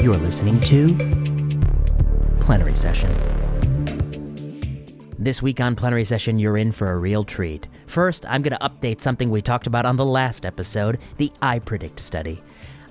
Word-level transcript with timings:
You're 0.00 0.16
listening 0.16 0.60
to 0.60 0.94
Plenary 2.40 2.76
Session. 2.76 3.10
This 5.18 5.42
week 5.42 5.60
on 5.60 5.74
Plenary 5.74 6.04
Session, 6.04 6.38
you're 6.38 6.56
in 6.56 6.70
for 6.70 6.92
a 6.92 6.96
real 6.96 7.24
treat. 7.24 7.66
First, 7.84 8.24
I'm 8.26 8.40
going 8.40 8.56
to 8.56 8.68
update 8.68 9.00
something 9.00 9.28
we 9.28 9.42
talked 9.42 9.66
about 9.66 9.86
on 9.86 9.96
the 9.96 10.04
last 10.04 10.46
episode 10.46 11.00
the 11.16 11.32
iPredict 11.42 11.98
study. 11.98 12.40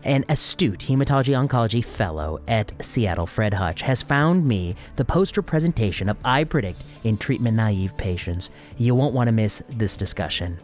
An 0.04 0.25
astute 0.28 0.82
hematology 0.82 1.33
oncology 1.33 1.83
fellow 1.83 2.41
at 2.46 2.73
Seattle, 2.83 3.25
Fred 3.25 3.54
Hutch, 3.54 3.82
has 3.83 4.01
found 4.01 4.46
me 4.46 4.75
the 4.96 5.05
poster 5.05 5.42
presentation 5.42 6.10
of 6.10 6.21
iPredict 6.24 6.75
in 7.05 7.15
treatment 7.15 7.55
naive 7.55 7.96
patients. 7.96 8.51
You 8.78 8.96
won't 8.96 9.14
want 9.14 9.29
to 9.29 9.32
miss 9.32 9.64
this 9.69 9.96
discussion. 9.96 10.60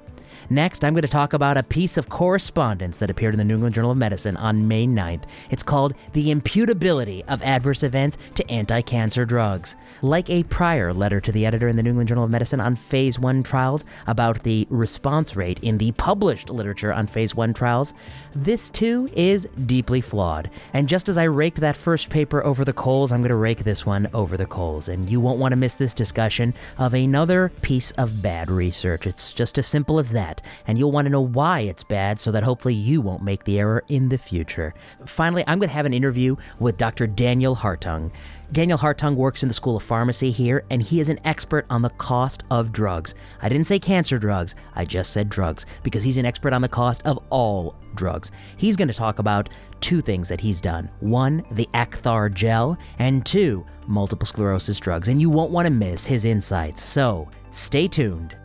Next, 0.50 0.84
I'm 0.84 0.94
going 0.94 1.04
to 1.04 1.08
talk 1.08 1.34
about 1.34 1.58
a 1.58 1.64
piece 1.64 1.98
of 1.98 2.10
correspondence 2.10 2.98
that 2.98 3.10
appeared 3.10 3.34
in 3.34 3.38
the 3.38 3.46
New 3.46 3.56
England 3.56 3.76
Journal 3.76 3.92
of 3.92 3.98
Medicine 3.98 4.36
on 4.38 4.68
May 4.68 4.86
9th. 4.86 5.24
It's 5.50 5.64
called 5.64 5.94
The 6.12 6.34
Imputability 6.34 7.24
of 7.28 7.42
Adverse 7.44 7.84
Events 7.84 8.18
to 8.36 8.50
Anti 8.50 8.82
Cancer 8.82 9.26
Drugs. 9.26 9.76
Like 10.02 10.30
a 10.30 10.44
prior 10.44 10.94
letter 10.94 11.22
to 11.22 11.32
the 11.32 11.46
editor 11.46 11.68
in 11.68 11.78
the 11.78 11.84
New 11.84 11.92
England 11.92 12.10
Journal 12.10 12.26
of 12.26 12.30
Medicine 12.30 12.60
on 12.60 12.76
Phase 12.76 13.18
1 13.18 13.44
trials 13.44 13.86
about 14.06 14.44
the 14.44 14.68
response 14.70 15.36
rate 15.36 15.60
in 15.60 15.78
the 15.78 15.94
published 15.94 16.50
literature 16.50 16.92
on 16.92 17.08
Phase 17.08 17.34
1 17.36 17.54
trials, 17.54 17.94
this 18.36 18.70
too 18.70 19.10
is 19.16 19.48
deeply 19.66 20.02
flawed. 20.02 20.50
And 20.74 20.90
just 20.90 21.08
as 21.08 21.18
I 21.18 21.24
raked 21.24 21.62
that 21.62 21.78
first 21.78 22.10
paper 22.10 22.44
over 22.44 22.66
the 22.66 22.74
coals, 22.74 23.12
I'm 23.12 23.22
going 23.22 23.30
to 23.30 23.38
rake 23.38 23.64
this 23.64 23.86
one 23.86 24.10
over 24.14 24.36
the 24.36 24.46
coals. 24.46 24.90
And 24.90 25.10
you 25.10 25.22
won't 25.22 25.40
want 25.40 25.54
to 25.54 25.58
miss 25.58 25.76
this 25.76 25.94
discussion 25.94 26.54
of 26.78 26.94
another 26.94 27.50
piece 27.62 27.92
of 27.92 28.22
bad 28.22 28.52
research. 28.52 29.08
It's 29.08 29.32
just 29.32 29.58
as 29.58 29.68
simple 29.68 30.00
as 30.00 30.12
that 30.12 30.33
and 30.68 30.78
you'll 30.78 30.92
want 30.92 31.06
to 31.06 31.12
know 31.12 31.22
why 31.22 31.62
it's 31.62 31.84
bad 31.84 32.20
so 32.20 32.32
that 32.32 32.44
hopefully 32.44 32.74
you 32.74 33.02
won't 33.02 33.24
make 33.24 33.44
the 33.44 33.60
error 33.60 33.84
in 33.88 34.10
the 34.10 34.18
future. 34.18 34.74
Finally, 35.06 35.44
I'm 35.48 35.60
going 35.60 35.70
to 35.70 35.76
have 35.76 35.86
an 35.86 35.94
interview 35.94 36.36
with 36.60 36.78
Dr. 36.78 37.08
Daniel 37.08 37.56
Hartung. 37.56 38.12
Daniel 38.52 38.78
Hartung 38.78 39.16
works 39.16 39.42
in 39.42 39.48
the 39.48 39.54
School 39.54 39.78
of 39.78 39.82
Pharmacy 39.82 40.30
here, 40.30 40.64
and 40.70 40.84
he 40.84 41.00
is 41.00 41.10
an 41.10 41.20
expert 41.26 41.66
on 41.72 41.82
the 41.82 41.90
cost 41.90 42.44
of 42.52 42.72
drugs. 42.72 43.16
I 43.42 43.50
didn't 43.50 43.66
say 43.66 43.80
cancer 43.80 44.20
drugs, 44.20 44.54
I 44.76 44.86
just 44.86 45.12
said 45.12 45.28
drugs, 45.28 45.66
because 45.82 46.04
he's 46.04 46.18
an 46.18 46.26
expert 46.26 46.54
on 46.54 46.62
the 46.62 46.68
cost 46.68 47.02
of 47.04 47.18
all 47.32 47.76
drugs. 47.96 48.32
He's 48.58 48.76
going 48.76 48.90
to 48.90 48.94
talk 48.94 49.18
about 49.18 49.50
two 49.82 50.02
things 50.02 50.28
that 50.30 50.40
he's 50.40 50.62
done 50.62 50.88
one, 51.00 51.44
the 51.52 51.68
Acthar 51.74 52.32
gel, 52.32 52.78
and 53.00 53.26
two, 53.26 53.66
multiple 53.88 54.28
sclerosis 54.28 54.80
drugs. 54.80 55.08
And 55.08 55.20
you 55.20 55.32
won't 55.32 55.52
want 55.52 55.66
to 55.66 55.72
miss 55.72 56.06
his 56.06 56.24
insights, 56.24 56.84
so 56.84 57.30
stay 57.50 57.88
tuned. 57.88 58.38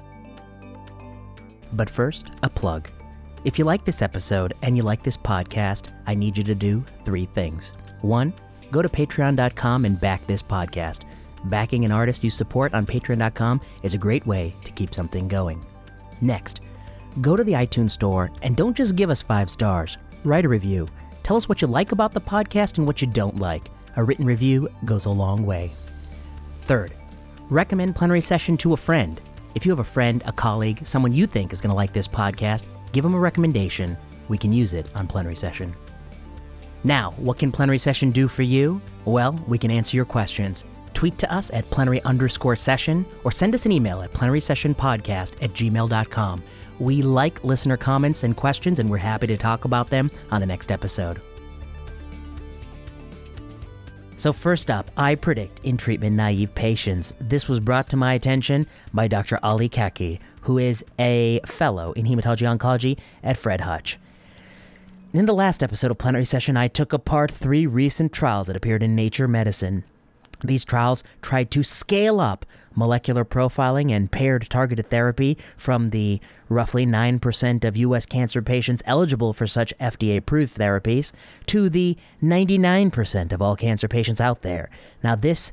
But 1.72 1.90
first, 1.90 2.28
a 2.42 2.48
plug. 2.48 2.88
If 3.44 3.58
you 3.58 3.64
like 3.64 3.84
this 3.84 4.02
episode 4.02 4.54
and 4.62 4.76
you 4.76 4.82
like 4.82 5.02
this 5.02 5.16
podcast, 5.16 5.88
I 6.06 6.14
need 6.14 6.36
you 6.36 6.44
to 6.44 6.54
do 6.54 6.84
three 7.04 7.26
things. 7.26 7.72
One, 8.00 8.32
go 8.70 8.82
to 8.82 8.88
patreon.com 8.88 9.84
and 9.84 10.00
back 10.00 10.26
this 10.26 10.42
podcast. 10.42 11.04
Backing 11.44 11.84
an 11.84 11.92
artist 11.92 12.24
you 12.24 12.30
support 12.30 12.74
on 12.74 12.84
patreon.com 12.84 13.60
is 13.82 13.94
a 13.94 13.98
great 13.98 14.26
way 14.26 14.54
to 14.64 14.72
keep 14.72 14.92
something 14.92 15.28
going. 15.28 15.64
Next, 16.20 16.60
go 17.20 17.36
to 17.36 17.44
the 17.44 17.52
iTunes 17.52 17.90
store 17.90 18.30
and 18.42 18.56
don't 18.56 18.76
just 18.76 18.96
give 18.96 19.10
us 19.10 19.22
five 19.22 19.48
stars, 19.48 19.98
write 20.24 20.44
a 20.44 20.48
review. 20.48 20.88
Tell 21.22 21.36
us 21.36 21.48
what 21.48 21.62
you 21.62 21.68
like 21.68 21.92
about 21.92 22.12
the 22.12 22.20
podcast 22.20 22.78
and 22.78 22.86
what 22.86 23.00
you 23.00 23.06
don't 23.06 23.36
like. 23.36 23.70
A 23.96 24.02
written 24.02 24.24
review 24.26 24.68
goes 24.84 25.04
a 25.04 25.10
long 25.10 25.44
way. 25.46 25.72
Third, 26.62 26.92
recommend 27.50 27.96
Plenary 27.96 28.20
Session 28.20 28.56
to 28.58 28.72
a 28.72 28.76
friend. 28.76 29.20
If 29.58 29.66
you 29.66 29.72
have 29.72 29.80
a 29.80 29.84
friend, 29.92 30.22
a 30.24 30.30
colleague, 30.30 30.86
someone 30.86 31.12
you 31.12 31.26
think 31.26 31.52
is 31.52 31.60
going 31.60 31.72
to 31.72 31.76
like 31.76 31.92
this 31.92 32.06
podcast, 32.06 32.64
give 32.92 33.02
them 33.02 33.14
a 33.14 33.18
recommendation. 33.18 33.96
We 34.28 34.38
can 34.38 34.52
use 34.52 34.72
it 34.72 34.88
on 34.94 35.08
Plenary 35.08 35.34
Session. 35.34 35.74
Now, 36.84 37.10
what 37.16 37.40
can 37.40 37.50
Plenary 37.50 37.78
Session 37.78 38.12
do 38.12 38.28
for 38.28 38.44
you? 38.44 38.80
Well, 39.04 39.32
we 39.48 39.58
can 39.58 39.72
answer 39.72 39.96
your 39.96 40.04
questions. 40.04 40.62
Tweet 40.94 41.18
to 41.18 41.34
us 41.34 41.50
at 41.50 41.68
plenary 41.70 42.00
underscore 42.04 42.54
session 42.54 43.04
or 43.24 43.32
send 43.32 43.52
us 43.52 43.66
an 43.66 43.72
email 43.72 44.00
at 44.00 44.12
plenary 44.12 44.40
session 44.40 44.76
podcast 44.76 45.32
at 45.42 45.50
gmail.com. 45.50 46.40
We 46.78 47.02
like 47.02 47.42
listener 47.42 47.76
comments 47.76 48.22
and 48.22 48.36
questions, 48.36 48.78
and 48.78 48.88
we're 48.88 48.98
happy 48.98 49.26
to 49.26 49.36
talk 49.36 49.64
about 49.64 49.90
them 49.90 50.08
on 50.30 50.38
the 50.40 50.46
next 50.46 50.70
episode. 50.70 51.20
So, 54.18 54.32
first 54.32 54.68
up, 54.68 54.92
iPredict 54.96 55.62
in 55.62 55.76
treatment 55.76 56.16
naive 56.16 56.52
patients. 56.56 57.14
This 57.20 57.48
was 57.48 57.60
brought 57.60 57.88
to 57.90 57.96
my 57.96 58.14
attention 58.14 58.66
by 58.92 59.06
Dr. 59.06 59.38
Ali 59.44 59.68
Kaki, 59.68 60.18
who 60.40 60.58
is 60.58 60.84
a 60.98 61.38
fellow 61.46 61.92
in 61.92 62.04
hematology 62.04 62.58
oncology 62.58 62.98
at 63.22 63.36
Fred 63.36 63.60
Hutch. 63.60 63.96
In 65.12 65.26
the 65.26 65.32
last 65.32 65.62
episode 65.62 65.92
of 65.92 65.98
Plenary 65.98 66.24
Session, 66.24 66.56
I 66.56 66.66
took 66.66 66.92
apart 66.92 67.30
three 67.30 67.64
recent 67.64 68.12
trials 68.12 68.48
that 68.48 68.56
appeared 68.56 68.82
in 68.82 68.96
Nature 68.96 69.28
Medicine. 69.28 69.84
These 70.42 70.64
trials 70.64 71.02
tried 71.22 71.50
to 71.52 71.62
scale 71.62 72.20
up 72.20 72.46
molecular 72.74 73.24
profiling 73.24 73.90
and 73.90 74.10
paired 74.10 74.48
targeted 74.48 74.88
therapy 74.88 75.36
from 75.56 75.90
the 75.90 76.20
roughly 76.48 76.86
9% 76.86 77.64
of 77.64 77.76
U.S. 77.76 78.06
cancer 78.06 78.40
patients 78.40 78.82
eligible 78.86 79.32
for 79.32 79.46
such 79.46 79.76
FDA 79.78 80.16
approved 80.16 80.56
therapies 80.56 81.12
to 81.46 81.68
the 81.68 81.96
99% 82.22 83.32
of 83.32 83.42
all 83.42 83.56
cancer 83.56 83.88
patients 83.88 84.20
out 84.20 84.42
there. 84.42 84.70
Now, 85.02 85.16
this 85.16 85.52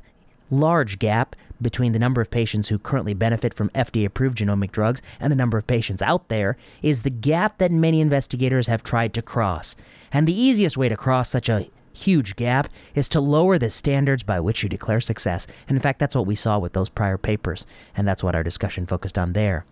large 0.50 1.00
gap 1.00 1.34
between 1.60 1.92
the 1.92 1.98
number 1.98 2.20
of 2.20 2.30
patients 2.30 2.68
who 2.68 2.78
currently 2.78 3.14
benefit 3.14 3.54
from 3.54 3.70
FDA 3.70 4.04
approved 4.04 4.38
genomic 4.38 4.70
drugs 4.70 5.02
and 5.18 5.32
the 5.32 5.36
number 5.36 5.58
of 5.58 5.66
patients 5.66 6.02
out 6.02 6.28
there 6.28 6.56
is 6.82 7.02
the 7.02 7.10
gap 7.10 7.58
that 7.58 7.72
many 7.72 8.00
investigators 8.00 8.66
have 8.66 8.82
tried 8.82 9.14
to 9.14 9.22
cross. 9.22 9.74
And 10.12 10.28
the 10.28 10.38
easiest 10.38 10.76
way 10.76 10.88
to 10.88 10.96
cross 10.96 11.30
such 11.30 11.48
a 11.48 11.68
huge 11.96 12.36
gap 12.36 12.68
is 12.94 13.08
to 13.08 13.20
lower 13.20 13.58
the 13.58 13.70
standards 13.70 14.22
by 14.22 14.38
which 14.40 14.62
you 14.62 14.68
declare 14.68 15.00
success. 15.00 15.46
And 15.68 15.76
in 15.76 15.82
fact, 15.82 15.98
that's 15.98 16.14
what 16.14 16.26
we 16.26 16.34
saw 16.34 16.58
with 16.58 16.72
those 16.72 16.88
prior 16.88 17.18
papers, 17.18 17.66
and 17.96 18.06
that's 18.06 18.22
what 18.22 18.36
our 18.36 18.42
discussion 18.42 18.86
focused 18.86 19.18
on 19.18 19.32
there. 19.32 19.64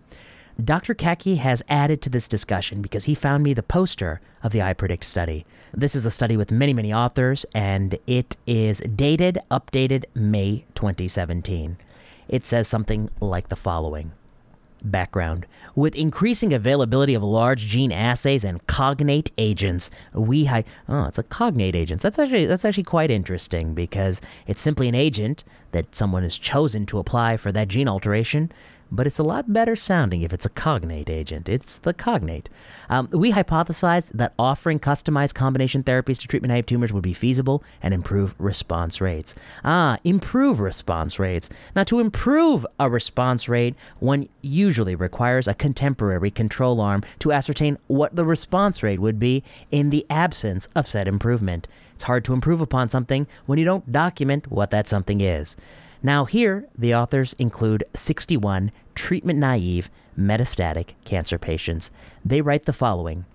Dr. 0.63 0.93
Kaki 0.93 1.35
has 1.35 1.63
added 1.67 2.01
to 2.01 2.09
this 2.09 2.29
discussion 2.29 2.81
because 2.81 3.03
he 3.03 3.13
found 3.13 3.43
me 3.43 3.53
the 3.53 3.61
poster 3.61 4.21
of 4.41 4.53
the 4.53 4.59
iPredict 4.59 5.03
study. 5.03 5.45
This 5.73 5.95
is 5.95 6.05
a 6.05 6.11
study 6.11 6.37
with 6.37 6.51
many, 6.51 6.73
many 6.73 6.93
authors, 6.93 7.45
and 7.53 7.99
it 8.07 8.37
is 8.47 8.79
dated, 8.79 9.37
updated 9.51 10.05
May 10.15 10.65
2017. 10.75 11.77
It 12.29 12.45
says 12.45 12.67
something 12.69 13.09
like 13.19 13.49
the 13.49 13.57
following 13.57 14.13
Background 14.91 15.45
With 15.75 15.95
increasing 15.95 16.53
availability 16.53 17.13
of 17.13 17.23
large 17.23 17.61
gene 17.61 17.91
assays 17.91 18.43
and 18.43 18.65
cognate 18.67 19.31
agents, 19.37 19.89
we 20.13 20.45
hi- 20.45 20.63
oh, 20.87 21.05
it's 21.05 21.17
a 21.17 21.23
cognate 21.23 21.75
agent. 21.75 22.01
That's 22.01 22.19
actually 22.19 22.45
that's 22.45 22.65
actually 22.65 22.83
quite 22.83 23.11
interesting 23.11 23.73
because 23.73 24.21
it's 24.47 24.61
simply 24.61 24.87
an 24.87 24.95
agent 24.95 25.43
that 25.71 25.95
someone 25.95 26.23
has 26.23 26.37
chosen 26.37 26.85
to 26.85 26.99
apply 26.99 27.37
for 27.37 27.51
that 27.51 27.67
gene 27.67 27.87
alteration 27.87 28.51
but 28.91 29.07
it's 29.07 29.19
a 29.19 29.23
lot 29.23 29.51
better 29.51 29.75
sounding 29.75 30.21
if 30.21 30.33
it's 30.33 30.45
a 30.45 30.49
cognate 30.49 31.09
agent. 31.09 31.49
It's 31.49 31.77
the 31.77 31.93
cognate. 31.93 32.49
Um, 32.89 33.09
we 33.11 33.31
hypothesized 33.31 34.09
that 34.13 34.33
offering 34.37 34.79
customized 34.79 35.33
combination 35.33 35.83
therapies 35.83 36.19
to 36.21 36.27
treatment 36.27 36.49
naive 36.49 36.65
tumors 36.65 36.93
would 36.93 37.03
be 37.03 37.13
feasible 37.13 37.63
and 37.81 37.93
improve 37.93 38.35
response 38.37 39.01
rates. 39.01 39.35
Ah, 39.63 39.97
improve 40.03 40.59
response 40.59 41.19
rates. 41.19 41.49
Now, 41.75 41.83
to 41.85 41.99
improve 41.99 42.65
a 42.79 42.89
response 42.89 43.49
rate, 43.49 43.75
one 43.99 44.29
usually 44.41 44.95
requires 44.95 45.47
a 45.47 45.53
contemporary 45.53 46.31
control 46.31 46.79
arm 46.81 47.03
to 47.19 47.31
ascertain 47.31 47.77
what 47.87 48.15
the 48.15 48.25
response 48.25 48.83
rate 48.83 48.99
would 48.99 49.19
be 49.19 49.43
in 49.71 49.89
the 49.89 50.05
absence 50.09 50.69
of 50.75 50.87
said 50.87 51.07
improvement. 51.07 51.67
It's 51.93 52.03
hard 52.03 52.25
to 52.25 52.33
improve 52.33 52.61
upon 52.61 52.89
something 52.89 53.25
when 53.45 53.57
you 53.57 53.65
don't 53.65 53.91
document 53.91 54.51
what 54.51 54.71
that 54.71 54.87
something 54.87 55.21
is. 55.21 55.55
Now, 56.05 56.25
here, 56.25 56.67
the 56.77 56.93
authors 56.93 57.33
include 57.39 57.83
61 57.95 58.71
treatment 58.93 59.39
naive 59.39 59.89
metastatic 60.15 60.89
cancer 61.03 61.39
patients. 61.39 61.89
They 62.23 62.41
write 62.41 62.65
the 62.65 62.73
following 62.73 63.25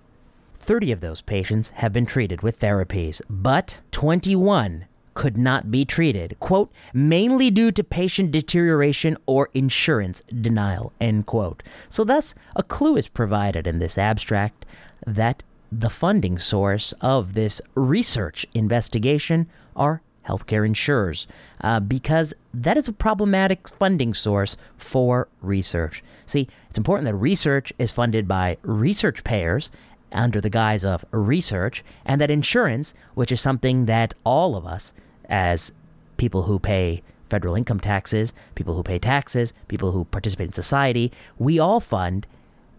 30 0.57 0.93
of 0.93 1.01
those 1.01 1.21
patients 1.21 1.71
have 1.71 1.93
been 1.93 2.07
treated 2.07 2.43
with 2.43 2.61
therapies, 2.61 3.21
but 3.29 3.79
21 3.91 4.87
could 5.15 5.37
not 5.37 5.73
be 5.73 5.85
treated, 5.85 6.37
quote, 6.39 6.71
mainly 6.95 7.51
due 7.51 7.73
to 7.73 7.83
patient 7.83 8.31
deterioration 8.31 9.17
or 9.27 9.49
insurance 9.53 10.23
denial, 10.41 10.93
end 11.01 11.27
quote. 11.27 11.65
So, 11.89 12.05
thus, 12.05 12.37
a 12.55 12.63
clue 12.63 12.95
is 12.95 13.09
provided 13.09 13.67
in 13.67 13.81
this 13.81 13.99
abstract 13.99 14.65
that 15.05 15.43
the 15.73 15.91
funding 15.91 16.39
source 16.39 16.95
of 17.01 17.35
this 17.35 17.61
research 17.75 18.47
investigation 18.55 19.49
are 19.75 20.03
healthcare 20.31 20.65
insurers, 20.65 21.27
uh, 21.63 21.81
because 21.81 22.33
that 22.55 22.77
is 22.77 22.89
a 22.89 22.93
problematic 22.93 23.69
funding 23.69 24.15
source 24.15 24.57
for 24.79 25.27
research. 25.43 26.05
See, 26.27 26.47
it's 26.69 26.79
important 26.79 27.07
that 27.07 27.15
research 27.15 27.73
is 27.79 27.91
funded 27.93 28.29
by 28.29 28.57
research 28.63 29.25
payers 29.25 29.71
under 30.13 30.41
the 30.41 30.51
guise 30.51 30.85
of 30.85 31.05
research, 31.11 31.85
and 32.05 32.21
that 32.21 32.31
insurance, 32.31 32.95
which 33.15 33.33
is 33.33 33.41
something 33.41 33.87
that 33.87 34.15
all 34.25 34.57
of 34.57 34.67
us, 34.67 34.93
as 35.29 35.73
people 36.17 36.43
who 36.43 36.59
pay 36.59 37.03
federal 37.29 37.55
income 37.55 37.81
taxes, 37.81 38.33
people 38.55 38.75
who 38.75 38.83
pay 38.83 38.99
taxes, 38.99 39.55
people 39.69 39.93
who 39.93 40.05
participate 40.05 40.49
in 40.49 40.53
society, 40.53 41.13
we 41.39 41.61
all 41.61 41.81
fund 41.81 42.27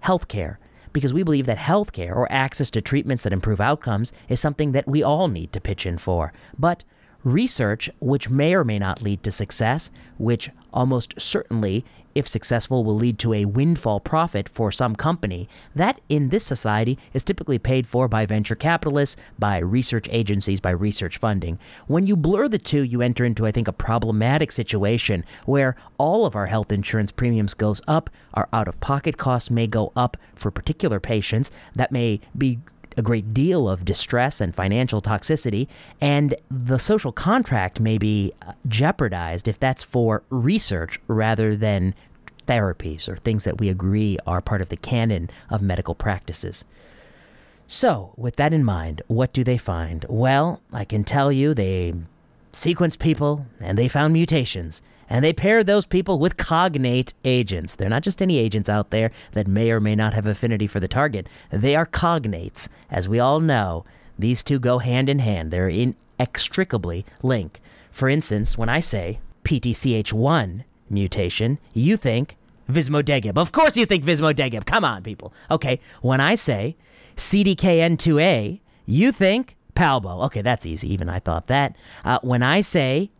healthcare. 0.03 0.57
because 0.94 1.13
we 1.13 1.24
believe 1.24 1.45
that 1.45 1.57
healthcare 1.57 2.15
or 2.15 2.31
access 2.31 2.69
to 2.71 2.81
treatments 2.81 3.24
that 3.24 3.33
improve 3.33 3.62
outcomes 3.62 4.12
is 4.30 4.39
something 4.39 4.71
that 4.74 4.88
we 4.88 5.03
all 5.03 5.27
need 5.27 5.51
to 5.53 5.62
pitch 5.62 5.86
in 5.86 5.98
for. 5.98 6.33
But 6.57 6.83
research, 7.23 7.89
which 8.00 8.29
may 8.29 8.53
or 8.53 8.63
may 8.63 8.79
not 8.79 9.01
lead 9.01 9.23
to 9.23 9.31
success, 9.31 9.89
which 10.18 10.50
almost 10.73 11.19
certainly 11.19 11.85
if 12.15 12.27
successful, 12.27 12.83
will 12.83 12.95
lead 12.95 13.18
to 13.19 13.33
a 13.33 13.45
windfall 13.45 14.00
profit 14.00 14.50
for 14.50 14.71
some 14.71 14.95
company. 14.95 15.47
That, 15.75 16.01
in 16.09 16.29
this 16.29 16.44
society, 16.44 16.97
is 17.13 17.23
typically 17.23 17.59
paid 17.59 17.88
for 17.88 18.07
by 18.07 18.25
venture 18.25 18.56
capitalists, 18.56 19.18
by 19.39 19.57
research 19.57 20.07
agencies, 20.12 20.59
by 20.59 20.71
research 20.71 21.18
funding. 21.18 21.59
When 21.88 22.07
you 22.07 22.15
blur 22.15 22.47
the 22.47 22.57
two, 22.57 22.83
you 22.83 23.01
enter 23.01 23.25
into, 23.25 23.47
I 23.47 23.51
think, 23.51 23.67
a 23.67 23.74
problematic 23.74 24.51
situation 24.51 25.24
where 25.45 25.75
all 25.97 26.25
of 26.25 26.35
our 26.35 26.47
health 26.47 26.71
insurance 26.71 27.12
premiums 27.12 27.53
goes 27.53 27.81
up, 27.88 28.09
our 28.33 28.50
out-of-pocket 28.53 29.17
costs 29.17 29.50
may 29.50 29.67
go 29.67 29.91
up 29.95 30.17
for 30.35 30.51
particular 30.51 31.00
patients. 31.00 31.51
That 31.75 31.91
may 31.91 32.19
be 32.38 32.59
a 32.97 33.01
great 33.01 33.33
deal 33.33 33.69
of 33.69 33.85
distress 33.85 34.41
and 34.41 34.55
financial 34.55 35.01
toxicity, 35.01 35.67
and 35.99 36.35
the 36.49 36.77
social 36.77 37.11
contract 37.11 37.79
may 37.79 37.97
be 37.97 38.33
uh, 38.45 38.53
jeopardized 38.67 39.47
if 39.47 39.59
that's 39.59 39.83
for 39.83 40.23
research 40.29 40.99
rather 41.07 41.55
than 41.55 41.95
therapies 42.47 43.07
or 43.07 43.15
things 43.15 43.43
that 43.43 43.59
we 43.59 43.69
agree 43.69 44.17
are 44.27 44.41
part 44.41 44.61
of 44.61 44.69
the 44.69 44.77
canon 44.77 45.29
of 45.49 45.61
medical 45.61 45.95
practices. 45.95 46.65
So, 47.67 48.13
with 48.17 48.35
that 48.35 48.51
in 48.51 48.65
mind, 48.65 49.01
what 49.07 49.31
do 49.31 49.43
they 49.43 49.57
find? 49.57 50.05
Well, 50.09 50.59
I 50.73 50.83
can 50.83 51.05
tell 51.05 51.31
you 51.31 51.53
they 51.53 51.93
sequenced 52.51 52.99
people 52.99 53.45
and 53.61 53.77
they 53.77 53.88
found 53.88 54.11
mutations 54.13 54.81
and 55.12 55.25
they 55.25 55.34
paired 55.34 55.68
those 55.68 55.86
people 55.86 56.19
with 56.19 56.38
cognate 56.38 57.13
agents. 57.25 57.75
They're 57.75 57.90
not 57.90 58.02
just 58.02 58.22
any 58.22 58.38
agents 58.38 58.69
out 58.69 58.92
there 58.92 59.12
that 59.34 59.46
may 59.46 59.69
or 59.69 59.81
may 59.81 59.94
not 59.94 60.13
have 60.13 60.25
affinity 60.25 60.68
for 60.68 60.80
the 60.80 60.88
target. 60.88 61.28
They 61.52 61.75
are 61.75 61.86
cognates. 61.86 62.69
As 62.90 63.10
we 63.10 63.19
all 63.19 63.42
know, 63.42 63.84
these 64.18 64.42
two 64.42 64.58
go 64.58 64.80
hand 64.80 65.10
in 65.10 65.19
hand. 65.19 65.52
They're 65.52 65.68
inextricably 65.68 67.06
linked. 67.22 67.60
For 67.92 68.08
instance, 68.08 68.58
when 68.58 68.69
I 68.69 68.80
say 68.80 69.19
PTCH1 69.44 70.63
mutation, 70.90 71.60
you 71.74 71.98
think 71.98 72.38
Vismodegib. 72.69 73.38
Of 73.38 73.52
course 73.52 73.75
you 73.75 73.86
think 73.86 74.06
Vismodegib. 74.06 74.66
Come 74.66 74.86
on, 74.86 75.04
people. 75.04 75.34
Okay, 75.52 75.81
when 76.02 76.22
I 76.22 76.36
say 76.36 76.78
CDKN2A, 77.18 78.62
you 78.86 79.12
think 79.12 79.58
Palbo. 79.75 80.24
Okay, 80.28 80.42
that's 80.42 80.66
easy. 80.66 80.94
Even 80.94 81.10
I 81.10 81.19
thought 81.19 81.48
that. 81.48 81.75
Uh, 82.06 82.19
when 82.22 82.42
I 82.42 82.62
say 82.62 83.12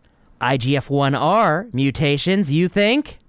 IGF-1R 0.42 1.74
mutations, 1.74 2.52
you 2.52 2.68
think? 2.68 3.20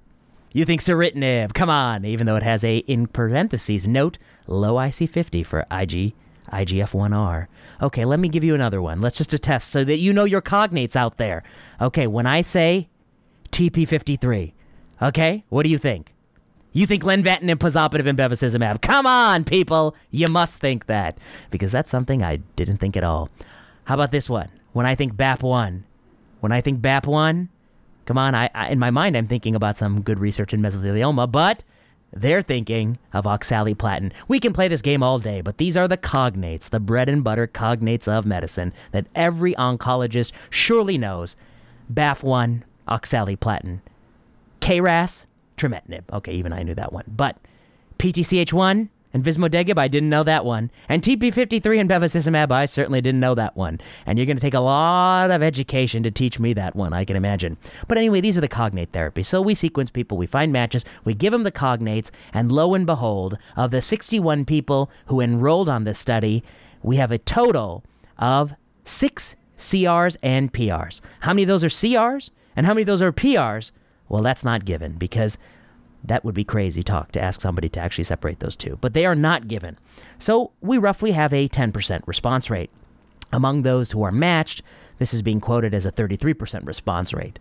You 0.52 0.64
think 0.64 0.80
ceritinib. 0.80 1.54
Come 1.54 1.70
on, 1.70 2.04
even 2.04 2.26
though 2.26 2.36
it 2.36 2.42
has 2.42 2.64
a, 2.64 2.78
in 2.78 3.06
parentheses, 3.06 3.86
note, 3.86 4.18
low 4.46 4.74
IC50 4.74 5.44
for 5.46 5.60
IG, 5.70 6.14
IGF-1R. 6.52 7.46
Okay, 7.80 8.04
let 8.04 8.18
me 8.18 8.28
give 8.28 8.44
you 8.44 8.54
another 8.54 8.82
one. 8.82 9.00
Let's 9.00 9.16
just 9.16 9.32
attest 9.32 9.72
so 9.72 9.84
that 9.84 9.98
you 9.98 10.12
know 10.12 10.24
your 10.24 10.42
cognates 10.42 10.96
out 10.96 11.16
there. 11.16 11.42
Okay, 11.80 12.06
when 12.06 12.26
I 12.26 12.42
say 12.42 12.88
TP53, 13.50 14.52
okay, 15.02 15.44
what 15.48 15.64
do 15.64 15.70
you 15.70 15.78
think? 15.78 16.12
You 16.72 16.86
think 16.86 17.02
lenvatinib, 17.02 17.56
pazopanib, 17.56 18.08
and 18.08 18.18
bevacizumab. 18.18 18.80
Come 18.80 19.06
on, 19.06 19.44
people. 19.44 19.94
You 20.10 20.28
must 20.28 20.56
think 20.56 20.86
that. 20.86 21.18
Because 21.50 21.70
that's 21.70 21.90
something 21.90 22.22
I 22.22 22.36
didn't 22.56 22.78
think 22.78 22.96
at 22.96 23.04
all. 23.04 23.28
How 23.84 23.94
about 23.94 24.10
this 24.10 24.30
one? 24.30 24.48
When 24.72 24.86
I 24.86 24.94
think 24.94 25.14
BAP1, 25.14 25.82
when 26.42 26.50
I 26.50 26.60
think 26.60 26.80
BAP1, 26.80 27.48
come 28.04 28.18
on, 28.18 28.34
I, 28.34 28.50
I, 28.52 28.70
in 28.70 28.80
my 28.80 28.90
mind, 28.90 29.16
I'm 29.16 29.28
thinking 29.28 29.54
about 29.54 29.78
some 29.78 30.02
good 30.02 30.18
research 30.18 30.52
in 30.52 30.60
mesothelioma, 30.60 31.30
but 31.30 31.62
they're 32.12 32.42
thinking 32.42 32.98
of 33.12 33.26
oxaliplatin. 33.26 34.12
We 34.26 34.40
can 34.40 34.52
play 34.52 34.66
this 34.66 34.82
game 34.82 35.04
all 35.04 35.20
day, 35.20 35.40
but 35.40 35.58
these 35.58 35.76
are 35.76 35.86
the 35.86 35.96
cognates, 35.96 36.68
the 36.68 36.80
bread 36.80 37.08
and 37.08 37.22
butter 37.22 37.46
cognates 37.46 38.08
of 38.08 38.26
medicine 38.26 38.72
that 38.90 39.06
every 39.14 39.54
oncologist 39.54 40.32
surely 40.50 40.98
knows. 40.98 41.36
BAP1, 41.94 42.62
oxaliplatin. 42.88 43.78
KRAS, 44.60 45.26
trametinib. 45.56 46.02
Okay, 46.12 46.32
even 46.32 46.52
I 46.52 46.64
knew 46.64 46.74
that 46.74 46.92
one. 46.92 47.04
But 47.06 47.38
PTCH1, 48.00 48.88
and 49.12 49.24
Vismodegib, 49.24 49.78
I 49.78 49.88
didn't 49.88 50.08
know 50.08 50.22
that 50.22 50.44
one. 50.44 50.70
And 50.88 51.02
TP53 51.02 51.80
and 51.80 51.90
bevacizumab, 51.90 52.50
I 52.50 52.64
certainly 52.64 53.00
didn't 53.00 53.20
know 53.20 53.34
that 53.34 53.56
one. 53.56 53.80
And 54.06 54.18
you're 54.18 54.26
going 54.26 54.36
to 54.36 54.40
take 54.42 54.54
a 54.54 54.60
lot 54.60 55.30
of 55.30 55.42
education 55.42 56.02
to 56.02 56.10
teach 56.10 56.38
me 56.38 56.52
that 56.54 56.74
one, 56.74 56.92
I 56.92 57.04
can 57.04 57.16
imagine. 57.16 57.56
But 57.88 57.98
anyway, 57.98 58.20
these 58.20 58.38
are 58.38 58.42
the 58.42 58.48
cognate 58.48 58.92
therapies. 58.92 59.26
So 59.26 59.42
we 59.42 59.54
sequence 59.54 59.90
people, 59.90 60.16
we 60.16 60.26
find 60.26 60.52
matches, 60.52 60.84
we 61.04 61.14
give 61.14 61.32
them 61.32 61.42
the 61.42 61.52
cognates, 61.52 62.10
and 62.32 62.50
lo 62.50 62.74
and 62.74 62.86
behold, 62.86 63.36
of 63.56 63.70
the 63.70 63.82
61 63.82 64.44
people 64.44 64.90
who 65.06 65.20
enrolled 65.20 65.68
on 65.68 65.84
this 65.84 65.98
study, 65.98 66.42
we 66.82 66.96
have 66.96 67.12
a 67.12 67.18
total 67.18 67.84
of 68.18 68.54
six 68.84 69.36
CRs 69.58 70.16
and 70.22 70.52
PRs. 70.52 71.00
How 71.20 71.32
many 71.32 71.42
of 71.42 71.48
those 71.48 71.64
are 71.64 71.68
CRs? 71.68 72.30
And 72.56 72.66
how 72.66 72.74
many 72.74 72.82
of 72.82 72.86
those 72.86 73.02
are 73.02 73.12
PRs? 73.12 73.70
Well, 74.08 74.22
that's 74.22 74.44
not 74.44 74.64
given 74.64 74.92
because 74.92 75.38
that 76.04 76.24
would 76.24 76.34
be 76.34 76.44
crazy 76.44 76.82
talk 76.82 77.12
to 77.12 77.20
ask 77.20 77.40
somebody 77.40 77.68
to 77.70 77.80
actually 77.80 78.04
separate 78.04 78.40
those 78.40 78.56
two, 78.56 78.78
but 78.80 78.94
they 78.94 79.06
are 79.06 79.14
not 79.14 79.48
given. 79.48 79.78
So 80.18 80.52
we 80.60 80.78
roughly 80.78 81.12
have 81.12 81.32
a 81.32 81.48
10% 81.48 82.02
response 82.06 82.50
rate. 82.50 82.70
Among 83.32 83.62
those 83.62 83.92
who 83.92 84.02
are 84.02 84.12
matched, 84.12 84.62
this 84.98 85.14
is 85.14 85.22
being 85.22 85.40
quoted 85.40 85.74
as 85.74 85.86
a 85.86 85.92
33% 85.92 86.66
response 86.66 87.14
rate. 87.14 87.38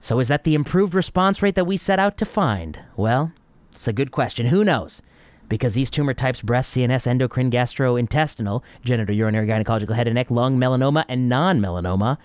So 0.00 0.18
is 0.20 0.28
that 0.28 0.44
the 0.44 0.54
improved 0.54 0.94
response 0.94 1.42
rate 1.42 1.54
that 1.56 1.66
we 1.66 1.76
set 1.76 1.98
out 1.98 2.16
to 2.18 2.24
find? 2.24 2.78
Well, 2.96 3.32
it's 3.72 3.88
a 3.88 3.92
good 3.92 4.12
question. 4.12 4.46
Who 4.46 4.64
knows? 4.64 5.02
Because 5.48 5.74
these 5.74 5.90
tumor 5.90 6.14
types 6.14 6.42
breast, 6.42 6.74
CNS, 6.74 7.06
endocrine, 7.06 7.50
gastrointestinal, 7.50 8.62
genitourinary, 8.84 9.48
gynecological, 9.48 9.96
head 9.96 10.06
and 10.06 10.14
neck, 10.14 10.30
lung, 10.30 10.56
melanoma, 10.58 11.04
and 11.08 11.28
non 11.28 11.60
melanoma 11.60 12.18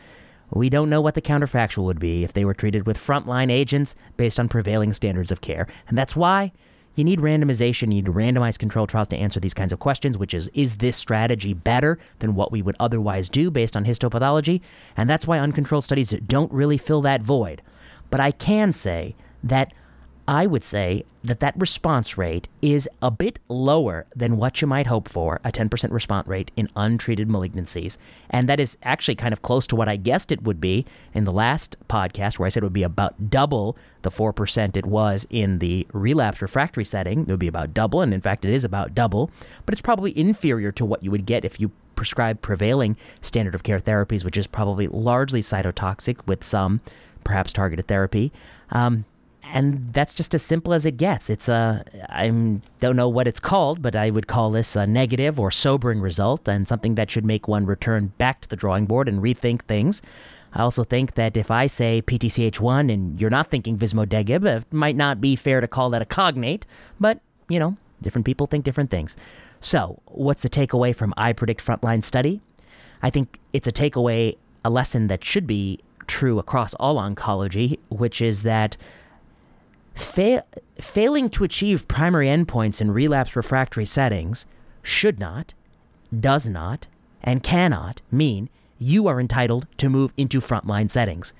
we 0.55 0.69
don't 0.69 0.89
know 0.89 1.01
what 1.01 1.15
the 1.15 1.21
counterfactual 1.21 1.83
would 1.83 1.99
be 1.99 2.23
if 2.23 2.33
they 2.33 2.45
were 2.45 2.53
treated 2.53 2.87
with 2.87 2.97
frontline 2.97 3.51
agents 3.51 3.95
based 4.17 4.39
on 4.39 4.47
prevailing 4.47 4.93
standards 4.93 5.31
of 5.31 5.41
care. 5.41 5.67
And 5.87 5.97
that's 5.97 6.15
why 6.15 6.51
you 6.95 7.03
need 7.03 7.19
randomization, 7.19 7.93
you 7.93 8.01
need 8.01 8.05
randomized 8.05 8.57
control 8.57 8.87
trials 8.87 9.09
to 9.09 9.17
answer 9.17 9.41
these 9.41 9.53
kinds 9.53 9.73
of 9.73 9.79
questions, 9.79 10.17
which 10.17 10.33
is, 10.33 10.49
is 10.53 10.77
this 10.77 10.95
strategy 10.95 11.53
better 11.53 11.99
than 12.19 12.35
what 12.35 12.53
we 12.53 12.61
would 12.61 12.77
otherwise 12.79 13.27
do 13.27 13.51
based 13.51 13.75
on 13.75 13.83
histopathology? 13.83 14.61
And 14.95 15.09
that's 15.09 15.27
why 15.27 15.39
uncontrolled 15.39 15.83
studies 15.83 16.11
don't 16.25 16.51
really 16.53 16.77
fill 16.77 17.01
that 17.01 17.21
void. 17.21 17.61
But 18.09 18.21
I 18.21 18.31
can 18.31 18.71
say 18.71 19.15
that 19.43 19.73
I 20.27 20.48
would 20.48 20.63
say 20.63 21.06
that 21.24 21.39
that 21.42 21.60
response 21.60 22.18
rate 22.18 22.48
is 22.62 22.89
a 23.01 23.12
bit 23.12 23.38
lower 23.48 24.07
than 24.16 24.38
what 24.38 24.60
you 24.60 24.68
might 24.68 24.88
hope 24.88 25.07
for, 25.07 25.39
a 25.44 25.51
10% 25.51 25.92
response 25.92 26.27
rate 26.27 26.50
in 26.56 26.70
untreated 26.75 27.27
malignancies. 27.27 27.98
And 28.32 28.50
that 28.50 28.60
is 28.60 28.75
actually 28.82 29.15
kind 29.15 29.34
of 29.34 29.44
close 29.44 29.67
to 29.67 29.75
what 29.75 29.88
I 29.88 29.98
guessed 29.98 30.32
it 30.32 30.41
would 30.44 30.60
be 30.60 30.86
in 31.13 31.25
the 31.25 31.32
last 31.32 31.77
podcast, 31.89 32.39
where 32.39 32.48
I 32.48 32.50
said 32.50 32.63
it 32.63 32.65
would 32.65 32.74
be 32.74 32.84
about 32.84 33.29
double 33.29 33.77
the 34.01 34.10
4% 34.10 34.75
it 34.75 34.86
was 34.86 35.27
in 35.29 35.60
the 35.60 35.88
relapse 35.94 36.41
refractory 36.41 36.86
setting. 36.86 37.22
It 37.22 37.27
would 37.27 37.39
be 37.39 37.48
about 37.48 37.74
double, 37.74 38.01
and 38.01 38.13
in 38.13 38.22
fact, 38.22 38.46
it 38.46 38.53
is 38.53 38.63
about 38.63 38.96
double, 38.96 39.29
but 39.65 39.74
it's 39.74 39.82
probably 39.82 40.17
inferior 40.17 40.72
to 40.74 40.86
what 40.86 41.03
you 41.03 41.12
would 41.12 41.27
get 41.27 41.46
if 41.46 41.60
you 41.60 41.72
prescribe 41.96 42.41
prevailing 42.41 42.98
standard 43.22 43.55
of 43.55 43.63
care 43.63 43.79
therapies, 43.79 44.24
which 44.24 44.38
is 44.38 44.48
probably 44.48 44.88
largely 44.88 45.41
cytotoxic 45.41 46.17
with 46.25 46.44
some 46.44 46.82
perhaps 47.24 47.53
targeted 47.53 47.88
therapy. 47.88 48.32
Um, 48.72 49.05
and 49.55 49.88
that's 49.93 50.13
just 50.13 50.35
as 50.35 50.43
simple 50.43 50.74
as 50.74 50.85
it 50.85 50.97
gets. 50.97 51.29
It's 51.29 51.47
a 51.47 51.83
I 52.09 52.27
don't 52.81 52.95
know 52.97 53.07
what 53.07 53.25
it's 53.25 53.39
called, 53.39 53.81
but 53.81 53.95
I 53.95 54.09
would 54.09 54.27
call 54.27 54.51
this 54.51 54.75
a 54.75 54.85
negative 54.85 55.39
or 55.39 55.50
sobering 55.50 56.01
result, 56.01 56.47
and 56.50 56.67
something 56.67 56.95
that 56.95 57.09
should 57.09 57.24
make 57.25 57.47
one 57.47 57.65
return 57.65 58.12
back 58.17 58.41
to 58.41 58.50
the 58.50 58.57
drawing 58.57 58.85
board 58.85 59.07
and 59.07 59.21
rethink 59.24 59.62
things. 59.63 60.01
I 60.53 60.62
also 60.62 60.83
think 60.83 61.15
that 61.15 61.38
if 61.38 61.51
I 61.51 61.67
say 61.67 62.01
PTCH1 62.05 62.93
and 62.93 63.19
you're 63.19 63.29
not 63.29 63.50
thinking 63.50 63.77
Vismodegib, 63.77 64.45
it 64.45 64.74
might 64.74 64.97
not 64.97 65.21
be 65.21 65.38
fair 65.38 65.62
to 65.62 65.67
call 65.67 65.89
that 65.91 66.01
a 66.01 66.05
cognate, 66.05 66.65
but 67.00 67.21
you 67.47 67.57
know, 67.57 67.77
different 68.01 68.25
people 68.25 68.47
think 68.47 68.65
different 68.65 68.91
things. 68.91 69.15
So, 69.62 70.01
what's 70.07 70.41
the 70.41 70.50
takeaway 70.50 70.93
from 70.93 71.13
iPredict 71.17 71.63
Frontline 71.63 72.03
study? 72.03 72.41
I 73.01 73.09
think 73.09 73.39
it's 73.53 73.69
a 73.69 73.71
takeaway, 73.71 74.35
a 74.65 74.69
lesson 74.69 75.07
that 75.07 75.24
should 75.24 75.47
be 75.47 75.79
true 76.07 76.39
across 76.39 76.74
all 76.74 76.97
oncology, 76.97 77.79
which 77.89 78.21
is 78.21 78.43
that 78.43 78.75
Fa- 79.95 80.43
failing 80.79 81.29
to 81.31 81.43
achieve 81.43 81.87
primary 81.87 82.27
endpoints 82.27 82.81
in 82.81 82.91
relapse 82.91 83.35
refractory 83.35 83.85
settings 83.85 84.45
should 84.83 85.19
not, 85.19 85.53
does 86.17 86.47
not, 86.47 86.87
and 87.23 87.41
cannot 87.41 88.01
mean 88.11 88.49
you 88.77 89.07
are 89.07 89.19
entitled 89.19 89.67
to 89.77 89.89
move 89.89 90.13
into 90.17 90.39
frontline 90.39 90.91
settings. 90.91 91.33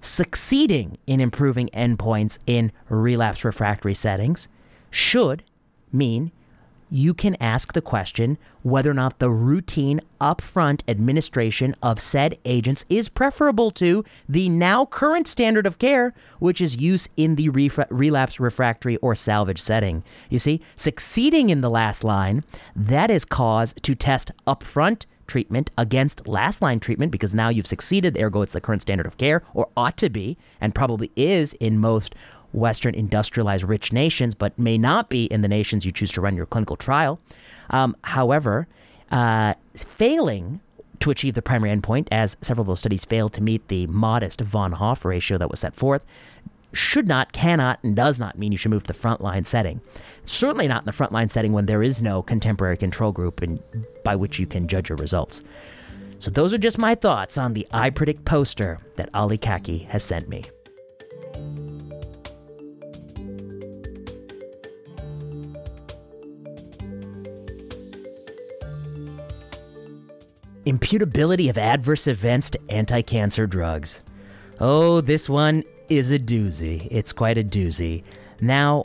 Succeeding 0.00 0.98
in 1.06 1.20
improving 1.20 1.70
endpoints 1.70 2.38
in 2.46 2.70
relapse 2.90 3.42
refractory 3.42 3.94
settings 3.94 4.48
should 4.90 5.42
mean 5.90 6.30
you 6.94 7.12
can 7.12 7.36
ask 7.40 7.72
the 7.72 7.80
question 7.80 8.38
whether 8.62 8.88
or 8.88 8.94
not 8.94 9.18
the 9.18 9.28
routine 9.28 10.00
upfront 10.20 10.80
administration 10.86 11.74
of 11.82 11.98
said 11.98 12.38
agents 12.44 12.84
is 12.88 13.08
preferable 13.08 13.72
to 13.72 14.04
the 14.28 14.48
now 14.48 14.86
current 14.86 15.26
standard 15.26 15.66
of 15.66 15.80
care, 15.80 16.14
which 16.38 16.60
is 16.60 16.76
use 16.76 17.08
in 17.16 17.34
the 17.34 17.48
relapse 17.90 18.38
refractory 18.38 18.96
or 18.98 19.16
salvage 19.16 19.60
setting. 19.60 20.04
You 20.30 20.38
see, 20.38 20.60
succeeding 20.76 21.50
in 21.50 21.62
the 21.62 21.68
last 21.68 22.04
line, 22.04 22.44
that 22.76 23.10
is 23.10 23.24
cause 23.24 23.74
to 23.82 23.96
test 23.96 24.30
upfront 24.46 25.06
treatment 25.26 25.70
against 25.76 26.28
last 26.28 26.62
line 26.62 26.78
treatment 26.78 27.10
because 27.10 27.34
now 27.34 27.48
you've 27.48 27.66
succeeded, 27.66 28.16
ergo 28.16 28.42
it's 28.42 28.52
the 28.52 28.60
current 28.60 28.82
standard 28.82 29.06
of 29.06 29.18
care, 29.18 29.42
or 29.52 29.68
ought 29.76 29.96
to 29.96 30.08
be, 30.08 30.38
and 30.60 30.76
probably 30.76 31.10
is 31.16 31.54
in 31.54 31.80
most 31.80 32.14
Western 32.54 32.94
industrialized 32.94 33.64
rich 33.64 33.92
nations, 33.92 34.34
but 34.34 34.58
may 34.58 34.78
not 34.78 35.08
be 35.08 35.24
in 35.26 35.42
the 35.42 35.48
nations 35.48 35.84
you 35.84 35.92
choose 35.92 36.12
to 36.12 36.20
run 36.20 36.36
your 36.36 36.46
clinical 36.46 36.76
trial. 36.76 37.20
Um, 37.70 37.96
however, 38.02 38.66
uh, 39.10 39.54
failing 39.74 40.60
to 41.00 41.10
achieve 41.10 41.34
the 41.34 41.42
primary 41.42 41.76
endpoint, 41.76 42.08
as 42.10 42.36
several 42.40 42.62
of 42.62 42.68
those 42.68 42.80
studies 42.80 43.04
failed 43.04 43.32
to 43.34 43.42
meet 43.42 43.68
the 43.68 43.86
modest 43.88 44.40
von 44.40 44.72
Hoff 44.72 45.04
ratio 45.04 45.36
that 45.38 45.50
was 45.50 45.60
set 45.60 45.74
forth, 45.74 46.04
should 46.72 47.06
not, 47.06 47.32
cannot, 47.32 47.78
and 47.82 47.94
does 47.94 48.18
not 48.18 48.38
mean 48.38 48.52
you 48.52 48.58
should 48.58 48.70
move 48.70 48.84
to 48.84 48.92
the 48.92 48.98
frontline 48.98 49.46
setting. 49.46 49.80
Certainly 50.26 50.68
not 50.68 50.82
in 50.82 50.86
the 50.86 50.92
frontline 50.92 51.30
setting 51.30 51.52
when 51.52 51.66
there 51.66 51.82
is 51.82 52.02
no 52.02 52.22
contemporary 52.22 52.76
control 52.76 53.12
group 53.12 53.42
in, 53.42 53.60
by 54.04 54.16
which 54.16 54.38
you 54.38 54.46
can 54.46 54.66
judge 54.66 54.88
your 54.88 54.98
results. 54.98 55.42
So, 56.18 56.30
those 56.30 56.54
are 56.54 56.58
just 56.58 56.78
my 56.78 56.94
thoughts 56.94 57.36
on 57.36 57.52
the 57.52 57.66
iPredict 57.72 58.24
poster 58.24 58.78
that 58.96 59.10
Ali 59.12 59.36
Kaki 59.36 59.78
has 59.90 60.02
sent 60.02 60.28
me. 60.28 60.44
Imputability 70.66 71.50
of 71.50 71.58
adverse 71.58 72.06
events 72.06 72.48
to 72.50 72.60
anti 72.70 73.02
cancer 73.02 73.46
drugs. 73.46 74.02
Oh, 74.60 75.02
this 75.02 75.28
one 75.28 75.62
is 75.90 76.10
a 76.10 76.18
doozy. 76.18 76.88
It's 76.90 77.12
quite 77.12 77.36
a 77.36 77.44
doozy. 77.44 78.02
Now, 78.40 78.84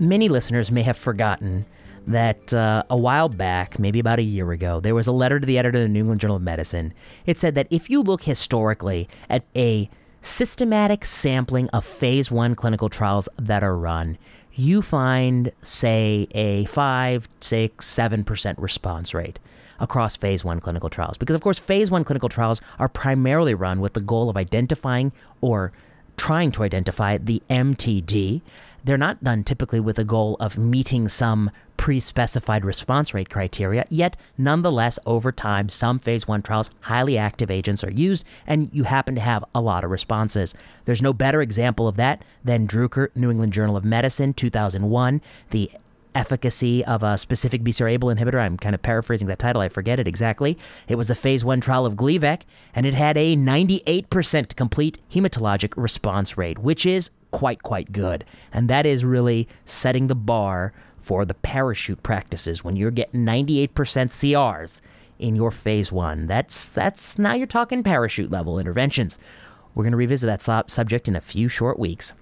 many 0.00 0.28
listeners 0.28 0.72
may 0.72 0.82
have 0.82 0.96
forgotten 0.96 1.66
that 2.06 2.52
uh, 2.52 2.82
a 2.90 2.96
while 2.96 3.28
back, 3.28 3.78
maybe 3.78 4.00
about 4.00 4.18
a 4.18 4.22
year 4.22 4.50
ago, 4.50 4.80
there 4.80 4.94
was 4.94 5.06
a 5.06 5.12
letter 5.12 5.38
to 5.38 5.46
the 5.46 5.56
editor 5.56 5.78
of 5.78 5.84
the 5.84 5.88
New 5.88 6.00
England 6.00 6.20
Journal 6.20 6.36
of 6.36 6.42
Medicine. 6.42 6.92
It 7.26 7.38
said 7.38 7.54
that 7.54 7.68
if 7.70 7.88
you 7.88 8.02
look 8.02 8.24
historically 8.24 9.08
at 9.30 9.44
a 9.54 9.88
systematic 10.20 11.04
sampling 11.04 11.68
of 11.70 11.84
phase 11.84 12.30
one 12.30 12.54
clinical 12.56 12.88
trials 12.88 13.28
that 13.38 13.62
are 13.62 13.76
run, 13.76 14.18
you 14.52 14.82
find, 14.82 15.52
say, 15.62 16.26
a 16.32 16.64
5, 16.66 17.28
6, 17.40 17.86
7% 17.86 18.54
response 18.58 19.14
rate 19.14 19.38
across 19.78 20.16
phase 20.16 20.44
one 20.44 20.60
clinical 20.60 20.90
trials. 20.90 21.18
Because, 21.18 21.34
of 21.34 21.42
course, 21.42 21.58
phase 21.58 21.90
one 21.90 22.04
clinical 22.04 22.28
trials 22.28 22.60
are 22.78 22.88
primarily 22.88 23.54
run 23.54 23.80
with 23.80 23.94
the 23.94 24.00
goal 24.00 24.28
of 24.28 24.36
identifying 24.36 25.12
or 25.40 25.72
trying 26.16 26.52
to 26.52 26.62
identify 26.62 27.18
the 27.18 27.42
MTD. 27.50 28.42
They're 28.84 28.98
not 28.98 29.24
done 29.24 29.44
typically 29.44 29.80
with 29.80 29.96
the 29.96 30.04
goal 30.04 30.36
of 30.40 30.58
meeting 30.58 31.08
some 31.08 31.50
pre 31.76 31.98
specified 32.00 32.64
response 32.64 33.14
rate 33.14 33.30
criteria, 33.30 33.86
yet, 33.88 34.16
nonetheless, 34.36 34.98
over 35.06 35.32
time, 35.32 35.68
some 35.68 35.98
phase 35.98 36.28
one 36.28 36.42
trials, 36.42 36.70
highly 36.80 37.16
active 37.18 37.50
agents 37.50 37.82
are 37.82 37.90
used, 37.90 38.24
and 38.46 38.68
you 38.72 38.84
happen 38.84 39.14
to 39.14 39.20
have 39.20 39.44
a 39.54 39.60
lot 39.60 39.84
of 39.84 39.90
responses. 39.90 40.54
There's 40.84 41.02
no 41.02 41.12
better 41.12 41.40
example 41.40 41.88
of 41.88 41.96
that 41.96 42.22
than 42.44 42.68
Druker, 42.68 43.08
New 43.14 43.30
England 43.30 43.52
Journal 43.54 43.76
of 43.76 43.84
Medicine, 43.84 44.34
2001. 44.34 45.20
The 45.50 45.70
efficacy 46.14 46.84
of 46.84 47.02
a 47.02 47.16
specific 47.16 47.62
BCR-ABL 47.62 48.16
inhibitor. 48.16 48.40
I'm 48.40 48.56
kind 48.56 48.74
of 48.74 48.82
paraphrasing 48.82 49.28
that 49.28 49.38
title. 49.38 49.62
I 49.62 49.68
forget 49.68 49.98
it 49.98 50.08
exactly. 50.08 50.58
It 50.88 50.96
was 50.96 51.08
the 51.08 51.14
phase 51.14 51.44
one 51.44 51.60
trial 51.60 51.86
of 51.86 51.94
Gleevec, 51.96 52.42
and 52.74 52.86
it 52.86 52.94
had 52.94 53.16
a 53.16 53.36
98% 53.36 54.56
complete 54.56 54.98
hematologic 55.10 55.74
response 55.76 56.36
rate, 56.38 56.58
which 56.58 56.86
is 56.86 57.10
quite, 57.30 57.62
quite 57.62 57.92
good. 57.92 58.24
And 58.52 58.70
that 58.70 58.86
is 58.86 59.04
really 59.04 59.48
setting 59.64 60.06
the 60.06 60.14
bar 60.14 60.72
for 61.00 61.24
the 61.24 61.34
parachute 61.34 62.02
practices 62.02 62.64
when 62.64 62.76
you're 62.76 62.90
getting 62.90 63.24
98% 63.24 63.68
CRs 63.70 64.80
in 65.18 65.36
your 65.36 65.50
phase 65.50 65.92
one. 65.92 66.26
That's 66.26 66.66
that's 66.66 67.18
now 67.18 67.34
you're 67.34 67.46
talking 67.46 67.82
parachute 67.82 68.30
level 68.30 68.58
interventions. 68.58 69.18
We're 69.74 69.84
going 69.84 69.92
to 69.92 69.96
revisit 69.98 70.28
that 70.28 70.70
subject 70.70 71.08
in 71.08 71.16
a 71.16 71.20
few 71.20 71.48
short 71.48 71.78
weeks. 71.78 72.14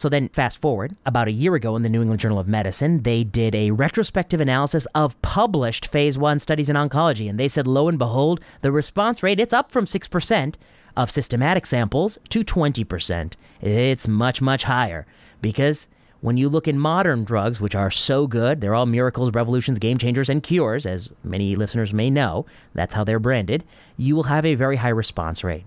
So 0.00 0.08
then, 0.08 0.30
fast 0.30 0.56
forward, 0.56 0.96
about 1.04 1.28
a 1.28 1.32
year 1.32 1.54
ago 1.54 1.76
in 1.76 1.82
the 1.82 1.90
New 1.90 2.00
England 2.00 2.22
Journal 2.22 2.38
of 2.38 2.48
Medicine, 2.48 3.02
they 3.02 3.22
did 3.22 3.54
a 3.54 3.70
retrospective 3.72 4.40
analysis 4.40 4.86
of 4.94 5.20
published 5.20 5.84
phase 5.84 6.16
one 6.16 6.38
studies 6.38 6.70
in 6.70 6.76
oncology. 6.76 7.28
And 7.28 7.38
they 7.38 7.48
said, 7.48 7.66
lo 7.66 7.86
and 7.86 7.98
behold, 7.98 8.40
the 8.62 8.72
response 8.72 9.22
rate, 9.22 9.38
it's 9.38 9.52
up 9.52 9.70
from 9.70 9.84
6% 9.84 10.54
of 10.96 11.10
systematic 11.10 11.66
samples 11.66 12.18
to 12.30 12.40
20%. 12.40 13.34
It's 13.60 14.08
much, 14.08 14.40
much 14.40 14.64
higher 14.64 15.06
because 15.42 15.86
when 16.22 16.38
you 16.38 16.48
look 16.48 16.66
in 16.66 16.78
modern 16.78 17.22
drugs, 17.22 17.60
which 17.60 17.74
are 17.74 17.90
so 17.90 18.26
good, 18.26 18.62
they're 18.62 18.74
all 18.74 18.86
miracles, 18.86 19.34
revolutions, 19.34 19.78
game 19.78 19.98
changers, 19.98 20.30
and 20.30 20.42
cures, 20.42 20.86
as 20.86 21.10
many 21.24 21.56
listeners 21.56 21.92
may 21.92 22.08
know, 22.08 22.46
that's 22.72 22.94
how 22.94 23.04
they're 23.04 23.18
branded, 23.18 23.64
you 23.98 24.16
will 24.16 24.22
have 24.22 24.46
a 24.46 24.54
very 24.54 24.76
high 24.76 24.88
response 24.88 25.44
rate. 25.44 25.66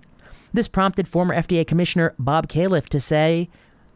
This 0.52 0.68
prompted 0.68 1.08
former 1.08 1.36
FDA 1.36 1.68
Commissioner 1.68 2.16
Bob 2.18 2.48
Califf 2.48 2.90
to 2.90 3.00
say, 3.00 3.48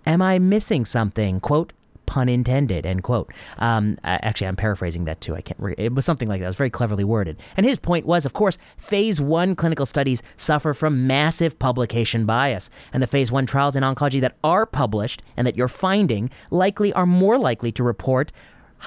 Am 0.07 0.21
I 0.21 0.39
missing 0.39 0.85
something? 0.85 1.41
Quote, 1.41 1.73
pun 2.05 2.29
intended, 2.29 2.85
end 2.85 3.03
quote. 3.03 3.29
Um, 3.57 3.97
actually, 4.05 4.47
I'm 4.47 4.55
paraphrasing 4.55 5.03
that 5.03 5.19
too. 5.19 5.35
I 5.35 5.41
can't. 5.41 5.59
Re- 5.59 5.75
it 5.77 5.93
was 5.93 6.05
something 6.05 6.29
like 6.29 6.39
that. 6.39 6.45
It 6.45 6.47
was 6.47 6.55
very 6.55 6.69
cleverly 6.69 7.03
worded. 7.03 7.37
And 7.57 7.65
his 7.65 7.77
point 7.77 8.05
was, 8.05 8.25
of 8.25 8.31
course, 8.31 8.57
phase 8.77 9.19
one 9.19 9.53
clinical 9.53 9.85
studies 9.85 10.23
suffer 10.37 10.73
from 10.73 11.07
massive 11.07 11.59
publication 11.59 12.25
bias, 12.25 12.69
and 12.93 13.03
the 13.03 13.07
phase 13.07 13.33
one 13.33 13.45
trials 13.45 13.75
in 13.75 13.83
oncology 13.83 14.21
that 14.21 14.37
are 14.45 14.65
published 14.65 15.23
and 15.35 15.45
that 15.45 15.57
you're 15.57 15.67
finding 15.67 16.29
likely 16.51 16.93
are 16.93 17.05
more 17.05 17.37
likely 17.37 17.73
to 17.73 17.83
report 17.83 18.31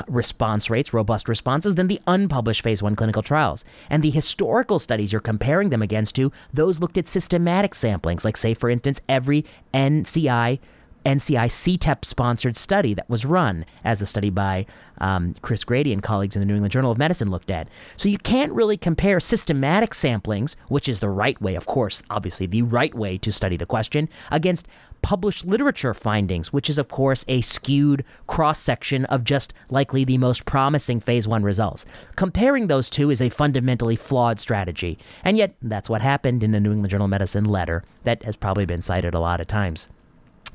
response 0.08 0.70
rates, 0.70 0.94
robust 0.94 1.28
responses, 1.28 1.74
than 1.74 1.88
the 1.88 2.00
unpublished 2.06 2.62
phase 2.62 2.82
one 2.82 2.96
clinical 2.96 3.22
trials. 3.22 3.62
And 3.90 4.02
the 4.02 4.10
historical 4.10 4.78
studies 4.78 5.12
you're 5.12 5.20
comparing 5.20 5.68
them 5.68 5.82
against 5.82 6.14
to, 6.16 6.32
those 6.54 6.80
looked 6.80 6.96
at 6.96 7.08
systematic 7.08 7.74
samplings, 7.74 8.24
like, 8.24 8.38
say, 8.38 8.54
for 8.54 8.70
instance, 8.70 9.02
every 9.06 9.44
NCI 9.74 10.60
NCI 11.04 11.46
CTEP 11.46 12.04
sponsored 12.04 12.56
study 12.56 12.94
that 12.94 13.08
was 13.08 13.24
run, 13.24 13.64
as 13.84 13.98
the 13.98 14.06
study 14.06 14.30
by 14.30 14.66
um, 14.98 15.34
Chris 15.40 15.64
Grady 15.64 15.92
and 15.92 16.02
colleagues 16.02 16.36
in 16.36 16.40
the 16.40 16.46
New 16.46 16.54
England 16.54 16.72
Journal 16.72 16.92
of 16.92 16.98
Medicine 16.98 17.30
looked 17.30 17.50
at. 17.50 17.68
So 17.96 18.08
you 18.08 18.18
can't 18.18 18.52
really 18.52 18.76
compare 18.76 19.18
systematic 19.20 19.92
samplings, 19.92 20.56
which 20.68 20.88
is 20.88 21.00
the 21.00 21.08
right 21.08 21.40
way, 21.40 21.54
of 21.54 21.66
course, 21.66 22.02
obviously 22.10 22.46
the 22.46 22.62
right 22.62 22.94
way 22.94 23.18
to 23.18 23.32
study 23.32 23.56
the 23.56 23.66
question, 23.66 24.08
against 24.30 24.68
published 25.02 25.46
literature 25.46 25.94
findings, 25.94 26.52
which 26.52 26.68
is, 26.68 26.76
of 26.76 26.88
course, 26.88 27.24
a 27.28 27.40
skewed 27.40 28.04
cross 28.26 28.58
section 28.58 29.06
of 29.06 29.24
just 29.24 29.54
likely 29.70 30.04
the 30.04 30.18
most 30.18 30.44
promising 30.44 31.00
phase 31.00 31.26
one 31.26 31.42
results. 31.42 31.86
Comparing 32.16 32.66
those 32.66 32.90
two 32.90 33.10
is 33.10 33.22
a 33.22 33.30
fundamentally 33.30 33.96
flawed 33.96 34.38
strategy. 34.38 34.98
And 35.24 35.38
yet, 35.38 35.54
that's 35.62 35.88
what 35.88 36.02
happened 36.02 36.42
in 36.42 36.50
the 36.50 36.60
New 36.60 36.72
England 36.72 36.90
Journal 36.90 37.06
of 37.06 37.10
Medicine 37.10 37.46
letter 37.46 37.84
that 38.04 38.22
has 38.24 38.36
probably 38.36 38.66
been 38.66 38.82
cited 38.82 39.14
a 39.14 39.20
lot 39.20 39.40
of 39.40 39.46
times. 39.46 39.88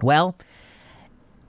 Well, 0.01 0.35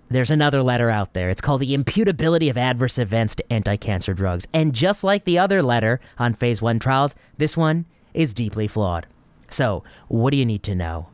there's 0.09 0.31
another 0.31 0.63
letter 0.63 0.89
out 0.89 1.15
there. 1.15 1.31
It's 1.31 1.41
called 1.41 1.61
The 1.61 1.77
Imputability 1.77 2.49
of 2.49 2.57
Adverse 2.57 2.99
Events 2.99 3.35
to 3.37 3.53
Anti 3.53 3.77
Cancer 3.77 4.15
Drugs. 4.15 4.47
And 4.53 4.73
just 4.73 5.03
like 5.03 5.25
the 5.25 5.39
other 5.39 5.63
letter 5.63 6.01
on 6.19 6.35
phase 6.35 6.63
one 6.63 6.79
trials, 6.79 7.17
this 7.39 7.57
one 7.57 7.87
is 8.15 8.33
deeply 8.33 8.69
flawed. 8.69 9.07
So, 9.51 9.83
what 10.09 10.31
do 10.31 10.37
you 10.37 10.47
need 10.47 10.63
to 10.65 10.75
know? 10.75 11.09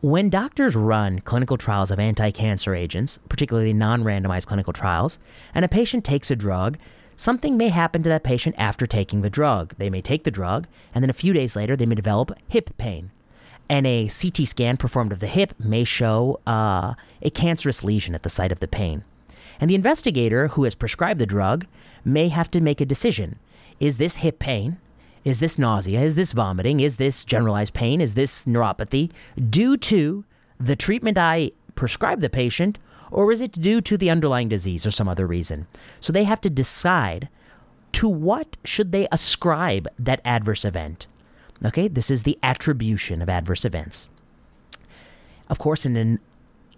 When 0.00 0.30
doctors 0.30 0.74
run 0.74 1.20
clinical 1.20 1.58
trials 1.58 1.90
of 1.90 2.00
anti 2.00 2.30
cancer 2.32 2.74
agents, 2.74 3.18
particularly 3.28 3.72
non 3.72 4.02
randomized 4.02 4.46
clinical 4.46 4.72
trials, 4.72 5.18
and 5.54 5.64
a 5.64 5.68
patient 5.68 6.04
takes 6.04 6.30
a 6.30 6.36
drug, 6.36 6.76
something 7.14 7.56
may 7.56 7.68
happen 7.68 8.02
to 8.02 8.08
that 8.08 8.24
patient 8.24 8.56
after 8.58 8.86
taking 8.86 9.20
the 9.20 9.30
drug. 9.30 9.74
They 9.78 9.90
may 9.90 10.00
take 10.00 10.24
the 10.24 10.30
drug, 10.30 10.66
and 10.94 11.04
then 11.04 11.10
a 11.10 11.14
few 11.14 11.32
days 11.32 11.54
later, 11.54 11.76
they 11.76 11.86
may 11.86 11.94
develop 11.94 12.32
hip 12.48 12.76
pain 12.78 13.10
and 13.70 13.86
a 13.86 14.08
CT 14.08 14.48
scan 14.48 14.76
performed 14.76 15.12
of 15.12 15.20
the 15.20 15.28
hip 15.28 15.54
may 15.60 15.84
show 15.84 16.40
uh, 16.44 16.94
a 17.22 17.30
cancerous 17.30 17.84
lesion 17.84 18.16
at 18.16 18.24
the 18.24 18.28
site 18.28 18.50
of 18.50 18.58
the 18.58 18.66
pain. 18.66 19.04
And 19.60 19.70
the 19.70 19.76
investigator 19.76 20.48
who 20.48 20.64
has 20.64 20.74
prescribed 20.74 21.20
the 21.20 21.26
drug 21.26 21.66
may 22.04 22.28
have 22.28 22.50
to 22.50 22.60
make 22.60 22.80
a 22.80 22.84
decision. 22.84 23.38
Is 23.78 23.96
this 23.96 24.16
hip 24.16 24.40
pain? 24.40 24.78
Is 25.24 25.38
this 25.38 25.56
nausea? 25.56 26.00
Is 26.00 26.16
this 26.16 26.32
vomiting? 26.32 26.80
Is 26.80 26.96
this 26.96 27.24
generalized 27.24 27.72
pain? 27.72 28.00
Is 28.00 28.14
this 28.14 28.44
neuropathy 28.44 29.12
due 29.48 29.76
to 29.76 30.24
the 30.58 30.74
treatment 30.74 31.16
I 31.16 31.52
prescribed 31.76 32.22
the 32.22 32.28
patient, 32.28 32.76
or 33.12 33.30
is 33.30 33.40
it 33.40 33.52
due 33.52 33.80
to 33.82 33.96
the 33.96 34.10
underlying 34.10 34.48
disease 34.48 34.84
or 34.84 34.90
some 34.90 35.08
other 35.08 35.28
reason? 35.28 35.68
So 36.00 36.12
they 36.12 36.24
have 36.24 36.40
to 36.40 36.50
decide 36.50 37.28
to 37.92 38.08
what 38.08 38.56
should 38.64 38.90
they 38.90 39.06
ascribe 39.12 39.86
that 39.96 40.20
adverse 40.24 40.64
event. 40.64 41.06
Okay, 41.64 41.88
this 41.88 42.10
is 42.10 42.22
the 42.22 42.38
attribution 42.42 43.20
of 43.22 43.28
adverse 43.28 43.64
events. 43.64 44.08
Of 45.48 45.58
course, 45.58 45.84
in 45.84 45.96
a 45.96 46.18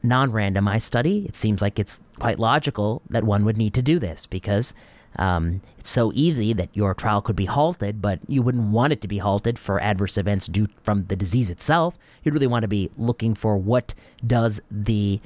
non 0.07 0.33
randomized 0.33 0.83
study, 0.83 1.25
it 1.29 1.37
seems 1.37 1.63
like 1.63 1.79
it's 1.79 2.01
quite 2.19 2.39
logical 2.39 3.03
that 3.11 3.25
one 3.25 3.45
would 3.45 3.57
need 3.57 3.75
to 3.75 3.83
do 3.83 3.99
this 3.99 4.27
because 4.27 4.75
Um, 5.17 5.61
it's 5.79 5.91
so 5.91 6.11
easy 6.15 6.55
that 6.55 6.71
your 6.73 6.95
trial 6.95 7.21
could 7.21 7.37
be 7.37 7.45
halted, 7.45 8.01
but 8.01 8.19
you 8.29 8.41
wouldn't 8.43 8.73
want 8.73 8.95
it 8.95 9.03
to 9.03 9.09
be 9.09 9.19
halted 9.19 9.59
for 9.59 9.79
adverse 9.79 10.17
events 10.17 10.47
due 10.47 10.69
from 10.83 11.05
the 11.09 11.17
disease 11.17 11.51
itself. 11.51 11.99
You'd 12.23 12.33
really 12.33 12.47
want 12.47 12.63
to 12.63 12.69
be 12.69 12.91
looking 12.97 13.35
for 13.35 13.59
what 13.59 13.93
does 14.27 14.63
the 14.71 15.21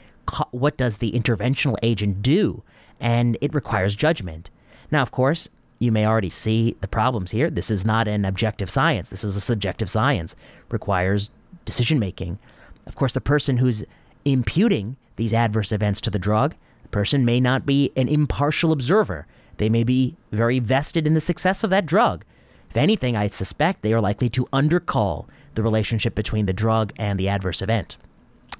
what 0.50 0.76
does 0.76 0.96
the 0.96 1.12
interventional 1.12 1.76
agent 1.84 2.20
do, 2.20 2.64
and 2.98 3.38
it 3.40 3.54
requires 3.54 3.94
judgment. 3.94 4.50
Now, 4.90 5.02
of 5.02 5.12
course, 5.12 5.48
you 5.78 5.92
may 5.92 6.06
already 6.06 6.30
see 6.30 6.76
the 6.80 6.88
problems 6.88 7.30
here. 7.30 7.50
This 7.50 7.70
is 7.70 7.84
not 7.84 8.08
an 8.08 8.24
objective 8.24 8.70
science. 8.70 9.10
This 9.10 9.24
is 9.24 9.36
a 9.36 9.40
subjective 9.40 9.90
science. 9.90 10.34
Requires 10.70 11.30
decision 11.64 11.98
making. 11.98 12.38
Of 12.86 12.96
course, 12.96 13.12
the 13.12 13.20
person 13.20 13.58
who's 13.58 13.84
imputing 14.24 14.96
these 15.16 15.34
adverse 15.34 15.72
events 15.72 16.00
to 16.02 16.10
the 16.10 16.18
drug, 16.18 16.54
the 16.82 16.88
person 16.88 17.24
may 17.24 17.40
not 17.40 17.66
be 17.66 17.92
an 17.96 18.08
impartial 18.08 18.72
observer. 18.72 19.26
They 19.58 19.68
may 19.68 19.84
be 19.84 20.16
very 20.32 20.58
vested 20.58 21.06
in 21.06 21.14
the 21.14 21.20
success 21.20 21.64
of 21.64 21.70
that 21.70 21.86
drug. 21.86 22.24
If 22.70 22.76
anything, 22.76 23.16
I 23.16 23.28
suspect 23.28 23.82
they 23.82 23.92
are 23.92 24.00
likely 24.00 24.28
to 24.30 24.46
undercall 24.52 25.26
the 25.54 25.62
relationship 25.62 26.14
between 26.14 26.46
the 26.46 26.52
drug 26.52 26.92
and 26.96 27.18
the 27.18 27.28
adverse 27.28 27.62
event. 27.62 27.96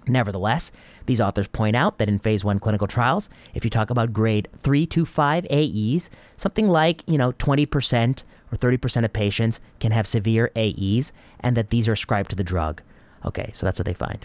Nevertheless, 0.08 0.70
these 1.06 1.20
authors 1.20 1.48
point 1.48 1.74
out 1.74 1.98
that 1.98 2.08
in 2.08 2.18
phase 2.18 2.44
1 2.44 2.60
clinical 2.60 2.86
trials, 2.86 3.28
if 3.54 3.64
you 3.64 3.70
talk 3.70 3.90
about 3.90 4.12
grade 4.12 4.48
3 4.56 4.86
to 4.86 5.04
5 5.04 5.46
AEs, 5.50 6.10
something 6.36 6.68
like, 6.68 7.02
you 7.08 7.18
know, 7.18 7.32
20% 7.32 8.22
or 8.52 8.58
30% 8.58 9.04
of 9.04 9.12
patients 9.12 9.60
can 9.80 9.92
have 9.92 10.06
severe 10.06 10.50
AEs 10.56 11.12
and 11.40 11.56
that 11.56 11.70
these 11.70 11.88
are 11.88 11.92
ascribed 11.92 12.30
to 12.30 12.36
the 12.36 12.44
drug. 12.44 12.82
Okay, 13.24 13.50
so 13.52 13.66
that's 13.66 13.78
what 13.78 13.86
they 13.86 13.94
find. 13.94 14.24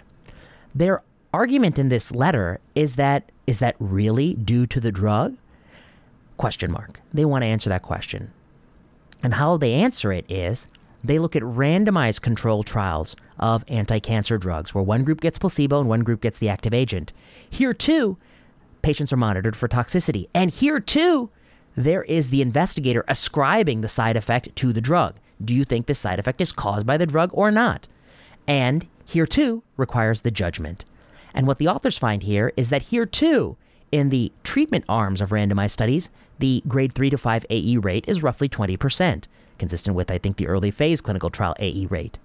Their 0.74 1.02
argument 1.34 1.78
in 1.78 1.88
this 1.88 2.12
letter 2.12 2.60
is 2.74 2.94
that 2.96 3.30
is 3.46 3.58
that 3.58 3.74
really 3.80 4.34
due 4.34 4.66
to 4.66 4.78
the 4.78 4.92
drug? 4.92 5.36
Question 6.36 6.70
mark. 6.70 7.00
They 7.12 7.24
want 7.24 7.42
to 7.42 7.46
answer 7.46 7.68
that 7.70 7.82
question. 7.82 8.32
And 9.22 9.34
how 9.34 9.56
they 9.56 9.74
answer 9.74 10.12
it 10.12 10.24
is 10.30 10.66
they 11.04 11.18
look 11.18 11.34
at 11.34 11.42
randomized 11.42 12.22
controlled 12.22 12.66
trials 12.66 13.16
of 13.38 13.64
anti 13.68 13.98
cancer 13.98 14.38
drugs, 14.38 14.74
where 14.74 14.84
one 14.84 15.04
group 15.04 15.20
gets 15.20 15.38
placebo 15.38 15.80
and 15.80 15.88
one 15.88 16.02
group 16.02 16.20
gets 16.20 16.38
the 16.38 16.48
active 16.48 16.72
agent. 16.72 17.12
Here, 17.48 17.74
too, 17.74 18.18
patients 18.82 19.12
are 19.12 19.16
monitored 19.16 19.56
for 19.56 19.68
toxicity. 19.68 20.28
And 20.34 20.50
here, 20.50 20.80
too, 20.80 21.30
there 21.76 22.02
is 22.04 22.28
the 22.28 22.42
investigator 22.42 23.04
ascribing 23.08 23.80
the 23.80 23.88
side 23.88 24.16
effect 24.16 24.54
to 24.56 24.72
the 24.72 24.80
drug. 24.80 25.14
Do 25.44 25.54
you 25.54 25.64
think 25.64 25.86
this 25.86 25.98
side 25.98 26.18
effect 26.18 26.40
is 26.40 26.52
caused 26.52 26.86
by 26.86 26.96
the 26.96 27.06
drug 27.06 27.30
or 27.32 27.50
not? 27.50 27.88
And 28.46 28.86
here, 29.04 29.26
too, 29.26 29.62
requires 29.76 30.20
the 30.20 30.30
judgment. 30.30 30.84
And 31.34 31.46
what 31.46 31.58
the 31.58 31.68
authors 31.68 31.98
find 31.98 32.22
here 32.22 32.52
is 32.56 32.68
that 32.68 32.82
here, 32.82 33.06
too, 33.06 33.56
in 33.90 34.10
the 34.10 34.32
treatment 34.44 34.84
arms 34.88 35.20
of 35.20 35.30
randomized 35.30 35.70
studies, 35.70 36.10
the 36.38 36.62
grade 36.68 36.92
3 36.92 37.10
to 37.10 37.18
5 37.18 37.46
AE 37.50 37.76
rate 37.78 38.04
is 38.06 38.22
roughly 38.22 38.48
20% 38.48 39.24
consistent 39.62 39.94
with, 39.94 40.10
I 40.10 40.18
think, 40.18 40.38
the 40.38 40.48
early 40.48 40.72
phase 40.72 41.00
clinical 41.00 41.30
trial 41.30 41.54
AE 41.60 41.86
rate. 41.86 42.18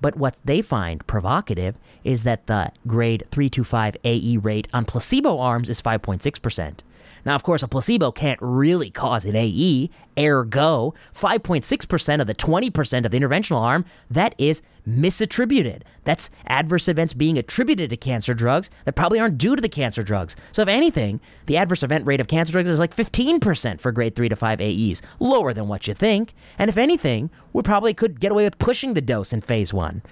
But 0.00 0.16
what 0.16 0.36
they 0.44 0.62
find 0.62 1.04
provocative 1.08 1.74
is 2.04 2.22
that 2.22 2.46
the 2.46 2.70
grade 2.86 3.24
3 3.32 3.50
to 3.50 3.64
5 3.64 3.96
AE 4.04 4.36
rate 4.36 4.68
on 4.72 4.84
placebo 4.84 5.36
arms 5.40 5.68
is 5.68 5.82
5.6%. 5.82 6.78
Now, 7.26 7.34
of 7.34 7.42
course, 7.42 7.64
a 7.64 7.68
placebo 7.68 8.12
can't 8.12 8.38
really 8.40 8.88
cause 8.88 9.24
an 9.24 9.34
AE, 9.34 9.90
ergo, 10.16 10.94
5.6% 11.12 12.20
of 12.20 12.28
the 12.28 12.34
20% 12.36 13.04
of 13.04 13.10
the 13.10 13.18
interventional 13.18 13.58
arm, 13.58 13.84
that 14.08 14.36
is 14.38 14.62
misattributed. 14.88 15.82
That's 16.04 16.30
adverse 16.46 16.86
events 16.86 17.14
being 17.14 17.36
attributed 17.36 17.90
to 17.90 17.96
cancer 17.96 18.32
drugs 18.32 18.70
that 18.84 18.94
probably 18.94 19.18
aren't 19.18 19.38
due 19.38 19.56
to 19.56 19.60
the 19.60 19.68
cancer 19.68 20.04
drugs. 20.04 20.36
So, 20.52 20.62
if 20.62 20.68
anything, 20.68 21.20
the 21.46 21.56
adverse 21.56 21.82
event 21.82 22.06
rate 22.06 22.20
of 22.20 22.28
cancer 22.28 22.52
drugs 22.52 22.68
is 22.68 22.78
like 22.78 22.94
15% 22.94 23.80
for 23.80 23.90
grade 23.90 24.14
3 24.14 24.28
to 24.28 24.36
5 24.36 24.60
AEs, 24.60 25.02
lower 25.18 25.52
than 25.52 25.66
what 25.66 25.88
you 25.88 25.94
think. 25.94 26.32
And 26.60 26.70
if 26.70 26.78
anything, 26.78 27.30
we 27.52 27.62
probably 27.62 27.92
could 27.92 28.20
get 28.20 28.30
away 28.30 28.44
with 28.44 28.60
pushing 28.60 28.94
the 28.94 29.00
dose 29.00 29.32
in 29.32 29.40
phase 29.40 29.74
one. 29.74 30.02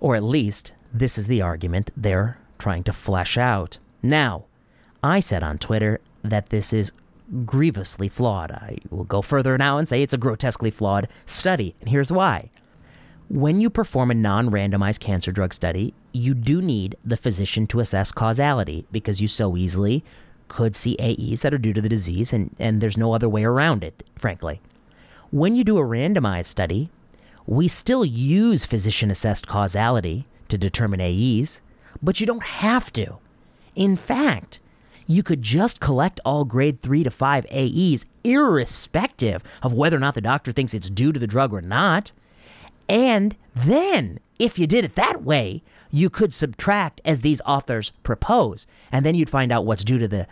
Or 0.00 0.16
at 0.16 0.24
least, 0.24 0.72
this 0.92 1.16
is 1.16 1.28
the 1.28 1.42
argument 1.42 1.92
they're 1.96 2.38
trying 2.58 2.82
to 2.84 2.92
flesh 2.92 3.38
out. 3.38 3.78
Now, 4.02 4.46
I 5.00 5.20
said 5.20 5.44
on 5.44 5.58
Twitter 5.58 6.00
that 6.24 6.48
this 6.48 6.72
is 6.72 6.90
grievously 7.44 8.08
flawed. 8.08 8.50
I 8.50 8.78
will 8.90 9.04
go 9.04 9.22
further 9.22 9.56
now 9.56 9.78
and 9.78 9.88
say 9.88 10.02
it's 10.02 10.14
a 10.14 10.18
grotesquely 10.18 10.70
flawed 10.70 11.08
study, 11.26 11.74
and 11.80 11.88
here's 11.88 12.12
why. 12.12 12.50
When 13.28 13.60
you 13.60 13.70
perform 13.70 14.10
a 14.10 14.14
non 14.14 14.50
randomized 14.50 15.00
cancer 15.00 15.32
drug 15.32 15.54
study, 15.54 15.94
you 16.12 16.34
do 16.34 16.60
need 16.60 16.96
the 17.04 17.16
physician 17.16 17.66
to 17.68 17.80
assess 17.80 18.12
causality 18.12 18.86
because 18.92 19.20
you 19.20 19.28
so 19.28 19.56
easily 19.56 20.04
could 20.48 20.76
see 20.76 20.96
AEs 21.00 21.40
that 21.40 21.54
are 21.54 21.58
due 21.58 21.72
to 21.72 21.80
the 21.80 21.88
disease, 21.88 22.32
and, 22.32 22.54
and 22.58 22.80
there's 22.80 22.98
no 22.98 23.14
other 23.14 23.28
way 23.28 23.44
around 23.44 23.82
it, 23.82 24.02
frankly. 24.16 24.60
When 25.30 25.56
you 25.56 25.64
do 25.64 25.78
a 25.78 25.82
randomized 25.82 26.46
study, 26.46 26.90
we 27.46 27.66
still 27.66 28.04
use 28.04 28.64
physician 28.64 29.10
assessed 29.10 29.48
causality 29.48 30.26
to 30.48 30.58
determine 30.58 31.00
AEs, 31.00 31.60
but 32.02 32.20
you 32.20 32.26
don't 32.26 32.42
have 32.42 32.92
to. 32.92 33.16
In 33.74 33.96
fact, 33.96 34.60
you 35.06 35.22
could 35.22 35.42
just 35.42 35.80
collect 35.80 36.20
all 36.24 36.44
grade 36.44 36.80
3 36.80 37.04
to 37.04 37.10
5 37.10 37.46
AEs, 37.50 38.06
irrespective 38.22 39.42
of 39.62 39.72
whether 39.72 39.96
or 39.96 40.00
not 40.00 40.14
the 40.14 40.20
doctor 40.20 40.52
thinks 40.52 40.74
it's 40.74 40.90
due 40.90 41.12
to 41.12 41.20
the 41.20 41.26
drug 41.26 41.52
or 41.52 41.60
not. 41.60 42.12
And 42.88 43.36
then, 43.54 44.18
if 44.38 44.58
you 44.58 44.66
did 44.66 44.84
it 44.84 44.94
that 44.94 45.22
way, 45.22 45.62
you 45.90 46.10
could 46.10 46.34
subtract 46.34 47.00
as 47.04 47.20
these 47.20 47.40
authors 47.46 47.92
propose, 48.02 48.66
and 48.90 49.04
then 49.04 49.14
you'd 49.14 49.30
find 49.30 49.52
out 49.52 49.64
what's 49.64 49.84
due 49.84 49.98
to 49.98 50.08
the 50.08 50.26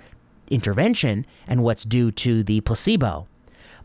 intervention 0.51 1.25
and 1.47 1.63
what's 1.63 1.85
due 1.85 2.11
to 2.11 2.43
the 2.43 2.61
placebo. 2.63 3.27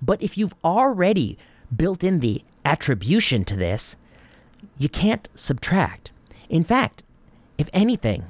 But 0.02 0.21
if 0.21 0.38
you've 0.38 0.56
already 0.63 1.38
built 1.76 2.04
in 2.04 2.19
the 2.19 2.43
attribution 2.65 3.45
to 3.45 3.56
this, 3.56 3.95
you 4.78 4.89
can't 4.89 5.30
subtract. 5.36 6.12
In 6.50 6.63
fact, 6.63 7.04
if 7.58 7.69
anything, 7.73 8.26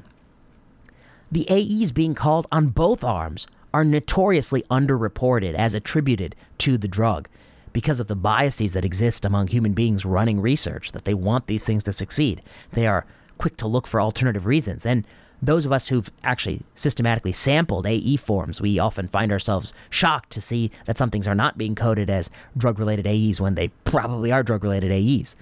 the 1.31 1.47
AEs 1.49 1.91
being 1.91 2.15
called 2.15 2.47
on 2.51 2.67
both 2.67 3.03
arms 3.03 3.47
are 3.73 3.83
notoriously 3.83 4.63
underreported 4.71 5.53
as 5.53 5.75
attributed 5.75 6.35
to 6.59 6.77
the 6.77 6.87
drug 6.87 7.27
because 7.73 7.99
of 7.99 8.07
the 8.07 8.15
biases 8.15 8.73
that 8.73 8.85
exist 8.85 9.25
among 9.25 9.47
human 9.47 9.73
beings 9.73 10.05
running 10.05 10.41
research, 10.41 10.91
that 10.93 11.05
they 11.05 11.13
want 11.13 11.47
these 11.47 11.65
things 11.65 11.83
to 11.83 11.93
succeed. 11.93 12.41
They 12.71 12.87
are 12.87 13.05
quick 13.37 13.57
to 13.57 13.67
look 13.67 13.85
for 13.85 14.01
alternative 14.01 14.45
reasons. 14.45 14.85
And 14.85 15.05
those 15.41 15.65
of 15.65 15.71
us 15.71 15.89
who've 15.89 16.09
actually 16.23 16.61
systematically 16.73 17.33
sampled 17.33 17.85
AE 17.85 18.15
forms, 18.17 18.59
we 18.59 18.79
often 18.79 19.07
find 19.07 19.31
ourselves 19.31 19.73
shocked 19.91 20.31
to 20.31 20.41
see 20.41 20.71
that 20.85 20.97
some 20.97 21.11
things 21.11 21.27
are 21.27 21.35
not 21.35 21.57
being 21.57 21.75
coded 21.75 22.09
as 22.09 22.31
drug 22.57 22.79
related 22.79 23.05
AEs 23.05 23.39
when 23.39 23.53
they 23.53 23.67
probably 23.83 24.31
are 24.31 24.41
drug 24.41 24.63
related 24.63 24.91
AEs 24.91 25.35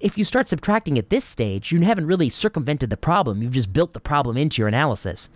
if 0.00 0.16
you 0.16 0.24
start 0.24 0.48
subtracting 0.48 0.98
at 0.98 1.10
this 1.10 1.24
stage, 1.24 1.70
you 1.70 1.80
haven't 1.82 2.06
really 2.06 2.30
circumvented 2.30 2.90
the 2.90 2.96
problem. 2.96 3.42
You've 3.42 3.52
just 3.52 3.72
built 3.72 3.92
the 3.92 4.00
problem 4.00 4.36
into 4.36 4.60
your 4.60 4.68
analysis. 4.68 5.30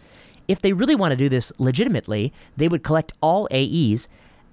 If 0.48 0.60
they 0.60 0.72
really 0.72 0.94
want 0.94 1.12
to 1.12 1.16
do 1.16 1.28
this 1.28 1.52
legitimately, 1.58 2.32
they 2.56 2.68
would 2.68 2.82
collect 2.82 3.12
all 3.20 3.48
AEs, 3.52 4.08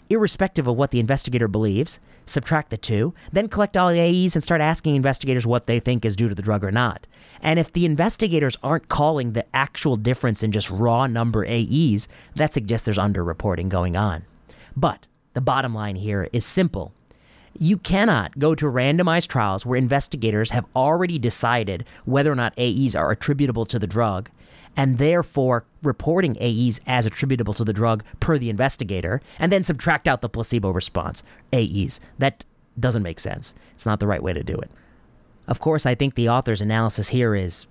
irrespective 0.09 0.67
of 0.67 0.75
what 0.75 0.91
the 0.91 0.99
investigator 0.99 1.47
believes, 1.47 1.99
subtract 2.25 2.69
the 2.69 2.77
two, 2.77 3.13
then 3.31 3.47
collect 3.47 3.77
all 3.77 3.89
AEs 3.89 4.35
and 4.35 4.43
start 4.43 4.61
asking 4.61 4.95
investigators 4.95 5.47
what 5.47 5.65
they 5.65 5.79
think 5.79 6.05
is 6.05 6.15
due 6.15 6.29
to 6.29 6.35
the 6.35 6.41
drug 6.41 6.63
or 6.63 6.71
not. 6.71 7.07
And 7.41 7.59
if 7.59 7.71
the 7.71 7.85
investigators 7.85 8.57
aren't 8.61 8.89
calling 8.89 9.31
the 9.31 9.45
actual 9.55 9.95
difference 9.95 10.43
in 10.43 10.51
just 10.51 10.69
raw 10.69 11.07
number 11.07 11.45
AEs, 11.45 12.07
that 12.35 12.53
suggests 12.53 12.85
there's 12.85 12.97
underreporting 12.97 13.69
going 13.69 13.95
on. 13.95 14.23
But 14.75 15.07
the 15.33 15.41
bottom 15.41 15.73
line 15.73 15.95
here 15.95 16.29
is 16.33 16.45
simple 16.45 16.93
you 17.59 17.77
cannot 17.77 18.37
go 18.39 18.55
to 18.55 18.65
randomized 18.65 19.27
trials 19.27 19.65
where 19.65 19.77
investigators 19.77 20.51
have 20.51 20.65
already 20.75 21.19
decided 21.19 21.85
whether 22.05 22.31
or 22.31 22.35
not 22.35 22.57
AEs 22.57 22.95
are 22.95 23.11
attributable 23.11 23.65
to 23.65 23.79
the 23.79 23.87
drug 23.87 24.29
and 24.77 24.97
therefore 24.97 25.65
reporting 25.83 26.37
AEs 26.41 26.79
as 26.87 27.05
attributable 27.05 27.53
to 27.53 27.63
the 27.63 27.73
drug 27.73 28.03
per 28.19 28.37
the 28.37 28.49
investigator 28.49 29.21
and 29.37 29.51
then 29.51 29.63
subtract 29.63 30.07
out 30.07 30.21
the 30.21 30.29
placebo 30.29 30.69
response 30.69 31.23
AEs. 31.51 31.99
That 32.19 32.45
doesn't 32.79 33.03
make 33.03 33.19
sense. 33.19 33.53
It's 33.73 33.85
not 33.85 33.99
the 33.99 34.07
right 34.07 34.23
way 34.23 34.33
to 34.33 34.43
do 34.43 34.55
it. 34.55 34.71
Of 35.47 35.59
course, 35.59 35.85
I 35.85 35.95
think 35.95 36.15
the 36.15 36.29
author's 36.29 36.61
analysis 36.61 37.09
here 37.09 37.35
is 37.35 37.65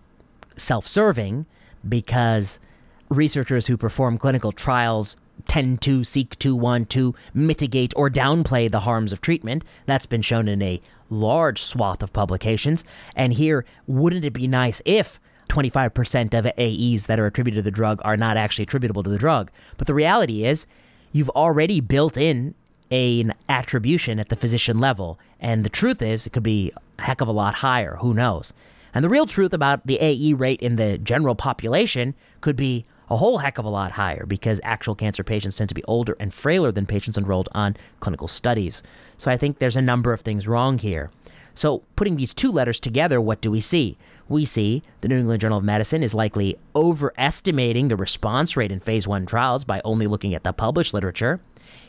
self 0.57 0.87
serving 0.87 1.47
because 1.89 2.61
researchers 3.09 3.67
who 3.67 3.77
perform 3.77 4.19
clinical 4.19 4.53
trials 4.53 5.17
tend 5.47 5.81
to 5.83 6.05
seek 6.05 6.39
to 6.41 6.55
want 6.55 6.91
to 6.91 7.15
mitigate 7.35 7.93
or 7.97 8.11
downplay 8.11 8.71
the 8.71 8.81
harms 8.81 9.13
of 9.13 9.21
treatment. 9.21 9.65
That's 9.87 10.07
been 10.07 10.23
shown 10.23 10.49
in 10.49 10.63
a 10.63 10.81
large 11.09 11.63
swath 11.63 12.03
of 12.03 12.13
publications. 12.13 12.85
And 13.17 13.33
here, 13.33 13.65
wouldn't 13.87 14.25
it 14.25 14.33
be 14.33 14.47
nice 14.47 14.81
if 14.85 15.21
25% 15.49 16.35
of 16.39 16.47
AEs 16.47 17.07
that 17.07 17.19
are 17.19 17.27
attributed 17.27 17.59
to 17.59 17.63
the 17.63 17.71
drug 17.75 18.01
are 18.05 18.17
not 18.17 18.37
actually 18.37 18.63
attributable 18.63 19.03
to 19.03 19.11
the 19.11 19.19
drug? 19.19 19.51
But 19.77 19.87
the 19.87 19.95
reality 19.95 20.45
is, 20.45 20.67
you've 21.13 21.31
already 21.31 21.81
built 21.81 22.17
in 22.17 22.55
an 22.91 23.35
attribution 23.49 24.19
at 24.19 24.29
the 24.29 24.37
physician 24.37 24.79
level. 24.81 25.19
And 25.39 25.65
the 25.65 25.71
truth 25.71 26.03
is, 26.03 26.27
it 26.27 26.33
could 26.33 26.43
be 26.43 26.73
a 26.99 27.03
heck 27.03 27.21
of 27.21 27.29
a 27.29 27.33
lot 27.33 27.55
higher. 27.55 27.97
Who 28.01 28.15
knows? 28.15 28.53
And 28.93 29.05
the 29.05 29.09
real 29.09 29.27
truth 29.27 29.53
about 29.53 29.87
the 29.87 29.99
AE 30.01 30.35
rate 30.35 30.61
in 30.61 30.77
the 30.77 30.99
general 30.99 31.35
population 31.35 32.15
could 32.41 32.57
be 32.57 32.85
a 33.11 33.17
whole 33.17 33.39
heck 33.39 33.59
of 33.59 33.65
a 33.65 33.69
lot 33.69 33.93
higher 33.93 34.25
because 34.25 34.61
actual 34.63 34.95
cancer 34.95 35.25
patients 35.25 35.57
tend 35.57 35.69
to 35.69 35.75
be 35.75 35.85
older 35.85 36.17
and 36.21 36.33
frailer 36.33 36.71
than 36.71 36.87
patients 36.87 37.19
enrolled 37.19 37.49
on 37.53 37.77
clinical 37.99 38.29
studies. 38.29 38.83
So 39.17 39.31
I 39.31 39.37
think 39.37 39.59
there's 39.59 39.77
a 39.77 39.83
number 39.83 40.13
of 40.13 40.21
things 40.21 40.47
wrong 40.47 40.79
here. 40.79 41.11
So, 41.53 41.83
putting 41.97 42.17
these 42.17 42.33
two 42.33 42.53
letters 42.53 42.79
together, 42.79 43.21
what 43.21 43.41
do 43.41 43.51
we 43.51 43.61
see? 43.61 43.99
We 44.29 44.45
see 44.45 44.85
the 45.01 45.09
New 45.09 45.19
England 45.19 45.41
Journal 45.41 45.59
of 45.59 45.65
Medicine 45.65 46.03
is 46.03 46.15
likely 46.15 46.57
overestimating 46.77 47.89
the 47.89 47.97
response 47.97 48.57
rate 48.57 48.71
in 48.71 48.79
phase 48.79 49.09
one 49.09 49.27
trials 49.27 49.65
by 49.65 49.81
only 49.85 50.07
looking 50.07 50.33
at 50.33 50.45
the 50.45 50.53
published 50.53 50.95
literature. 50.95 51.41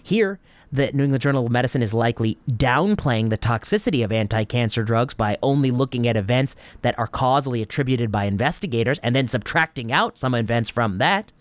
Here, 0.02 0.40
the 0.74 0.92
New 0.94 1.04
England 1.04 1.22
Journal 1.22 1.46
of 1.46 1.52
Medicine 1.52 1.82
is 1.82 1.94
likely 1.94 2.38
downplaying 2.50 3.30
the 3.30 3.38
toxicity 3.38 4.04
of 4.04 4.12
anti 4.12 4.44
cancer 4.46 4.84
drugs 4.84 5.14
by 5.14 5.38
only 5.44 5.72
looking 5.72 6.08
at 6.08 6.16
events 6.16 6.56
that 6.82 6.98
are 6.98 7.08
causally 7.08 7.62
attributed 7.62 8.12
by 8.12 8.26
investigators 8.26 9.00
and 9.00 9.16
then 9.16 9.28
subtracting 9.28 9.92
out 9.92 10.18
some 10.18 10.34
events 10.34 10.70
from 10.70 10.98
that. 11.00 11.32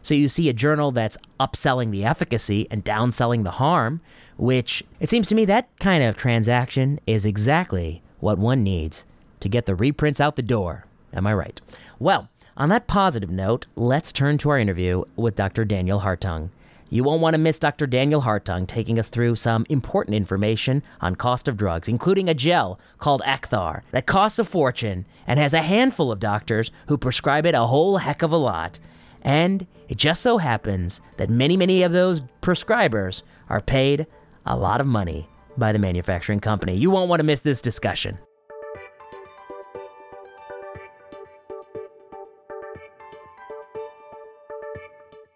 So 0.00 0.14
you 0.14 0.28
see 0.28 0.48
a 0.48 0.54
journal 0.54 0.92
that's 0.92 1.18
upselling 1.38 1.90
the 1.90 2.04
efficacy 2.04 2.66
and 2.70 2.84
downselling 2.84 3.44
the 3.44 3.52
harm, 3.52 4.00
which 4.36 4.82
it 5.00 5.10
seems 5.10 5.28
to 5.28 5.34
me 5.34 5.44
that 5.46 5.68
kind 5.80 6.02
of 6.02 6.16
transaction 6.16 7.00
is 7.06 7.26
exactly 7.26 8.02
what 8.20 8.38
one 8.38 8.62
needs 8.62 9.04
to 9.40 9.48
get 9.48 9.66
the 9.66 9.74
reprints 9.74 10.20
out 10.20 10.36
the 10.36 10.42
door. 10.42 10.86
Am 11.12 11.26
I 11.26 11.34
right? 11.34 11.60
Well, 11.98 12.28
on 12.56 12.68
that 12.70 12.86
positive 12.86 13.30
note, 13.30 13.66
let's 13.76 14.12
turn 14.12 14.38
to 14.38 14.50
our 14.50 14.58
interview 14.58 15.04
with 15.16 15.36
Dr. 15.36 15.64
Daniel 15.64 16.00
Hartung. 16.00 16.50
You 16.90 17.04
won't 17.04 17.20
want 17.20 17.34
to 17.34 17.38
miss 17.38 17.58
Dr. 17.58 17.86
Daniel 17.86 18.22
Hartung 18.22 18.66
taking 18.66 18.98
us 18.98 19.08
through 19.08 19.36
some 19.36 19.66
important 19.68 20.16
information 20.16 20.82
on 21.00 21.16
cost 21.16 21.46
of 21.46 21.56
drugs, 21.56 21.88
including 21.88 22.28
a 22.28 22.34
gel 22.34 22.80
called 22.98 23.22
Acthar 23.26 23.82
that 23.90 24.06
costs 24.06 24.38
a 24.38 24.44
fortune 24.44 25.06
and 25.26 25.38
has 25.38 25.52
a 25.52 25.62
handful 25.62 26.10
of 26.10 26.18
doctors 26.18 26.70
who 26.86 26.96
prescribe 26.96 27.44
it 27.44 27.54
a 27.54 27.66
whole 27.66 27.98
heck 27.98 28.22
of 28.22 28.32
a 28.32 28.36
lot. 28.36 28.78
And 29.22 29.66
it 29.88 29.98
just 29.98 30.22
so 30.22 30.38
happens 30.38 31.00
that 31.18 31.28
many, 31.28 31.56
many 31.56 31.82
of 31.82 31.92
those 31.92 32.22
prescribers 32.40 33.22
are 33.48 33.60
paid 33.60 34.06
a 34.46 34.56
lot 34.56 34.80
of 34.80 34.86
money 34.86 35.28
by 35.58 35.72
the 35.72 35.78
manufacturing 35.78 36.40
company. 36.40 36.76
You 36.76 36.90
won't 36.90 37.10
want 37.10 37.20
to 37.20 37.24
miss 37.24 37.40
this 37.40 37.60
discussion. 37.60 38.18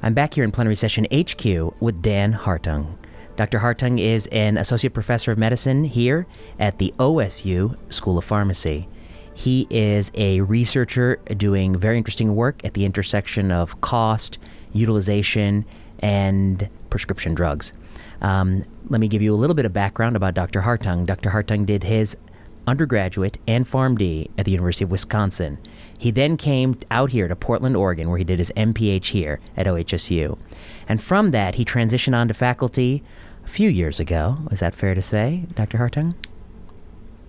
I'm 0.05 0.15
back 0.15 0.35
here 0.35 0.43
in 0.43 0.51
plenary 0.51 0.75
session 0.75 1.07
HQ 1.12 1.45
with 1.81 2.03
Dan 2.03 2.33
Hartung. 2.33 2.97
Dr. 3.37 3.61
Hartung 3.61 4.01
is 4.01 4.27
an 4.33 4.59
associate 4.59 4.95
professor 4.95 5.31
of 5.31 5.38
medicine 5.38 5.85
here 5.85 6.27
at 6.59 6.79
the 6.79 6.93
OSU 6.99 7.77
School 7.88 8.19
of 8.19 8.25
Pharmacy. 8.25 8.88
He 9.33 9.69
is 9.71 10.11
a 10.15 10.41
researcher 10.41 11.21
doing 11.37 11.77
very 11.79 11.99
interesting 11.99 12.35
work 12.35 12.65
at 12.65 12.75
the 12.75 12.85
intersection 12.85 13.53
of 13.53 13.81
cost, 13.81 14.38
utilization, 14.73 15.65
and 16.01 16.69
prescription 16.91 17.33
drugs. 17.37 17.73
Um, 18.23 18.65
let 18.88 19.01
me 19.01 19.07
give 19.07 19.23
you 19.23 19.33
a 19.33 19.38
little 19.38 19.55
bit 19.55 19.67
of 19.67 19.73
background 19.73 20.17
about 20.17 20.35
Dr. 20.35 20.62
Hartung. 20.62 21.07
Dr. 21.07 21.31
Hartung 21.31 21.65
did 21.65 21.85
his 21.85 22.17
undergraduate 22.67 23.38
and 23.47 23.65
PharmD 23.67 24.31
at 24.37 24.47
the 24.47 24.51
University 24.51 24.83
of 24.83 24.91
Wisconsin. 24.91 25.59
He 26.03 26.11
then 26.11 26.37
came 26.37 26.77
out 26.91 27.11
here 27.11 27.29
to 27.29 27.37
Portland, 27.37 27.77
Oregon, 27.77 28.09
where 28.09 28.19
he 28.19 28.25
did 28.25 28.41
his 28.41 28.51
MPH 28.57 29.07
here 29.07 29.38
at 29.57 29.67
OHSU. 29.67 30.37
And 30.88 31.01
from 31.01 31.31
that, 31.31 31.55
he 31.55 31.65
transitioned 31.65 32.17
on 32.17 32.27
to 32.27 32.35
faculty 32.35 33.05
a 33.45 33.49
few 33.49 33.69
years 33.71 34.01
ago. 34.01 34.38
Is 34.51 34.59
that 34.59 34.75
fair 34.75 34.97
to 34.97 35.01
say, 35.03 35.45
Dr. 35.55 35.79
Hartung? 35.79 36.15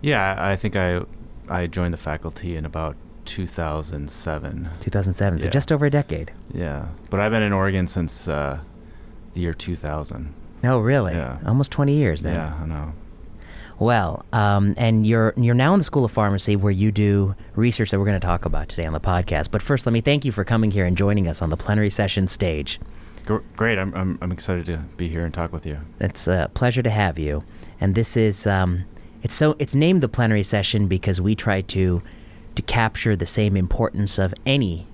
Yeah, 0.02 0.36
I 0.40 0.56
think 0.56 0.76
I 0.76 1.02
I 1.48 1.68
joined 1.68 1.94
the 1.94 1.98
faculty 2.00 2.56
in 2.56 2.66
about 2.66 2.96
2007. 3.26 4.70
2007, 4.80 5.40
so 5.40 5.46
Yeah. 5.46 5.52
just 5.52 5.72
over 5.72 5.86
a 5.86 5.92
decade. 5.92 6.32
Yeah, 6.52 6.88
but 7.12 7.20
I've 7.20 7.32
been 7.32 7.44
in 7.44 7.54
Oregon 7.54 7.86
since 7.86 8.28
uh, 8.28 8.60
the 9.36 9.42
year 9.42 9.54
2000. 9.54 10.34
Oh, 10.64 10.80
really? 10.80 11.14
Yeah. 11.14 11.38
Almost 11.46 11.72
20 11.72 11.94
years 11.94 12.24
then. 12.24 12.34
Yeah, 12.36 12.54
I 12.60 12.66
know. 12.66 12.94
Well, 13.80 14.26
um, 14.32 14.76
and 14.78 15.06
you're 15.06 15.34
you're 15.36 15.56
now 15.56 15.74
in 15.74 15.80
the 15.80 15.84
School 15.84 16.06
of 16.06 16.12
Pharmacy 16.12 16.56
where 16.56 16.72
you 16.72 16.92
do 16.92 17.36
research 17.56 17.92
that 17.92 18.00
we're 18.00 18.06
going 18.06 18.20
to 18.20 18.26
talk 18.26 18.46
about 18.46 18.70
today 18.70 18.86
on 18.86 18.94
the 18.94 19.00
podcast. 19.00 19.52
But 19.52 19.62
first, 19.62 19.86
let 19.86 19.94
me 19.94 20.02
thank 20.02 20.26
you 20.26 20.32
for 20.32 20.44
coming 20.44 20.72
here 20.72 20.86
and 20.86 20.98
joining 20.98 21.28
us 21.28 21.42
on 21.42 21.50
the 21.50 21.58
plenary 21.58 21.90
session 21.90 22.28
stage. 22.28 22.80
Great. 23.56 23.78
I'm, 23.78 23.94
I'm 23.96 24.20
I'm 24.22 24.32
excited 24.32 24.66
to 24.68 24.78
be 24.98 25.08
here 25.08 25.26
and 25.26 25.34
talk 25.34 25.54
with 25.54 25.66
you. 25.66 25.80
It's 26.00 26.28
a 26.28 26.52
pleasure 26.54 26.84
to 26.84 26.90
have 26.90 27.18
you. 27.18 27.44
And 27.80 27.96
this 27.96 28.18
is 28.18 28.46
um, 28.46 28.84
it's 29.24 29.34
so 29.34 29.56
it's 29.60 29.74
named 29.74 30.02
the 30.02 30.10
plenary 30.10 30.44
session 30.44 30.88
because 30.88 31.22
we 31.22 31.36
try 31.36 31.62
to 31.62 32.02
to 32.56 32.62
capture 32.62 33.16
the 33.16 33.26
same 33.26 33.58
importance 33.58 34.20
of 34.20 34.34
any 34.46 34.88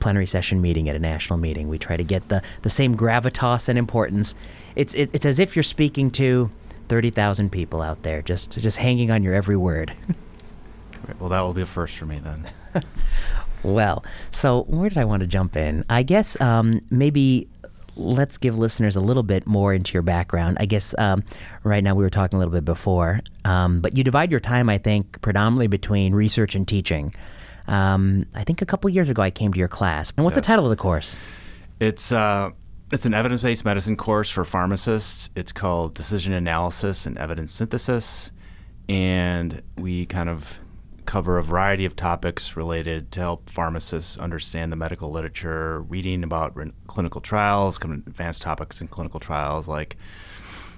plenary 0.00 0.26
session 0.26 0.60
meeting 0.60 0.88
at 0.88 0.96
a 0.96 0.98
national 0.98 1.38
meeting. 1.38 1.68
We 1.68 1.78
try 1.78 1.96
to 1.96 2.04
get 2.04 2.28
the 2.28 2.42
the 2.62 2.70
same 2.70 2.96
gravitas 2.96 3.68
and 3.68 3.78
importance. 3.78 4.34
It's 4.76 4.94
it, 4.94 5.10
it's 5.12 5.26
as 5.26 5.38
if 5.38 5.56
you're 5.56 5.62
speaking 5.62 6.10
to 6.12 6.50
thirty 6.88 7.10
thousand 7.10 7.50
people 7.50 7.82
out 7.82 8.02
there, 8.02 8.22
just 8.22 8.52
just 8.58 8.76
hanging 8.76 9.10
on 9.10 9.22
your 9.22 9.34
every 9.34 9.56
word. 9.56 9.94
Great. 11.04 11.20
Well, 11.20 11.28
that 11.28 11.40
will 11.40 11.54
be 11.54 11.62
a 11.62 11.66
first 11.66 11.96
for 11.96 12.06
me 12.06 12.20
then. 12.20 12.50
Well, 13.62 14.04
so 14.30 14.62
where 14.64 14.88
did 14.88 14.98
I 14.98 15.04
want 15.04 15.20
to 15.22 15.26
jump 15.26 15.56
in? 15.56 15.84
I 15.90 16.02
guess 16.02 16.40
um, 16.40 16.80
maybe 16.90 17.48
let's 17.96 18.38
give 18.38 18.56
listeners 18.56 18.96
a 18.96 19.00
little 19.00 19.24
bit 19.24 19.46
more 19.46 19.74
into 19.74 19.92
your 19.92 20.02
background. 20.02 20.56
I 20.60 20.66
guess 20.66 20.94
um, 20.98 21.24
right 21.64 21.82
now 21.82 21.94
we 21.94 22.04
were 22.04 22.10
talking 22.10 22.36
a 22.36 22.38
little 22.38 22.54
bit 22.54 22.64
before, 22.64 23.20
um, 23.44 23.80
but 23.80 23.96
you 23.96 24.04
divide 24.04 24.30
your 24.30 24.40
time, 24.40 24.68
I 24.68 24.78
think, 24.78 25.20
predominantly 25.20 25.66
between 25.66 26.14
research 26.14 26.54
and 26.54 26.66
teaching. 26.66 27.14
Um, 27.66 28.26
I 28.34 28.44
think 28.44 28.62
a 28.62 28.66
couple 28.66 28.88
years 28.90 29.10
ago 29.10 29.20
I 29.20 29.30
came 29.30 29.52
to 29.52 29.58
your 29.58 29.68
class. 29.68 30.12
And 30.16 30.24
what's 30.24 30.36
the 30.36 30.40
title 30.40 30.64
of 30.64 30.70
the 30.70 30.76
course? 30.76 31.16
It's 31.80 32.12
uh, 32.12 32.50
it's 32.90 33.04
an 33.04 33.14
evidence-based 33.14 33.64
medicine 33.64 33.96
course 33.96 34.30
for 34.30 34.44
pharmacists. 34.44 35.28
It's 35.34 35.52
called 35.52 35.94
Decision 35.94 36.32
Analysis 36.32 37.06
and 37.06 37.18
Evidence 37.18 37.52
Synthesis, 37.52 38.30
and 38.88 39.62
we 39.76 40.06
kind 40.06 40.28
of 40.28 40.58
cover 41.04 41.38
a 41.38 41.42
variety 41.42 41.84
of 41.84 41.96
topics 41.96 42.56
related 42.56 43.10
to 43.12 43.20
help 43.20 43.48
pharmacists 43.48 44.16
understand 44.18 44.70
the 44.72 44.76
medical 44.76 45.10
literature, 45.10 45.80
reading 45.82 46.22
about 46.22 46.56
re- 46.56 46.72
clinical 46.86 47.20
trials, 47.20 47.78
advanced 47.78 48.42
topics 48.42 48.80
in 48.80 48.88
clinical 48.88 49.20
trials 49.20 49.68
like 49.68 49.96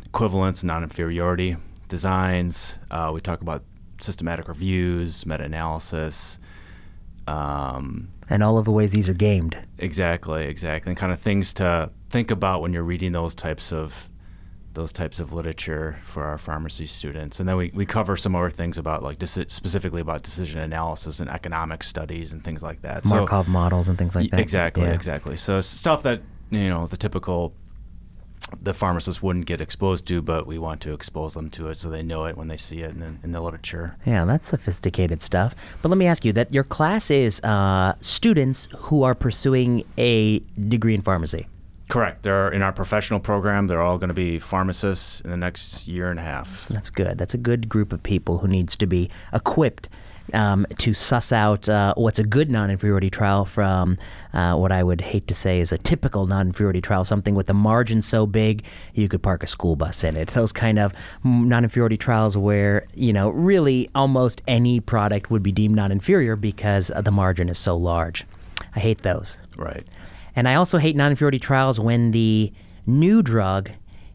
equivalence, 0.07 0.63
and 0.63 0.69
non-inferiority 0.69 1.57
designs. 1.89 2.77
Uh, 2.91 3.11
we 3.13 3.21
talk 3.21 3.41
about 3.41 3.65
systematic 4.01 4.49
reviews, 4.49 5.27
meta-analysis. 5.27 6.39
Um, 7.27 8.11
And 8.29 8.43
all 8.43 8.59
of 8.59 8.65
the 8.65 8.73
ways 8.73 8.91
these 8.93 9.09
are 9.09 9.15
gamed. 9.15 9.57
Exactly, 9.79 10.45
exactly, 10.45 10.91
and 10.91 10.99
kind 10.99 11.13
of 11.13 11.21
things 11.21 11.53
to 11.55 11.91
think 12.11 12.31
about 12.31 12.61
when 12.63 12.73
you're 12.73 12.83
reading 12.85 13.13
those 13.13 13.35
types 13.35 13.73
of 13.73 14.09
those 14.73 14.93
types 14.93 15.19
of 15.19 15.33
literature 15.33 15.99
for 16.05 16.23
our 16.25 16.39
pharmacy 16.39 16.87
students. 16.87 17.41
And 17.41 17.49
then 17.49 17.57
we, 17.57 17.73
we 17.75 17.85
cover 17.85 18.17
some 18.17 18.37
other 18.37 18.51
things 18.51 18.79
about 18.79 19.03
like 19.03 19.19
deci- 19.19 19.51
specifically 19.51 20.01
about 20.01 20.23
decision 20.23 20.61
analysis 20.61 21.19
and 21.19 21.29
economic 21.29 21.83
studies 21.83 22.33
and 22.33 22.45
things 22.45 22.63
like 22.63 22.81
that. 22.83 23.05
Markov 23.05 23.49
models 23.49 23.89
and 23.89 23.99
things 23.99 24.15
like 24.15 24.31
that. 24.31 24.39
Exactly, 24.39 24.85
Yeah. 24.85 24.93
exactly. 24.93 25.35
So 25.37 25.61
stuff 25.61 26.05
that 26.05 26.23
you 26.51 26.69
know 26.69 26.87
the 26.87 26.97
typical 26.97 27.53
the 28.63 28.73
pharmacist 28.75 29.23
wouldn't 29.23 29.47
get 29.47 29.61
exposed 29.61 30.07
to, 30.07 30.23
but 30.23 30.47
we 30.47 30.59
want 30.59 30.81
to 30.83 30.93
expose 30.93 31.35
them 31.35 31.51
to 31.51 31.69
it 31.69 31.77
so 31.79 31.89
they 31.91 32.03
know 32.03 32.25
it 32.25 32.37
when 32.37 32.49
they 32.49 32.57
see 32.57 32.81
it 32.81 32.91
in, 32.93 33.01
the- 33.01 33.15
in 33.25 33.33
the 33.33 33.41
literature. 33.41 33.97
Yeah, 34.07 34.25
that's 34.25 34.49
sophisticated 34.49 35.21
stuff. 35.23 35.55
But 35.83 35.89
let 35.91 35.99
me 35.99 36.07
ask 36.07 36.25
you 36.25 36.33
that 36.35 36.53
your 36.53 36.65
class 36.65 37.11
is 37.11 37.41
uh, 37.43 37.95
students 38.01 38.69
who 38.77 39.03
are 39.03 39.15
pursuing 39.15 39.85
a 39.99 40.39
degree 40.69 40.95
in 40.95 41.03
pharmacy. 41.03 41.49
Correct. 41.91 42.23
They're 42.23 42.51
in 42.51 42.63
our 42.63 42.73
professional 42.73 43.19
program. 43.21 43.67
They're 43.67 43.83
all 43.83 43.99
going 43.99 44.09
to 44.09 44.15
be 44.15 44.39
pharmacists 44.39 45.21
in 45.21 45.31
the 45.31 45.37
next 45.37 45.89
year 45.89 46.11
and 46.11 46.21
a 46.21 46.23
half. 46.23 46.67
That's 46.69 46.89
good. 46.89 47.19
That's 47.19 47.35
a 47.35 47.39
good 47.39 47.69
group 47.69 47.93
of 47.93 48.03
people 48.03 48.39
who 48.39 48.49
needs 48.49 48.77
to 48.77 48.87
be 48.87 49.11
equipped 49.33 49.89
um, 50.33 50.67
to 50.79 50.95
suss 50.95 51.33
out 51.33 51.69
uh, 51.69 51.95
what's 51.97 52.21
a 52.21 52.25
good 52.25 52.49
non-inferiority 52.49 53.11
trial 53.11 53.45
from 53.45 53.99
uh, 54.33 54.55
what 54.55 54.71
I 54.71 54.85
would 54.85 55.01
hate 55.01 55.27
to 55.27 55.35
say 55.35 55.59
is 55.59 55.73
a 55.73 55.79
typical 55.79 56.27
non-inferiority 56.27 56.81
trial, 56.81 57.05
something 57.05 57.35
with 57.35 57.51
a 57.51 57.55
margin 57.55 58.03
so 58.03 58.27
big 58.27 58.65
you 58.95 59.09
could 59.09 59.23
park 59.23 59.43
a 59.43 59.49
school 59.49 59.75
bus 59.75 60.05
in 60.05 60.17
it. 60.17 60.29
Those 60.29 60.53
kind 60.53 60.79
of 60.79 60.95
non-inferiority 61.25 61.97
trials 61.97 62.37
where 62.37 62.87
you 62.95 63.13
know 63.13 63.31
really 63.31 63.89
almost 63.95 64.43
any 64.47 64.79
product 64.79 65.31
would 65.31 65.43
be 65.43 65.51
deemed 65.53 65.75
non-inferior 65.75 66.37
because 66.37 66.93
the 66.97 67.11
margin 67.11 67.49
is 67.49 67.59
so 67.59 67.77
large. 67.77 68.25
I 68.77 68.81
hate 68.81 69.03
those. 69.03 69.39
Right. 69.57 69.85
And 70.37 70.49
I 70.49 70.55
also 70.55 70.79
hate 70.79 70.97
non 70.97 71.11
inferiority 71.11 71.39
trials 71.39 71.79
when 71.81 72.11
the 72.11 72.53
new 72.87 73.23
drug 73.23 73.71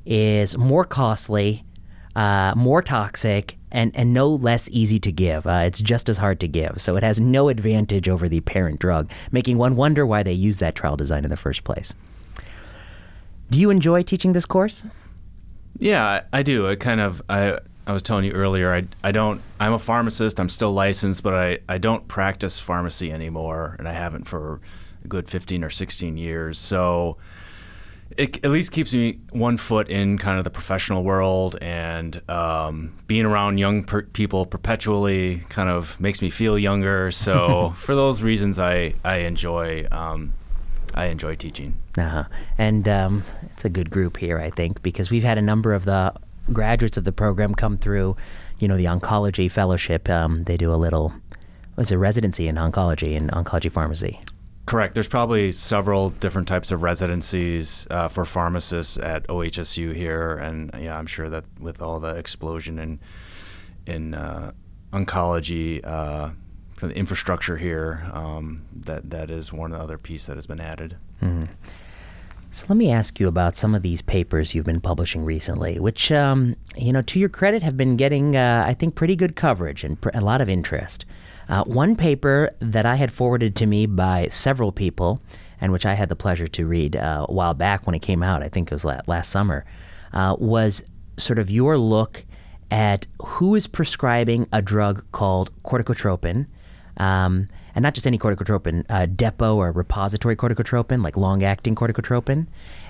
is 0.06 0.58
more 0.58 0.86
costly, 0.86 1.64
uh, 2.16 2.54
more 2.56 2.82
toxic, 2.82 3.58
and, 3.72 3.92
and 3.96 4.14
no 4.14 4.30
less 4.30 4.70
easy 4.72 5.00
to 5.00 5.12
give. 5.12 5.46
Uh, 5.46 5.64
it's 5.66 5.82
just 5.82 6.08
as 6.08 6.18
hard 6.18 6.40
to 6.40 6.48
give. 6.48 6.80
So 6.80 6.96
it 6.96 7.04
has 7.04 7.20
no 7.20 7.50
advantage 7.50 8.08
over 8.08 8.30
the 8.30 8.40
parent 8.42 8.80
drug, 8.80 9.12
making 9.32 9.58
one 9.58 9.76
wonder 9.76 10.06
why 10.06 10.24
they 10.24 10.34
use 10.34 10.60
that 10.60 10.76
trial 10.76 10.96
design 10.96 11.24
in 11.24 11.30
the 11.30 11.38
first 11.38 11.64
place. 11.64 11.94
Do 13.50 13.60
you 13.60 13.70
enjoy 13.70 14.04
teaching 14.04 14.34
this 14.34 14.46
course? 14.46 14.84
Yeah, 15.78 16.22
I, 16.32 16.42
do. 16.42 16.70
I 16.70 16.76
kind 16.76 17.02
of 17.02 17.22
I 17.30 17.60
I 17.86 17.92
was 17.92 18.02
telling 18.02 18.26
you 18.26 18.32
earlier. 18.32 18.74
I 18.74 18.88
I 19.04 19.12
don't. 19.12 19.42
I'm 19.60 19.74
a 19.74 19.80
pharmacist. 19.80 20.40
I'm 20.40 20.50
still 20.50 20.72
licensed, 20.72 21.22
but 21.22 21.34
I 21.34 21.60
I 21.68 21.78
don't 21.78 22.08
practice 22.08 22.60
pharmacy 22.60 23.12
anymore, 23.12 23.76
and 23.78 23.88
I 23.88 23.94
haven't 23.94 24.26
for 24.26 24.62
a 25.06 25.08
good 25.08 25.30
15 25.30 25.64
or 25.64 25.70
16 25.70 26.18
years. 26.18 26.60
So 26.60 27.18
it 28.18 28.44
at 28.46 28.52
least 28.52 28.72
keeps 28.72 28.94
me 28.94 29.20
one 29.32 29.58
foot 29.58 29.90
in 29.90 30.18
kind 30.18 30.38
of 30.38 30.44
the 30.44 30.50
professional 30.50 31.04
world 31.04 31.58
and 31.62 32.22
um, 32.30 32.94
being 33.08 33.26
around 33.26 33.58
young 33.58 33.84
per- 33.84 34.04
people 34.04 34.46
perpetually 34.46 35.44
kind 35.50 35.70
of 35.70 36.00
makes 36.00 36.22
me 36.22 36.30
feel 36.30 36.58
younger. 36.58 37.12
So 37.12 37.74
for 37.80 37.96
those 37.96 38.22
reasons, 38.22 38.60
I 38.60 38.94
I 39.04 39.18
enjoy 39.18 39.88
um, 39.92 40.34
I 40.94 41.06
enjoy 41.06 41.36
teaching. 41.36 41.78
Uh-huh. 41.98 42.26
And 42.58 42.88
um, 42.88 43.24
it's 43.44 43.66
a 43.66 43.70
good 43.70 43.90
group 43.90 44.18
here, 44.18 44.40
I 44.40 44.50
think, 44.50 44.82
because 44.82 45.10
we've 45.10 45.24
had 45.24 45.38
a 45.38 45.42
number 45.42 45.74
of 45.74 45.86
the 45.86 46.14
graduates 46.54 46.98
of 46.98 47.04
the 47.04 47.12
program 47.12 47.56
come 47.56 47.78
through. 47.78 48.16
You 48.60 48.68
know, 48.68 48.78
the 48.78 48.86
oncology 48.86 49.52
fellowship. 49.52 50.10
Um, 50.10 50.44
they 50.46 50.58
do 50.58 50.74
a 50.74 50.78
little. 50.78 51.14
It's 51.78 51.92
a 51.92 51.98
residency 51.98 52.48
in 52.48 52.56
oncology 52.56 53.18
and 53.18 53.30
oncology 53.32 53.72
pharmacy. 53.72 54.22
Correct. 54.66 54.96
There's 54.96 55.08
probably 55.08 55.52
several 55.52 56.10
different 56.10 56.48
types 56.48 56.72
of 56.72 56.82
residencies 56.82 57.86
uh, 57.92 58.08
for 58.08 58.26
pharmacists 58.26 58.98
at 58.98 59.28
OHSU 59.28 59.94
here, 59.94 60.38
and 60.38 60.72
yeah, 60.80 60.98
I'm 60.98 61.06
sure 61.06 61.30
that 61.30 61.46
with 61.60 61.82
all 61.82 62.00
the 62.00 62.16
explosion 62.16 62.80
in 62.80 63.00
in 63.86 64.16
uh, 64.16 64.52
oncology 64.92 65.86
uh, 65.86 66.32
infrastructure 66.96 67.58
here, 67.58 68.10
um, 68.12 68.64
that 68.76 69.10
that 69.12 69.30
is 69.30 69.54
one 69.54 69.74
other 69.74 70.00
piece 70.00 70.26
that 70.26 70.36
has 70.36 70.48
been 70.48 70.62
added. 70.62 70.98
Mm-hmm. 71.22 71.46
So 72.52 72.66
let 72.70 72.78
me 72.78 72.90
ask 72.90 73.20
you 73.20 73.28
about 73.28 73.58
some 73.58 73.76
of 73.76 73.82
these 73.82 74.02
papers 74.02 74.56
you've 74.56 74.66
been 74.66 74.80
publishing 74.80 75.26
recently, 75.26 75.78
which, 75.78 76.10
um, 76.14 76.56
you 76.78 76.94
know, 76.94 77.02
to 77.02 77.20
your 77.20 77.28
credit, 77.28 77.62
have 77.64 77.76
been 77.76 77.98
getting, 77.98 78.38
uh, 78.38 78.64
I 78.66 78.74
think, 78.74 78.96
pretty 78.96 79.18
good 79.18 79.36
coverage 79.36 79.84
and 79.84 80.00
pr- 80.00 80.12
a 80.14 80.22
lot 80.22 80.40
of 80.40 80.48
interest. 80.48 81.04
Uh, 81.48 81.64
one 81.64 81.96
paper 81.96 82.56
that 82.60 82.86
I 82.86 82.96
had 82.96 83.12
forwarded 83.12 83.56
to 83.58 83.66
me 83.66 83.86
by 83.86 84.28
several 84.30 84.72
people, 84.72 85.22
and 85.62 85.72
which 85.72 85.86
I 85.86 85.94
had 85.94 86.10
the 86.10 86.16
pleasure 86.16 86.48
to 86.48 86.66
read 86.66 86.96
uh, 86.96 87.26
a 87.28 87.34
while 87.34 87.54
back 87.54 87.86
when 87.86 87.96
it 87.96 88.02
came 88.02 88.24
out, 88.24 88.44
I 88.44 88.50
think 88.50 88.72
it 88.72 88.74
was 88.74 88.86
last 88.86 89.30
summer, 89.30 89.66
uh, 90.14 90.36
was 90.40 90.84
sort 91.18 91.40
of 91.40 91.50
your 91.50 91.78
look 91.78 92.26
at 92.72 93.08
who 93.24 93.56
is 93.56 93.68
prescribing 93.68 94.48
a 94.52 94.62
drug 94.62 95.04
called 95.12 95.52
corticotropin. 95.64 96.48
Um, 96.98 97.48
and 97.76 97.84
not 97.84 97.94
just 97.94 98.08
any 98.08 98.18
corticotropin, 98.18 98.86
uh, 98.90 99.06
depot 99.06 99.58
or 99.58 99.72
repository 99.72 100.36
corticotropin, 100.36 101.04
like 101.04 101.18
long-acting 101.18 101.76
corticotropin, 101.76 102.48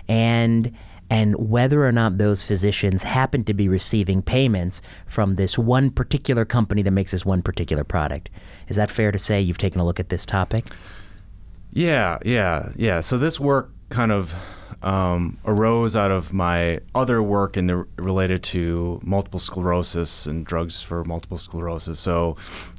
and 0.07 0.71
and 1.09 1.35
whether 1.35 1.85
or 1.85 1.91
not 1.91 2.17
those 2.17 2.43
physicians 2.43 3.03
happen 3.03 3.43
to 3.43 3.53
be 3.53 3.67
receiving 3.67 4.21
payments 4.21 4.81
from 5.05 5.35
this 5.35 5.57
one 5.57 5.91
particular 5.91 6.45
company 6.45 6.81
that 6.81 6.91
makes 6.91 7.11
this 7.11 7.25
one 7.25 7.41
particular 7.41 7.83
product. 7.83 8.29
Is 8.67 8.75
that 8.75 8.89
fair 8.89 9.11
to 9.11 9.19
say 9.19 9.39
you've 9.41 9.57
taken 9.57 9.79
a 9.79 9.85
look 9.85 9.99
at 9.99 10.09
this 10.09 10.25
topic? 10.25 10.65
Yeah, 11.71 12.17
yeah, 12.25 12.71
yeah. 12.75 13.01
So 13.01 13.17
this 13.17 13.39
work 13.39 13.71
kind 13.89 14.11
of 14.11 14.33
um, 14.81 15.37
arose 15.45 15.95
out 15.95 16.11
of 16.11 16.31
my 16.31 16.79
other 16.93 17.21
work 17.21 17.57
in 17.57 17.67
the 17.67 17.85
related 17.97 18.43
to 18.43 18.99
multiple 19.03 19.39
sclerosis 19.39 20.25
and 20.25 20.45
drugs 20.45 20.81
for 20.81 21.03
multiple 21.03 21.37
sclerosis. 21.37 21.99
So, 21.99 22.35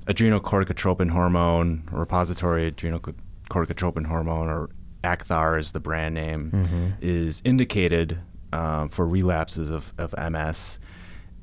adrenocorticotropin 0.06 1.10
hormone, 1.10 1.88
repository 1.90 2.70
adrenocorticotropin 2.70 4.06
hormone, 4.06 4.48
or 4.48 4.70
Acthar 5.04 5.58
is 5.58 5.72
the 5.72 5.80
brand 5.80 6.14
name, 6.14 6.50
mm-hmm. 6.52 6.88
is 7.00 7.42
indicated 7.44 8.18
uh, 8.52 8.88
for 8.88 9.06
relapses 9.06 9.70
of, 9.70 9.92
of 9.98 10.14
MS. 10.32 10.78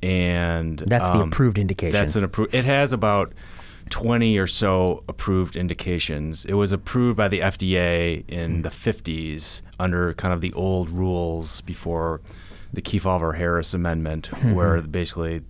And 0.02 0.78
that's 0.80 1.08
um, 1.08 1.18
the 1.18 1.24
approved 1.24 1.58
indication. 1.58 1.92
That's 1.92 2.16
an 2.16 2.24
approved. 2.24 2.54
It 2.54 2.64
has 2.64 2.92
about 2.92 3.32
20 3.90 4.38
or 4.38 4.46
so 4.46 5.04
approved 5.08 5.56
indications. 5.56 6.44
It 6.44 6.54
was 6.54 6.72
approved 6.72 7.16
by 7.16 7.28
the 7.28 7.40
FDA 7.40 8.24
in 8.28 8.58
mm. 8.58 8.62
the 8.62 8.70
50s 8.70 9.62
under 9.78 10.14
kind 10.14 10.34
of 10.34 10.40
the 10.40 10.52
old 10.54 10.90
rules 10.90 11.60
before 11.62 12.20
the 12.72 12.82
Kefauver 12.82 13.36
Harris 13.36 13.72
Amendment, 13.72 14.30
mm-hmm. 14.30 14.54
where 14.54 14.80
basically 14.82 15.42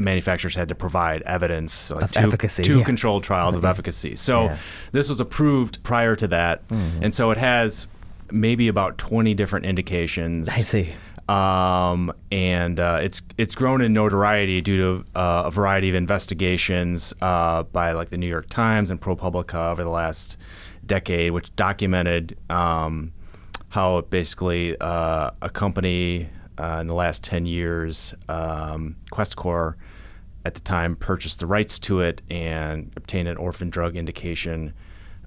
manufacturers 0.00 0.54
had 0.54 0.68
to 0.68 0.74
provide 0.74 1.22
evidence 1.22 1.90
like 1.90 2.04
of 2.04 2.12
two, 2.12 2.20
efficacy, 2.20 2.62
two 2.62 2.78
yeah. 2.78 2.84
controlled 2.84 3.24
trials 3.24 3.56
of 3.56 3.64
efficacy. 3.64 4.16
So 4.16 4.44
yeah. 4.44 4.58
this 4.92 5.08
was 5.08 5.20
approved 5.20 5.82
prior 5.82 6.16
to 6.16 6.28
that, 6.28 6.66
mm-hmm. 6.68 7.04
and 7.04 7.14
so 7.14 7.30
it 7.30 7.38
has 7.38 7.86
maybe 8.30 8.68
about 8.68 8.98
20 8.98 9.34
different 9.34 9.66
indications. 9.66 10.48
I 10.48 10.62
see. 10.62 10.92
Um, 11.28 12.12
and 12.32 12.80
uh, 12.80 12.98
it's 13.00 13.22
it's 13.38 13.54
grown 13.54 13.80
in 13.80 13.92
notoriety 13.92 14.60
due 14.60 14.76
to 14.76 15.18
uh, 15.18 15.44
a 15.46 15.50
variety 15.50 15.88
of 15.88 15.94
investigations 15.94 17.14
uh, 17.22 17.62
by 17.62 17.92
like 17.92 18.10
the 18.10 18.16
New 18.16 18.26
York 18.26 18.48
Times 18.48 18.90
and 18.90 19.00
ProPublica 19.00 19.70
over 19.70 19.84
the 19.84 19.90
last 19.90 20.36
decade, 20.84 21.32
which 21.32 21.54
documented 21.54 22.36
um, 22.50 23.12
how 23.68 24.00
basically 24.02 24.76
uh, 24.80 25.30
a 25.40 25.48
company 25.48 26.28
uh, 26.58 26.78
in 26.80 26.86
the 26.86 26.94
last 26.94 27.22
10 27.24 27.46
years, 27.46 28.14
um, 28.28 28.96
Questcor 29.10 29.74
at 30.44 30.54
the 30.54 30.60
time 30.60 30.96
purchased 30.96 31.38
the 31.38 31.46
rights 31.46 31.78
to 31.78 32.00
it 32.00 32.20
and 32.30 32.92
obtained 32.96 33.28
an 33.28 33.36
orphan 33.36 33.70
drug 33.70 33.96
indication 33.96 34.74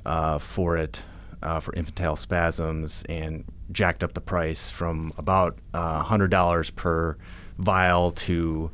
uh, 0.05 0.37
for 0.37 0.77
it 0.77 1.01
uh, 1.41 1.59
for 1.59 1.73
infantile 1.75 2.15
spasms 2.15 3.03
and 3.07 3.43
jacked 3.71 4.03
up 4.03 4.13
the 4.13 4.21
price 4.21 4.69
from 4.69 5.11
about 5.17 5.57
uh, 5.73 6.03
$100 6.03 6.75
per 6.75 7.17
vial 7.57 8.11
to 8.11 8.71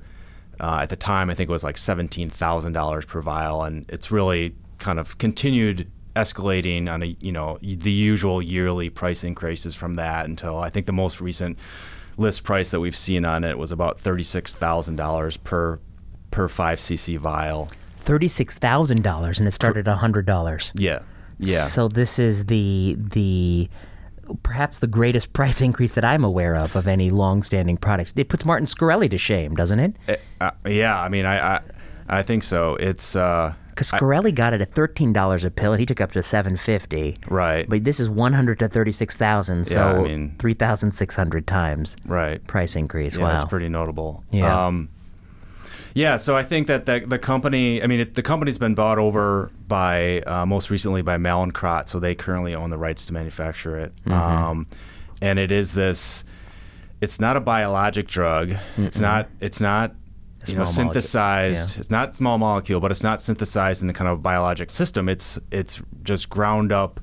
uh, 0.60 0.80
at 0.82 0.90
the 0.90 0.96
time 0.96 1.30
I 1.30 1.36
think 1.36 1.50
it 1.50 1.52
was 1.52 1.64
like 1.64 1.76
$17,000 1.76 3.08
per 3.08 3.22
vial. 3.22 3.64
And 3.64 3.86
it's 3.90 4.12
really 4.12 4.56
kind 4.78 5.00
of 5.00 5.18
continued 5.18 5.90
escalating 6.16 6.92
on 6.92 7.04
a 7.04 7.16
you 7.22 7.32
know 7.32 7.58
the 7.62 7.92
usual 7.92 8.42
yearly 8.42 8.90
price 8.90 9.24
increases 9.24 9.76
from 9.76 9.94
that 9.96 10.26
until 10.26 10.60
I 10.60 10.70
think 10.70 10.86
the 10.86 10.92
most 10.92 11.22
recent 11.22 11.58
list 12.18 12.44
price 12.44 12.72
that 12.72 12.80
we've 12.80 12.96
seen 12.96 13.26
on 13.26 13.44
it 13.44 13.58
was 13.58 13.72
about 13.72 14.00
$36,000 14.02 15.44
per 15.44 15.80
per 16.32 16.48
5 16.48 16.80
cc 16.80 17.18
vial. 17.18 17.70
$36,000 18.04 19.38
and 19.38 19.48
it 19.48 19.52
started 19.52 19.88
at 19.88 19.98
$100. 19.98 20.72
Yeah. 20.76 21.00
Yeah. 21.40 21.64
So 21.64 21.88
this 21.88 22.20
is 22.20 22.46
the 22.46 22.96
the 22.98 23.70
perhaps 24.44 24.80
the 24.80 24.88
greatest 24.88 25.34
price 25.34 25.62
increase 25.62 25.96
that 25.96 26.06
I'm 26.06 26.24
aware 26.24 26.56
of 26.56 26.76
of 26.76 26.88
any 26.88 27.10
long-standing 27.10 27.78
product. 27.78 28.14
It 28.18 28.30
puts 28.30 28.46
Martin 28.46 28.66
Shkreli 28.68 29.10
to 29.12 29.18
shame, 29.18 29.56
doesn't 29.56 29.80
it? 29.80 29.96
it 30.08 30.22
uh, 30.40 30.52
yeah, 30.66 31.00
I 31.00 31.10
mean, 31.10 31.26
I, 31.26 31.56
I, 31.56 31.62
I 32.08 32.24
think 32.24 32.44
so. 32.44 32.76
It's 32.76 33.16
uh, 33.16 33.54
because 33.72 33.92
Shkreli 33.92 34.34
got 34.34 34.54
it 34.54 34.62
at 34.62 34.72
thirteen 34.72 35.14
dollars 35.14 35.44
a 35.44 35.52
pill, 35.52 35.74
and 35.74 35.80
he 35.80 35.86
took 35.86 36.00
up 36.00 36.12
to 36.12 36.24
seven 36.24 36.58
fifty. 36.58 37.18
Right. 37.28 37.68
But 37.68 37.84
this 37.84 38.00
is 38.00 38.10
one 38.10 38.34
hundred 38.34 38.60
to 38.60 38.70
thirty 38.70 38.92
six 38.92 39.18
thousand, 39.18 39.66
so 39.66 39.80
yeah, 39.80 40.00
I 40.00 40.04
mean, 40.04 40.36
three 40.40 40.54
thousand 40.54 40.92
six 40.92 41.16
hundred 41.16 41.48
times. 41.48 41.98
Right. 42.06 42.46
Price 42.48 42.76
increase. 42.76 43.16
Yeah, 43.16 43.24
wow, 43.24 43.32
that's 43.32 43.46
pretty 43.46 43.70
notable. 43.70 44.24
Yeah. 44.32 44.68
Um, 44.68 44.90
yeah, 45.94 46.18
so 46.18 46.38
I 46.38 46.44
think 46.44 46.68
that 46.68 46.86
the, 46.86 47.04
the 47.06 47.20
company, 47.20 47.84
I 47.84 47.88
mean, 47.88 48.00
it, 48.00 48.16
the 48.16 48.24
company's 48.24 48.58
been 48.58 48.76
bought 48.76 48.98
over 48.98 49.52
by 49.68 50.22
uh, 50.22 50.46
most 50.46 50.70
recently 50.70 51.02
by 51.02 51.18
Mallinckrodt, 51.18 51.90
so 51.90 52.00
they 52.00 52.16
currently 52.16 52.56
own 52.56 52.70
the 52.70 52.78
rights 52.78 53.06
to 53.08 53.14
manufacture 53.14 53.78
it. 53.78 53.94
Mm-hmm. 54.06 54.14
Um, 54.14 54.68
and 55.22 55.38
it 55.38 55.52
is 55.52 55.74
this. 55.74 56.24
It's 57.02 57.20
not 57.20 57.36
a 57.36 57.40
biologic 57.42 58.08
drug. 58.08 58.52
Mm-mm. 58.52 58.86
It's 58.86 59.00
not. 59.00 59.28
It's 59.42 59.60
not. 59.60 59.96
You 60.48 60.56
know, 60.56 60.66
synthesized. 60.66 61.76
Yeah. 61.76 61.80
It's 61.82 61.90
not 61.90 62.16
small 62.16 62.38
molecule, 62.38 62.80
but 62.80 62.92
it's 62.92 63.04
not 63.04 63.22
synthesized 63.22 63.82
in 63.82 63.88
the 63.88 63.94
kind 63.94 64.10
of 64.10 64.24
biologic 64.24 64.70
system. 64.70 65.08
It's 65.08 65.40
it's 65.52 65.82
just 66.04 66.30
ground 66.30 66.72
up 66.72 67.00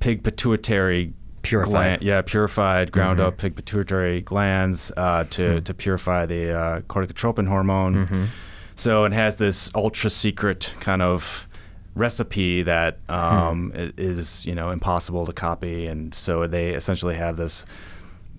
pig 0.00 0.24
pituitary 0.24 1.12
purified. 1.42 1.70
Gland, 1.70 2.02
yeah, 2.02 2.22
purified, 2.22 2.92
ground 2.92 3.18
mm-hmm. 3.18 3.28
up 3.28 3.38
pig 3.38 3.54
pituitary 3.54 4.20
glands 4.20 4.90
uh, 4.96 5.24
to 5.30 5.42
mm-hmm. 5.42 5.64
to 5.64 5.74
purify 5.74 6.26
the 6.26 6.50
uh, 6.52 6.80
corticotropin 6.82 7.46
hormone. 7.46 8.06
Mm-hmm. 8.06 8.24
So 8.76 9.04
it 9.04 9.12
has 9.12 9.36
this 9.36 9.70
ultra 9.74 10.10
secret 10.10 10.72
kind 10.80 11.02
of 11.02 11.46
recipe 11.94 12.62
that 12.62 12.98
um, 13.08 13.70
hmm. 13.70 13.90
is 13.96 14.46
you 14.46 14.54
know 14.54 14.70
impossible 14.70 15.26
to 15.26 15.32
copy, 15.32 15.86
and 15.86 16.14
so 16.14 16.46
they 16.46 16.70
essentially 16.70 17.14
have 17.14 17.36
this 17.36 17.64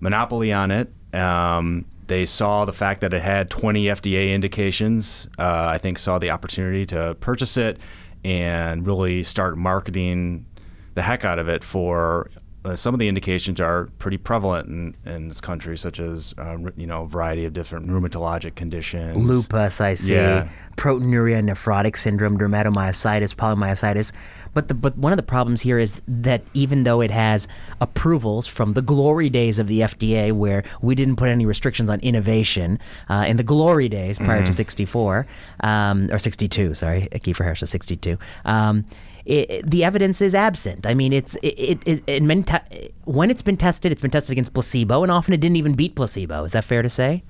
monopoly 0.00 0.52
on 0.52 0.70
it. 0.70 0.92
Um, 1.14 1.86
they 2.06 2.24
saw 2.24 2.64
the 2.64 2.72
fact 2.72 3.00
that 3.00 3.14
it 3.14 3.22
had 3.22 3.50
20 3.50 3.84
FDA 3.86 4.34
indications. 4.34 5.28
Uh, 5.38 5.66
I 5.68 5.78
think 5.78 5.98
saw 5.98 6.18
the 6.18 6.30
opportunity 6.30 6.86
to 6.86 7.16
purchase 7.20 7.56
it 7.56 7.78
and 8.24 8.86
really 8.86 9.22
start 9.22 9.56
marketing 9.58 10.46
the 10.94 11.02
heck 11.02 11.24
out 11.24 11.38
of 11.38 11.48
it 11.48 11.64
for 11.64 12.30
uh, 12.64 12.74
some 12.74 12.94
of 12.94 12.98
the 13.00 13.08
indications 13.08 13.60
are 13.60 13.90
pretty 13.98 14.16
prevalent 14.16 14.68
in, 14.68 14.96
in 15.12 15.28
this 15.28 15.40
country, 15.40 15.76
such 15.76 16.00
as 16.00 16.34
uh, 16.38 16.56
you 16.76 16.86
know 16.86 17.02
a 17.02 17.06
variety 17.06 17.44
of 17.44 17.52
different 17.52 17.88
rheumatologic 17.88 18.54
conditions. 18.54 19.16
Lupus, 19.16 19.80
I 19.80 19.94
see. 19.94 20.14
Yeah. 20.14 20.48
Proteinuria, 20.76 21.42
nephrotic 21.42 21.96
syndrome, 21.98 22.38
dermatomyositis, 22.38 23.34
polymyositis. 23.34 24.12
But 24.54 24.68
the 24.68 24.74
but 24.74 24.96
one 24.96 25.12
of 25.12 25.16
the 25.16 25.22
problems 25.24 25.60
here 25.60 25.78
is 25.78 26.00
that 26.08 26.42
even 26.54 26.84
though 26.84 27.00
it 27.00 27.10
has 27.10 27.48
approvals 27.80 28.46
from 28.46 28.72
the 28.74 28.82
glory 28.82 29.28
days 29.28 29.58
of 29.58 29.66
the 29.66 29.80
FDA, 29.80 30.32
where 30.32 30.62
we 30.80 30.94
didn't 30.94 31.16
put 31.16 31.28
any 31.28 31.44
restrictions 31.44 31.90
on 31.90 32.00
innovation 32.00 32.78
uh, 33.10 33.24
in 33.26 33.36
the 33.36 33.42
glory 33.42 33.88
days 33.88 34.18
prior 34.18 34.44
to 34.46 34.52
'64 34.52 35.26
um, 35.60 36.08
or 36.12 36.18
'62, 36.18 36.74
sorry, 36.74 37.08
Kefauver 37.12 37.44
Harris 37.44 37.60
was 37.60 37.70
'62. 37.70 38.16
Um, 38.44 38.84
it, 39.26 39.50
it- 39.50 39.70
the 39.70 39.82
evidence 39.84 40.20
is 40.20 40.34
absent. 40.34 40.86
I 40.86 40.94
mean, 40.94 41.12
it's 41.12 41.34
it, 41.36 41.48
it, 41.58 41.78
it, 41.86 42.02
it 42.06 42.22
meant 42.22 42.46
te- 42.46 42.90
when 43.04 43.30
it's 43.30 43.42
been 43.42 43.56
tested, 43.56 43.90
it's 43.90 44.00
been 44.02 44.10
tested 44.10 44.32
against 44.32 44.52
placebo, 44.52 45.02
and 45.02 45.10
often 45.10 45.34
it 45.34 45.40
didn't 45.40 45.56
even 45.56 45.74
beat 45.74 45.94
placebo. 45.96 46.44
Is 46.44 46.52
that 46.52 46.64
fair 46.64 46.82
to 46.82 46.88
say? 46.88 47.22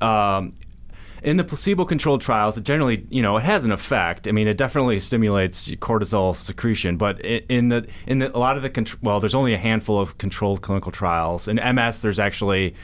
um, 0.00 0.54
in 1.22 1.36
the 1.36 1.44
placebo-controlled 1.44 2.20
trials, 2.20 2.56
it 2.56 2.64
generally, 2.64 3.06
you 3.10 3.22
know, 3.22 3.36
it 3.36 3.42
has 3.42 3.64
an 3.64 3.72
effect. 3.72 4.26
I 4.28 4.32
mean, 4.32 4.48
it 4.48 4.56
definitely 4.56 5.00
stimulates 5.00 5.68
cortisol 5.76 6.34
secretion, 6.34 6.96
but 6.96 7.20
in 7.20 7.68
the 7.68 7.86
in 8.06 8.20
the, 8.20 8.36
a 8.36 8.38
lot 8.38 8.56
of 8.56 8.62
the 8.62 8.70
contr- 8.70 8.98
well, 9.02 9.20
there's 9.20 9.34
only 9.34 9.54
a 9.54 9.58
handful 9.58 9.98
of 9.98 10.18
controlled 10.18 10.62
clinical 10.62 10.92
trials. 10.92 11.48
In 11.48 11.56
MS, 11.56 12.02
there's 12.02 12.18
actually 12.18 12.74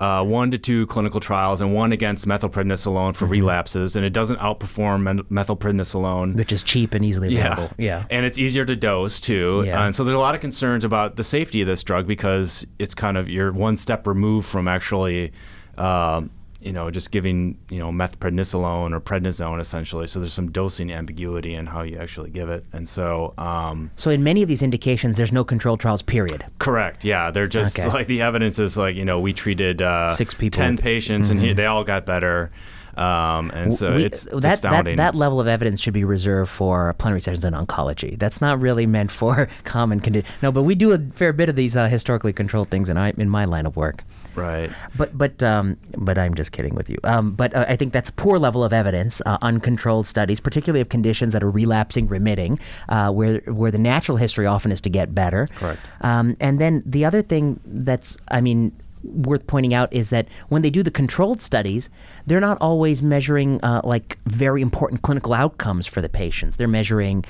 uh, 0.00 0.24
one 0.24 0.50
to 0.50 0.58
two 0.58 0.86
clinical 0.86 1.20
trials, 1.20 1.60
and 1.60 1.74
one 1.74 1.92
against 1.92 2.26
methylprednisolone 2.26 3.14
for 3.14 3.26
relapses, 3.26 3.96
and 3.96 4.04
it 4.04 4.14
doesn't 4.14 4.38
outperform 4.38 5.02
men- 5.02 5.22
methylprednisolone. 5.24 6.34
Which 6.34 6.52
is 6.52 6.62
cheap 6.62 6.94
and 6.94 7.04
easily 7.04 7.36
available. 7.36 7.70
Yeah. 7.76 8.06
And 8.10 8.24
it's 8.24 8.38
easier 8.38 8.64
to 8.64 8.74
dose 8.74 9.20
too. 9.20 9.62
Yeah. 9.66 9.84
And 9.84 9.94
so 9.94 10.02
there's 10.02 10.14
a 10.14 10.18
lot 10.18 10.34
of 10.34 10.40
concerns 10.40 10.84
about 10.84 11.16
the 11.16 11.24
safety 11.24 11.60
of 11.60 11.66
this 11.66 11.82
drug 11.82 12.06
because 12.06 12.66
it's 12.78 12.94
kind 12.94 13.18
of 13.18 13.28
you're 13.28 13.52
one 13.52 13.76
step 13.76 14.06
removed 14.06 14.48
from 14.48 14.68
actually, 14.68 15.32
uh, 15.76 16.22
you 16.62 16.72
know, 16.72 16.90
just 16.90 17.10
giving 17.10 17.56
you 17.70 17.78
know 17.78 17.90
methylprednisolone 17.90 18.92
or 18.94 19.00
prednisone 19.00 19.60
essentially. 19.60 20.06
So 20.06 20.20
there's 20.20 20.32
some 20.32 20.50
dosing 20.50 20.92
ambiguity 20.92 21.54
in 21.54 21.66
how 21.66 21.82
you 21.82 21.98
actually 21.98 22.30
give 22.30 22.48
it. 22.50 22.64
And 22.72 22.88
so, 22.88 23.34
um, 23.38 23.90
So 23.96 24.10
in 24.10 24.22
many 24.22 24.42
of 24.42 24.48
these 24.48 24.62
indications, 24.62 25.16
there's 25.16 25.32
no 25.32 25.44
controlled 25.44 25.80
trials. 25.80 26.02
Period. 26.02 26.44
correct, 26.58 27.04
yeah, 27.04 27.30
they're 27.30 27.46
just 27.46 27.78
Okay. 27.78 27.88
like 27.88 28.06
the 28.06 28.22
evidence 28.22 28.58
is 28.58 28.76
like 28.76 28.96
you 28.96 29.04
know 29.04 29.20
we 29.20 29.32
treated 29.32 29.80
uh, 29.82 30.08
Six 30.08 30.34
people 30.34 30.60
ten 30.62 30.72
with- 30.76 30.82
patients, 30.82 31.30
and 31.30 31.40
he, 31.40 31.52
they 31.52 31.66
all 31.66 31.84
got 31.84 32.06
better. 32.06 32.50
Um, 32.96 33.50
and 33.54 33.72
so 33.72 33.94
We- 33.94 34.04
it's, 34.04 34.26
it's 34.26 34.34
that, 34.34 34.40
that 34.42 34.52
astounding. 34.54 34.96
that 34.96 35.14
level 35.14 35.40
of 35.40 35.46
evidence 35.46 35.80
should 35.80 35.94
be 35.94 36.04
reserved 36.04 36.50
for 36.50 36.92
plenary 36.94 37.20
sessions 37.20 37.44
in 37.44 37.54
oncology. 37.54 38.18
That's 38.18 38.40
not 38.40 38.60
really 38.60 38.84
meant 38.84 39.10
for 39.12 39.48
common 39.64 40.00
condition. 40.00 40.28
No, 40.42 40.50
but 40.52 40.64
we 40.64 40.74
do 40.74 40.92
a 40.92 40.98
fair 41.14 41.32
bit 41.32 41.48
of 41.48 41.54
these 41.56 41.76
uh, 41.76 41.86
historically 41.88 42.32
controlled 42.32 42.68
things 42.68 42.90
in 42.90 42.96
I, 42.98 43.10
in 43.16 43.30
my 43.30 43.44
line 43.44 43.64
of 43.64 43.76
work. 43.76 44.04
Right. 44.40 44.70
But 44.96 45.16
but 45.16 45.42
um, 45.42 45.76
but 45.96 46.18
I'm 46.18 46.34
just 46.34 46.52
kidding 46.52 46.74
with 46.74 46.88
you. 46.90 46.98
Um, 47.04 47.32
but 47.32 47.54
uh, 47.54 47.64
I 47.68 47.76
think 47.76 47.92
that's 47.92 48.10
poor 48.10 48.38
level 48.38 48.64
of 48.64 48.72
evidence, 48.72 49.22
uh, 49.26 49.38
uncontrolled 49.42 50.06
studies, 50.06 50.40
particularly 50.40 50.80
of 50.80 50.88
conditions 50.88 51.32
that 51.32 51.42
are 51.42 51.50
relapsing, 51.50 52.08
remitting, 52.08 52.58
uh, 52.88 53.10
where 53.12 53.38
where 53.46 53.70
the 53.70 53.78
natural 53.78 54.16
history 54.16 54.46
often 54.46 54.72
is 54.72 54.80
to 54.82 54.90
get 54.90 55.14
better. 55.14 55.46
Correct. 55.54 55.80
Um, 56.00 56.36
and 56.40 56.60
then 56.60 56.82
the 56.86 57.04
other 57.04 57.22
thing 57.22 57.60
that's, 57.64 58.16
I 58.28 58.40
mean, 58.40 58.72
worth 59.02 59.46
pointing 59.46 59.72
out 59.72 59.92
is 59.92 60.10
that 60.10 60.26
when 60.48 60.62
they 60.62 60.70
do 60.70 60.82
the 60.82 60.90
controlled 60.90 61.40
studies, 61.40 61.88
they're 62.26 62.40
not 62.40 62.58
always 62.60 63.02
measuring 63.02 63.58
uh, 63.62 63.80
like 63.82 64.18
very 64.26 64.60
important 64.60 65.02
clinical 65.02 65.32
outcomes 65.32 65.86
for 65.86 66.02
the 66.02 66.08
patients. 66.08 66.56
They're 66.56 66.68
measuring 66.68 67.24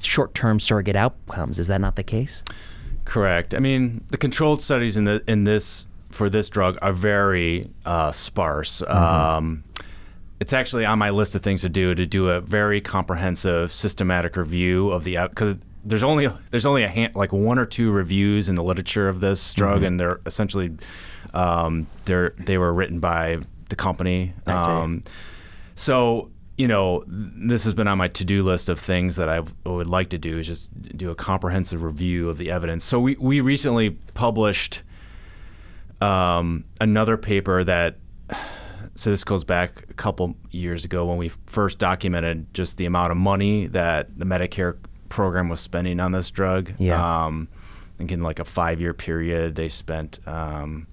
short-term 0.00 0.60
surrogate 0.60 0.94
outcomes. 0.94 1.58
Is 1.58 1.66
that 1.66 1.80
not 1.80 1.96
the 1.96 2.04
case? 2.04 2.44
Correct. 3.04 3.54
I 3.54 3.58
mean, 3.58 4.04
the 4.08 4.18
controlled 4.18 4.62
studies 4.62 4.96
in 4.96 5.04
the 5.04 5.22
in 5.26 5.44
this 5.44 5.87
for 6.10 6.30
this 6.30 6.48
drug 6.48 6.78
are 6.82 6.92
very 6.92 7.70
uh, 7.84 8.12
sparse. 8.12 8.82
Um, 8.82 9.64
it's 10.40 10.52
actually 10.52 10.84
on 10.84 10.98
my 10.98 11.10
list 11.10 11.34
of 11.34 11.42
things 11.42 11.62
to 11.62 11.68
do 11.68 11.94
to 11.94 12.06
do 12.06 12.28
a 12.28 12.40
very 12.40 12.80
comprehensive, 12.80 13.72
systematic 13.72 14.36
review 14.36 14.90
of 14.90 15.04
the 15.04 15.16
because 15.28 15.56
there's 15.84 16.02
only 16.02 16.28
there's 16.50 16.66
only 16.66 16.84
a 16.84 16.88
hand, 16.88 17.14
like 17.16 17.32
one 17.32 17.58
or 17.58 17.66
two 17.66 17.90
reviews 17.90 18.48
in 18.48 18.54
the 18.54 18.62
literature 18.62 19.08
of 19.08 19.20
this 19.20 19.54
drug, 19.54 19.82
and 19.82 19.98
they're 19.98 20.20
essentially 20.26 20.76
um, 21.34 21.86
they're 22.04 22.34
they 22.38 22.58
were 22.58 22.72
written 22.72 23.00
by 23.00 23.38
the 23.68 23.76
company. 23.76 24.32
Um, 24.46 25.02
so 25.74 26.30
you 26.56 26.66
know, 26.66 27.04
this 27.06 27.62
has 27.64 27.72
been 27.72 27.86
on 27.86 27.98
my 27.98 28.08
to-do 28.08 28.42
list 28.42 28.68
of 28.68 28.80
things 28.80 29.14
that 29.14 29.28
I 29.28 29.42
would 29.64 29.86
like 29.86 30.10
to 30.10 30.18
do 30.18 30.38
is 30.38 30.46
just 30.46 30.96
do 30.96 31.10
a 31.10 31.14
comprehensive 31.14 31.84
review 31.84 32.28
of 32.28 32.36
the 32.36 32.50
evidence. 32.50 32.84
So 32.84 32.98
we 32.98 33.16
we 33.16 33.40
recently 33.40 33.90
published 34.14 34.82
um, 36.00 36.64
another 36.80 37.16
paper 37.16 37.64
that. 37.64 37.96
So 38.94 39.10
this 39.10 39.22
goes 39.22 39.44
back 39.44 39.84
a 39.90 39.94
couple 39.94 40.34
years 40.50 40.84
ago 40.84 41.06
when 41.06 41.18
we 41.18 41.28
first 41.46 41.78
documented 41.78 42.52
just 42.52 42.78
the 42.78 42.84
amount 42.86 43.12
of 43.12 43.16
money 43.16 43.68
that 43.68 44.18
the 44.18 44.24
Medicare 44.24 44.76
program 45.08 45.48
was 45.48 45.60
spending 45.60 46.00
on 46.00 46.10
this 46.10 46.30
drug. 46.30 46.72
Yeah. 46.78 47.26
Um, 47.26 47.46
I 47.94 47.98
think 47.98 48.10
in 48.10 48.22
like 48.24 48.40
a 48.40 48.44
five-year 48.44 48.94
period, 48.94 49.54
they 49.54 49.68
spent 49.68 50.18
um, 50.26 50.88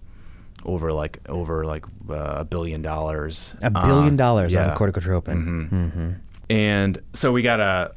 over 0.66 0.94
like 0.94 1.20
over 1.28 1.66
like 1.66 1.86
uh, 2.08 2.36
a 2.42 2.46
billion 2.46 2.84
dollars. 2.84 3.56
A 3.64 3.72
billion 3.72 4.14
Uh, 4.14 4.18
dollars 4.18 4.54
yeah. 4.54 4.72
on 4.72 4.78
corticotropin. 4.78 5.70
Mm-hmm. 5.72 6.10
And 6.52 7.02
so 7.14 7.32
we 7.32 7.42
got 7.42 7.60
a 7.60 7.92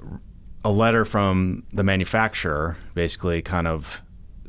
a 0.64 0.70
letter 0.70 1.04
from 1.04 1.64
the 1.72 1.82
manufacturer, 1.82 2.78
basically 2.94 3.42
kind 3.42 3.66
of 3.66 4.00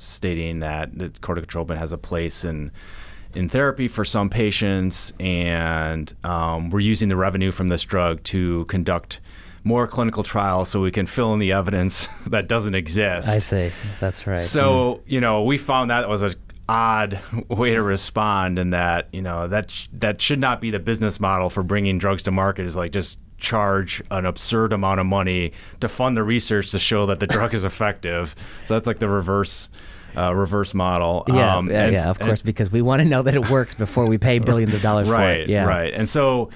stating 0.01 0.59
that 0.59 0.97
the 0.97 1.09
corticotropin 1.09 1.77
has 1.77 1.93
a 1.93 1.97
place 1.97 2.45
in 2.45 2.71
in 3.35 3.47
therapy 3.47 3.87
for 3.87 4.03
some 4.03 4.29
patients, 4.29 5.13
and 5.19 6.11
um, 6.23 6.69
we're 6.71 6.79
using 6.79 7.09
the 7.09 7.15
revenue 7.15 7.51
from 7.51 7.69
this 7.69 7.83
drug 7.83 8.23
to 8.23 8.65
conduct 8.65 9.19
more 9.63 9.87
clinical 9.87 10.23
trials 10.23 10.69
so 10.69 10.81
we 10.81 10.89
can 10.89 11.05
fill 11.05 11.33
in 11.33 11.39
the 11.39 11.51
evidence 11.51 12.07
that 12.27 12.47
doesn't 12.47 12.75
exist. 12.75 13.29
I 13.29 13.39
see. 13.39 13.71
That's 13.99 14.25
right. 14.25 14.39
So 14.39 15.01
you 15.05 15.21
know, 15.21 15.43
we 15.43 15.57
found 15.57 15.91
that 15.91 16.07
was 16.09 16.23
a 16.23 16.33
odd 16.67 17.19
way 17.49 17.71
to 17.71 17.81
respond, 17.81 18.59
and 18.59 18.73
that 18.73 19.09
you 19.11 19.21
know 19.21 19.47
that 19.47 19.71
sh- 19.71 19.87
that 19.93 20.21
should 20.21 20.39
not 20.39 20.61
be 20.61 20.71
the 20.71 20.79
business 20.79 21.19
model 21.19 21.49
for 21.49 21.63
bringing 21.63 21.97
drugs 21.97 22.23
to 22.23 22.31
market. 22.31 22.65
Is 22.65 22.75
like 22.75 22.91
just 22.91 23.19
charge 23.39 24.01
an 24.11 24.25
absurd 24.25 24.73
amount 24.73 24.99
of 24.99 25.05
money 25.05 25.51
to 25.79 25.87
fund 25.87 26.15
the 26.17 26.23
research 26.23 26.71
to 26.71 26.79
show 26.79 27.05
that 27.07 27.19
the 27.19 27.27
drug 27.27 27.53
is 27.53 27.63
effective. 27.63 28.35
So 28.65 28.73
that's 28.73 28.87
like 28.87 28.99
the 28.99 29.09
reverse. 29.09 29.69
Uh, 30.17 30.33
reverse 30.33 30.73
model. 30.73 31.23
Yeah, 31.27 31.57
Um, 31.57 31.69
yeah, 31.69 31.83
and- 31.85 31.93
yeah, 31.95 32.09
of 32.09 32.19
and- 32.19 32.27
course, 32.27 32.41
because 32.41 32.71
we 32.71 32.81
want 32.81 32.99
to 33.01 33.07
know 33.07 33.21
that 33.21 33.35
it 33.35 33.47
works 33.51 33.75
before 33.75 34.07
we 34.07 34.17
pay 34.17 34.39
billions 34.39 34.73
of 34.73 34.81
dollars 34.81 35.07
for 35.07 35.13
right, 35.13 35.41
it. 35.41 35.49
Yeah, 35.49 35.65
right. 35.65 35.93
And 35.93 36.09
so, 36.09 36.49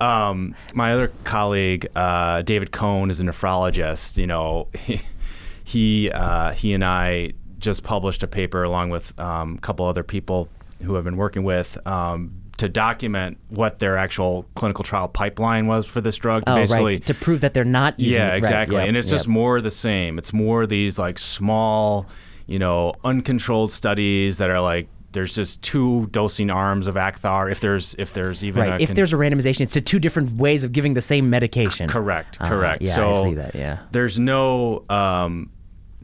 um, 0.00 0.56
my 0.74 0.92
other 0.92 1.12
colleague, 1.22 1.86
uh, 1.94 2.42
David 2.42 2.72
Cohn, 2.72 3.08
is 3.08 3.20
a 3.20 3.22
nephrologist. 3.22 4.18
You 4.18 4.26
know, 4.26 4.66
he 4.74 5.00
he, 5.64 6.10
uh, 6.10 6.50
he 6.50 6.72
and 6.74 6.84
I 6.84 7.34
just 7.60 7.84
published 7.84 8.24
a 8.24 8.26
paper 8.26 8.64
along 8.64 8.90
with 8.90 9.18
um, 9.20 9.54
a 9.54 9.60
couple 9.60 9.86
other 9.86 10.02
people 10.02 10.48
who 10.82 10.96
I've 10.98 11.04
been 11.04 11.16
working 11.16 11.44
with. 11.44 11.78
Um, 11.86 12.32
to 12.58 12.68
document 12.68 13.38
what 13.48 13.78
their 13.78 13.96
actual 13.98 14.46
clinical 14.54 14.82
trial 14.84 15.08
pipeline 15.08 15.66
was 15.66 15.84
for 15.86 16.00
this 16.00 16.16
drug, 16.16 16.44
to 16.46 16.52
Oh, 16.52 16.56
basically 16.56 16.84
right. 16.94 17.06
To 17.06 17.14
prove 17.14 17.40
that 17.42 17.52
they're 17.54 17.64
not 17.64 17.98
using 18.00 18.14
it. 18.20 18.24
yeah, 18.24 18.28
Right, 18.30 18.36
exactly. 18.38 18.76
yep, 18.76 18.88
and 18.88 18.96
it's 18.96 19.10
just 19.10 19.28
more 19.28 19.60
the 19.60 19.70
same. 19.70 20.18
It's 20.18 20.32
more 20.32 20.66
these 20.66 20.98
like 20.98 21.18
small, 21.18 22.06
you 22.46 22.58
know, 22.58 22.94
uncontrolled 23.04 23.72
studies 23.72 24.38
that 24.38 24.50
are 24.50 24.60
like 24.60 24.88
there's 25.12 25.34
just 25.34 25.62
two 25.62 26.06
dosing 26.10 26.50
arms 26.50 26.86
of 26.86 26.94
Acthar. 26.94 27.50
If 27.50 27.60
there's 27.60 27.94
if 27.98 28.12
there's 28.12 28.44
even 28.44 28.62
Right. 28.62 28.80
a 28.80 28.82
If 28.82 28.90
con- 28.90 28.96
there's 28.96 29.12
a 29.12 29.16
randomization, 29.16 29.62
it's 29.62 29.72
to 29.72 29.80
two 29.80 29.98
different 29.98 30.32
ways 30.36 30.62
of 30.62 30.72
giving 30.72 30.92
the 30.94 31.00
same 31.00 31.30
medication. 31.30 31.88
correct, 31.88 32.36
Uh-huh, 32.40 32.50
correct. 32.50 32.82
Yeah, 32.82 32.94
so 32.94 33.10
I 33.10 33.22
see 33.22 33.34
that. 33.34 33.54
Yeah. 33.54 33.78
there's 33.92 34.18
no 34.18 34.84
um, 34.90 35.50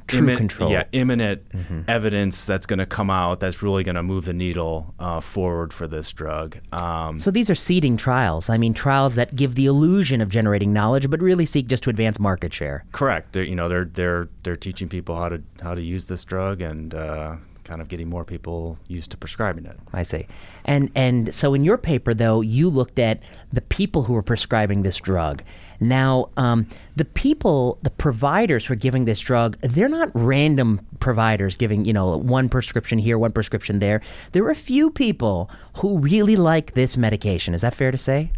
True 0.06 0.36
control. 0.36 0.70
Mm-hmm. 0.70 0.88
Yeah, 0.94 1.00
imminent 1.00 1.42
evidence 1.88 2.44
that's 2.44 2.66
going 2.66 2.78
to 2.78 2.86
come 2.86 3.10
out 3.10 3.40
that's 3.40 3.62
really 3.62 3.82
going 3.84 3.94
to 3.94 4.02
move 4.02 4.24
the 4.24 4.32
needle 4.32 4.94
uh, 4.98 5.20
forward 5.20 5.72
for 5.72 5.86
this 5.86 6.12
drug. 6.12 6.58
Um, 6.72 7.18
So 7.18 7.30
these 7.30 7.50
are 7.50 7.54
seeding 7.54 7.96
trials. 7.96 8.48
I 8.48 8.58
mean, 8.58 8.74
trials 8.74 9.14
that 9.14 9.34
give 9.36 9.54
the 9.54 9.66
illusion 9.66 10.20
of 10.20 10.28
generating 10.28 10.72
knowledge, 10.72 11.08
but 11.10 11.20
really 11.20 11.46
seek 11.46 11.66
just 11.66 11.82
to 11.84 11.90
advance 11.90 12.18
market 12.18 12.52
share. 12.54 12.84
correct. 12.92 13.32
They're, 13.32 13.44
you 13.44 13.54
know, 13.56 13.68
they're 13.68 13.84
they're 13.86 14.28
they're 14.42 14.56
teaching 14.56 14.88
people 14.88 15.16
how 15.16 15.28
to 15.28 15.42
how 15.62 15.74
to 15.74 15.80
use 15.82 16.06
this 16.08 16.24
drug 16.24 16.60
and 16.60 16.94
uh, 16.94 17.36
kind 17.64 17.80
of 17.80 17.88
getting 17.88 18.08
more 18.08 18.24
people 18.24 18.78
used 18.88 19.10
to 19.12 19.16
prescribing 19.16 19.64
it. 19.66 19.76
I 19.92 20.02
see. 20.02 20.26
And 20.64 20.90
and 20.94 21.34
so 21.34 21.54
in 21.54 21.64
your 21.64 21.78
paper 21.78 22.12
though, 22.14 22.40
you 22.40 22.68
looked 22.68 22.98
at 22.98 23.20
the 23.52 23.60
people 23.60 24.02
who 24.04 24.12
were 24.14 24.22
prescribing 24.22 24.82
this 24.82 24.96
drug. 24.96 25.42
Now, 25.82 26.30
um, 26.36 26.66
the 26.96 27.04
people, 27.04 27.78
the 27.82 27.90
providers 27.90 28.66
who 28.66 28.72
are 28.72 28.76
giving 28.76 29.04
this 29.04 29.20
drug, 29.20 29.58
they're 29.60 29.88
not 29.88 30.10
random 30.14 30.86
providers 31.00 31.56
giving, 31.56 31.84
you 31.84 31.92
know, 31.92 32.16
one 32.16 32.48
prescription 32.48 32.98
here, 32.98 33.18
one 33.18 33.32
prescription 33.32 33.78
there. 33.78 34.00
There 34.32 34.44
are 34.44 34.50
a 34.50 34.54
few 34.54 34.90
people 34.90 35.50
who 35.78 35.98
really 35.98 36.36
like 36.36 36.74
this 36.74 36.96
medication. 36.96 37.54
Is 37.54 37.62
that 37.62 37.74
fair 37.74 37.90
to 37.90 37.98
say? 37.98 38.30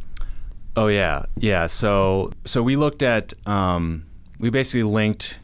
Oh 0.77 0.89
yeah, 0.89 1.27
yeah. 1.37 1.67
So 1.67 2.33
so 2.45 2.63
we 2.63 2.75
looked 2.75 3.03
at 3.03 3.33
um, 3.47 4.07
we 4.41 4.51
basically 4.51 4.83
linked 4.83 5.39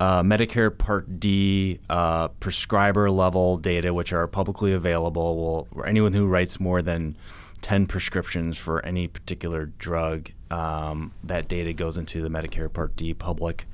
uh, 0.00 0.22
Medicare 0.22 0.76
Part 0.76 1.20
D 1.20 1.78
uh, 1.88 2.28
prescriber 2.28 3.08
level 3.08 3.58
data, 3.58 3.94
which 3.94 4.12
are 4.12 4.26
publicly 4.26 4.72
available. 4.72 5.68
Well, 5.72 5.86
anyone 5.86 6.12
who 6.12 6.26
writes 6.26 6.58
more 6.58 6.82
than 6.82 7.14
ten 7.62 7.86
prescriptions 7.86 8.58
for 8.58 8.84
any 8.84 9.08
particular 9.08 9.66
drug, 9.78 10.30
um, 10.50 11.12
that 11.24 11.48
data 11.48 11.72
goes 11.72 11.96
into 11.96 12.20
the 12.22 12.28
Medicare 12.28 12.70
Part 12.70 12.94
D 12.96 13.14
public 13.14 13.66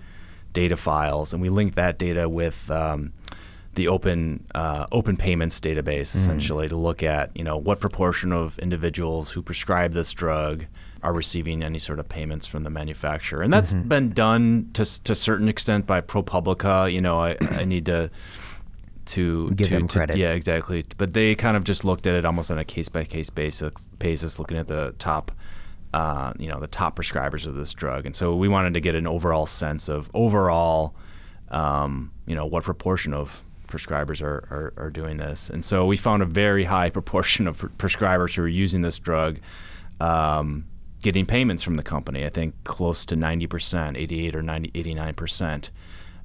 data 0.53 0.77
files, 0.77 1.33
and 1.33 1.43
we 1.43 1.49
link 1.49 1.75
that 1.75 1.99
data 1.99 2.29
with 2.29 2.71
um, 2.71 3.13
the 3.75 3.89
open 3.89 4.45
uh, 4.55 4.87
open 4.93 5.17
payments 5.17 5.61
database 5.61 6.15
essentially 6.17 6.69
to 6.69 6.77
look 6.77 7.03
at 7.03 7.31
you 7.37 7.45
know 7.45 7.57
what 7.57 7.81
proportion 7.81 8.33
of 8.33 8.59
individuals 8.59 9.31
who 9.31 9.43
prescribe 9.43 9.93
this 9.93 10.13
drug 10.13 10.65
are 11.03 11.13
receiving 11.13 11.63
any 11.63 11.79
sort 11.79 12.01
of 12.01 12.09
payments 12.09 12.47
from 12.47 12.65
the 12.65 12.71
manufacturer, 12.71 13.43
and 13.43 13.53
that's 13.53 13.75
been 13.75 14.11
done 14.11 14.69
to 14.73 14.85
to 15.05 15.13
a 15.13 15.17
certain 15.17 15.49
extent 15.49 15.87
by 15.87 16.01
ProPublica. 16.01 16.93
You 16.93 17.01
know, 17.01 17.21
I, 17.21 17.37
I 17.41 17.65
need 17.65 17.87
to 17.87 18.11
to 19.09 19.51
Give 19.51 19.69
to, 19.69 19.75
them 19.75 19.89
to- 19.89 20.19
yeah, 20.19 20.33
exactly. 20.33 20.85
But 20.97 21.13
they 21.13 21.35
kind 21.35 21.57
of 21.57 21.65
just 21.65 21.85
looked 21.85 22.07
at 22.07 22.15
it 22.15 22.25
almost 22.25 22.51
on 22.51 22.59
a 22.59 22.65
case 22.65 22.89
by 22.89 23.05
case 23.05 23.31
basis, 23.31 23.73
basis, 23.99 24.39
looking 24.39 24.57
at 24.57 24.69
the 24.69 24.95
top, 24.99 25.33
uh, 25.95 26.33
you 26.39 26.49
know, 26.49 26.61
the 26.61 26.67
top 26.67 26.97
prescribers 26.97 27.47
of 27.47 27.55
this 27.57 27.73
drug. 27.73 28.07
And 28.07 28.15
so 28.15 28.35
we 28.37 28.49
wanted 28.49 28.75
to 28.75 28.81
get 28.81 28.95
an 28.95 29.07
overall 29.07 29.47
sense 29.47 29.89
of 29.89 30.11
overall, 30.15 30.95
um, 31.51 32.13
you 32.27 32.35
know, 32.35 32.47
what 32.47 32.65
proportion 32.65 33.15
of 33.15 33.43
prescribers 33.69 34.23
are, 34.23 34.47
are, 34.51 34.85
are 34.85 34.91
doing 34.91 35.19
this. 35.19 35.51
And 35.51 35.65
so 35.65 35.87
we 35.87 35.97
found 35.97 36.23
a 36.23 36.27
very 36.27 36.65
high 36.65 36.91
proportion 36.99 37.47
of 37.47 37.59
pr- 37.59 37.67
prescribers 37.67 38.35
who 38.35 38.43
are 38.43 38.49
using 38.49 38.83
this 38.83 38.99
drug. 38.99 39.39
Um, 40.01 40.65
getting 41.03 41.27
payments 41.27 41.63
from 41.63 41.77
the 41.77 41.83
company. 41.83 42.25
I 42.25 42.29
think 42.29 42.55
close 42.65 43.05
to 43.07 43.17
90%, 43.17 43.97
88 43.97 44.35
or 44.35 44.43
90, 44.43 44.71
89%, 44.73 45.71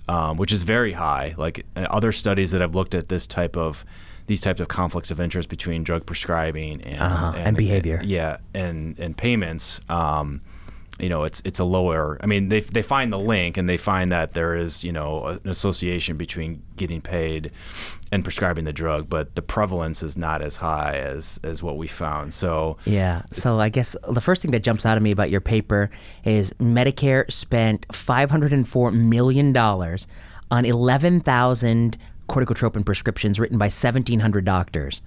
um, 0.08 0.38
which 0.38 0.52
is 0.52 0.64
very 0.64 0.94
high. 0.94 1.34
Like 1.38 1.66
uh, 1.76 1.82
other 1.90 2.12
studies 2.12 2.52
that 2.52 2.62
have 2.62 2.76
looked 2.76 2.96
at 2.96 3.10
this 3.10 3.28
type 3.28 3.56
of 3.58 3.86
these 4.28 4.40
types 4.40 4.62
of 4.62 4.68
conflicts 4.70 5.12
of 5.12 5.20
interest 5.20 5.50
between 5.50 5.84
drug 5.84 6.06
prescribing 6.06 6.82
and 6.84 7.02
Uh-huh, 7.02 7.34
and 7.36 7.58
behavior. 7.58 8.02
yeah, 8.04 8.38
and 8.54 8.98
and 9.00 9.18
payments. 9.18 9.82
Um, 9.90 10.42
you 11.00 11.10
know, 11.10 11.24
it's 11.24 11.42
it's 11.44 11.60
a 11.60 11.64
lower. 11.64 12.20
I 12.22 12.28
mean, 12.28 12.50
they 12.50 12.60
they 12.60 12.84
find 12.84 13.12
the 13.12 13.20
link 13.20 13.58
and 13.58 13.68
they 13.68 13.78
find 13.78 14.12
that 14.12 14.34
there 14.34 14.56
is 14.56 14.84
you 14.84 14.92
know 14.92 15.26
an 15.26 15.50
association 15.50 16.18
between 16.18 16.62
getting 16.76 17.02
paid 17.02 17.52
and 18.12 18.24
prescribing 18.24 18.66
the 18.66 18.74
drug, 18.74 19.10
but 19.10 19.34
the 19.36 19.42
prevalence 19.42 20.04
is 20.04 20.16
not 20.18 20.44
as 20.44 20.58
high 20.58 20.98
as 20.98 21.40
as 21.44 21.64
what 21.64 21.78
we 21.78 21.88
found. 21.88 22.32
So 22.32 22.78
Yeah. 22.86 23.24
So 23.32 23.60
I 23.60 23.70
guess 23.70 23.96
the 24.08 24.22
first 24.22 24.44
thing 24.44 24.52
that 24.52 24.64
jumps 24.64 24.86
out 24.86 24.96
at 24.96 25.02
me 25.02 25.12
about 25.12 25.32
your 25.32 25.42
paper 25.42 25.90
is 26.26 26.54
Medicare 26.54 27.32
spent 27.32 27.88
$504 27.88 28.94
million 28.94 29.58
on 29.58 30.66
11,000 30.66 31.98
corticotropin 32.30 32.86
prescriptions 32.86 33.40
written 33.40 33.58
by 33.58 33.66
1,700 33.66 34.46
doctors. 34.46 35.02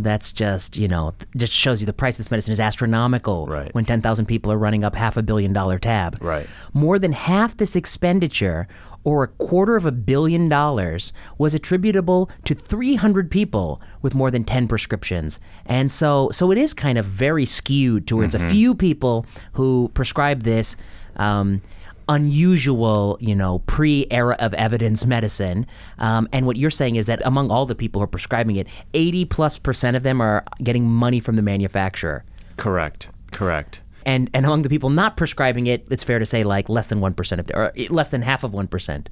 That's 0.00 0.32
just, 0.32 0.76
you 0.76 0.86
know, 0.86 1.12
just 1.36 1.52
shows 1.52 1.80
you 1.82 1.86
the 1.86 1.92
price 1.92 2.14
of 2.14 2.18
this 2.18 2.30
medicine 2.30 2.52
is 2.52 2.60
astronomical 2.60 3.46
Right. 3.46 3.74
when 3.74 3.84
10,000 3.84 4.26
people 4.26 4.52
are 4.52 4.56
running 4.56 4.84
up 4.84 4.94
half 4.94 5.16
a 5.16 5.22
billion 5.22 5.52
dollar 5.52 5.78
tab. 5.78 6.16
Right. 6.22 6.46
More 6.72 6.98
than 7.00 7.12
half 7.12 7.56
this 7.56 7.74
expenditure, 7.74 8.68
or 9.04 9.24
a 9.24 9.28
quarter 9.28 9.74
of 9.74 9.86
a 9.86 9.92
billion 9.92 10.48
dollars, 10.48 11.12
was 11.36 11.52
attributable 11.54 12.30
to 12.44 12.54
300 12.54 13.30
people 13.30 13.80
with 14.02 14.14
more 14.14 14.30
than 14.30 14.44
10 14.44 14.68
prescriptions. 14.68 15.40
And 15.66 15.90
so, 15.90 16.30
so 16.32 16.50
it 16.52 16.58
is 16.58 16.74
kind 16.74 16.96
of 16.98 17.04
very 17.04 17.44
skewed 17.44 18.06
towards 18.06 18.34
a 18.34 18.48
few 18.50 18.74
people 18.74 19.26
who 19.52 19.90
prescribe 19.94 20.42
this. 20.44 20.76
Um, 21.16 21.60
unusual, 22.08 23.16
you 23.20 23.34
know, 23.34 23.58
pre-era 23.66 24.36
of 24.38 24.54
evidence 24.54 25.04
medicine. 25.06 25.66
Um, 25.98 26.28
and 26.32 26.46
what 26.46 26.56
you're 26.56 26.70
saying 26.70 26.96
is 26.96 27.06
that 27.06 27.20
among 27.24 27.50
all 27.50 27.66
the 27.66 27.74
people 27.74 28.00
who 28.00 28.04
are 28.04 28.08
prescribing 28.08 28.56
it, 28.56 28.66
80 28.94 29.24
plus 29.26 29.58
percent 29.58 29.96
of 29.96 30.02
them 30.02 30.20
are 30.20 30.44
getting 30.62 30.84
money 30.86 31.20
from 31.20 31.36
the 31.36 31.42
manufacturer. 31.42 32.24
correct, 32.56 33.08
correct. 33.32 33.80
And 34.06 34.30
and 34.32 34.46
among 34.46 34.62
the 34.62 34.70
people 34.70 34.88
not 34.88 35.16
prescribing 35.18 35.66
it, 35.66 35.86
it's 35.90 36.02
fair 36.04 36.18
to 36.18 36.24
say 36.24 36.42
like 36.42 36.68
less 36.70 36.86
than 36.86 37.00
one 37.00 37.12
percent 37.12 37.40
of, 37.40 37.50
or 37.52 37.72
less 37.90 38.08
than 38.08 38.22
half 38.22 38.42
of 38.42 38.54
one 38.54 38.66
percent, 38.66 39.10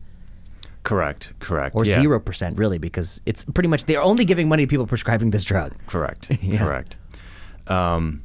Correct, 0.84 1.32
correct. 1.40 1.74
or 1.76 1.84
yeah, 1.84 1.96
zero 1.96 2.18
percent, 2.18 2.56
really, 2.56 2.78
because 2.78 3.20
it's 3.26 3.44
pretty 3.44 3.68
much 3.68 3.84
they're 3.84 4.00
only 4.00 4.24
giving 4.24 4.48
money 4.48 4.64
to 4.64 4.70
people 4.70 4.86
prescribing 4.86 5.30
this 5.32 5.44
drug. 5.44 5.74
Correct, 5.88 6.28
Yeah. 6.42 6.58
correct. 6.58 6.96
Um, 7.66 8.22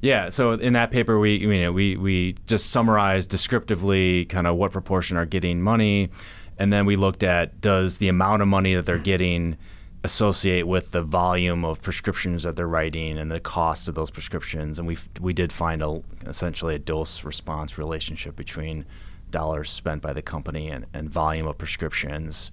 yeah. 0.00 0.28
So 0.28 0.52
in 0.52 0.74
that 0.74 0.90
paper, 0.90 1.18
we 1.18 1.36
you 1.36 1.60
know 1.62 1.72
we 1.72 1.96
we 1.96 2.36
just 2.46 2.70
summarized 2.70 3.30
descriptively 3.30 4.24
kind 4.26 4.46
of 4.46 4.56
what 4.56 4.72
proportion 4.72 5.16
are 5.16 5.26
getting 5.26 5.60
money, 5.60 6.10
and 6.58 6.72
then 6.72 6.86
we 6.86 6.96
looked 6.96 7.22
at 7.22 7.60
does 7.60 7.98
the 7.98 8.08
amount 8.08 8.42
of 8.42 8.48
money 8.48 8.74
that 8.74 8.86
they're 8.86 8.98
getting 8.98 9.56
associate 10.04 10.66
with 10.66 10.92
the 10.92 11.02
volume 11.02 11.64
of 11.64 11.82
prescriptions 11.82 12.44
that 12.44 12.54
they're 12.54 12.68
writing 12.68 13.18
and 13.18 13.32
the 13.32 13.40
cost 13.40 13.88
of 13.88 13.94
those 13.94 14.10
prescriptions, 14.10 14.78
and 14.78 14.86
we 14.86 14.96
we 15.20 15.32
did 15.32 15.52
find 15.52 15.82
a 15.82 16.02
essentially 16.26 16.74
a 16.74 16.78
dose 16.78 17.24
response 17.24 17.76
relationship 17.78 18.36
between 18.36 18.84
dollars 19.30 19.68
spent 19.68 20.00
by 20.00 20.12
the 20.12 20.22
company 20.22 20.68
and, 20.68 20.86
and 20.94 21.10
volume 21.10 21.46
of 21.46 21.58
prescriptions 21.58 22.50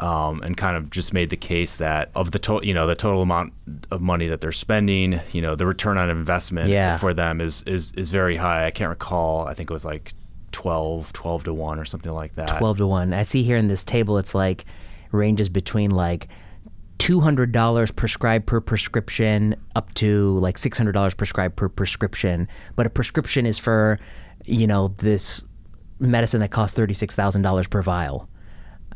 um, 0.00 0.42
and 0.42 0.56
kind 0.56 0.76
of 0.76 0.90
just 0.90 1.12
made 1.12 1.30
the 1.30 1.36
case 1.36 1.76
that 1.76 2.10
of 2.14 2.30
the 2.30 2.38
total 2.38 2.66
you 2.66 2.72
know 2.74 2.86
the 2.86 2.94
total 2.94 3.22
amount 3.22 3.52
of 3.90 4.00
money 4.00 4.28
that 4.28 4.40
they're 4.40 4.52
spending 4.52 5.20
you 5.32 5.42
know 5.42 5.54
the 5.56 5.66
return 5.66 5.98
on 5.98 6.08
investment 6.10 6.68
Yeah. 6.68 6.98
for 6.98 7.12
them 7.14 7.40
is 7.40 7.62
is 7.64 7.92
is 7.92 8.10
very 8.10 8.36
high 8.36 8.66
i 8.66 8.70
can't 8.70 8.90
recall 8.90 9.46
i 9.46 9.54
think 9.54 9.70
it 9.70 9.72
was 9.72 9.84
like 9.84 10.14
12 10.52 11.12
12 11.12 11.44
to 11.44 11.52
1 11.54 11.78
or 11.78 11.84
something 11.84 12.12
like 12.12 12.34
that 12.36 12.48
12 12.58 12.78
to 12.78 12.86
1. 12.86 13.12
I 13.12 13.22
see 13.22 13.42
here 13.42 13.56
in 13.56 13.68
this 13.68 13.84
table 13.84 14.16
it's 14.18 14.34
like 14.34 14.64
ranges 15.12 15.48
between 15.48 15.90
like 15.90 16.28
$200 16.98 17.94
prescribed 17.96 18.46
per 18.46 18.60
prescription 18.60 19.54
up 19.76 19.92
to 19.94 20.36
like 20.38 20.56
$600 20.56 21.16
prescribed 21.16 21.56
per 21.56 21.68
prescription. 21.68 22.48
But 22.76 22.86
a 22.86 22.90
prescription 22.90 23.46
is 23.46 23.56
for, 23.56 23.98
you 24.44 24.66
know, 24.66 24.94
this 24.98 25.42
medicine 26.00 26.40
that 26.40 26.50
costs 26.50 26.78
$36,000 26.78 27.70
per 27.70 27.82
vial. 27.82 28.28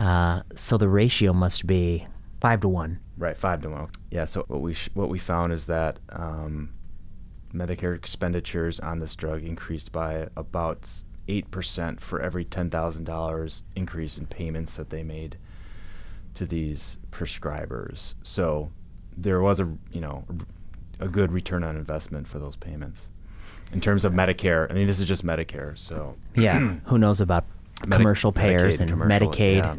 Uh, 0.01 0.43
so 0.55 0.76
the 0.76 0.88
ratio 0.88 1.32
must 1.32 1.66
be 1.66 2.07
5 2.40 2.61
to 2.61 2.68
1. 2.68 2.99
Right, 3.18 3.36
five 3.36 3.62
to 3.62 3.68
one. 3.68 3.88
Yeah. 4.11 4.24
So 4.24 4.45
what 4.49 4.62
we 4.62 4.74
sh- 4.74 4.88
what 4.95 5.09
we 5.09 5.18
found 5.20 5.53
is 5.53 5.66
that 5.66 6.01
um, 6.09 6.70
Medicare 7.55 7.95
expenditures 7.95 8.80
on 8.80 8.99
this 8.99 9.14
drug 9.14 9.45
increased 9.45 9.93
by 9.93 10.26
about 10.34 10.90
eight 11.28 11.49
percent 11.53 12.01
for 12.01 12.20
every 12.20 12.45
ten 12.45 12.68
thousand 12.68 13.05
dollars 13.05 13.62
increase 13.76 14.18
in 14.18 14.26
payments 14.26 14.76
that 14.76 14.90
they 14.90 15.05
made 15.05 15.36
to 16.34 16.47
these 16.47 16.99
prescribers. 17.12 18.14
So 18.24 18.70
there 19.16 19.40
was 19.40 19.61
a 19.61 19.68
you 19.93 20.01
know 20.01 20.24
a 20.99 21.07
good 21.07 21.30
return 21.30 21.62
on 21.62 21.76
investment 21.76 22.26
for 22.26 22.40
those 22.40 22.57
payments 22.57 23.07
in 23.72 23.80
terms 23.80 24.05
of 24.05 24.12
Medicare. 24.14 24.68
I 24.68 24.74
mean, 24.74 24.88
this 24.88 24.99
is 24.99 25.07
just 25.07 25.24
Medicare, 25.24 25.78
so 25.78 26.16
Yeah. 26.34 26.59
Who 26.86 26.99
knows 26.99 27.20
about 27.20 27.45
Medi- 27.87 28.03
commercial 28.03 28.33
payers 28.33 28.76
Medicaid, 28.76 28.80
and 28.80 28.91
commercial, 28.91 29.28
Medicaid? 29.28 29.57
yeah. 29.57 29.76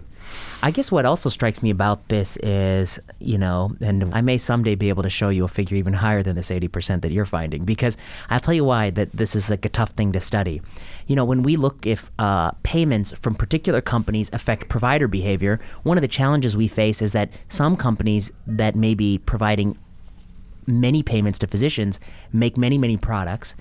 I 0.63 0.71
guess 0.71 0.91
what 0.91 1.05
also 1.05 1.29
strikes 1.29 1.61
me 1.61 1.69
about 1.69 2.07
this 2.07 2.37
is, 2.37 2.97
you 3.19 3.37
know, 3.37 3.75
and 3.81 4.13
I 4.15 4.21
may 4.21 4.37
someday 4.37 4.75
be 4.75 4.87
able 4.87 5.03
to 5.03 5.09
show 5.09 5.27
you 5.27 5.43
a 5.43 5.49
figure 5.49 5.75
even 5.75 5.91
higher 5.91 6.23
than 6.23 6.37
this 6.37 6.49
80% 6.49 7.01
that 7.01 7.11
you're 7.11 7.25
finding, 7.25 7.65
because 7.65 7.97
I'll 8.29 8.39
tell 8.39 8.53
you 8.53 8.63
why 8.63 8.89
that 8.91 9.11
this 9.11 9.35
is 9.35 9.49
like 9.49 9.65
a 9.65 9.69
tough 9.69 9.89
thing 9.91 10.13
to 10.13 10.21
study. 10.21 10.61
You 11.05 11.17
know, 11.17 11.25
when 11.25 11.43
we 11.43 11.57
look 11.57 11.85
if 11.85 12.09
uh, 12.17 12.51
payments 12.63 13.11
from 13.11 13.35
particular 13.35 13.81
companies 13.81 14.29
affect 14.31 14.69
provider 14.69 15.09
behavior, 15.09 15.59
one 15.83 15.97
of 15.97 16.01
the 16.01 16.07
challenges 16.07 16.55
we 16.55 16.69
face 16.69 17.01
is 17.01 17.11
that 17.11 17.29
some 17.49 17.75
companies 17.75 18.31
that 18.47 18.73
may 18.73 18.95
be 18.95 19.17
providing 19.17 19.77
many 20.65 21.03
payments 21.03 21.37
to 21.39 21.47
physicians 21.47 21.99
make 22.31 22.57
many 22.57 22.77
many 22.77 22.95
products 22.95 23.53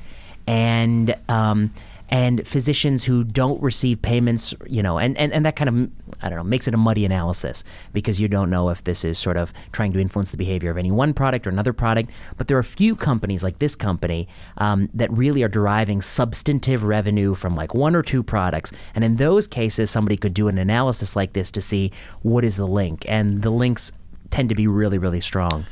and 0.46 1.16
um, 1.28 1.72
and 2.12 2.46
physicians 2.46 3.02
who 3.02 3.24
don't 3.24 3.60
receive 3.60 4.00
payments 4.02 4.54
you 4.66 4.82
know 4.82 4.98
and, 4.98 5.16
and, 5.16 5.32
and 5.32 5.44
that 5.44 5.56
kind 5.56 5.68
of 5.68 5.90
i 6.22 6.28
don't 6.28 6.38
know 6.38 6.44
makes 6.44 6.68
it 6.68 6.74
a 6.74 6.76
muddy 6.76 7.04
analysis 7.04 7.64
because 7.92 8.20
you 8.20 8.28
don't 8.28 8.50
know 8.50 8.68
if 8.68 8.84
this 8.84 9.04
is 9.04 9.18
sort 9.18 9.36
of 9.36 9.52
trying 9.72 9.92
to 9.92 9.98
influence 9.98 10.30
the 10.30 10.36
behavior 10.36 10.70
of 10.70 10.78
any 10.78 10.90
one 10.90 11.14
product 11.14 11.46
or 11.46 11.50
another 11.50 11.72
product. 11.72 12.10
But 12.36 12.48
there 12.48 12.56
are 12.56 12.60
a 12.60 12.64
few 12.64 12.94
companies 12.94 13.42
like 13.42 13.58
this 13.58 13.74
company 13.74 14.28
um, 14.58 14.88
that 14.94 15.10
really 15.12 15.42
are 15.42 15.48
deriving 15.48 16.02
substantive 16.02 16.84
revenue 16.84 17.34
from 17.34 17.56
like 17.56 17.74
one 17.74 17.96
or 17.96 18.02
two 18.02 18.22
products. 18.22 18.72
And 18.94 19.04
in 19.04 19.16
those 19.16 19.46
cases 19.46 19.90
somebody 19.90 20.16
could 20.16 20.34
do 20.34 20.48
an 20.48 20.58
analysis 20.58 21.16
like 21.16 21.32
this 21.32 21.50
to 21.52 21.60
see 21.60 21.92
what 22.22 22.44
is 22.44 22.56
the 22.56 22.66
link. 22.66 23.04
And 23.08 23.42
the 23.42 23.50
links 23.50 23.92
tend 24.30 24.48
to 24.50 24.54
be 24.54 24.66
really 24.66 24.98
really 24.98 25.20
strong. 25.20 25.64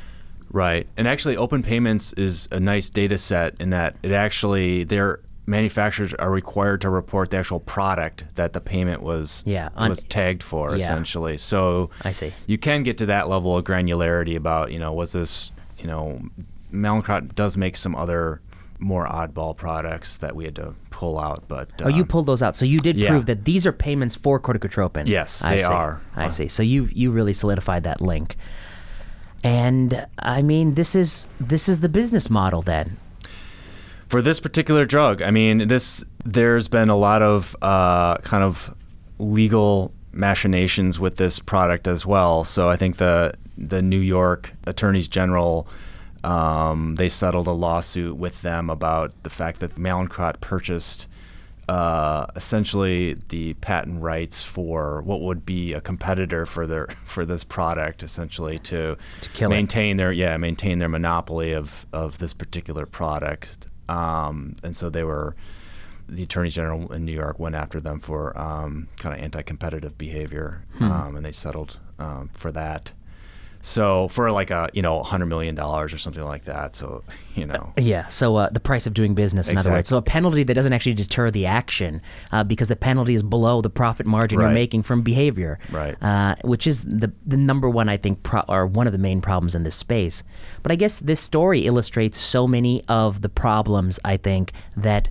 Right. 0.52 0.88
And 0.96 1.06
actually, 1.06 1.36
open 1.36 1.62
payments 1.62 2.12
is 2.14 2.48
a 2.50 2.58
nice 2.58 2.90
data 2.90 3.18
set 3.18 3.54
in 3.60 3.70
that 3.70 3.94
it 4.02 4.10
actually, 4.10 4.82
their 4.82 5.20
manufacturers 5.50 6.14
are 6.14 6.30
required 6.30 6.80
to 6.82 6.88
report 6.88 7.30
the 7.30 7.36
actual 7.38 7.60
product 7.60 8.24
that 8.36 8.52
the 8.52 8.60
payment 8.60 9.02
was 9.02 9.42
Yeah, 9.44 9.68
on- 9.76 9.90
was 9.90 10.04
tagged 10.04 10.42
for, 10.42 10.70
Yeah. 10.70 10.76
essentially. 10.84 11.36
So 11.36 11.90
I 12.04 12.12
see. 12.12 12.32
you 12.46 12.56
can 12.56 12.82
get 12.84 12.96
to 12.98 13.06
that 13.06 13.28
level 13.28 13.56
of 13.56 13.64
granularity 13.64 14.36
about, 14.36 14.70
you 14.72 14.78
know, 14.78 14.92
was 14.92 15.12
this, 15.12 15.50
you 15.78 15.86
know, 15.88 16.20
Mallinckrodt 16.72 17.34
does 17.34 17.56
make 17.56 17.76
some 17.76 17.96
other 17.96 18.40
more 18.78 19.06
oddball 19.06 19.54
products 19.56 20.16
that 20.18 20.34
we 20.34 20.44
had 20.44 20.54
to 20.54 20.72
pull 20.90 21.18
out, 21.18 21.44
but 21.48 21.68
Oh, 21.82 21.88
you 21.88 22.02
um, 22.02 22.08
pulled 22.08 22.26
those 22.26 22.42
out. 22.42 22.54
So 22.56 22.64
you 22.64 22.78
did 22.78 22.96
yeah. 22.96 23.08
prove 23.10 23.26
that 23.26 23.44
these 23.44 23.66
are 23.66 23.72
payments 23.72 24.14
for 24.14 24.40
corticotropin. 24.40 25.06
Yes, 25.08 25.44
I 25.44 25.56
they 25.56 25.58
see. 25.58 25.64
are. 25.64 26.00
I 26.16 26.26
Uh, 26.26 26.30
see. 26.30 26.48
So 26.48 26.62
you 26.62 26.88
you 26.92 27.10
really 27.10 27.32
solidified 27.34 27.82
that 27.84 28.00
link. 28.00 28.36
And 29.42 30.06
I 30.18 30.42
mean, 30.42 30.74
this 30.74 30.94
is 30.94 31.26
this 31.40 31.68
is 31.68 31.80
the 31.80 31.88
business 31.88 32.30
model 32.30 32.62
then. 32.62 32.96
For 34.10 34.20
this 34.20 34.40
particular 34.40 34.84
drug, 34.84 35.22
I 35.22 35.30
mean, 35.30 35.68
this 35.68 36.04
there's 36.24 36.68
been 36.68 36.88
a 36.88 36.96
lot 36.96 37.22
of 37.22 37.56
uh, 37.62 38.18
kind 38.18 38.42
of 38.42 38.74
legal 39.18 39.92
machinations 40.12 40.98
with 40.98 41.16
this 41.16 41.38
product 41.38 41.86
as 41.86 42.04
well. 42.04 42.44
So 42.44 42.68
I 42.68 42.76
think 42.76 42.96
the 42.96 43.34
the 43.56 43.80
New 43.80 44.00
York 44.00 44.52
attorneys 44.66 45.06
general 45.06 45.68
um, 46.24 46.96
they 46.96 47.08
settled 47.08 47.46
a 47.46 47.52
lawsuit 47.52 48.16
with 48.16 48.42
them 48.42 48.68
about 48.68 49.12
the 49.22 49.30
fact 49.30 49.60
that 49.60 49.76
Mallinckrodt 49.76 50.40
purchased 50.40 51.06
uh, 51.68 52.26
essentially 52.34 53.16
the 53.28 53.54
patent 53.54 54.02
rights 54.02 54.42
for 54.42 55.02
what 55.02 55.20
would 55.20 55.46
be 55.46 55.72
a 55.72 55.80
competitor 55.80 56.44
for 56.44 56.66
their 56.66 56.88
for 57.04 57.24
this 57.24 57.44
product, 57.44 58.02
essentially 58.02 58.58
to, 58.58 58.96
to 59.20 59.48
maintain 59.48 59.94
it. 59.94 59.98
their 59.98 60.12
yeah 60.12 60.36
maintain 60.36 60.78
their 60.78 60.88
monopoly 60.88 61.52
of 61.52 61.86
of 61.92 62.18
this 62.18 62.34
particular 62.34 62.86
product. 62.86 63.68
Um, 63.90 64.54
and 64.62 64.74
so 64.76 64.88
they 64.88 65.02
were 65.02 65.34
the 66.08 66.22
attorney 66.24 66.50
general 66.50 66.92
in 66.92 67.04
New 67.04 67.12
York 67.12 67.38
went 67.38 67.54
after 67.54 67.80
them 67.80 68.00
for 68.00 68.36
um, 68.38 68.88
kind 68.96 69.14
of 69.14 69.22
anti-competitive 69.22 69.96
behavior, 69.96 70.64
hmm. 70.78 70.90
um, 70.90 71.16
and 71.16 71.24
they 71.24 71.32
settled 71.32 71.78
um, 71.98 72.30
for 72.32 72.50
that. 72.52 72.92
So 73.62 74.08
for 74.08 74.30
like 74.32 74.50
a 74.50 74.70
you 74.72 74.82
know 74.82 75.02
hundred 75.02 75.26
million 75.26 75.54
dollars 75.54 75.92
or 75.92 75.98
something 75.98 76.24
like 76.24 76.44
that. 76.44 76.74
So 76.76 77.04
you 77.34 77.46
know. 77.46 77.72
Uh, 77.76 77.82
yeah. 77.82 78.08
So 78.08 78.36
uh, 78.36 78.50
the 78.50 78.60
price 78.60 78.86
of 78.86 78.94
doing 78.94 79.14
business, 79.14 79.48
in 79.48 79.54
exactly. 79.54 79.70
other 79.70 79.78
words. 79.78 79.88
So 79.88 79.98
a 79.98 80.02
penalty 80.02 80.42
that 80.44 80.54
doesn't 80.54 80.72
actually 80.72 80.94
deter 80.94 81.30
the 81.30 81.46
action 81.46 82.00
uh, 82.32 82.44
because 82.44 82.68
the 82.68 82.76
penalty 82.76 83.14
is 83.14 83.22
below 83.22 83.60
the 83.60 83.70
profit 83.70 84.06
margin 84.06 84.38
right. 84.38 84.46
you're 84.46 84.54
making 84.54 84.82
from 84.82 85.02
behavior. 85.02 85.58
Right. 85.70 86.00
Uh, 86.02 86.36
which 86.42 86.66
is 86.66 86.84
the 86.84 87.12
the 87.26 87.36
number 87.36 87.68
one 87.68 87.88
I 87.88 87.96
think 87.96 88.22
pro- 88.22 88.44
or 88.48 88.66
one 88.66 88.86
of 88.86 88.92
the 88.92 88.98
main 88.98 89.20
problems 89.20 89.54
in 89.54 89.62
this 89.62 89.76
space. 89.76 90.24
But 90.62 90.72
I 90.72 90.76
guess 90.76 90.98
this 90.98 91.20
story 91.20 91.66
illustrates 91.66 92.18
so 92.18 92.46
many 92.46 92.82
of 92.88 93.20
the 93.20 93.28
problems 93.28 93.98
I 94.04 94.16
think 94.16 94.52
that 94.76 95.10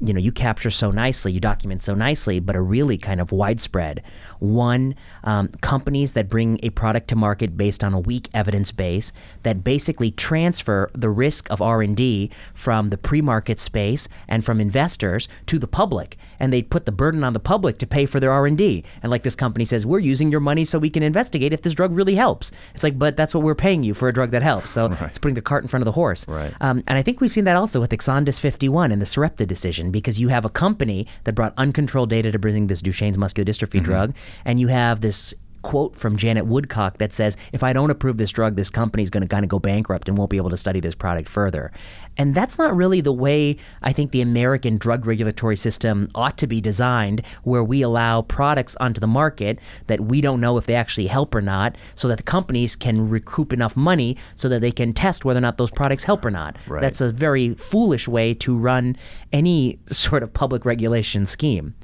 you 0.00 0.12
know 0.12 0.20
you 0.20 0.32
capture 0.32 0.70
so 0.70 0.90
nicely, 0.90 1.32
you 1.32 1.40
document 1.40 1.82
so 1.82 1.94
nicely, 1.94 2.40
but 2.40 2.56
are 2.56 2.62
really 2.62 2.98
kind 2.98 3.20
of 3.20 3.32
widespread. 3.32 4.02
One, 4.38 4.94
um, 5.24 5.48
companies 5.60 6.12
that 6.12 6.28
bring 6.28 6.58
a 6.62 6.70
product 6.70 7.08
to 7.08 7.16
market 7.16 7.56
based 7.56 7.82
on 7.82 7.92
a 7.94 8.00
weak 8.00 8.28
evidence 8.34 8.72
base 8.72 9.12
that 9.42 9.64
basically 9.64 10.10
transfer 10.10 10.90
the 10.94 11.10
risk 11.10 11.50
of 11.50 11.62
R&D 11.62 12.30
from 12.54 12.90
the 12.90 12.98
pre-market 12.98 13.60
space 13.60 14.08
and 14.28 14.44
from 14.44 14.60
investors 14.60 15.28
to 15.46 15.58
the 15.58 15.66
public, 15.66 16.16
and 16.38 16.52
they 16.52 16.62
put 16.62 16.86
the 16.86 16.92
burden 16.92 17.24
on 17.24 17.32
the 17.32 17.40
public 17.40 17.78
to 17.78 17.86
pay 17.86 18.06
for 18.06 18.20
their 18.20 18.32
R&D. 18.32 18.84
And 19.02 19.10
like 19.10 19.22
this 19.22 19.36
company 19.36 19.64
says, 19.64 19.86
we're 19.86 19.98
using 19.98 20.30
your 20.30 20.40
money 20.40 20.64
so 20.64 20.78
we 20.78 20.90
can 20.90 21.02
investigate 21.02 21.52
if 21.52 21.62
this 21.62 21.74
drug 21.74 21.92
really 21.92 22.14
helps. 22.14 22.52
It's 22.74 22.82
like, 22.82 22.98
but 22.98 23.16
that's 23.16 23.34
what 23.34 23.42
we're 23.42 23.54
paying 23.54 23.82
you 23.82 23.94
for 23.94 24.08
a 24.08 24.12
drug 24.12 24.30
that 24.30 24.42
helps. 24.42 24.72
So 24.72 24.88
right. 24.88 25.02
it's 25.02 25.18
putting 25.18 25.34
the 25.34 25.42
cart 25.42 25.64
in 25.64 25.68
front 25.68 25.82
of 25.82 25.86
the 25.86 25.92
horse. 25.92 26.26
Right. 26.28 26.54
Um, 26.60 26.82
and 26.86 26.98
I 26.98 27.02
think 27.02 27.20
we've 27.20 27.32
seen 27.32 27.44
that 27.44 27.56
also 27.56 27.80
with 27.80 27.90
Exondys 27.90 28.40
51 28.40 28.92
and 28.92 29.00
the 29.00 29.06
Sarepta 29.06 29.46
decision 29.46 29.90
because 29.90 30.20
you 30.20 30.28
have 30.28 30.44
a 30.44 30.50
company 30.50 31.06
that 31.24 31.34
brought 31.34 31.54
uncontrolled 31.56 32.10
data 32.10 32.30
to 32.32 32.38
bring 32.38 32.66
this 32.66 32.82
Duchenne's 32.82 33.18
muscular 33.18 33.50
dystrophy 33.50 33.76
mm-hmm. 33.76 33.84
drug, 33.84 34.14
and 34.44 34.60
you 34.60 34.68
have 34.68 35.00
this 35.00 35.34
quote 35.66 35.96
from 35.96 36.16
Janet 36.16 36.46
Woodcock 36.46 36.98
that 36.98 37.12
says, 37.12 37.36
if 37.52 37.64
I 37.64 37.72
don't 37.72 37.90
approve 37.90 38.18
this 38.18 38.30
drug, 38.30 38.54
this 38.54 38.70
company 38.70 39.02
is 39.02 39.10
going 39.10 39.22
to 39.22 39.28
kind 39.28 39.44
of 39.44 39.48
go 39.48 39.58
bankrupt 39.58 40.08
and 40.08 40.16
won't 40.16 40.30
be 40.30 40.36
able 40.36 40.50
to 40.50 40.56
study 40.56 40.78
this 40.78 40.94
product 40.94 41.28
further. 41.28 41.72
And 42.16 42.36
that's 42.36 42.56
not 42.56 42.76
really 42.76 43.00
the 43.00 43.12
way 43.12 43.56
I 43.82 43.92
think 43.92 44.12
the 44.12 44.20
American 44.20 44.78
drug 44.78 45.06
regulatory 45.06 45.56
system 45.56 46.08
ought 46.14 46.38
to 46.38 46.46
be 46.46 46.60
designed, 46.60 47.22
where 47.42 47.64
we 47.64 47.82
allow 47.82 48.22
products 48.22 48.76
onto 48.76 49.00
the 49.00 49.08
market 49.08 49.58
that 49.88 50.02
we 50.02 50.20
don't 50.20 50.40
know 50.40 50.56
if 50.56 50.66
they 50.66 50.76
actually 50.76 51.08
help 51.08 51.34
or 51.34 51.42
not, 51.42 51.74
so 51.96 52.06
that 52.06 52.18
the 52.18 52.22
companies 52.22 52.76
can 52.76 53.08
recoup 53.08 53.52
enough 53.52 53.76
money 53.76 54.16
so 54.36 54.48
that 54.48 54.60
they 54.60 54.70
can 54.70 54.92
test 54.92 55.24
whether 55.24 55.38
or 55.38 55.40
not 55.40 55.58
those 55.58 55.72
products 55.72 56.04
help 56.04 56.24
or 56.24 56.30
not. 56.30 56.56
Right. 56.68 56.80
That's 56.80 57.00
a 57.00 57.10
very 57.10 57.54
foolish 57.54 58.06
way 58.06 58.34
to 58.34 58.56
run 58.56 58.96
any 59.32 59.80
sort 59.90 60.22
of 60.22 60.32
public 60.32 60.64
regulation 60.64 61.26
scheme. 61.26 61.74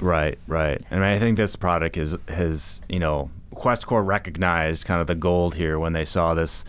Right, 0.00 0.38
right. 0.46 0.80
And 0.90 1.04
I 1.04 1.18
think 1.18 1.36
this 1.36 1.56
product 1.56 1.96
is 1.96 2.16
has 2.28 2.80
you 2.88 2.98
know 2.98 3.30
Questcor 3.54 4.04
recognized 4.04 4.84
kind 4.84 5.00
of 5.00 5.06
the 5.06 5.14
gold 5.14 5.54
here 5.54 5.78
when 5.78 5.92
they 5.92 6.04
saw 6.04 6.34
this 6.34 6.64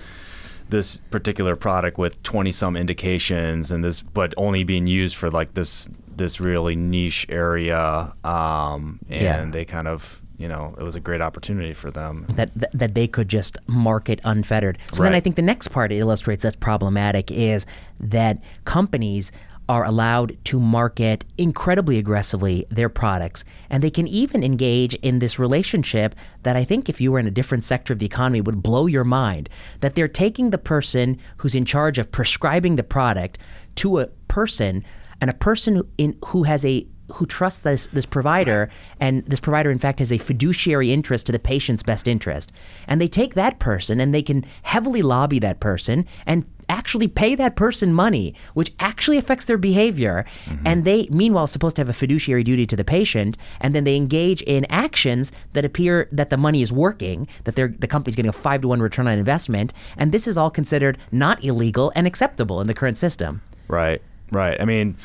this 0.70 0.98
particular 1.12 1.56
product 1.56 1.98
with 1.98 2.22
20 2.24 2.52
some 2.52 2.76
indications 2.76 3.72
and 3.72 3.84
this 3.84 4.02
but 4.02 4.34
only 4.38 4.64
being 4.64 4.88
used 4.88 5.16
for 5.16 5.30
like 5.30 5.54
this 5.54 5.88
this 6.16 6.40
really 6.40 6.76
niche 6.76 7.26
area 7.30 8.14
um, 8.24 9.00
and 9.10 9.22
yeah. 9.22 9.46
they 9.52 9.66
kind 9.66 9.88
of 9.88 10.22
you 10.38 10.48
know 10.48 10.76
it 10.78 10.84
was 10.84 10.96
a 10.96 11.00
great 11.00 11.22
opportunity 11.22 11.74
for 11.74 11.92
them 11.92 12.26
that 12.30 12.50
that, 12.56 12.72
that 12.74 12.96
they 12.96 13.08
could 13.08 13.30
just 13.30 13.58
market 13.68 14.20
unfettered 14.24 14.78
so 14.92 15.04
right. 15.04 15.10
then 15.10 15.16
i 15.16 15.20
think 15.20 15.36
the 15.36 15.42
next 15.42 15.70
part 15.70 15.92
it 15.92 15.98
illustrates 15.98 16.44
that's 16.44 16.56
problematic 16.56 17.32
is 17.32 17.66
that 18.00 18.40
companies 18.66 19.32
are 19.68 19.86
allowed 19.86 20.38
to 20.45 20.59
market 20.59 21.26
incredibly 21.38 21.97
aggressively 21.97 22.66
their 22.70 22.89
products. 22.89 23.43
And 23.70 23.84
they 23.84 23.89
can 23.89 24.07
even 24.07 24.43
engage 24.43 24.93
in 24.95 25.20
this 25.20 25.39
relationship 25.39 26.16
that 26.43 26.55
I 26.55 26.63
think, 26.63 26.88
if 26.88 27.01
you 27.01 27.11
were 27.11 27.20
in 27.20 27.28
a 27.28 27.32
different 27.32 27.63
sector 27.63 27.93
of 27.93 27.99
the 27.99 28.05
economy, 28.05 28.41
would 28.41 28.61
blow 28.61 28.86
your 28.86 29.03
mind. 29.03 29.49
That 29.80 29.95
they're 29.95 30.07
taking 30.07 30.49
the 30.49 30.57
person 30.57 31.20
who's 31.38 31.55
in 31.55 31.66
charge 31.66 31.97
of 31.97 32.11
prescribing 32.11 32.76
the 32.76 32.84
product 32.84 33.38
to 33.76 33.99
a 33.99 34.07
person, 34.28 34.84
and 35.22 35.30
a 35.30 35.34
person 35.34 35.82
in, 35.97 36.18
who 36.26 36.43
has 36.43 36.63
a 36.66 36.88
who 37.16 37.26
trusts 37.26 37.59
this 37.59 37.88
this 37.88 38.05
provider 38.05 38.70
and 38.99 39.26
this 39.26 39.39
provider 39.39 39.72
in 39.72 39.80
fact 39.80 39.99
has 39.99 40.11
a 40.11 40.18
fiduciary 40.18 40.91
interest 40.91 41.26
to 41.26 41.32
the 41.32 41.39
patient's 41.39 41.84
best 41.84 42.07
interest 42.07 42.51
and 42.88 43.01
they 43.01 43.07
take 43.07 43.34
that 43.34 43.59
person 43.59 43.99
and 43.99 44.13
they 44.13 44.22
can 44.22 44.45
heavily 44.63 45.01
lobby 45.01 45.39
that 45.39 45.59
person 45.59 46.05
and 46.26 46.45
actually 46.70 47.07
pay 47.07 47.36
that 47.36 47.55
person 47.55 47.93
money, 47.93 48.34
which 48.53 48.74
actually 48.80 49.18
affects 49.18 49.45
their 49.45 49.57
behavior. 49.57 50.26
Mm-hmm. 50.45 50.68
And 50.68 50.86
they, 50.86 51.07
meanwhile, 51.09 51.47
supposed 51.47 51.76
to 51.78 51.82
have 51.82 51.89
a 51.89 51.93
fiduciary 51.93 52.43
duty 52.43 52.66
to 52.68 52.76
the 52.76 52.84
patient. 52.84 53.38
And 53.61 53.76
then 53.76 53.84
they 53.84 53.95
engage 53.95 54.41
in 54.43 54.66
actions 54.70 55.32
that 55.53 55.66
appear 55.66 56.09
that 56.11 56.30
the 56.30 56.38
money 56.38 56.61
is 56.61 56.72
working, 56.72 57.28
that 57.43 57.55
they're, 57.55 57.74
the 57.80 57.88
company's 57.88 58.16
getting 58.16 58.30
a 58.30 58.34
five 58.34 58.61
to 58.61 58.68
one 58.68 58.82
return 58.82 59.07
on 59.07 59.18
investment. 59.18 59.74
And 59.97 60.11
this 60.11 60.28
is 60.28 60.38
all 60.38 60.49
considered 60.49 60.97
not 61.11 61.43
illegal 61.43 61.91
and 61.95 62.07
acceptable 62.07 62.61
in 62.61 62.68
the 62.68 62.74
current 62.74 62.97
system. 62.97 63.41
Right, 63.68 64.01
right. 64.32 64.59
I 64.59 64.66
mean, 64.66 64.97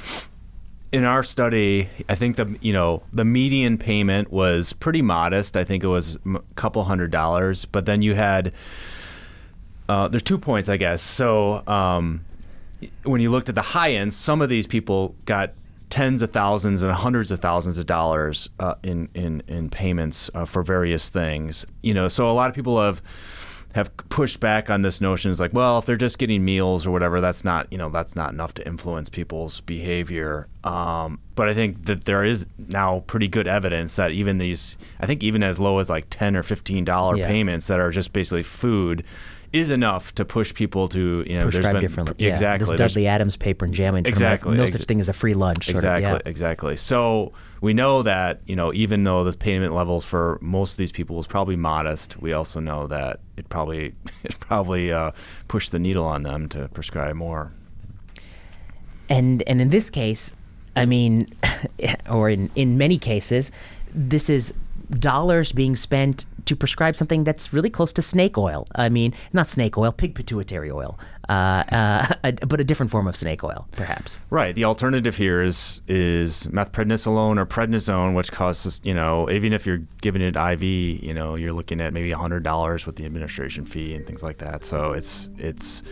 in 0.92 1.04
our 1.04 1.22
study, 1.22 1.88
I 2.08 2.14
think 2.14 2.36
the 2.36 2.56
you 2.60 2.72
know 2.72 3.02
the 3.12 3.24
median 3.24 3.78
payment 3.78 4.32
was 4.32 4.72
pretty 4.72 5.02
modest. 5.02 5.56
I 5.56 5.64
think 5.64 5.84
it 5.84 5.88
was 5.88 6.18
a 6.26 6.40
couple 6.56 6.82
hundred 6.84 7.10
dollars, 7.10 7.64
but 7.64 7.86
then 7.86 8.02
you 8.02 8.14
had 8.14 8.52
uh, 9.88 10.08
there's 10.08 10.22
two 10.22 10.38
points, 10.38 10.68
I 10.68 10.76
guess. 10.76 11.02
So 11.02 11.66
um, 11.66 12.24
when 13.04 13.20
you 13.20 13.30
looked 13.30 13.48
at 13.48 13.54
the 13.54 13.62
high 13.62 13.92
end, 13.92 14.14
some 14.14 14.42
of 14.42 14.48
these 14.48 14.66
people 14.66 15.14
got 15.26 15.52
tens 15.90 16.22
of 16.22 16.30
thousands 16.32 16.82
and 16.82 16.92
hundreds 16.92 17.32
of 17.32 17.40
thousands 17.40 17.78
of 17.78 17.86
dollars 17.86 18.48
uh, 18.58 18.74
in 18.82 19.08
in 19.14 19.42
in 19.46 19.70
payments 19.70 20.30
uh, 20.34 20.44
for 20.44 20.62
various 20.62 21.08
things. 21.08 21.66
You 21.82 21.94
know, 21.94 22.08
so 22.08 22.28
a 22.28 22.32
lot 22.32 22.48
of 22.48 22.54
people 22.54 22.80
have 22.80 23.02
have 23.74 23.94
pushed 24.08 24.40
back 24.40 24.68
on 24.68 24.82
this 24.82 25.00
notion. 25.00 25.30
Is 25.30 25.40
like, 25.40 25.52
well, 25.52 25.78
if 25.78 25.86
they're 25.86 25.96
just 25.96 26.18
getting 26.18 26.44
meals 26.44 26.86
or 26.86 26.90
whatever, 26.90 27.20
that's 27.20 27.44
not 27.44 27.70
you 27.70 27.78
know 27.78 27.88
that's 27.88 28.16
not 28.16 28.32
enough 28.32 28.54
to 28.54 28.66
influence 28.66 29.08
people's 29.08 29.60
behavior. 29.60 30.48
Um, 30.64 31.20
but 31.34 31.48
I 31.48 31.54
think 31.54 31.86
that 31.86 32.04
there 32.04 32.24
is 32.24 32.46
now 32.68 33.04
pretty 33.06 33.28
good 33.28 33.48
evidence 33.48 33.96
that 33.96 34.10
even 34.10 34.38
these, 34.38 34.76
I 35.00 35.06
think 35.06 35.22
even 35.22 35.42
as 35.42 35.58
low 35.58 35.78
as 35.78 35.88
like 35.88 36.06
ten 36.10 36.36
or 36.36 36.42
fifteen 36.42 36.84
dollar 36.84 37.16
yeah. 37.16 37.26
payments 37.26 37.66
that 37.68 37.80
are 37.80 37.90
just 37.90 38.12
basically 38.12 38.42
food 38.42 39.04
is 39.52 39.70
enough 39.70 40.14
to 40.14 40.24
push 40.24 40.54
people 40.54 40.88
to 40.88 41.24
you 41.26 41.36
know 41.36 41.42
prescribe 41.42 41.72
been, 41.72 41.80
differently. 41.80 42.14
Yeah, 42.18 42.32
exactly. 42.32 42.66
This 42.66 42.76
Dudley 42.76 43.06
Adams 43.06 43.36
paper 43.36 43.64
in 43.64 43.72
JAMA 43.72 43.98
exactly 44.04 44.56
no 44.56 44.66
such 44.66 44.84
thing 44.84 45.00
as 45.00 45.08
a 45.08 45.12
free 45.12 45.34
lunch. 45.34 45.68
Exactly, 45.68 46.04
of, 46.04 46.22
yeah. 46.24 46.30
exactly. 46.30 46.76
So 46.76 47.32
we 47.60 47.74
know 47.74 48.02
that 48.02 48.40
you 48.46 48.54
know 48.54 48.72
even 48.72 49.04
though 49.04 49.24
the 49.24 49.36
payment 49.36 49.74
levels 49.74 50.04
for 50.04 50.38
most 50.40 50.72
of 50.72 50.76
these 50.78 50.92
people 50.92 51.16
was 51.16 51.26
probably 51.26 51.56
modest, 51.56 52.20
we 52.20 52.32
also 52.32 52.60
know 52.60 52.86
that 52.88 53.20
it 53.36 53.48
probably 53.48 53.94
it 54.22 54.38
probably 54.40 54.92
uh, 54.92 55.10
pushed 55.48 55.72
the 55.72 55.78
needle 55.78 56.04
on 56.04 56.22
them 56.22 56.48
to 56.50 56.68
prescribe 56.68 57.16
more. 57.16 57.52
And 59.08 59.42
and 59.48 59.60
in 59.60 59.70
this 59.70 59.90
case, 59.90 60.34
I 60.76 60.86
mean, 60.86 61.26
or 62.10 62.30
in 62.30 62.50
in 62.54 62.78
many 62.78 62.98
cases, 62.98 63.50
this 63.92 64.30
is 64.30 64.54
dollars 64.98 65.52
being 65.52 65.76
spent 65.76 66.24
to 66.44 66.56
prescribe 66.56 66.96
something 66.96 67.24
that's 67.24 67.52
really 67.52 67.70
close 67.70 67.92
to 67.94 68.02
snake 68.02 68.38
oil. 68.38 68.66
I 68.74 68.88
mean, 68.88 69.14
not 69.32 69.48
snake 69.48 69.76
oil, 69.78 69.92
pig 69.92 70.14
pituitary 70.14 70.70
oil, 70.70 70.98
uh, 71.28 71.32
uh, 71.32 72.14
a, 72.24 72.32
but 72.32 72.60
a 72.60 72.64
different 72.64 72.90
form 72.90 73.06
of 73.06 73.16
snake 73.16 73.44
oil, 73.44 73.68
perhaps. 73.72 74.18
Right. 74.30 74.54
The 74.54 74.64
alternative 74.64 75.16
here 75.16 75.42
is 75.42 75.82
is 75.86 76.46
methylprednisolone 76.48 77.38
or 77.38 77.46
prednisone, 77.46 78.14
which 78.14 78.32
costs 78.32 78.80
you 78.82 78.94
know 78.94 79.30
even 79.30 79.52
if 79.52 79.66
you're 79.66 79.82
giving 80.00 80.22
it 80.22 80.36
IV, 80.36 80.62
you 80.62 81.14
know 81.14 81.36
you're 81.36 81.52
looking 81.52 81.80
at 81.80 81.92
maybe 81.92 82.10
hundred 82.10 82.42
dollars 82.42 82.86
with 82.86 82.96
the 82.96 83.04
administration 83.04 83.64
fee 83.64 83.94
and 83.94 84.06
things 84.06 84.22
like 84.22 84.38
that. 84.38 84.64
So 84.64 84.92
it's 84.92 85.28
it's 85.38 85.82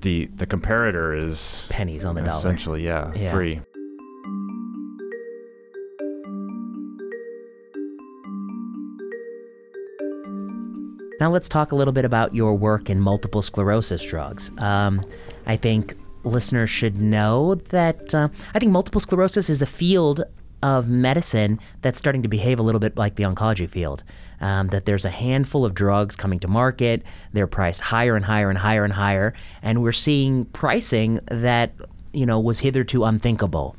the 0.00 0.26
the 0.34 0.46
comparator 0.46 1.18
is 1.18 1.66
pennies 1.68 2.04
on 2.04 2.14
the 2.14 2.22
dollar. 2.22 2.38
Essentially, 2.38 2.84
yeah, 2.84 3.12
yeah. 3.14 3.32
free. 3.32 3.60
Now 11.24 11.30
let's 11.30 11.48
talk 11.48 11.72
a 11.72 11.74
little 11.74 11.94
bit 11.94 12.04
about 12.04 12.34
your 12.34 12.54
work 12.54 12.90
in 12.90 13.00
multiple 13.00 13.40
sclerosis 13.40 14.04
drugs. 14.04 14.50
Um, 14.58 15.02
I 15.46 15.56
think 15.56 15.94
listeners 16.22 16.68
should 16.68 17.00
know 17.00 17.54
that 17.70 18.14
uh, 18.14 18.28
I 18.52 18.58
think 18.58 18.72
multiple 18.72 19.00
sclerosis 19.00 19.48
is 19.48 19.62
a 19.62 19.66
field 19.66 20.24
of 20.62 20.86
medicine 20.86 21.60
that's 21.80 21.96
starting 21.96 22.22
to 22.24 22.28
behave 22.28 22.58
a 22.58 22.62
little 22.62 22.78
bit 22.78 22.98
like 22.98 23.16
the 23.16 23.22
oncology 23.22 23.66
field. 23.66 24.04
Um, 24.42 24.68
that 24.68 24.84
there's 24.84 25.06
a 25.06 25.10
handful 25.10 25.64
of 25.64 25.74
drugs 25.74 26.14
coming 26.14 26.40
to 26.40 26.46
market, 26.46 27.02
they're 27.32 27.46
priced 27.46 27.80
higher 27.80 28.16
and 28.16 28.26
higher 28.26 28.50
and 28.50 28.58
higher 28.58 28.84
and 28.84 28.92
higher, 28.92 29.32
and 29.62 29.82
we're 29.82 29.92
seeing 29.92 30.44
pricing 30.44 31.20
that 31.30 31.72
you 32.12 32.26
know 32.26 32.38
was 32.38 32.58
hitherto 32.58 33.02
unthinkable. 33.02 33.76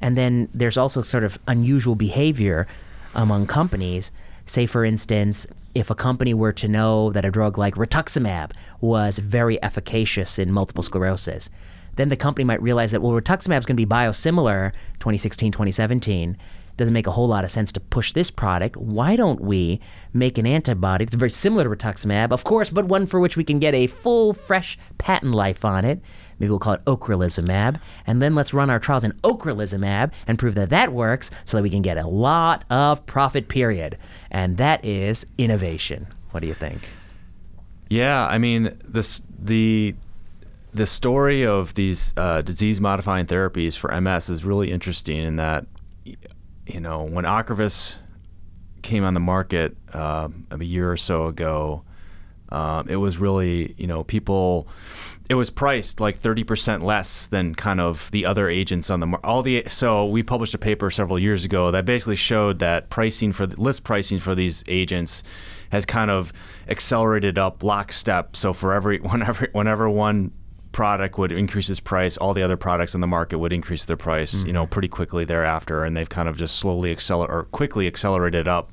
And 0.00 0.16
then 0.16 0.48
there's 0.54 0.76
also 0.76 1.02
sort 1.02 1.24
of 1.24 1.40
unusual 1.48 1.96
behavior 1.96 2.68
among 3.16 3.48
companies. 3.48 4.12
Say, 4.46 4.66
for 4.66 4.84
instance, 4.84 5.48
if 5.74 5.90
a 5.90 5.94
company 5.94 6.34
were 6.34 6.52
to 6.52 6.68
know 6.68 7.10
that 7.10 7.24
a 7.24 7.30
drug 7.30 7.58
like 7.58 7.74
rituximab 7.74 8.52
was 8.80 9.18
very 9.18 9.62
efficacious 9.62 10.38
in 10.38 10.52
multiple 10.52 10.82
sclerosis, 10.82 11.50
then 11.96 12.08
the 12.08 12.16
company 12.16 12.44
might 12.44 12.62
realize 12.62 12.92
that, 12.92 13.02
well, 13.02 13.12
rituximab 13.12 13.60
is 13.60 13.66
going 13.66 13.76
to 13.76 13.86
be 13.86 13.86
biosimilar 13.86 14.72
2016, 15.00 15.52
2017. 15.52 16.36
Doesn't 16.76 16.94
make 16.94 17.06
a 17.06 17.12
whole 17.12 17.28
lot 17.28 17.44
of 17.44 17.52
sense 17.52 17.70
to 17.72 17.80
push 17.80 18.12
this 18.12 18.32
product. 18.32 18.76
Why 18.76 19.14
don't 19.14 19.40
we 19.40 19.80
make 20.12 20.38
an 20.38 20.46
antibody 20.46 21.04
that's 21.04 21.14
very 21.14 21.30
similar 21.30 21.64
to 21.64 21.70
rituximab, 21.70 22.32
of 22.32 22.42
course, 22.42 22.68
but 22.68 22.86
one 22.86 23.06
for 23.06 23.20
which 23.20 23.36
we 23.36 23.44
can 23.44 23.60
get 23.60 23.74
a 23.74 23.86
full, 23.86 24.32
fresh 24.32 24.76
patent 24.98 25.34
life 25.34 25.64
on 25.64 25.84
it? 25.84 26.00
Maybe 26.38 26.50
we'll 26.50 26.58
call 26.58 26.74
it 26.74 26.84
ocrelizumab. 26.84 27.80
And 28.06 28.20
then 28.20 28.34
let's 28.34 28.54
run 28.54 28.70
our 28.70 28.78
trials 28.78 29.04
in 29.04 29.12
ocrelizumab 29.22 30.12
and 30.26 30.38
prove 30.38 30.54
that 30.54 30.70
that 30.70 30.92
works 30.92 31.30
so 31.44 31.56
that 31.56 31.62
we 31.62 31.70
can 31.70 31.82
get 31.82 31.98
a 31.98 32.06
lot 32.06 32.64
of 32.70 33.04
profit, 33.06 33.48
period. 33.48 33.98
And 34.30 34.56
that 34.56 34.84
is 34.84 35.26
innovation. 35.38 36.06
What 36.30 36.42
do 36.42 36.48
you 36.48 36.54
think? 36.54 36.88
Yeah, 37.88 38.26
I 38.26 38.38
mean, 38.38 38.76
this 38.82 39.22
the 39.38 39.94
the 40.72 40.86
story 40.86 41.46
of 41.46 41.74
these 41.74 42.12
uh, 42.16 42.42
disease 42.42 42.80
modifying 42.80 43.26
therapies 43.26 43.76
for 43.76 43.98
MS 44.00 44.28
is 44.28 44.44
really 44.44 44.72
interesting 44.72 45.22
in 45.22 45.36
that, 45.36 45.66
you 46.04 46.80
know, 46.80 47.04
when 47.04 47.24
Ocrevus 47.24 47.94
came 48.82 49.04
on 49.04 49.14
the 49.14 49.20
market 49.20 49.76
uh, 49.92 50.28
a 50.50 50.64
year 50.64 50.90
or 50.90 50.96
so 50.96 51.26
ago, 51.26 51.84
um, 52.48 52.88
it 52.88 52.96
was 52.96 53.18
really, 53.18 53.74
you 53.78 53.86
know, 53.86 54.02
people, 54.02 54.66
it 55.30 55.34
was 55.34 55.48
priced 55.48 56.00
like 56.00 56.20
30% 56.20 56.82
less 56.82 57.26
than 57.26 57.54
kind 57.54 57.80
of 57.80 58.10
the 58.10 58.26
other 58.26 58.48
agents 58.48 58.90
on 58.90 59.00
the 59.00 59.06
market. 59.06 59.26
All 59.26 59.42
the, 59.42 59.64
so 59.68 60.04
we 60.04 60.22
published 60.22 60.54
a 60.54 60.58
paper 60.58 60.90
several 60.90 61.18
years 61.18 61.44
ago 61.44 61.70
that 61.70 61.86
basically 61.86 62.16
showed 62.16 62.58
that 62.58 62.90
pricing 62.90 63.32
for 63.32 63.46
the 63.46 63.60
list 63.60 63.84
pricing 63.84 64.18
for 64.18 64.34
these 64.34 64.62
agents 64.68 65.22
has 65.70 65.86
kind 65.86 66.10
of 66.10 66.32
accelerated 66.68 67.38
up 67.38 67.62
lockstep. 67.62 68.36
So 68.36 68.52
for 68.52 68.74
every, 68.74 68.98
whenever, 69.00 69.48
whenever 69.52 69.88
one 69.88 70.30
product 70.72 71.16
would 71.16 71.32
increase 71.32 71.70
its 71.70 71.80
price, 71.80 72.18
all 72.18 72.34
the 72.34 72.42
other 72.42 72.58
products 72.58 72.94
in 72.94 73.00
the 73.00 73.06
market 73.06 73.38
would 73.38 73.52
increase 73.52 73.86
their 73.86 73.96
price, 73.96 74.34
mm-hmm. 74.34 74.48
you 74.48 74.52
know, 74.52 74.66
pretty 74.66 74.88
quickly 74.88 75.24
thereafter, 75.24 75.84
and 75.84 75.96
they've 75.96 76.08
kind 76.08 76.28
of 76.28 76.36
just 76.36 76.56
slowly 76.56 76.90
accelerate 76.90 77.30
or 77.30 77.44
quickly 77.44 77.86
accelerated 77.86 78.46
up 78.46 78.70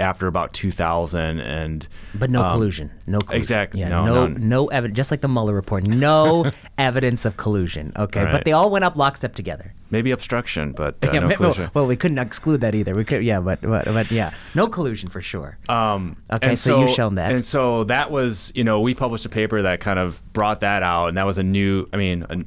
after 0.00 0.26
about 0.26 0.52
2000 0.52 1.40
and 1.40 1.86
but 2.14 2.30
no 2.30 2.42
um, 2.42 2.50
collusion. 2.50 2.90
No 3.06 3.18
collusion. 3.18 3.36
exactly. 3.36 3.80
Yeah, 3.80 3.88
no 3.88 4.04
no, 4.04 4.26
no, 4.26 4.38
no 4.38 4.66
evidence 4.68 4.96
just 4.96 5.10
like 5.10 5.20
the 5.20 5.28
Mueller 5.28 5.54
report. 5.54 5.86
No 5.86 6.50
evidence 6.78 7.24
of 7.24 7.36
collusion. 7.36 7.92
Okay. 7.96 8.24
Right. 8.24 8.32
but 8.32 8.44
they 8.44 8.52
all 8.52 8.70
went 8.70 8.84
up 8.84 8.96
lockstep 8.96 9.34
together. 9.34 9.74
Maybe 9.90 10.10
obstruction 10.10 10.72
but 10.72 10.96
uh, 11.02 11.10
yeah, 11.12 11.20
no 11.20 11.36
well, 11.38 11.70
well, 11.74 11.86
we 11.86 11.96
couldn't 11.96 12.18
exclude 12.18 12.60
that 12.62 12.74
either. 12.74 12.94
We 12.94 13.04
could 13.04 13.24
yeah 13.24 13.40
but 13.40 13.60
but, 13.60 13.84
but 13.84 14.10
yeah. 14.10 14.32
No 14.54 14.66
collusion 14.66 15.08
for 15.08 15.20
sure. 15.20 15.58
Um, 15.68 16.16
okay 16.32 16.56
so, 16.56 16.70
so, 16.70 16.80
you've 16.80 16.90
shown 16.90 17.16
that. 17.16 17.32
and 17.32 17.44
so 17.44 17.84
that 17.84 18.10
was 18.10 18.52
you 18.54 18.64
know 18.64 18.80
we 18.80 18.94
published 18.94 19.26
a 19.26 19.28
paper 19.28 19.62
that 19.62 19.80
kind 19.80 19.98
of 19.98 20.20
brought 20.32 20.60
that 20.60 20.82
out 20.82 21.08
and 21.08 21.16
that 21.16 21.26
was 21.26 21.38
a 21.38 21.42
new 21.42 21.88
i 21.92 21.96
mean 21.96 22.24
a, 22.30 22.38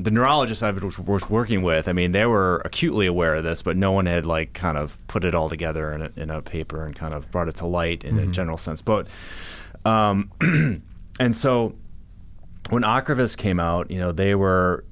the 0.00 0.10
neurologists 0.10 0.62
I 0.62 0.70
was 0.70 1.28
working 1.30 1.62
with, 1.62 1.88
I 1.88 1.92
mean, 1.92 2.12
they 2.12 2.26
were 2.26 2.62
acutely 2.64 3.06
aware 3.06 3.36
of 3.36 3.44
this, 3.44 3.62
but 3.62 3.76
no 3.76 3.92
one 3.92 4.06
had 4.06 4.26
like 4.26 4.52
kind 4.52 4.76
of 4.76 4.98
put 5.06 5.24
it 5.24 5.34
all 5.34 5.48
together 5.48 5.92
in 5.92 6.02
a, 6.02 6.12
in 6.16 6.30
a 6.30 6.42
paper 6.42 6.84
and 6.84 6.94
kind 6.94 7.14
of 7.14 7.30
brought 7.30 7.48
it 7.48 7.56
to 7.56 7.66
light 7.66 8.04
in 8.04 8.16
mm-hmm. 8.16 8.30
a 8.30 8.32
general 8.32 8.56
sense. 8.56 8.82
But, 8.82 9.06
um, 9.84 10.30
and 11.20 11.36
so 11.36 11.74
when 12.70 12.82
Ocrevus 12.82 13.36
came 13.36 13.60
out, 13.60 13.90
you 13.90 13.98
know, 13.98 14.12
they 14.12 14.34
were 14.34 14.84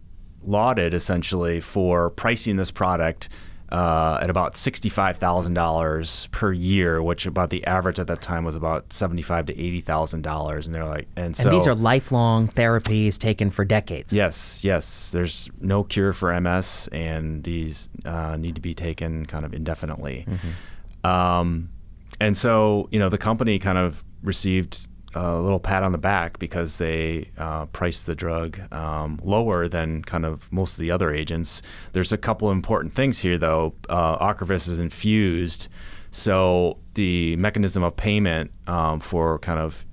lauded 0.42 0.94
essentially 0.94 1.60
for 1.60 2.10
pricing 2.10 2.56
this 2.56 2.70
product 2.70 3.28
uh, 3.70 4.18
at 4.20 4.30
about 4.30 4.56
sixty-five 4.56 5.18
thousand 5.18 5.54
dollars 5.54 6.28
per 6.32 6.52
year, 6.52 7.02
which 7.02 7.26
about 7.26 7.50
the 7.50 7.64
average 7.66 8.00
at 8.00 8.06
that 8.08 8.20
time 8.20 8.44
was 8.44 8.56
about 8.56 8.92
seventy-five 8.92 9.46
to 9.46 9.52
eighty 9.52 9.80
thousand 9.80 10.22
dollars. 10.22 10.66
And 10.66 10.74
they're 10.74 10.84
like, 10.84 11.06
and 11.16 11.36
so 11.36 11.48
and 11.48 11.58
these 11.58 11.66
are 11.66 11.74
lifelong 11.74 12.48
therapies 12.48 13.18
taken 13.18 13.50
for 13.50 13.64
decades. 13.64 14.12
Yes, 14.12 14.64
yes. 14.64 15.10
There's 15.10 15.48
no 15.60 15.84
cure 15.84 16.12
for 16.12 16.38
MS, 16.40 16.88
and 16.92 17.44
these 17.44 17.88
uh, 18.04 18.36
need 18.36 18.56
to 18.56 18.60
be 18.60 18.74
taken 18.74 19.26
kind 19.26 19.44
of 19.44 19.54
indefinitely. 19.54 20.26
Mm-hmm. 20.28 21.06
Um, 21.06 21.70
and 22.20 22.36
so, 22.36 22.88
you 22.90 22.98
know, 22.98 23.08
the 23.08 23.18
company 23.18 23.58
kind 23.58 23.78
of 23.78 24.04
received 24.22 24.88
a 25.14 25.36
little 25.38 25.58
pat 25.58 25.82
on 25.82 25.92
the 25.92 25.98
back 25.98 26.38
because 26.38 26.78
they 26.78 27.30
uh, 27.38 27.66
priced 27.66 28.06
the 28.06 28.14
drug 28.14 28.60
um, 28.72 29.20
lower 29.22 29.68
than 29.68 30.02
kind 30.02 30.24
of 30.24 30.50
most 30.52 30.72
of 30.74 30.78
the 30.78 30.90
other 30.90 31.12
agents. 31.12 31.62
There's 31.92 32.12
a 32.12 32.18
couple 32.18 32.50
important 32.50 32.94
things 32.94 33.18
here, 33.18 33.38
though. 33.38 33.74
Uh, 33.88 34.18
Ocrevus 34.18 34.68
is 34.68 34.78
infused, 34.78 35.68
so 36.10 36.78
the 36.94 37.36
mechanism 37.36 37.82
of 37.82 37.96
payment 37.96 38.50
um, 38.66 39.00
for 39.00 39.38
kind 39.40 39.58
of 39.58 39.84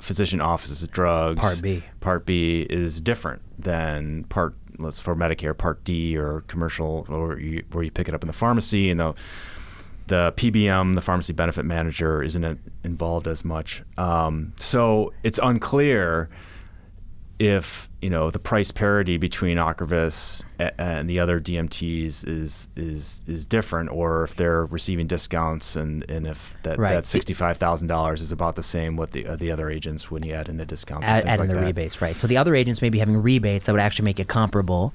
physician 0.00 0.40
offices 0.40 0.86
drugs, 0.88 1.40
Part 1.40 1.62
B, 1.62 1.82
Part 2.00 2.26
B 2.26 2.66
is 2.68 3.00
different 3.00 3.42
than 3.58 4.24
Part 4.24 4.54
let's 4.78 4.98
for 4.98 5.14
Medicare 5.14 5.56
Part 5.56 5.84
D 5.84 6.16
or 6.16 6.42
commercial, 6.42 7.06
or 7.08 7.38
you, 7.38 7.64
where 7.72 7.84
you 7.84 7.90
pick 7.90 8.08
it 8.08 8.14
up 8.14 8.22
in 8.22 8.26
the 8.26 8.32
pharmacy 8.32 8.90
and 8.90 9.00
the 9.00 9.14
the 10.06 10.32
PBM, 10.36 10.94
the 10.94 11.00
pharmacy 11.00 11.32
benefit 11.32 11.64
manager, 11.64 12.22
isn't 12.22 12.58
involved 12.84 13.26
as 13.28 13.44
much. 13.44 13.82
Um, 13.96 14.52
so 14.58 15.12
it's 15.22 15.38
unclear 15.42 16.28
if 17.40 17.90
you 18.00 18.10
know 18.10 18.30
the 18.30 18.38
price 18.38 18.70
parity 18.70 19.16
between 19.16 19.56
Ocrevus 19.56 20.44
and 20.58 21.10
the 21.10 21.18
other 21.18 21.40
DMTs 21.40 22.26
is 22.26 22.68
is 22.76 23.22
is 23.26 23.44
different, 23.44 23.90
or 23.90 24.24
if 24.24 24.36
they're 24.36 24.66
receiving 24.66 25.06
discounts, 25.06 25.74
and, 25.74 26.08
and 26.10 26.26
if 26.26 26.56
that, 26.62 26.78
right. 26.78 26.90
that 26.90 27.06
sixty 27.06 27.32
five 27.32 27.56
thousand 27.56 27.88
dollars 27.88 28.20
is 28.20 28.30
about 28.30 28.56
the 28.56 28.62
same 28.62 28.96
with 28.96 29.10
the 29.12 29.26
uh, 29.26 29.36
the 29.36 29.50
other 29.50 29.68
agents 29.68 30.10
when 30.10 30.22
you 30.22 30.32
add 30.32 30.48
in 30.48 30.58
the 30.58 30.66
discounts, 30.66 31.06
add, 31.06 31.24
add 31.24 31.34
in 31.34 31.38
like 31.40 31.48
the 31.48 31.54
that. 31.54 31.64
rebates, 31.64 32.00
right? 32.00 32.16
So 32.16 32.26
the 32.26 32.36
other 32.36 32.54
agents 32.54 32.80
may 32.80 32.90
be 32.90 32.98
having 32.98 33.16
rebates 33.16 33.66
that 33.66 33.72
would 33.72 33.80
actually 33.80 34.04
make 34.04 34.20
it 34.20 34.28
comparable 34.28 34.94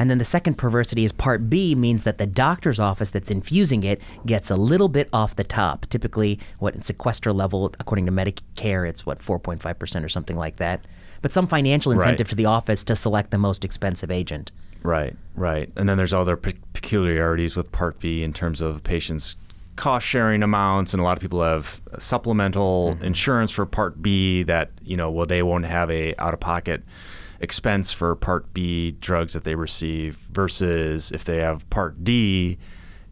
and 0.00 0.08
then 0.08 0.16
the 0.16 0.24
second 0.24 0.54
perversity 0.54 1.04
is 1.04 1.12
Part 1.12 1.50
B 1.50 1.74
means 1.74 2.04
that 2.04 2.16
the 2.16 2.26
doctor's 2.26 2.80
office 2.80 3.10
that's 3.10 3.30
infusing 3.30 3.84
it 3.84 4.00
gets 4.24 4.50
a 4.50 4.56
little 4.56 4.88
bit 4.88 5.10
off 5.12 5.36
the 5.36 5.44
top. 5.44 5.84
Typically, 5.90 6.40
what 6.58 6.74
in 6.74 6.80
sequester 6.80 7.34
level, 7.34 7.66
according 7.78 8.06
to 8.06 8.12
Medicare, 8.12 8.88
it's 8.88 9.04
what 9.04 9.18
4.5% 9.18 10.02
or 10.02 10.08
something 10.08 10.38
like 10.38 10.56
that. 10.56 10.86
But 11.20 11.32
some 11.32 11.46
financial 11.46 11.92
incentive 11.92 12.28
right. 12.28 12.30
to 12.30 12.34
the 12.34 12.46
office 12.46 12.82
to 12.84 12.96
select 12.96 13.30
the 13.30 13.36
most 13.36 13.62
expensive 13.62 14.10
agent. 14.10 14.52
Right, 14.82 15.14
right. 15.34 15.70
And 15.76 15.86
then 15.86 15.98
there's 15.98 16.14
other 16.14 16.38
pe- 16.38 16.54
peculiarities 16.72 17.54
with 17.54 17.70
Part 17.70 18.00
B 18.00 18.22
in 18.22 18.32
terms 18.32 18.62
of 18.62 18.82
patients' 18.82 19.36
cost 19.76 20.06
sharing 20.06 20.42
amounts 20.42 20.94
and 20.94 21.00
a 21.00 21.04
lot 21.04 21.18
of 21.18 21.20
people 21.20 21.42
have 21.42 21.80
supplemental 21.98 22.94
mm-hmm. 22.94 23.04
insurance 23.04 23.50
for 23.50 23.64
part 23.64 24.02
b 24.02 24.42
that 24.42 24.70
you 24.82 24.94
know 24.94 25.10
well 25.10 25.24
they 25.24 25.42
won't 25.42 25.64
have 25.64 25.90
a 25.90 26.14
out 26.18 26.34
of 26.34 26.40
pocket 26.40 26.82
expense 27.40 27.92
for 27.92 28.14
Part 28.14 28.52
B 28.52 28.92
drugs 28.92 29.32
that 29.32 29.44
they 29.44 29.54
receive 29.54 30.16
versus 30.30 31.10
if 31.12 31.24
they 31.24 31.38
have 31.38 31.68
Part 31.70 32.04
D 32.04 32.58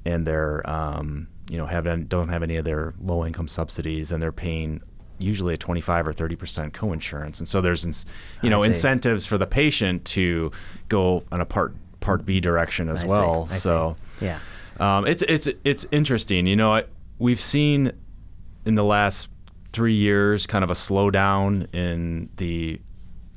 and 0.05 0.26
they're 0.26 0.68
um, 0.68 1.29
you 1.51 1.59
know 1.59 1.66
have 1.66 2.09
don't 2.09 2.29
have 2.29 2.43
any 2.43 2.57
of 2.57 2.64
their 2.64 2.95
low 3.01 3.24
income 3.24 3.49
subsidies 3.49 4.12
and 4.12 4.22
they're 4.22 4.33
paying 4.33 4.81
usually 5.18 5.55
a 5.55 5.57
25 5.57 6.07
or 6.09 6.12
30 6.12 6.37
percent 6.37 6.72
coinsurance. 6.74 7.39
And 7.39 7.49
so 7.49 7.61
there's 7.61 7.85
you 8.43 8.51
know 8.51 8.62
incentives 8.62 9.26
for 9.26 9.39
the 9.39 9.47
patient 9.47 10.05
to 10.07 10.53
go 10.89 11.24
on 11.33 11.41
a 11.41 11.47
part 11.47 11.74
part 12.01 12.24
B 12.24 12.41
direction 12.41 12.89
as 12.89 13.03
I 13.03 13.07
well. 13.07 13.49
So 13.49 13.97
yeah. 14.20 14.39
um, 14.79 15.07
it's 15.07 15.22
it's 15.22 15.49
it's 15.64 15.87
interesting. 15.91 16.47
You 16.47 16.57
know 16.57 16.83
we've 17.18 17.41
seen 17.41 17.93
in 18.64 18.74
the 18.74 18.85
last 18.85 19.29
three 19.72 19.95
years 19.95 20.47
kind 20.47 20.64
of 20.64 20.70
a 20.70 20.74
slowdown 20.74 21.72
in 21.74 22.29
the 22.37 22.81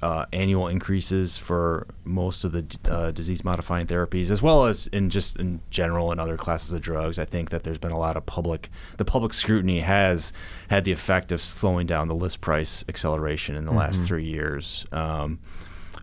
uh, 0.01 0.25
annual 0.33 0.67
increases 0.67 1.37
for 1.37 1.87
most 2.03 2.43
of 2.43 2.51
the 2.51 2.65
uh, 2.89 3.11
disease 3.11 3.43
modifying 3.43 3.85
therapies, 3.85 4.31
as 4.31 4.41
well 4.41 4.65
as 4.65 4.87
in 4.87 5.09
just 5.09 5.37
in 5.37 5.61
general 5.69 6.11
in 6.11 6.19
other 6.19 6.37
classes 6.37 6.73
of 6.73 6.81
drugs. 6.81 7.19
I 7.19 7.25
think 7.25 7.51
that 7.51 7.63
there's 7.63 7.77
been 7.77 7.91
a 7.91 7.99
lot 7.99 8.17
of 8.17 8.25
public, 8.25 8.69
the 8.97 9.05
public 9.05 9.31
scrutiny 9.33 9.79
has 9.81 10.33
had 10.69 10.85
the 10.85 10.91
effect 10.91 11.31
of 11.31 11.39
slowing 11.39 11.85
down 11.85 12.07
the 12.07 12.15
list 12.15 12.41
price 12.41 12.83
acceleration 12.89 13.55
in 13.55 13.65
the 13.65 13.71
mm-hmm. 13.71 13.79
last 13.79 14.03
three 14.05 14.25
years. 14.25 14.85
Um, 14.91 15.39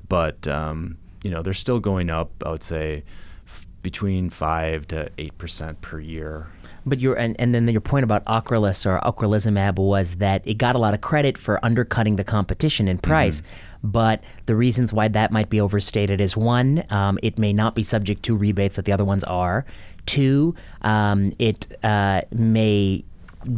but, 0.08 0.46
um, 0.46 0.96
you 1.24 1.30
know, 1.30 1.42
they're 1.42 1.52
still 1.52 1.80
going 1.80 2.08
up, 2.08 2.30
I 2.46 2.50
would 2.50 2.62
say, 2.62 3.02
f- 3.46 3.66
between 3.82 4.30
5 4.30 4.86
to 4.88 5.10
8% 5.18 5.80
per 5.80 5.98
year. 5.98 6.46
But 6.86 7.00
your 7.00 7.16
and, 7.16 7.38
and 7.38 7.54
then 7.54 7.68
your 7.68 7.82
point 7.82 8.04
about 8.04 8.24
Ocrevus 8.24 8.86
or 8.86 8.98
ocrelizumab 9.00 9.76
was 9.78 10.14
that 10.16 10.46
it 10.46 10.54
got 10.54 10.74
a 10.74 10.78
lot 10.78 10.94
of 10.94 11.02
credit 11.02 11.36
for 11.36 11.62
undercutting 11.62 12.16
the 12.16 12.24
competition 12.24 12.88
in 12.88 12.96
price. 12.96 13.40
Mm-hmm 13.40 13.67
but 13.82 14.22
the 14.46 14.56
reasons 14.56 14.92
why 14.92 15.08
that 15.08 15.30
might 15.30 15.50
be 15.50 15.60
overstated 15.60 16.20
is 16.20 16.36
one, 16.36 16.84
um, 16.90 17.18
it 17.22 17.38
may 17.38 17.52
not 17.52 17.74
be 17.74 17.82
subject 17.82 18.22
to 18.24 18.36
rebates 18.36 18.76
that 18.76 18.84
the 18.84 18.92
other 18.92 19.04
ones 19.04 19.24
are. 19.24 19.64
Two, 20.06 20.54
um, 20.82 21.32
it 21.38 21.66
uh, 21.84 22.22
may 22.30 23.04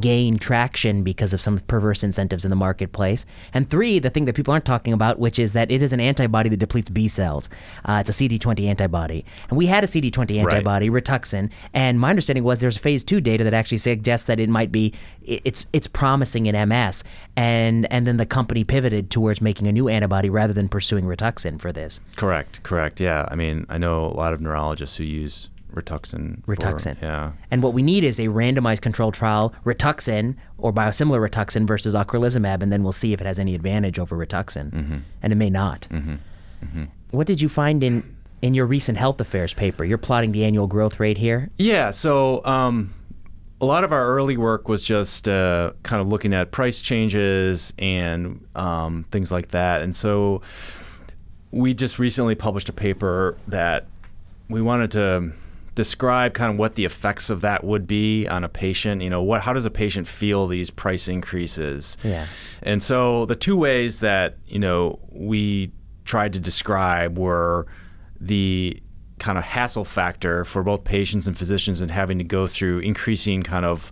gain 0.00 0.38
traction 0.38 1.02
because 1.02 1.32
of 1.32 1.40
some 1.40 1.58
perverse 1.60 2.02
incentives 2.02 2.44
in 2.44 2.50
the 2.50 2.56
marketplace. 2.56 3.26
And 3.52 3.68
three, 3.68 3.98
the 3.98 4.10
thing 4.10 4.24
that 4.26 4.34
people 4.34 4.52
aren't 4.52 4.64
talking 4.64 4.92
about, 4.92 5.18
which 5.18 5.38
is 5.38 5.52
that 5.52 5.70
it 5.70 5.82
is 5.82 5.92
an 5.92 6.00
antibody 6.00 6.48
that 6.50 6.58
depletes 6.58 6.90
B 6.90 7.08
cells. 7.08 7.48
Uh, 7.84 8.02
it's 8.06 8.10
a 8.10 8.12
CD20 8.12 8.68
antibody. 8.68 9.24
And 9.48 9.56
we 9.56 9.66
had 9.66 9.84
a 9.84 9.86
CD20 9.86 10.38
antibody, 10.38 10.90
right. 10.90 11.04
Rituxan, 11.04 11.50
and 11.72 11.98
my 11.98 12.10
understanding 12.10 12.44
was 12.44 12.60
there's 12.60 12.76
phase 12.76 13.04
two 13.04 13.20
data 13.20 13.44
that 13.44 13.54
actually 13.54 13.78
suggests 13.78 14.26
that 14.26 14.38
it 14.38 14.48
might 14.48 14.70
be, 14.70 14.92
it's 15.22 15.66
it's 15.72 15.86
promising 15.86 16.46
in 16.46 16.68
MS. 16.68 17.04
And, 17.36 17.90
and 17.92 18.06
then 18.06 18.16
the 18.16 18.26
company 18.26 18.64
pivoted 18.64 19.10
towards 19.10 19.40
making 19.40 19.66
a 19.66 19.72
new 19.72 19.88
antibody 19.88 20.28
rather 20.28 20.52
than 20.52 20.68
pursuing 20.68 21.04
Rituxan 21.04 21.60
for 21.60 21.72
this. 21.72 22.00
Correct, 22.16 22.62
correct. 22.62 23.00
Yeah. 23.00 23.26
I 23.30 23.34
mean, 23.34 23.66
I 23.68 23.78
know 23.78 24.06
a 24.06 24.14
lot 24.14 24.32
of 24.32 24.40
neurologists 24.40 24.96
who 24.96 25.04
use 25.04 25.48
Rituxan. 25.72 26.42
Rituxan. 26.44 26.98
For, 26.98 27.04
yeah. 27.04 27.32
And 27.50 27.62
what 27.62 27.72
we 27.72 27.82
need 27.82 28.04
is 28.04 28.18
a 28.18 28.26
randomized 28.26 28.80
controlled 28.80 29.14
trial, 29.14 29.54
Rituxan 29.64 30.36
or 30.58 30.72
biosimilar 30.72 31.28
Rituxan 31.28 31.66
versus 31.66 31.94
ocrelizumab, 31.94 32.62
and 32.62 32.72
then 32.72 32.82
we'll 32.82 32.92
see 32.92 33.12
if 33.12 33.20
it 33.20 33.26
has 33.26 33.38
any 33.38 33.54
advantage 33.54 33.98
over 33.98 34.16
Rituxan. 34.16 34.70
Mm-hmm. 34.70 34.98
And 35.22 35.32
it 35.32 35.36
may 35.36 35.50
not. 35.50 35.88
Mm-hmm. 35.90 36.14
Mm-hmm. 36.64 36.84
What 37.10 37.26
did 37.26 37.40
you 37.40 37.48
find 37.48 37.82
in 37.82 38.16
in 38.42 38.54
your 38.54 38.66
recent 38.66 38.96
health 38.96 39.20
affairs 39.20 39.52
paper? 39.52 39.84
You're 39.84 39.98
plotting 39.98 40.32
the 40.32 40.44
annual 40.44 40.66
growth 40.66 41.00
rate 41.00 41.18
here. 41.18 41.50
Yeah. 41.58 41.90
So. 41.90 42.44
Um, 42.44 42.94
a 43.62 43.66
lot 43.66 43.84
of 43.84 43.92
our 43.92 44.08
early 44.08 44.38
work 44.38 44.68
was 44.68 44.82
just 44.82 45.28
uh, 45.28 45.72
kind 45.82 46.00
of 46.00 46.08
looking 46.08 46.32
at 46.32 46.50
price 46.50 46.80
changes 46.80 47.74
and 47.78 48.42
um, 48.54 49.04
things 49.10 49.30
like 49.30 49.48
that. 49.48 49.82
And 49.82 49.94
so 49.94 50.40
we 51.50 51.74
just 51.74 51.98
recently 51.98 52.34
published 52.34 52.68
a 52.68 52.72
paper 52.72 53.36
that 53.48 53.86
we 54.48 54.62
wanted 54.62 54.90
to 54.92 55.32
describe 55.74 56.34
kind 56.34 56.52
of 56.52 56.58
what 56.58 56.74
the 56.74 56.84
effects 56.84 57.30
of 57.30 57.40
that 57.42 57.64
would 57.64 57.86
be 57.86 58.26
on 58.28 58.44
a 58.44 58.48
patient. 58.48 59.02
You 59.02 59.10
know, 59.10 59.22
what 59.22 59.42
how 59.42 59.52
does 59.52 59.66
a 59.66 59.70
patient 59.70 60.06
feel 60.06 60.46
these 60.46 60.70
price 60.70 61.08
increases? 61.08 61.96
Yeah. 62.02 62.26
And 62.62 62.82
so 62.82 63.26
the 63.26 63.36
two 63.36 63.56
ways 63.56 64.00
that 64.00 64.38
you 64.46 64.58
know 64.58 64.98
we 65.10 65.72
tried 66.04 66.32
to 66.32 66.40
describe 66.40 67.18
were 67.18 67.66
the 68.20 68.82
kind 69.18 69.38
of 69.38 69.44
hassle 69.44 69.84
factor 69.84 70.44
for 70.44 70.62
both 70.62 70.82
patients 70.82 71.26
and 71.26 71.36
physicians 71.36 71.80
and 71.80 71.90
having 71.90 72.18
to 72.18 72.24
go 72.24 72.46
through 72.46 72.78
increasing 72.80 73.42
kind 73.42 73.64
of 73.64 73.90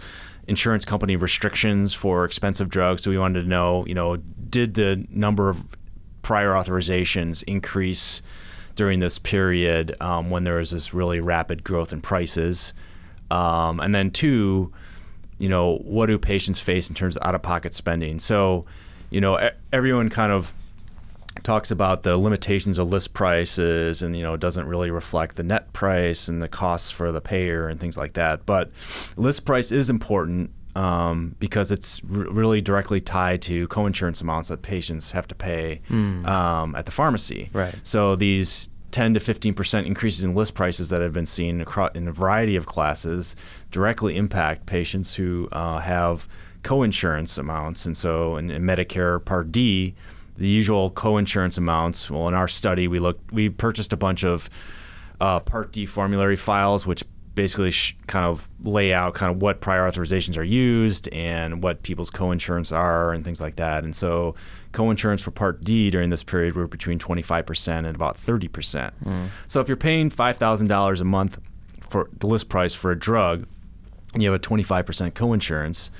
insurance 0.49 0.85
company 0.85 1.17
restrictions 1.17 1.93
for 1.93 2.25
expensive 2.25 2.69
drugs. 2.69 3.03
So 3.03 3.11
we 3.11 3.19
wanted 3.19 3.43
to 3.43 3.49
know, 3.49 3.85
you 3.87 3.95
know, 3.95 4.17
did 4.17 4.75
the 4.75 5.07
number 5.11 5.51
of 5.51 5.63
prior 6.23 6.53
authorizations 6.53 7.43
increase? 7.45 8.23
During 8.79 9.01
this 9.01 9.19
period 9.19 9.97
um, 10.01 10.31
when 10.31 10.45
there 10.45 10.55
was 10.55 10.71
this 10.71 10.95
really 10.95 11.19
rapid 11.19 11.65
growth 11.65 11.93
in 11.93 12.01
prices. 12.01 12.73
Um, 13.29 13.81
and 13.81 13.93
then 13.93 14.13
two, 14.13 14.73
you 15.39 15.49
know, 15.49 15.79
what 15.79 16.07
do 16.07 16.17
patients 16.17 16.61
face 16.61 16.89
in 16.89 16.95
terms 16.95 17.17
of 17.17 17.27
out-of-pocket 17.27 17.75
spending? 17.75 18.21
So, 18.21 18.67
you 19.11 19.21
know, 19.21 19.51
everyone 19.73 20.09
kind 20.11 20.31
of 20.31 20.55
talks 21.43 21.73
about 21.73 22.05
the 22.05 22.17
limitations 22.17 22.79
of 22.79 22.89
list 22.89 23.15
prices 23.15 24.03
and 24.03 24.17
you 24.17 24.25
know 24.25 24.37
doesn't 24.37 24.67
really 24.67 24.91
reflect 24.91 25.37
the 25.37 25.43
net 25.45 25.73
price 25.73 26.27
and 26.27 26.43
the 26.43 26.49
costs 26.49 26.91
for 26.91 27.13
the 27.13 27.21
payer 27.21 27.69
and 27.69 27.79
things 27.79 27.97
like 27.97 28.15
that 28.15 28.45
but 28.45 28.73
list 29.17 29.45
price 29.45 29.71
is 29.71 29.89
important 29.89 30.51
um, 30.79 31.35
because 31.41 31.73
it's 31.73 32.01
r- 32.09 32.31
really 32.31 32.61
directly 32.61 33.01
tied 33.01 33.43
to 33.43 33.67
coinsurance 33.67 34.23
amounts 34.23 34.49
that 34.49 34.63
patients 34.63 35.11
have 35.11 35.27
to 35.27 35.35
pay 35.35 35.81
mm. 35.91 36.25
um, 36.25 36.77
at 36.77 36.87
the 36.87 36.93
pharmacy. 36.93 37.51
Right. 37.53 37.75
So 37.83 38.15
these 38.15 38.71
10 38.93 39.15
to 39.15 39.21
15 39.21 39.55
percent 39.55 39.87
increases 39.89 40.23
in 40.23 40.37
list 40.37 40.55
prices 40.55 40.89
that 40.91 41.01
have 41.01 41.13
been 41.13 41.27
seen 41.27 41.61
across, 41.61 41.91
in 41.97 42.07
a 42.07 42.13
variety 42.13 42.55
of 42.55 42.67
classes 42.67 43.35
directly 43.73 44.17
impact 44.17 44.67
patients 44.67 45.17
who 45.17 45.49
uh, 45.51 45.79
have 45.79 46.29
coinsurance 46.63 47.39
amounts. 47.39 47.85
And 47.85 47.97
so 47.97 48.37
in, 48.37 48.49
in, 48.49 48.63
Medicare 48.63 49.23
Part 49.25 49.51
D, 49.51 49.97
the 50.37 50.47
usual 50.47 50.93
coinsurance 50.93 51.59
amounts. 51.59 52.09
Well, 52.09 52.29
in 52.29 52.35
our 52.35 52.49
study, 52.49 52.87
we 52.87 53.01
looked, 53.01 53.33
we 53.33 53.49
purchased 53.49 53.93
a 53.93 53.97
bunch 53.97 54.25
of 54.25 54.49
uh, 55.21 55.41
Part 55.41 55.73
D 55.73 55.87
formulary 55.87 56.37
files, 56.37 56.87
which 56.87 57.03
basically 57.39 57.71
sh- 57.71 57.97
kind 58.09 58.27
of 58.27 58.51
lay 58.65 58.93
out 58.93 59.15
kind 59.15 59.33
of 59.33 59.41
what 59.41 59.61
prior 59.61 59.89
authorizations 59.89 60.37
are 60.37 60.43
used 60.43 61.09
and 61.11 61.63
what 61.63 61.85
people's 61.85 62.11
coinsurance 62.11 62.77
are 62.77 63.13
and 63.13 63.25
things 63.25 63.41
like 63.41 63.55
that. 63.55 63.85
And 63.85 63.95
so 63.95 64.35
coinsurance 64.73 65.21
for 65.21 65.31
Part 65.31 65.63
D 65.63 65.89
during 65.89 66.11
this 66.11 66.25
period 66.25 66.57
were 66.57 66.67
between 66.67 66.99
25% 66.99 67.69
and 67.69 67.95
about 67.95 68.17
30%. 68.17 68.91
Mm. 69.05 69.29
So 69.47 69.61
if 69.61 69.69
you're 69.69 69.77
paying 69.77 70.11
$5,000 70.11 71.01
a 71.01 71.05
month 71.05 71.39
for 71.81 72.11
the 72.19 72.27
list 72.27 72.49
price 72.49 72.75
for 72.75 72.91
a 72.91 72.99
drug 72.99 73.47
and 74.15 74.21
you 74.21 74.33
have 74.33 74.41
a 74.41 74.45
25% 74.45 75.13
coinsurance, 75.13 75.91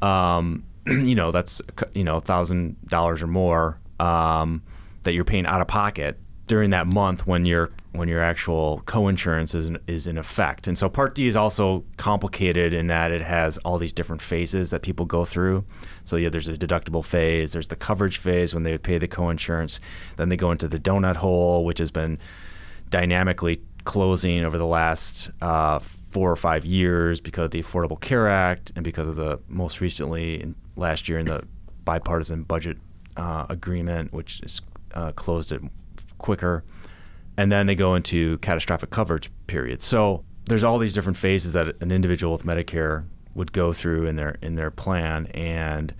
um, 0.00 0.62
you 0.86 1.16
know, 1.16 1.32
that's, 1.32 1.60
you 1.94 2.04
know, 2.04 2.20
$1,000 2.20 3.22
or 3.22 3.26
more 3.26 3.80
um, 3.98 4.62
that 5.02 5.12
you're 5.12 5.24
paying 5.24 5.44
out 5.44 5.60
of 5.60 5.66
pocket 5.66 6.20
during 6.46 6.70
that 6.70 6.86
month 6.86 7.26
when 7.26 7.46
your 7.46 7.72
when 7.94 8.08
your 8.08 8.20
actual 8.20 8.82
coinsurance 8.86 9.54
is 9.54 9.68
in, 9.68 9.78
is 9.86 10.06
in 10.08 10.18
effect. 10.18 10.66
And 10.66 10.76
so 10.76 10.88
Part 10.88 11.14
D 11.14 11.28
is 11.28 11.36
also 11.36 11.84
complicated 11.96 12.72
in 12.72 12.88
that 12.88 13.12
it 13.12 13.22
has 13.22 13.56
all 13.58 13.78
these 13.78 13.92
different 13.92 14.20
phases 14.20 14.70
that 14.70 14.82
people 14.82 15.06
go 15.06 15.24
through. 15.24 15.64
So 16.04 16.16
yeah, 16.16 16.28
there's 16.28 16.48
a 16.48 16.54
deductible 16.54 17.04
phase, 17.04 17.52
there's 17.52 17.68
the 17.68 17.76
coverage 17.76 18.18
phase 18.18 18.52
when 18.52 18.64
they 18.64 18.72
would 18.72 18.82
pay 18.82 18.98
the 18.98 19.06
coinsurance, 19.06 19.78
then 20.16 20.28
they 20.28 20.36
go 20.36 20.50
into 20.50 20.66
the 20.66 20.78
donut 20.78 21.16
hole, 21.16 21.64
which 21.64 21.78
has 21.78 21.92
been 21.92 22.18
dynamically 22.90 23.60
closing 23.84 24.44
over 24.44 24.58
the 24.58 24.66
last 24.66 25.30
uh, 25.40 25.78
four 25.78 26.30
or 26.30 26.36
five 26.36 26.64
years 26.64 27.20
because 27.20 27.44
of 27.44 27.50
the 27.52 27.62
Affordable 27.62 28.00
Care 28.00 28.28
Act 28.28 28.72
and 28.74 28.82
because 28.82 29.06
of 29.06 29.14
the 29.14 29.38
most 29.48 29.80
recently 29.80 30.54
last 30.76 31.08
year 31.08 31.18
in 31.18 31.26
the 31.26 31.44
bipartisan 31.84 32.42
budget 32.42 32.76
uh, 33.16 33.46
agreement, 33.50 34.12
which 34.12 34.40
is 34.42 34.60
uh, 34.94 35.12
closed 35.12 35.52
it 35.52 35.60
quicker, 36.18 36.64
and 37.36 37.50
then 37.50 37.66
they 37.66 37.74
go 37.74 37.94
into 37.94 38.38
catastrophic 38.38 38.90
coverage 38.90 39.30
periods. 39.46 39.84
So 39.84 40.24
there's 40.46 40.64
all 40.64 40.78
these 40.78 40.92
different 40.92 41.16
phases 41.16 41.52
that 41.54 41.80
an 41.80 41.90
individual 41.90 42.32
with 42.32 42.44
Medicare 42.44 43.04
would 43.34 43.52
go 43.52 43.72
through 43.72 44.06
in 44.06 44.16
their 44.16 44.36
in 44.42 44.54
their 44.54 44.70
plan, 44.70 45.26
and 45.28 45.92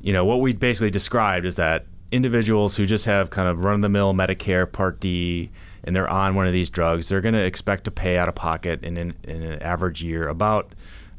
you 0.00 0.12
know 0.12 0.24
what 0.24 0.40
we 0.40 0.52
basically 0.52 0.90
described 0.90 1.46
is 1.46 1.56
that 1.56 1.86
individuals 2.10 2.76
who 2.76 2.86
just 2.86 3.04
have 3.06 3.30
kind 3.30 3.48
of 3.48 3.64
run 3.64 3.76
of 3.76 3.82
the 3.82 3.88
mill 3.88 4.14
Medicare 4.14 4.70
Part 4.70 5.00
D 5.00 5.50
and 5.82 5.94
they're 5.94 6.08
on 6.08 6.34
one 6.34 6.46
of 6.46 6.52
these 6.52 6.70
drugs, 6.70 7.08
they're 7.08 7.20
going 7.20 7.34
to 7.34 7.44
expect 7.44 7.84
to 7.84 7.90
pay 7.90 8.16
out 8.16 8.28
of 8.28 8.34
pocket 8.34 8.82
in 8.84 8.96
an, 8.96 9.14
in 9.24 9.42
an 9.42 9.60
average 9.60 10.02
year 10.02 10.28
about, 10.28 10.74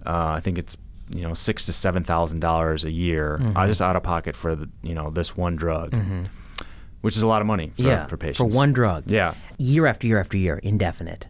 uh, 0.06 0.34
I 0.36 0.40
think 0.40 0.58
it's 0.58 0.76
you 1.14 1.22
know 1.22 1.34
six 1.34 1.66
to 1.66 1.74
seven 1.74 2.04
thousand 2.04 2.40
dollars 2.40 2.84
a 2.84 2.92
year, 2.92 3.40
mm-hmm. 3.42 3.58
uh, 3.58 3.68
just 3.68 3.82
out 3.82 3.96
of 3.96 4.04
pocket 4.04 4.36
for 4.36 4.56
the, 4.56 4.70
you 4.84 4.96
know 4.96 5.10
this 5.10 5.38
one 5.38 5.56
drug. 5.56 5.92
Mm-hmm 5.92 6.24
which 7.06 7.16
is 7.16 7.22
a 7.22 7.28
lot 7.28 7.40
of 7.40 7.46
money 7.46 7.72
for, 7.76 7.84
yeah, 7.84 8.08
for 8.08 8.18
patients. 8.18 8.38
For 8.38 8.46
one 8.46 8.74
drug. 8.74 9.04
Yeah. 9.06 9.36
Year 9.60 9.86
after 9.86 10.08
year 10.08 10.20
after 10.20 10.38
year, 10.38 10.58
indefinite. 10.58 11.28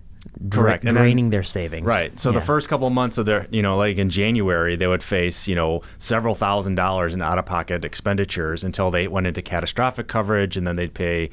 Correct. 0.49 0.84
Dra- 0.86 0.93
draining 0.93 1.26
then, 1.26 1.32
their 1.32 1.43
savings. 1.43 1.86
Right. 1.86 2.17
So 2.17 2.30
yeah. 2.30 2.39
the 2.39 2.45
first 2.45 2.69
couple 2.69 2.88
of 2.88 2.93
months 2.93 3.17
of 3.17 3.26
their, 3.26 3.45
you 3.51 3.61
know, 3.61 3.76
like 3.76 3.97
in 3.97 4.09
January, 4.09 4.78
they 4.78 4.88
would 4.88 5.03
face, 5.03 5.49
you 5.49 5.55
know, 5.55 5.82
several 5.97 6.34
thousand 6.34 6.76
dollars 6.76 7.13
in 7.13 7.21
out 7.21 7.38
of 7.38 7.45
pocket 7.45 7.84
expenditures 7.84 8.63
until 8.63 8.89
they 8.89 9.09
went 9.09 9.28
into 9.28 9.41
catastrophic 9.41 10.07
coverage 10.07 10.55
and 10.55 10.65
then 10.65 10.78
they'd 10.78 10.93
pay, 10.93 11.30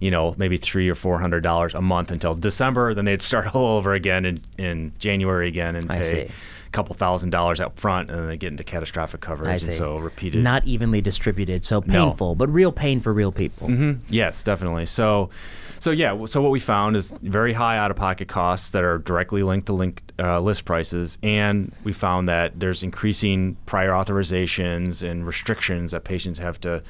you 0.00 0.10
know, 0.10 0.34
maybe 0.38 0.56
three 0.56 0.88
or 0.88 0.94
four 0.94 1.18
hundred 1.18 1.42
dollars 1.42 1.74
a 1.74 1.82
month 1.82 2.10
until 2.10 2.34
December. 2.34 2.94
Then 2.94 3.04
they'd 3.04 3.20
start 3.20 3.54
all 3.54 3.76
over 3.76 3.92
again 3.92 4.24
in, 4.24 4.40
in 4.56 4.92
January 5.00 5.48
again 5.48 5.76
and 5.76 5.90
pay 5.90 6.30
couple 6.72 6.94
thousand 6.94 7.30
dollars 7.30 7.60
up 7.60 7.78
front 7.78 8.10
and 8.10 8.18
then 8.18 8.26
they 8.26 8.36
get 8.36 8.50
into 8.50 8.64
catastrophic 8.64 9.20
coverage. 9.20 9.48
I 9.48 9.56
see. 9.58 9.66
And 9.66 9.74
so 9.74 9.98
repeated. 9.98 10.42
Not 10.42 10.66
evenly 10.66 11.00
distributed, 11.00 11.64
so 11.64 11.80
painful, 11.80 12.30
no. 12.30 12.34
but 12.34 12.48
real 12.52 12.72
pain 12.72 13.00
for 13.00 13.12
real 13.12 13.30
people. 13.30 13.68
Mm-hmm. 13.68 14.04
Yes, 14.08 14.42
definitely. 14.42 14.86
So, 14.86 15.30
so 15.78 15.90
yeah. 15.90 16.24
So 16.24 16.42
what 16.42 16.50
we 16.50 16.60
found 16.60 16.96
is 16.96 17.12
very 17.22 17.52
high 17.52 17.76
out-of-pocket 17.76 18.28
costs 18.28 18.70
that 18.70 18.82
are 18.82 18.98
directly 18.98 19.42
linked 19.42 19.66
to 19.66 19.74
link 19.74 20.02
uh, 20.18 20.40
list 20.40 20.64
prices, 20.64 21.18
and 21.22 21.72
we 21.84 21.92
found 21.92 22.28
that 22.28 22.58
there's 22.58 22.82
increasing 22.82 23.56
prior 23.66 23.90
authorizations 23.90 25.08
and 25.08 25.26
restrictions 25.26 25.92
that 25.92 26.04
patients 26.04 26.38
have 26.38 26.60
to, 26.62 26.82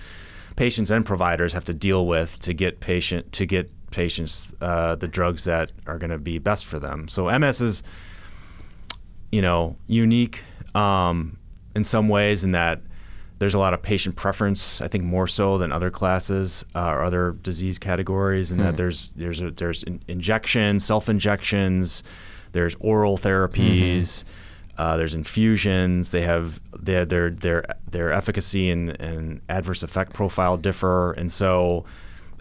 patients 0.56 0.90
and 0.90 1.04
providers 1.04 1.52
have 1.52 1.64
to 1.64 1.74
deal 1.74 2.06
with 2.06 2.38
to 2.40 2.54
get 2.54 2.80
patient 2.80 3.32
to 3.32 3.46
get 3.46 3.70
patients 3.90 4.54
uh, 4.60 4.94
the 4.96 5.08
drugs 5.08 5.44
that 5.44 5.70
are 5.86 5.98
going 5.98 6.10
to 6.10 6.18
be 6.18 6.38
best 6.38 6.64
for 6.64 6.78
them. 6.78 7.08
So 7.08 7.30
MS 7.38 7.60
is 7.60 7.82
you 9.32 9.42
know, 9.42 9.76
unique 9.88 10.44
um, 10.74 11.38
in 11.74 11.82
some 11.82 12.08
ways 12.08 12.44
in 12.44 12.52
that 12.52 12.80
there's 13.38 13.54
a 13.54 13.58
lot 13.58 13.74
of 13.74 13.82
patient 13.82 14.14
preference. 14.14 14.80
I 14.80 14.86
think 14.86 15.02
more 15.02 15.26
so 15.26 15.58
than 15.58 15.72
other 15.72 15.90
classes 15.90 16.64
uh, 16.76 16.86
or 16.86 17.02
other 17.02 17.32
disease 17.42 17.76
categories, 17.76 18.52
and 18.52 18.60
that 18.60 18.70
hmm. 18.70 18.76
there's 18.76 19.08
there's 19.16 19.40
a, 19.40 19.50
there's 19.50 19.82
in- 19.82 20.00
injections, 20.06 20.84
self 20.84 21.08
injections, 21.08 22.04
there's 22.52 22.76
oral 22.78 23.18
therapies. 23.18 23.98
Mm-hmm. 23.98 24.28
Uh, 24.78 24.96
there's 24.96 25.14
infusions. 25.14 26.12
They 26.12 26.22
have 26.22 26.60
their 26.78 27.04
their 27.04 27.30
their 27.30 27.64
their 27.90 28.12
efficacy 28.12 28.70
and, 28.70 28.90
and 29.00 29.40
adverse 29.48 29.82
effect 29.82 30.12
profile 30.12 30.56
differ, 30.56 31.12
and 31.12 31.30
so 31.30 31.84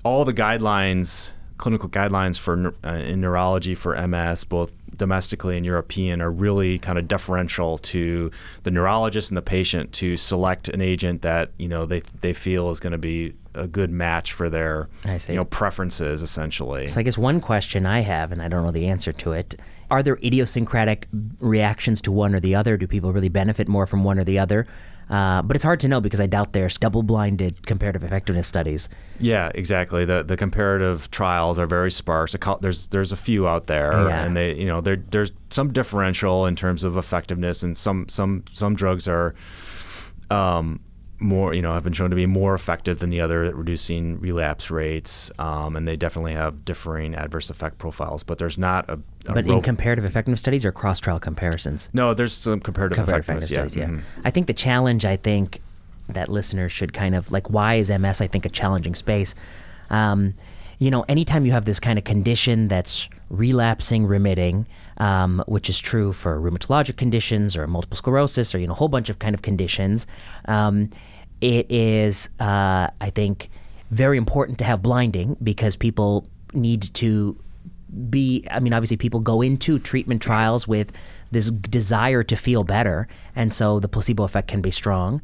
all 0.03 0.23
the 0.23 0.33
guidelines, 0.33 1.31
clinical 1.57 1.89
guidelines 1.89 2.37
for 2.37 2.75
uh, 2.83 2.93
in 2.93 3.21
neurology 3.21 3.75
for 3.75 3.95
MS, 4.07 4.43
both 4.43 4.71
domestically 4.97 5.57
and 5.57 5.65
European, 5.65 6.21
are 6.21 6.31
really 6.31 6.79
kind 6.79 6.97
of 6.97 7.07
deferential 7.07 7.77
to 7.79 8.31
the 8.63 8.71
neurologist 8.71 9.29
and 9.29 9.37
the 9.37 9.41
patient 9.41 9.91
to 9.93 10.17
select 10.17 10.69
an 10.69 10.81
agent 10.81 11.21
that 11.21 11.51
you 11.57 11.67
know 11.67 11.85
they 11.85 12.01
they 12.21 12.33
feel 12.33 12.69
is 12.71 12.79
going 12.79 12.91
to 12.91 12.97
be 12.97 13.33
a 13.53 13.67
good 13.67 13.91
match 13.91 14.33
for 14.33 14.49
their 14.49 14.87
you 15.27 15.35
know 15.35 15.45
preferences 15.45 16.21
essentially. 16.21 16.87
So 16.87 16.99
I 16.99 17.03
guess 17.03 17.17
one 17.17 17.41
question 17.41 17.85
I 17.85 18.01
have, 18.01 18.31
and 18.31 18.41
I 18.41 18.47
don't 18.47 18.63
know 18.63 18.71
the 18.71 18.87
answer 18.87 19.11
to 19.11 19.33
it, 19.33 19.59
are 19.89 20.01
there 20.01 20.17
idiosyncratic 20.23 21.07
reactions 21.39 22.01
to 22.01 22.11
one 22.11 22.33
or 22.33 22.39
the 22.39 22.55
other? 22.55 22.77
Do 22.77 22.87
people 22.87 23.11
really 23.11 23.29
benefit 23.29 23.67
more 23.67 23.85
from 23.85 24.03
one 24.03 24.19
or 24.19 24.23
the 24.23 24.39
other? 24.39 24.67
Uh, 25.11 25.41
but 25.41 25.57
it's 25.57 25.63
hard 25.63 25.77
to 25.81 25.89
know 25.89 25.99
because 25.99 26.21
I 26.21 26.25
doubt 26.25 26.53
there's 26.53 26.77
double-blinded 26.77 27.67
comparative 27.67 28.01
effectiveness 28.01 28.47
studies. 28.47 28.87
Yeah, 29.19 29.51
exactly. 29.53 30.05
The 30.05 30.23
the 30.23 30.37
comparative 30.37 31.11
trials 31.11 31.59
are 31.59 31.67
very 31.67 31.91
sparse. 31.91 32.33
There's 32.61 32.87
there's 32.87 33.11
a 33.11 33.17
few 33.17 33.45
out 33.45 33.67
there, 33.67 33.91
yeah. 33.91 34.23
and 34.23 34.37
they 34.37 34.55
you 34.55 34.67
know 34.67 34.79
there's 34.79 35.33
some 35.49 35.73
differential 35.73 36.45
in 36.45 36.55
terms 36.55 36.85
of 36.85 36.95
effectiveness, 36.95 37.61
and 37.61 37.77
some 37.77 38.07
some 38.07 38.45
some 38.53 38.73
drugs 38.73 39.07
are. 39.07 39.35
Um, 40.29 40.79
more, 41.21 41.53
you 41.53 41.61
know, 41.61 41.73
have 41.73 41.83
been 41.83 41.93
shown 41.93 42.09
to 42.09 42.15
be 42.15 42.25
more 42.25 42.53
effective 42.53 42.99
than 42.99 43.09
the 43.09 43.21
other 43.21 43.43
at 43.43 43.55
reducing 43.55 44.19
relapse 44.19 44.71
rates, 44.71 45.31
um, 45.39 45.75
and 45.75 45.87
they 45.87 45.95
definitely 45.95 46.33
have 46.33 46.65
differing 46.65 47.15
adverse 47.15 47.49
effect 47.49 47.77
profiles. 47.77 48.23
But 48.23 48.37
there's 48.37 48.57
not 48.57 48.89
a, 48.89 48.93
a 49.27 49.33
but 49.33 49.45
in 49.45 49.61
comparative 49.61 50.05
effectiveness 50.05 50.39
studies 50.39 50.65
or 50.65 50.71
cross 50.71 50.99
trial 50.99 51.19
comparisons. 51.19 51.89
No, 51.93 52.13
there's 52.13 52.33
some 52.33 52.59
comparative, 52.59 52.97
comparative 52.97 53.25
effectiveness, 53.25 53.51
effectiveness 53.51 53.75
yeah. 53.77 53.85
studies. 53.87 54.05
Yeah, 54.05 54.17
mm-hmm. 54.17 54.27
I 54.27 54.31
think 54.31 54.47
the 54.47 54.53
challenge. 54.53 55.05
I 55.05 55.17
think 55.17 55.61
that 56.09 56.29
listeners 56.29 56.71
should 56.71 56.93
kind 56.93 57.15
of 57.15 57.31
like 57.31 57.49
why 57.49 57.75
is 57.75 57.89
MS? 57.89 58.21
I 58.21 58.27
think 58.27 58.45
a 58.45 58.49
challenging 58.49 58.95
space. 58.95 59.35
Um, 59.89 60.33
you 60.79 60.89
know, 60.89 61.05
anytime 61.07 61.45
you 61.45 61.51
have 61.51 61.65
this 61.65 61.79
kind 61.79 61.99
of 61.99 62.05
condition 62.05 62.67
that's 62.67 63.07
relapsing, 63.29 64.05
remitting, 64.05 64.65
um, 64.97 65.43
which 65.47 65.69
is 65.69 65.79
true 65.79 66.11
for 66.11 66.39
rheumatologic 66.39 66.97
conditions 66.97 67.55
or 67.55 67.67
multiple 67.67 67.97
sclerosis 67.97 68.53
or 68.53 68.59
you 68.59 68.67
know 68.67 68.73
a 68.73 68.75
whole 68.75 68.87
bunch 68.87 69.09
of 69.09 69.19
kind 69.19 69.35
of 69.35 69.41
conditions. 69.41 70.07
Um, 70.45 70.89
it 71.41 71.69
is, 71.71 72.29
uh, 72.39 72.87
I 73.01 73.09
think, 73.13 73.49
very 73.89 74.17
important 74.17 74.57
to 74.59 74.63
have 74.63 74.81
blinding 74.81 75.35
because 75.43 75.75
people 75.75 76.27
need 76.53 76.93
to 76.95 77.37
be. 78.09 78.45
I 78.49 78.59
mean, 78.59 78.73
obviously, 78.73 78.97
people 78.97 79.19
go 79.19 79.41
into 79.41 79.79
treatment 79.79 80.21
trials 80.21 80.67
with 80.67 80.91
this 81.31 81.49
desire 81.49 82.23
to 82.23 82.35
feel 82.35 82.63
better, 82.63 83.07
and 83.35 83.53
so 83.53 83.79
the 83.79 83.87
placebo 83.87 84.23
effect 84.23 84.47
can 84.47 84.61
be 84.61 84.71
strong. 84.71 85.21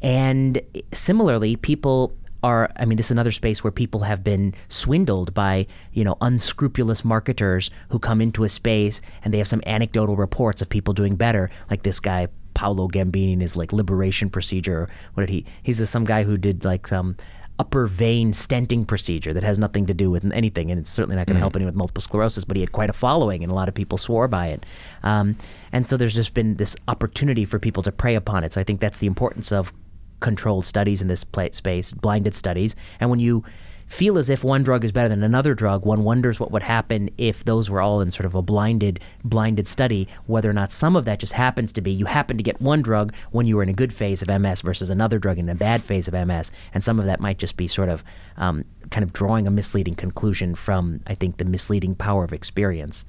And 0.00 0.60
similarly, 0.92 1.56
people 1.56 2.16
are 2.42 2.70
i 2.76 2.84
mean 2.84 2.96
this 2.96 3.06
is 3.06 3.10
another 3.10 3.32
space 3.32 3.64
where 3.64 3.70
people 3.70 4.00
have 4.00 4.22
been 4.22 4.54
swindled 4.68 5.34
by 5.34 5.66
you 5.92 6.04
know 6.04 6.16
unscrupulous 6.20 7.04
marketers 7.04 7.70
who 7.88 7.98
come 7.98 8.20
into 8.20 8.44
a 8.44 8.48
space 8.48 9.00
and 9.24 9.34
they 9.34 9.38
have 9.38 9.48
some 9.48 9.62
anecdotal 9.66 10.16
reports 10.16 10.62
of 10.62 10.68
people 10.68 10.94
doing 10.94 11.16
better 11.16 11.50
like 11.70 11.82
this 11.82 11.98
guy 11.98 12.28
Paolo 12.58 12.88
Zamboni 12.92 13.34
and 13.34 13.40
his 13.40 13.54
like 13.54 13.72
liberation 13.72 14.28
procedure. 14.28 14.88
What 15.14 15.20
did 15.20 15.30
he? 15.30 15.46
He's 15.62 15.88
some 15.88 16.04
guy 16.04 16.24
who 16.24 16.36
did 16.36 16.64
like 16.64 16.88
some 16.88 17.16
upper 17.60 17.86
vein 17.86 18.32
stenting 18.32 18.84
procedure 18.84 19.32
that 19.32 19.44
has 19.44 19.60
nothing 19.60 19.86
to 19.86 19.94
do 19.94 20.10
with 20.10 20.28
anything, 20.32 20.72
and 20.72 20.80
it's 20.80 20.90
certainly 20.90 21.14
not 21.14 21.28
going 21.28 21.34
to 21.34 21.38
mm-hmm. 21.38 21.42
help 21.42 21.54
anyone 21.54 21.72
with 21.72 21.78
multiple 21.78 22.00
sclerosis. 22.00 22.44
But 22.44 22.56
he 22.56 22.60
had 22.60 22.72
quite 22.72 22.90
a 22.90 22.92
following, 22.92 23.44
and 23.44 23.52
a 23.52 23.54
lot 23.54 23.68
of 23.68 23.76
people 23.76 23.96
swore 23.96 24.26
by 24.26 24.48
it. 24.48 24.66
Um, 25.04 25.36
and 25.70 25.88
so 25.88 25.96
there's 25.96 26.16
just 26.16 26.34
been 26.34 26.56
this 26.56 26.74
opportunity 26.88 27.44
for 27.44 27.60
people 27.60 27.84
to 27.84 27.92
prey 27.92 28.16
upon 28.16 28.42
it. 28.42 28.52
So 28.52 28.60
I 28.60 28.64
think 28.64 28.80
that's 28.80 28.98
the 28.98 29.06
importance 29.06 29.52
of 29.52 29.72
controlled 30.18 30.66
studies 30.66 31.00
in 31.00 31.06
this 31.06 31.24
space, 31.52 31.92
blinded 31.92 32.34
studies, 32.34 32.74
and 32.98 33.08
when 33.08 33.20
you 33.20 33.44
feel 33.88 34.18
as 34.18 34.28
if 34.28 34.44
one 34.44 34.62
drug 34.62 34.84
is 34.84 34.92
better 34.92 35.08
than 35.08 35.22
another 35.22 35.54
drug, 35.54 35.84
one 35.84 36.04
wonders 36.04 36.38
what 36.38 36.50
would 36.50 36.62
happen 36.62 37.10
if 37.18 37.44
those 37.44 37.70
were 37.70 37.80
all 37.80 38.00
in 38.00 38.10
sort 38.10 38.26
of 38.26 38.34
a 38.34 38.42
blinded 38.42 39.00
blinded 39.24 39.66
study, 39.66 40.06
whether 40.26 40.48
or 40.48 40.52
not 40.52 40.72
some 40.72 40.94
of 40.94 41.04
that 41.06 41.18
just 41.18 41.32
happens 41.32 41.72
to 41.72 41.80
be 41.80 41.90
you 41.90 42.04
happen 42.04 42.36
to 42.36 42.42
get 42.42 42.60
one 42.60 42.82
drug 42.82 43.12
when 43.30 43.46
you 43.46 43.56
were 43.56 43.62
in 43.62 43.68
a 43.68 43.74
good 43.74 43.92
phase 43.92 44.22
of 44.22 44.28
MS 44.28 44.60
versus 44.60 44.90
another 44.90 45.18
drug 45.18 45.38
in 45.38 45.48
a 45.48 45.54
bad 45.54 45.82
phase 45.82 46.06
of 46.06 46.14
MS, 46.14 46.52
and 46.74 46.84
some 46.84 47.00
of 47.00 47.06
that 47.06 47.20
might 47.20 47.38
just 47.38 47.56
be 47.56 47.66
sort 47.66 47.88
of 47.88 48.04
um, 48.36 48.64
kind 48.90 49.02
of 49.02 49.12
drawing 49.12 49.46
a 49.46 49.50
misleading 49.50 49.94
conclusion 49.94 50.54
from 50.54 51.00
I 51.06 51.14
think 51.14 51.38
the 51.38 51.44
misleading 51.44 51.94
power 51.94 52.24
of 52.24 52.32
experience. 52.32 53.04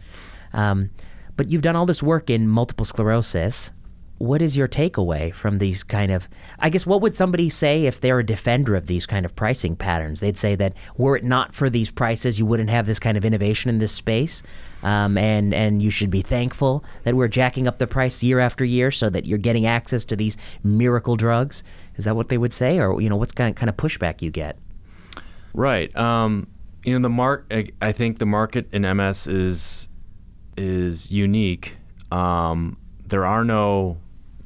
Um, 0.54 0.90
but 1.36 1.50
you've 1.50 1.62
done 1.62 1.76
all 1.76 1.86
this 1.86 2.04
work 2.04 2.30
in 2.30 2.48
multiple 2.48 2.86
sclerosis 2.86 3.72
what 4.20 4.42
is 4.42 4.56
your 4.56 4.68
takeaway 4.68 5.34
from 5.34 5.58
these 5.58 5.82
kind 5.82 6.12
of 6.12 6.28
i 6.60 6.70
guess 6.70 6.86
what 6.86 7.02
would 7.02 7.16
somebody 7.16 7.50
say 7.50 7.86
if 7.86 8.00
they're 8.00 8.20
a 8.20 8.26
defender 8.26 8.76
of 8.76 8.86
these 8.86 9.06
kind 9.06 9.26
of 9.26 9.36
pricing 9.36 9.76
patterns? 9.76 10.20
They'd 10.20 10.38
say 10.38 10.56
that 10.56 10.74
were 10.98 11.18
it 11.18 11.24
not 11.24 11.56
for 11.56 11.70
these 11.70 11.90
prices 11.90 12.38
you 12.38 12.46
wouldn't 12.46 12.70
have 12.70 12.86
this 12.86 13.00
kind 13.00 13.18
of 13.18 13.26
innovation 13.26 13.70
in 13.70 13.80
this 13.80 13.92
space. 13.92 14.44
Um, 14.82 15.18
and 15.18 15.54
and 15.54 15.82
you 15.82 15.90
should 15.90 16.10
be 16.10 16.22
thankful 16.22 16.86
that 17.04 17.16
we're 17.16 17.28
jacking 17.28 17.68
up 17.68 17.80
the 17.80 17.88
price 17.88 18.24
year 18.24 18.40
after 18.40 18.64
year 18.64 18.92
so 18.92 19.10
that 19.10 19.26
you're 19.26 19.38
getting 19.38 19.66
access 19.66 20.06
to 20.06 20.16
these 20.16 20.38
miracle 20.64 21.18
drugs. 21.18 21.64
Is 21.98 22.06
that 22.06 22.16
what 22.16 22.30
they 22.30 22.38
would 22.38 22.54
say? 22.54 22.80
Or 22.80 23.02
you 23.02 23.10
know 23.10 23.18
what's 23.18 23.34
kind 23.34 23.50
of, 23.50 23.56
kind 23.56 23.70
of 23.70 23.76
pushback 23.76 24.22
you 24.22 24.32
get? 24.32 24.58
Right. 25.54 25.94
Um, 25.98 26.48
you 26.86 26.94
know 26.94 27.02
the 27.02 27.10
mark 27.10 27.52
i 27.82 27.92
think 27.92 28.20
the 28.20 28.26
market 28.26 28.70
in 28.72 28.84
ms 28.84 29.28
is 29.28 29.90
is 30.56 31.12
unique. 31.12 31.78
Um, 32.12 32.78
there 33.06 33.26
are 33.26 33.44
no 33.44 33.98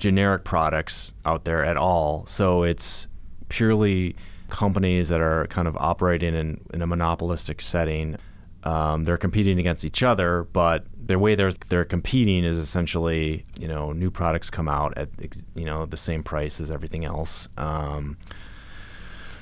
generic 0.04 0.44
products 0.44 1.14
out 1.24 1.46
there 1.46 1.64
at 1.64 1.78
all. 1.78 2.26
So 2.26 2.64
it's 2.64 3.08
purely 3.48 4.18
companies 4.50 5.08
that 5.08 5.22
are 5.22 5.48
kind 5.48 5.66
of 5.66 5.78
operating 5.78 6.36
in, 6.36 6.60
in 6.74 6.82
a 6.82 6.86
monopolistic 6.86 7.62
setting. 7.62 8.18
Um, 8.64 9.06
they're 9.06 9.16
competing 9.16 9.60
against 9.60 9.86
each 9.86 10.04
other, 10.04 10.44
but 10.52 10.86
the 11.06 11.18
way 11.18 11.36
they're 11.36 11.54
they're 11.70 11.86
competing 11.86 12.44
is 12.44 12.58
essentially, 12.58 13.46
you 13.58 13.70
know, 13.70 13.94
new 13.94 14.12
products 14.12 14.50
come 14.50 14.68
out 14.68 14.98
at 14.98 15.08
you 15.56 15.64
know 15.64 15.86
the 15.86 15.96
same 15.96 16.22
price 16.22 16.60
as 16.60 16.70
everything 16.70 17.06
else. 17.06 17.48
Um, 17.56 18.18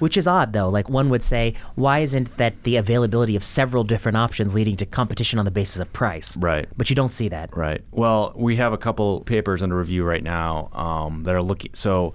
which 0.02 0.18
is 0.18 0.28
odd, 0.28 0.52
though. 0.52 0.68
Like 0.68 0.90
one 0.90 1.10
would 1.10 1.22
say, 1.22 1.54
why 1.76 2.00
isn't 2.00 2.36
that 2.38 2.64
the 2.64 2.76
availability 2.76 3.36
of 3.36 3.44
several 3.44 3.84
different 3.84 4.18
options 4.18 4.56
leading 4.56 4.76
to 4.78 4.86
competition 4.86 5.38
on 5.38 5.46
the 5.46 5.52
basis 5.52 5.80
of 5.80 5.94
price? 5.94 6.36
Right. 6.38 6.68
But 6.76 6.90
you 6.90 6.96
don't 6.96 7.14
see 7.14 7.30
that. 7.30 7.56
Right. 7.56 7.84
Well, 7.92 8.34
we 8.36 8.56
have 8.56 8.74
a 8.74 8.78
couple 8.78 9.22
papers 9.22 9.62
under 9.62 9.78
review 9.78 10.04
right 10.04 10.24
now 10.24 10.70
um, 10.74 11.24
that 11.24 11.36
are 11.36 11.42
looking. 11.42 11.72
So, 11.76 12.14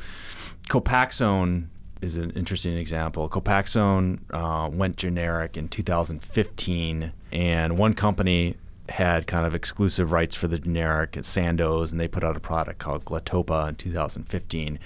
Copaxone 0.69 1.69
is 2.03 2.17
an 2.17 2.31
interesting 2.33 2.77
example. 2.77 3.29
Copaxone 3.29 4.19
uh, 4.31 4.69
went 4.69 4.97
generic 4.97 5.57
in 5.57 5.69
2015, 5.69 7.13
and 7.31 7.79
one 7.79 7.95
company 7.95 8.57
had 8.89 9.27
kind 9.27 9.47
of 9.47 9.55
exclusive 9.55 10.13
rights 10.13 10.35
for 10.35 10.49
the 10.49 10.59
generic 10.59 11.17
at 11.17 11.25
Sandoz, 11.25 11.93
and 11.93 12.01
they 12.01 12.09
put 12.09 12.25
out 12.25 12.37
a 12.37 12.41
product 12.41 12.79
called 12.79 13.05
Glatopa 13.05 13.69
in 13.69 13.75
2015. 13.77 14.79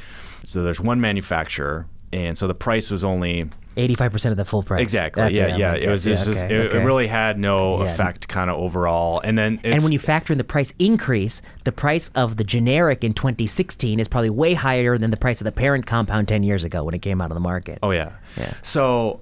So 0.45 0.63
there's 0.63 0.81
one 0.81 1.01
manufacturer 1.01 1.87
and 2.13 2.37
so 2.37 2.47
the 2.47 2.55
price 2.55 2.91
was 2.91 3.05
only 3.05 3.49
85% 3.77 4.33
of 4.33 4.37
the 4.37 4.45
full 4.45 4.63
price. 4.63 4.83
Exactly. 4.83 5.23
That's 5.23 5.39
yeah, 5.39 5.57
yeah. 5.57 5.75
It 5.75 5.89
was 5.89 6.05
just, 6.05 6.27
yeah, 6.27 6.45
okay, 6.45 6.55
it, 6.55 6.59
okay. 6.67 6.79
it, 6.79 6.85
really 6.85 7.07
had 7.07 7.39
no 7.39 7.79
yeah. 7.79 7.91
effect 7.91 8.27
kind 8.27 8.51
of 8.51 8.59
overall. 8.59 9.21
And 9.21 9.39
then 9.39 9.61
And 9.63 9.83
when 9.83 9.93
you 9.93 9.99
factor 9.99 10.33
in 10.33 10.39
the 10.39 10.45
price 10.45 10.75
increase, 10.79 11.41
the 11.65 11.73
price 11.73 12.11
of 12.17 12.37
the 12.37 12.45
generic 12.45 13.05
in 13.05 13.13
2016 13.13 14.01
is 14.01 14.09
probably 14.09 14.31
way 14.31 14.55
higher 14.55 14.99
than 14.99 15.11
the 15.11 15.17
price 15.17 15.41
of 15.41 15.45
the 15.45 15.53
parent 15.53 15.87
compound 15.87 16.27
10 16.27 16.43
years 16.43 16.65
ago 16.65 16.83
when 16.83 16.95
it 16.95 17.01
came 17.01 17.21
out 17.21 17.31
of 17.31 17.35
the 17.35 17.41
market. 17.41 17.79
Oh 17.83 17.93
yeah. 17.93 18.13
Yeah. 18.37 18.53
So 18.63 19.21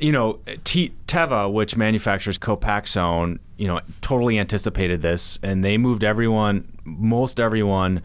you 0.00 0.12
know, 0.12 0.40
T- 0.64 0.92
Teva, 1.06 1.52
which 1.52 1.76
manufactures 1.76 2.38
Copaxone, 2.38 3.38
you 3.56 3.66
know, 3.66 3.80
totally 4.00 4.38
anticipated 4.38 5.02
this, 5.02 5.38
and 5.42 5.64
they 5.64 5.76
moved 5.78 6.04
everyone, 6.04 6.66
most 6.84 7.38
everyone, 7.38 8.02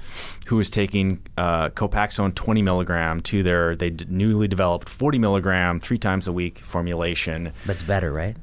who 0.48 0.58
was 0.58 0.70
taking 0.70 1.22
uh, 1.38 1.70
Copaxone 1.70 2.36
20 2.36 2.62
milligram 2.62 3.22
to 3.22 3.44
their 3.44 3.76
they 3.76 3.90
d- 3.90 4.06
newly 4.10 4.48
developed 4.48 4.90
40 4.90 5.18
milligram 5.20 5.80
three 5.80 5.98
times 5.98 6.28
a 6.28 6.34
week 6.34 6.60
formulation. 6.60 7.54
That's 7.66 7.84
better, 7.84 8.12
right? 8.12 8.36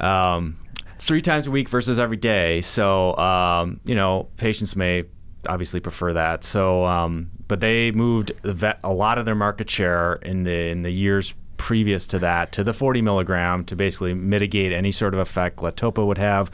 um, 0.00 0.56
three 0.98 1.20
times 1.20 1.46
a 1.46 1.50
week 1.50 1.68
versus 1.68 2.00
every 2.00 2.16
day. 2.16 2.60
So, 2.60 3.16
um, 3.16 3.80
you 3.84 3.94
know, 3.94 4.28
patients 4.36 4.74
may 4.74 5.04
obviously 5.46 5.80
prefer 5.80 6.14
that. 6.14 6.44
So, 6.44 6.84
um, 6.84 7.30
but 7.46 7.60
they 7.60 7.90
moved 7.92 8.32
a 8.44 8.92
lot 8.92 9.18
of 9.18 9.24
their 9.24 9.34
market 9.34 9.70
share 9.70 10.14
in 10.14 10.44
the 10.44 10.68
in 10.68 10.82
the 10.82 10.90
years 10.90 11.34
previous 11.58 12.06
to 12.06 12.18
that 12.20 12.52
to 12.52 12.64
the 12.64 12.72
40 12.72 13.02
milligram 13.02 13.64
to 13.66 13.76
basically 13.76 14.14
mitigate 14.14 14.72
any 14.72 14.90
sort 14.92 15.12
of 15.12 15.20
effect 15.20 15.56
Glatopa 15.56 16.06
would 16.06 16.18
have. 16.18 16.50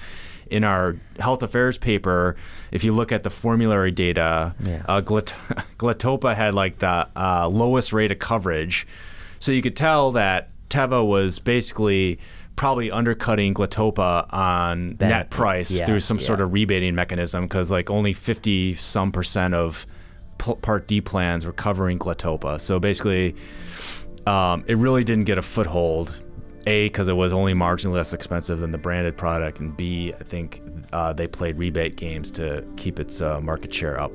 In 0.51 0.63
our 0.63 0.97
health 1.19 1.43
affairs 1.43 1.79
paper, 1.79 2.37
if 2.71 2.85
you 2.85 2.93
look 2.93 3.13
at 3.13 3.23
the 3.23 3.31
formulary 3.31 3.91
data, 3.91 4.55
yeah. 4.61 4.83
uh, 4.87 5.01
Glat- 5.01 5.35
Glatopa 5.79 6.35
had 6.35 6.55
like 6.55 6.79
the 6.81 7.09
uh, 7.17 7.49
lowest 7.49 7.93
rate 7.93 8.13
of 8.13 8.19
coverage. 8.19 8.87
So 9.39 9.53
you 9.53 9.63
could 9.63 9.77
tell 9.77 10.13
that 10.13 10.51
Teva 10.69 11.07
was 11.07 11.39
basically 11.39 12.19
probably 12.57 12.91
undercutting 12.91 13.55
Glatopa 13.55 14.33
on 14.33 14.93
Benefit. 14.95 15.09
net 15.09 15.31
price 15.31 15.71
Yeah, 15.71 15.87
through 15.87 16.01
some 16.01 16.19
yeah. 16.19 16.27
sort 16.27 16.41
of 16.41 16.53
rebating 16.53 16.95
mechanism 16.95 17.45
because 17.45 17.71
like 17.71 17.91
only 17.91 18.13
50 18.13 18.75
some 18.75 19.13
percent 19.13 19.55
of 19.55 19.87
P- 20.39 20.55
Part 20.63 20.87
D 20.87 21.01
plans 21.01 21.47
were 21.47 21.53
covering 21.53 21.99
Glatopa. 21.99 22.61
So 22.61 22.79
basically, 22.79 23.35
um, 24.27 24.64
it 24.66 24.79
really 24.79 25.05
didn't 25.05 25.25
get 25.25 25.39
a 25.39 25.43
foothold. 25.43 26.14
A, 26.66 26.87
because 26.87 27.09
it 27.09 27.12
was 27.12 27.35
only 27.35 27.53
marginally 27.53 27.93
less 27.93 28.14
expensive 28.14 28.61
than 28.61 28.70
the 28.70 28.79
branded 28.79 29.18
product, 29.18 29.61
and 29.61 29.77
B, 29.77 30.14
I 30.18 30.22
think 30.25 30.62
uh, 30.95 31.12
they 31.12 31.27
played 31.27 31.59
rebate 31.59 31.97
games 31.97 32.31
to 32.33 32.64
keep 32.77 32.99
its 32.99 33.20
uh, 33.20 33.39
market 33.43 33.75
share 33.75 34.01
up. 34.01 34.11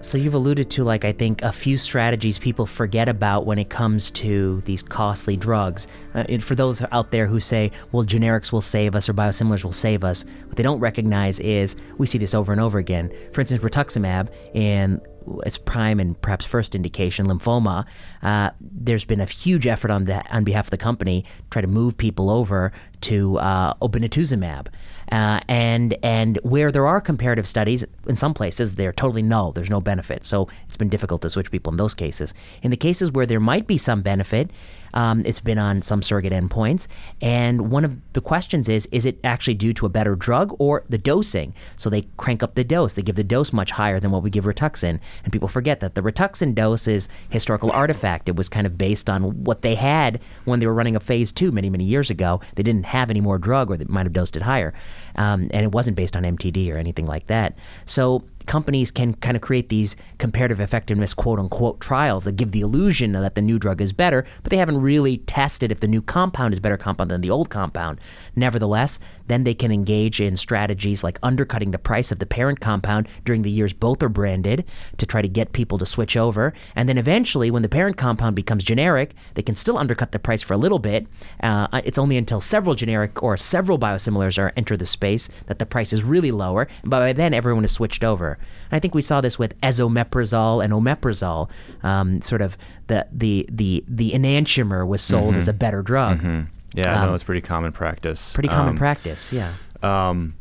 So 0.00 0.16
you've 0.16 0.34
alluded 0.34 0.70
to 0.70 0.84
like 0.84 1.04
I 1.04 1.10
think 1.12 1.42
a 1.42 1.50
few 1.50 1.76
strategies 1.76 2.38
people 2.38 2.66
forget 2.66 3.08
about 3.08 3.46
when 3.46 3.58
it 3.58 3.68
comes 3.68 4.12
to 4.12 4.62
these 4.64 4.80
costly 4.80 5.36
drugs. 5.36 5.88
Uh, 6.14 6.24
and 6.28 6.42
for 6.42 6.54
those 6.54 6.80
out 6.92 7.10
there 7.10 7.26
who 7.26 7.40
say, 7.40 7.72
"Well, 7.90 8.04
generics 8.04 8.52
will 8.52 8.60
save 8.60 8.94
us 8.94 9.08
or 9.08 9.14
biosimilars 9.14 9.64
will 9.64 9.72
save 9.72 10.04
us," 10.04 10.24
what 10.46 10.56
they 10.56 10.62
don't 10.62 10.78
recognize 10.78 11.40
is 11.40 11.74
we 11.98 12.06
see 12.06 12.18
this 12.18 12.32
over 12.32 12.52
and 12.52 12.60
over 12.60 12.78
again. 12.78 13.10
For 13.32 13.40
instance, 13.40 13.60
rituximab 13.60 14.28
in 14.54 15.00
its 15.44 15.58
prime 15.58 16.00
and 16.00 16.20
perhaps 16.22 16.46
first 16.46 16.74
indication, 16.74 17.26
lymphoma. 17.26 17.84
Uh, 18.22 18.50
there's 18.60 19.04
been 19.04 19.20
a 19.20 19.26
huge 19.26 19.66
effort 19.66 19.90
on 19.90 20.04
the 20.04 20.24
on 20.34 20.44
behalf 20.44 20.66
of 20.66 20.70
the 20.70 20.78
company 20.78 21.24
to 21.42 21.50
try 21.50 21.60
to 21.60 21.68
move 21.68 21.96
people 21.96 22.30
over 22.30 22.72
to 23.02 23.38
uh, 23.38 23.74
obinutuzumab. 23.74 24.68
Uh, 25.10 25.40
and 25.48 25.96
and 26.02 26.38
where 26.42 26.70
there 26.70 26.86
are 26.86 27.00
comparative 27.00 27.46
studies, 27.46 27.84
in 28.06 28.16
some 28.16 28.34
places 28.34 28.74
they're 28.74 28.92
totally 28.92 29.22
null. 29.22 29.52
There's 29.52 29.70
no 29.70 29.80
benefit, 29.80 30.26
so 30.26 30.48
it's 30.66 30.76
been 30.76 30.88
difficult 30.88 31.22
to 31.22 31.30
switch 31.30 31.50
people 31.50 31.72
in 31.72 31.76
those 31.76 31.94
cases. 31.94 32.34
In 32.62 32.70
the 32.70 32.76
cases 32.76 33.10
where 33.10 33.26
there 33.26 33.40
might 33.40 33.66
be 33.66 33.78
some 33.78 34.02
benefit, 34.02 34.50
um, 34.94 35.22
it's 35.24 35.40
been 35.40 35.58
on 35.58 35.82
some 35.82 36.02
surrogate 36.02 36.32
endpoints. 36.32 36.86
And 37.20 37.70
one 37.70 37.84
of 37.84 37.96
the 38.12 38.20
questions 38.20 38.68
is: 38.68 38.86
Is 38.92 39.06
it 39.06 39.18
actually 39.24 39.54
due 39.54 39.72
to 39.74 39.86
a 39.86 39.88
better 39.88 40.14
drug 40.16 40.54
or 40.58 40.84
the 40.88 40.98
dosing? 40.98 41.54
So 41.76 41.90
they 41.90 42.08
crank 42.16 42.42
up 42.42 42.54
the 42.54 42.64
dose. 42.64 42.94
They 42.94 43.02
give 43.02 43.16
the 43.16 43.24
dose 43.24 43.52
much 43.52 43.70
higher 43.72 44.00
than 44.00 44.10
what 44.10 44.22
we 44.22 44.30
give 44.30 44.44
Rituxan, 44.44 45.00
and 45.24 45.32
people 45.32 45.48
forget 45.48 45.80
that 45.80 45.94
the 45.94 46.02
Rituxan 46.02 46.54
dose 46.54 46.88
is 46.88 47.08
historical 47.30 47.70
artifact. 47.72 48.28
It 48.28 48.36
was 48.36 48.48
kind 48.48 48.66
of 48.66 48.78
based 48.78 49.10
on 49.10 49.44
what 49.44 49.62
they 49.62 49.74
had 49.74 50.20
when 50.44 50.60
they 50.60 50.66
were 50.66 50.74
running 50.74 50.96
a 50.96 51.00
phase 51.00 51.32
two 51.32 51.52
many 51.52 51.70
many 51.70 51.84
years 51.84 52.10
ago. 52.10 52.40
They 52.54 52.62
didn't 52.62 52.86
have 52.86 53.10
any 53.10 53.20
more 53.20 53.38
drug, 53.38 53.70
or 53.70 53.76
they 53.76 53.84
might 53.84 54.06
have 54.06 54.12
dosed 54.12 54.36
it 54.36 54.42
higher, 54.42 54.74
um, 55.18 55.48
and 55.52 55.64
it 55.64 55.72
wasn't 55.72 55.96
based 55.96 56.16
on 56.16 56.22
MTD 56.22 56.72
or 56.72 56.78
anything 56.78 57.06
like 57.06 57.26
that. 57.26 57.58
So 57.84 58.22
companies 58.48 58.90
can 58.90 59.12
kind 59.14 59.36
of 59.36 59.42
create 59.42 59.68
these 59.68 59.94
comparative 60.16 60.58
effectiveness 60.58 61.12
quote 61.12 61.38
unquote 61.38 61.80
trials 61.80 62.24
that 62.24 62.36
give 62.36 62.50
the 62.52 62.62
illusion 62.62 63.12
that 63.12 63.34
the 63.34 63.42
new 63.42 63.58
drug 63.58 63.80
is 63.80 63.92
better, 63.92 64.24
but 64.42 64.50
they 64.50 64.56
haven't 64.56 64.80
really 64.80 65.18
tested 65.18 65.70
if 65.70 65.80
the 65.80 65.86
new 65.86 66.00
compound 66.00 66.54
is 66.54 66.60
better 66.60 66.78
compound 66.78 67.10
than 67.10 67.20
the 67.20 67.30
old 67.30 67.50
compound. 67.50 68.00
Nevertheless, 68.34 68.98
then 69.26 69.44
they 69.44 69.54
can 69.54 69.70
engage 69.70 70.20
in 70.20 70.36
strategies 70.36 71.04
like 71.04 71.18
undercutting 71.22 71.72
the 71.72 71.78
price 71.78 72.10
of 72.10 72.18
the 72.20 72.26
parent 72.26 72.60
compound 72.60 73.06
during 73.24 73.42
the 73.42 73.50
years 73.50 73.72
both 73.72 74.02
are 74.02 74.08
branded 74.08 74.64
to 74.96 75.04
try 75.04 75.20
to 75.20 75.28
get 75.28 75.52
people 75.52 75.76
to 75.76 75.84
switch 75.84 76.16
over. 76.16 76.54
And 76.74 76.88
then 76.88 76.96
eventually, 76.96 77.50
when 77.50 77.62
the 77.62 77.68
parent 77.68 77.98
compound 77.98 78.34
becomes 78.34 78.64
generic, 78.64 79.14
they 79.34 79.42
can 79.42 79.56
still 79.56 79.76
undercut 79.76 80.12
the 80.12 80.18
price 80.18 80.42
for 80.42 80.54
a 80.54 80.58
little 80.58 80.78
bit. 80.78 81.06
Uh, 81.42 81.68
it's 81.84 81.98
only 81.98 82.16
until 82.16 82.40
several 82.40 82.74
generic 82.74 83.22
or 83.22 83.36
several 83.36 83.78
biosimilars 83.78 84.38
are 84.38 84.52
enter 84.56 84.76
the 84.76 84.86
space 84.86 85.07
that 85.46 85.58
the 85.58 85.66
price 85.66 85.92
is 85.92 86.02
really 86.04 86.30
lower. 86.30 86.68
And 86.82 86.90
by 86.90 87.12
then, 87.12 87.32
everyone 87.34 87.64
has 87.64 87.72
switched 87.72 88.04
over. 88.04 88.32
And 88.70 88.76
I 88.76 88.78
think 88.78 88.94
we 88.94 89.02
saw 89.02 89.20
this 89.20 89.38
with 89.38 89.58
esomeprazole 89.60 90.62
and 90.64 90.72
omeprazole. 90.72 91.48
Um, 91.82 92.20
sort 92.20 92.42
of 92.42 92.56
the 92.88 93.06
the 93.12 93.46
the 93.50 93.84
the 93.88 94.10
enantiomer 94.12 94.86
was 94.86 95.00
sold 95.02 95.34
as 95.34 95.48
a 95.48 95.52
better 95.52 95.82
drug. 95.82 96.22
Yeah, 96.74 97.06
no, 97.06 97.14
it's 97.14 97.24
pretty 97.24 97.40
common 97.40 97.72
practice. 97.72 98.32
Um, 98.32 98.34
Pretty 98.34 98.48
common 98.48 98.70
Um, 98.70 98.76
practice, 98.76 99.32
yeah. 99.32 99.54
Um, 99.82 100.34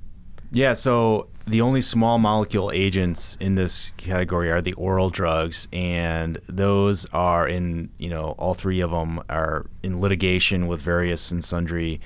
yeah, 0.51 0.73
so 0.73 1.27
the 1.45 1.61
only 1.61 1.79
small 1.81 2.17
molecule 2.19 2.69
agents 2.71 3.37
in 3.39 3.55
this 3.55 3.93
category 3.95 4.51
are 4.51 4.61
the 4.61 4.73
oral 4.73 5.09
drugs, 5.09 5.69
and 5.71 6.37
those 6.49 7.05
are 7.13 7.47
in, 7.47 7.89
you 7.97 8.09
know, 8.09 8.35
all 8.37 8.53
three 8.53 8.81
of 8.81 8.91
them 8.91 9.21
are 9.29 9.65
in 9.83 10.01
litigation 10.01 10.67
with 10.67 10.81
various 10.81 11.31
and 11.31 11.43
sundry 11.45 12.01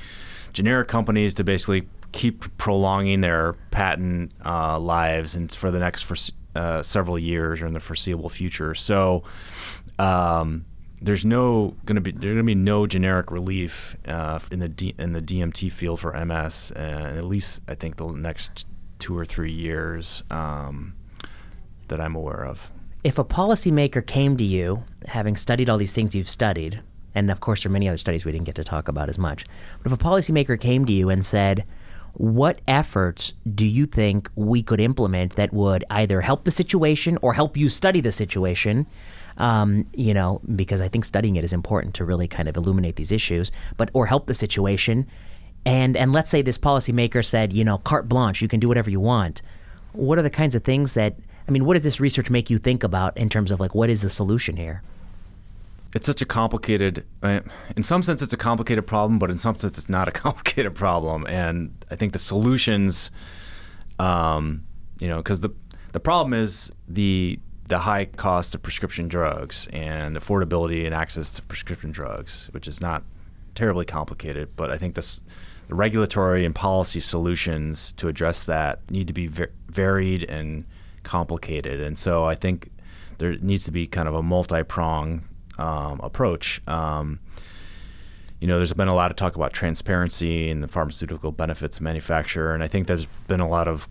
generic 0.53 0.88
companies 0.88 1.34
to 1.36 1.43
basically 1.43 1.88
keep 2.12 2.57
prolonging 2.57 3.22
their 3.22 3.53
patent 3.72 4.32
uh, 4.45 4.80
lives 4.80 5.36
and 5.36 5.51
for 5.51 5.72
the 5.72 5.80
next 5.80 6.01
for, 6.03 6.16
uh, 6.55 6.82
several 6.82 7.18
years 7.18 7.62
or 7.62 7.68
in 7.68 7.74
the 7.74 7.80
foreseeable 7.80 8.30
future. 8.30 8.76
So, 8.76 9.24
um, 9.97 10.66
there's 11.01 11.26
no 11.26 11.76
going 11.86 11.95
to 11.95 12.01
be 12.01 12.12
there's 12.12 12.36
going 12.36 12.38
to 12.38 12.43
be 12.43 12.55
no 12.55 12.86
generic 12.86 13.32
relief 13.32 13.95
uh, 14.07 14.39
in 14.51 14.59
the 14.59 14.70
D, 14.70 14.93
in 14.99 15.14
the 15.14 15.22
DMT 15.22 15.72
field 15.72 15.99
for 15.99 16.14
MS, 16.26 16.72
and 16.76 17.18
at 17.18 17.26
least 17.26 17.62
I 17.68 17.76
think 17.76 17.97
the 17.97 18.07
next 18.07 18.66
two 18.99 19.18
or 19.18 19.26
three 19.26 19.51
years 19.51 20.24
um, 20.30 20.93
that 21.88 21.99
I'm 21.99 22.16
aware 22.16 22.45
of. 22.45 22.72
if 23.03 23.18
a 23.18 23.26
policymaker 23.26 24.05
came 24.05 24.38
to 24.38 24.43
you, 24.43 24.84
having 25.07 25.36
studied 25.36 25.70
all 25.70 25.80
these 25.80 25.91
things 25.91 26.14
you've 26.14 26.30
studied, 26.30 26.82
and 27.16 27.32
of 27.32 27.39
course 27.39 27.64
there 27.64 27.72
are 27.72 27.74
many 27.74 27.88
other 27.88 27.97
studies 27.97 28.24
we 28.24 28.32
didn't 28.32 28.45
get 28.45 28.55
to 28.55 28.64
talk 28.64 28.88
about 28.88 29.09
as 29.09 29.18
much, 29.18 29.45
but 29.82 29.91
if 29.91 29.99
a 29.99 30.03
policymaker 30.03 30.59
came 30.59 30.86
to 30.86 30.93
you 30.93 31.09
and 31.09 31.26
said, 31.26 31.66
what 32.14 32.59
efforts 32.68 33.34
do 33.55 33.66
you 33.66 33.86
think 33.86 34.30
we 34.36 34.62
could 34.62 34.80
implement 34.80 35.36
that 35.36 35.53
would 35.53 35.84
either 35.89 36.22
help 36.22 36.43
the 36.43 36.51
situation 36.51 37.18
or 37.22 37.34
help 37.34 37.55
you 37.55 37.70
study 37.70 38.01
the 38.01 38.12
situation? 38.12 38.86
Um, 39.38 39.86
you 39.93 40.14
know, 40.14 40.41
because 40.55 40.82
I 40.82 40.88
think 40.88 41.05
studying 41.05 41.36
it 41.36 41.43
is 41.43 41.53
important 41.53 41.95
to 41.95 42.05
really 42.05 42.28
kind 42.28 42.49
of 42.49 42.57
illuminate 42.57 42.95
these 42.95 43.12
issues, 43.12 43.51
but 43.78 43.89
or 43.93 44.05
help 44.05 44.28
the 44.28 44.34
situation. 44.34 45.07
And 45.66 45.95
and 45.95 46.12
let's 46.12 46.30
say 46.30 46.41
this 46.41 46.57
policymaker 46.57 47.24
said, 47.26 47.53
you 47.53 47.64
know, 47.64 47.78
carte 47.80 48.09
blanche, 48.09 48.41
you 48.41 48.47
can 48.47 48.59
do 48.59 48.68
whatever 48.68 48.89
you 48.89 48.99
want. 48.99 49.41
What 49.93 50.18
are 50.20 50.24
the 50.24 50.30
kinds 50.30 50.55
of 50.55 50.64
things 50.64 50.93
that 50.93 51.16
I 51.47 51.51
mean, 51.51 51.66
what 51.66 51.74
does 51.74 51.84
this 51.84 51.99
research 51.99 52.30
make 52.30 52.49
you 52.49 52.57
think 52.57 52.84
about 52.84 53.18
in 53.18 53.30
terms 53.30 53.51
of 53.51 53.59
like 53.59 53.74
what 53.74 53.89
is 53.89 54.01
the 54.01 54.09
solution 54.09 54.57
here? 54.57 54.84
It's 55.94 56.06
such 56.06 56.22
a 56.22 56.26
complicated. 56.26 57.06
uh, 57.22 57.42
In 57.76 57.84
some 57.84 58.02
sense, 58.04 58.22
it's 58.22 58.34
a 58.34 58.38
complicated 58.38 58.88
problem, 58.88 59.20
but 59.20 59.30
in 59.30 59.39
some 59.39 59.58
sense, 59.58 59.78
it's 59.78 59.89
not 59.89 60.08
a 60.08 60.12
complicated 60.26 60.74
problem. 60.76 61.26
And 61.28 61.74
I 61.92 61.96
think 61.96 62.14
the 62.14 62.20
solutions, 62.20 63.12
um, 64.00 64.64
you 65.00 65.08
know, 65.08 65.18
because 65.18 65.42
the 65.42 65.50
the 65.92 66.00
problem 66.00 66.34
is 66.34 66.72
the 66.88 67.39
the 67.68 67.80
high 67.80 68.06
cost 68.06 68.56
of 68.56 68.62
prescription 68.62 69.08
drugs 69.08 69.68
and 69.72 70.18
affordability 70.18 70.86
and 70.86 70.94
access 70.94 71.30
to 71.34 71.42
prescription 71.44 71.92
drugs, 71.92 72.50
which 72.52 72.68
is 72.68 72.82
not 72.82 73.04
terribly 73.56 73.86
complicated. 73.86 74.50
But 74.58 74.72
I 74.72 74.78
think 74.78 74.96
this, 74.96 75.22
the 75.70 75.76
regulatory 75.76 76.46
and 76.46 76.54
policy 76.54 77.00
solutions 77.00 77.94
to 77.94 78.10
address 78.10 78.44
that 78.46 78.80
need 78.92 79.08
to 79.08 79.14
be 79.14 79.28
ver- 79.28 79.52
varied 79.70 80.24
and 80.30 80.66
complicated. 81.04 81.80
And 81.80 81.98
so 81.98 82.26
I 82.26 82.36
think 82.36 82.72
there 83.20 83.38
needs 83.38 83.64
to 83.66 83.72
be 83.72 83.88
kind 83.88 84.08
of 84.10 84.16
a 84.16 84.22
multi-prong 84.24 85.24
um, 85.62 85.99
approach. 86.01 86.62
Um, 86.68 87.20
you 88.39 88.47
know, 88.47 88.57
there's 88.57 88.74
been 88.74 88.88
a 88.88 88.95
lot 88.95 89.12
of 89.12 89.18
talk 89.18 89.36
about 89.36 89.53
transparency 89.53 90.49
and 90.49 90.64
the 90.64 90.68
pharmaceutical 90.68 91.32
benefits 91.32 91.78
of 91.78 91.84
manufacturer, 91.84 92.53
and 92.53 92.64
I 92.64 92.68
think 92.68 92.88
there's 92.88 93.05
been 93.28 93.39
a 93.39 93.47
lot 93.47 93.68
of 93.68 93.88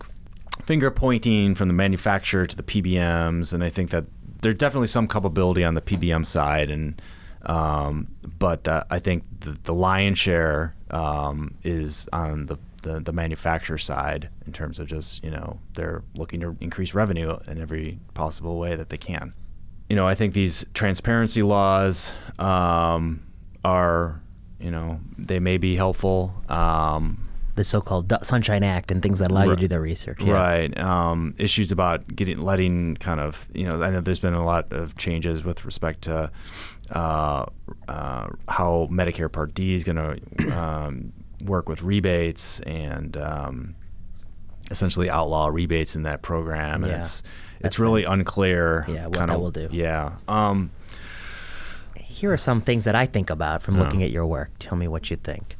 finger 0.65 0.91
pointing 0.91 1.55
from 1.55 1.69
the 1.69 1.73
manufacturer 1.73 2.45
to 2.45 2.55
the 2.55 2.63
PBMs, 2.63 3.53
and 3.53 3.63
I 3.63 3.69
think 3.69 3.91
that 3.91 4.05
there's 4.41 4.55
definitely 4.55 4.87
some 4.87 5.07
culpability 5.07 5.63
on 5.63 5.73
the 5.75 5.81
PBM 5.81 6.25
side, 6.25 6.69
and 6.69 7.01
um, 7.43 8.07
but 8.37 8.67
uh, 8.67 8.83
I 8.89 8.99
think 8.99 9.23
the, 9.39 9.57
the 9.63 9.73
lion's 9.73 10.19
share 10.19 10.75
um, 10.91 11.55
is 11.63 12.09
on 12.11 12.47
the, 12.47 12.57
the 12.83 12.99
the 12.99 13.13
manufacturer 13.13 13.77
side 13.77 14.29
in 14.45 14.51
terms 14.51 14.79
of 14.79 14.87
just 14.87 15.23
you 15.23 15.31
know 15.31 15.59
they're 15.75 16.03
looking 16.15 16.41
to 16.41 16.57
increase 16.59 16.93
revenue 16.93 17.37
in 17.47 17.61
every 17.61 17.99
possible 18.13 18.59
way 18.59 18.75
that 18.75 18.89
they 18.89 18.97
can. 18.97 19.33
You 19.91 19.97
know, 19.97 20.07
I 20.07 20.15
think 20.15 20.33
these 20.33 20.65
transparency 20.73 21.43
laws 21.43 22.13
um, 22.39 23.21
are 23.65 24.21
you 24.57 24.71
know 24.71 25.01
they 25.17 25.39
may 25.39 25.57
be 25.57 25.75
helpful. 25.75 26.33
Um, 26.47 27.27
The 27.55 27.63
so-called 27.65 28.13
Sunshine 28.23 28.63
Act 28.63 28.91
and 28.91 29.01
things 29.03 29.19
that 29.19 29.31
allow 29.31 29.43
you 29.43 29.55
to 29.55 29.61
do 29.65 29.67
their 29.67 29.81
research. 29.81 30.21
yeah. 30.23 30.31
Right. 30.33 30.71
Um, 30.79 31.35
issues 31.37 31.73
about 31.73 32.07
getting 32.15 32.39
letting 32.39 32.95
kind 33.07 33.19
of 33.19 33.45
you 33.53 33.65
know 33.65 33.83
I 33.83 33.89
know 33.91 33.99
there's 33.99 34.21
been 34.27 34.33
a 34.33 34.45
lot 34.45 34.71
of 34.71 34.95
changes 34.95 35.43
with 35.43 35.65
respect 35.65 36.03
to 36.03 36.31
uh, 36.91 37.45
uh, 37.89 38.27
how 38.47 38.87
Medicare 38.89 39.29
Part 39.29 39.53
D 39.53 39.73
is 39.73 39.83
going 39.83 39.97
to 40.37 40.57
um, 40.57 41.11
work 41.53 41.67
with 41.67 41.81
rebates 41.83 42.61
and 42.61 43.17
um, 43.17 43.75
essentially 44.69 45.09
outlaw 45.09 45.47
rebates 45.47 45.97
in 45.97 46.03
that 46.03 46.21
program. 46.21 46.83
And 46.85 46.91
Yeah. 46.93 46.99
it's 47.01 47.23
That's 47.61 47.75
it's 47.75 47.79
really 47.79 48.03
unclear. 48.03 48.85
Yeah, 48.89 49.05
what 49.07 49.17
kind 49.17 49.29
that 49.29 49.39
will 49.39 49.51
do. 49.51 49.69
Yeah. 49.71 50.13
Um, 50.27 50.71
Here 51.95 52.31
are 52.31 52.37
some 52.37 52.61
things 52.61 52.85
that 52.85 52.93
I 52.95 53.05
think 53.07 53.29
about 53.31 53.61
from 53.63 53.75
Yeah. 53.77 53.83
looking 53.83 54.03
at 54.03 54.11
your 54.11 54.25
work. 54.27 54.51
Tell 54.59 54.77
me 54.77 54.87
what 54.87 55.09
you 55.09 55.17
think. 55.17 55.57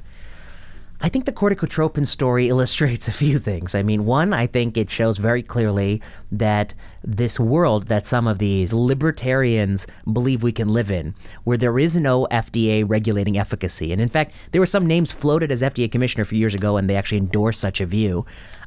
I 1.03 1.09
think 1.09 1.25
the 1.25 1.31
corticotropin 1.31 2.05
story 2.05 2.47
illustrates 2.53 3.07
a 3.07 3.11
few 3.11 3.39
things. 3.39 3.73
I 3.73 3.81
mean, 3.81 4.05
one, 4.05 4.31
I 4.33 4.45
think 4.45 4.77
it 4.77 4.87
shows 4.91 5.17
very 5.17 5.41
clearly 5.41 5.99
that 6.31 6.75
this 7.03 7.39
world 7.39 7.87
that 7.87 8.05
some 8.05 8.27
of 8.27 8.37
these 8.37 8.71
libertarians 8.73 9.87
believe 10.13 10.43
we 10.43 10.51
can 10.51 10.69
live 10.69 10.91
in, 10.91 11.15
where 11.43 11.57
there 11.57 11.79
is 11.79 11.95
no 11.95 12.27
FDA 12.29 12.83
regulating 12.87 13.39
efficacy. 13.39 13.91
And 13.91 13.99
in 13.99 14.09
fact, 14.09 14.31
there 14.51 14.61
were 14.61 14.67
some 14.67 14.85
names 14.85 15.11
floated 15.11 15.51
as 15.51 15.63
FDA 15.63 15.91
commissioner 15.91 16.21
a 16.21 16.25
few 16.25 16.37
years 16.37 16.53
ago, 16.53 16.77
and 16.77 16.87
they 16.87 16.95
actually 16.95 17.17
endorsed 17.17 17.59
such 17.59 17.81
a 17.81 17.85
view. 17.87 18.23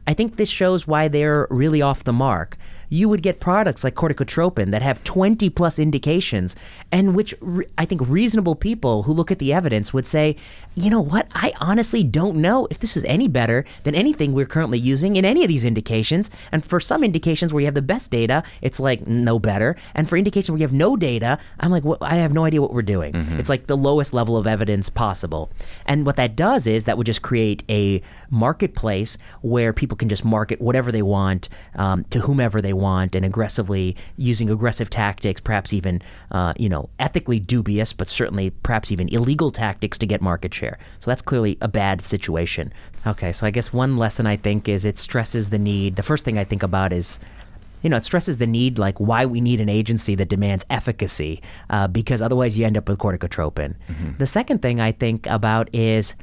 I 0.09 0.15
think 0.15 0.35
this 0.37 0.51
shows 0.51 0.89
why 0.89 1.07
they're 1.07 1.47
really 1.51 1.81
off 1.83 2.03
the 2.03 2.13
mark 2.13 2.57
you 2.89 3.09
would 3.09 3.23
get 3.23 3.41
products 3.41 3.85
like 3.85 3.95
corticotropin 3.95 4.71
that 4.71 4.83
have 4.83 5.03
20 5.05 5.51
plus 5.51 5.79
indications, 5.79 6.57
and 6.93 7.15
which 7.15 7.35
re- 7.41 7.67
I 7.79 7.85
think 7.85 8.03
reasonable 8.07 8.55
people 8.55 9.05
who 9.05 9.13
look 9.13 9.31
at 9.31 9.39
the 9.39 9.53
evidence 9.53 9.93
would 9.93 10.07
say, 10.07 10.37
you 10.75 10.91
know 10.91 11.01
what, 11.01 11.29
I 11.35 11.53
honestly 11.61 12.03
don't 12.03 12.37
know 12.37 12.67
if 12.71 12.81
this 12.81 12.97
is 12.97 13.05
any 13.05 13.29
better 13.29 13.65
than 13.85 13.95
anything 13.95 14.33
we're 14.33 14.47
currently 14.47 14.79
using 14.79 15.17
in 15.17 15.25
any 15.25 15.43
of 15.43 15.49
these 15.49 15.65
indications. 15.65 16.31
And 16.51 16.65
for 16.65 16.81
some 16.81 17.05
indications 17.05 17.53
where 17.53 17.61
you 17.61 17.67
have 17.67 17.75
the 17.75 17.83
best 17.83 18.11
data, 18.11 18.43
it's 18.61 18.81
like 18.81 19.07
no 19.07 19.39
better. 19.39 19.77
And 19.95 20.09
for 20.09 20.17
indications 20.17 20.51
where 20.51 20.59
you 20.59 20.65
have 20.65 20.73
no 20.73 20.97
data, 20.97 21.39
I'm 21.61 21.71
like, 21.71 21.85
well, 21.85 21.99
I 22.01 22.17
have 22.17 22.33
no 22.33 22.45
idea 22.45 22.61
what 22.61 22.73
we're 22.73 22.83
doing. 22.83 23.13
Mm-hmm. 23.13 23.39
It's 23.39 23.49
like 23.49 23.67
the 23.67 23.77
lowest 23.77 24.13
level 24.13 24.37
of 24.37 24.47
evidence 24.47 24.89
possible. 24.89 25.51
And 25.87 26.05
what 26.05 26.17
that 26.17 26.35
does 26.35 26.67
is 26.67 26.85
that 26.85 26.99
would 26.99 27.07
just 27.07 27.23
create 27.23 27.63
a 27.69 28.03
marketplace 28.31 29.17
where 29.43 29.73
people 29.73 29.97
can 29.97 30.09
just 30.09 30.25
market 30.25 30.61
whatever 30.61 30.91
they 30.91 31.03
want 31.03 31.49
um, 31.77 32.05
to 32.11 32.21
whomever 32.21 32.61
they 32.61 32.73
want 32.73 33.15
and 33.15 33.25
aggressively 33.25 33.97
using 34.17 34.51
aggressive 34.51 34.91
tactics, 34.91 35.41
perhaps 35.41 35.73
even 35.73 36.03
uh, 36.33 36.53
you 36.59 36.69
know 36.69 36.89
ethically 36.99 37.39
dubious, 37.39 37.93
but 37.93 38.09
certainly 38.09 38.51
perhaps 38.51 38.91
even 38.91 39.09
illegal 39.09 39.51
tactics 39.51 39.99
to 39.99 40.07
get 40.07 40.21
market 40.21 40.53
share. 40.53 40.64
So 41.01 41.11
that's 41.11 41.23
clearly 41.23 41.59
a 41.61 41.69
bad 41.69 42.05
situation. 42.05 42.73
Okay, 43.07 43.33
so 43.33 43.47
I 43.47 43.51
guess 43.51 43.73
one 43.73 43.97
lesson 43.97 44.27
I 44.27 44.37
think 44.37 44.69
is 44.69 44.85
it 44.85 44.99
stresses 44.99 45.51
the 45.51 45.59
need. 45.59 45.97
The 45.97 46.03
first 46.03 46.25
thing 46.25 46.39
I 46.39 46.45
think 46.45 46.63
about 46.63 46.93
is 46.93 47.19
you 47.83 47.91
know, 47.91 47.99
it 47.99 48.05
stresses 48.05 48.39
the 48.39 48.47
need, 48.47 48.79
like 48.79 48.99
why 48.99 49.27
we 49.27 49.43
need 49.43 49.61
an 49.61 49.69
agency 49.69 50.15
that 50.15 50.31
demands 50.31 50.65
efficacy, 50.71 51.43
uh, 51.69 51.87
because 51.87 52.23
otherwise 52.23 52.57
you 52.57 52.65
end 52.65 52.79
up 52.79 52.89
with 52.89 52.99
corticotropin. 52.99 53.75
Mm-hmm. 53.89 54.17
The 54.17 54.27
second 54.27 54.63
thing 54.63 54.81
I 54.81 54.93
think 54.93 55.27
about 55.27 55.69
is 55.75 56.15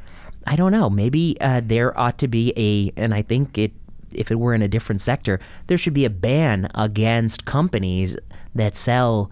I 0.48 0.56
don't 0.56 0.72
know. 0.72 0.90
Maybe 0.90 1.38
uh, 1.40 1.62
there 1.64 1.98
ought 1.98 2.18
to 2.18 2.28
be 2.28 2.52
a, 2.58 2.92
and 3.00 3.14
I 3.14 3.22
think 3.22 3.58
it, 3.58 3.72
if 4.14 4.32
it 4.32 4.40
were 4.40 4.54
in 4.54 4.62
a 4.62 4.68
different 4.68 5.02
sector, 5.02 5.40
there 5.68 5.78
should 5.78 5.94
be 5.94 6.06
a 6.06 6.10
ban 6.10 6.68
against 6.76 7.46
companies 7.46 8.18
that 8.56 8.76
sell 8.76 9.30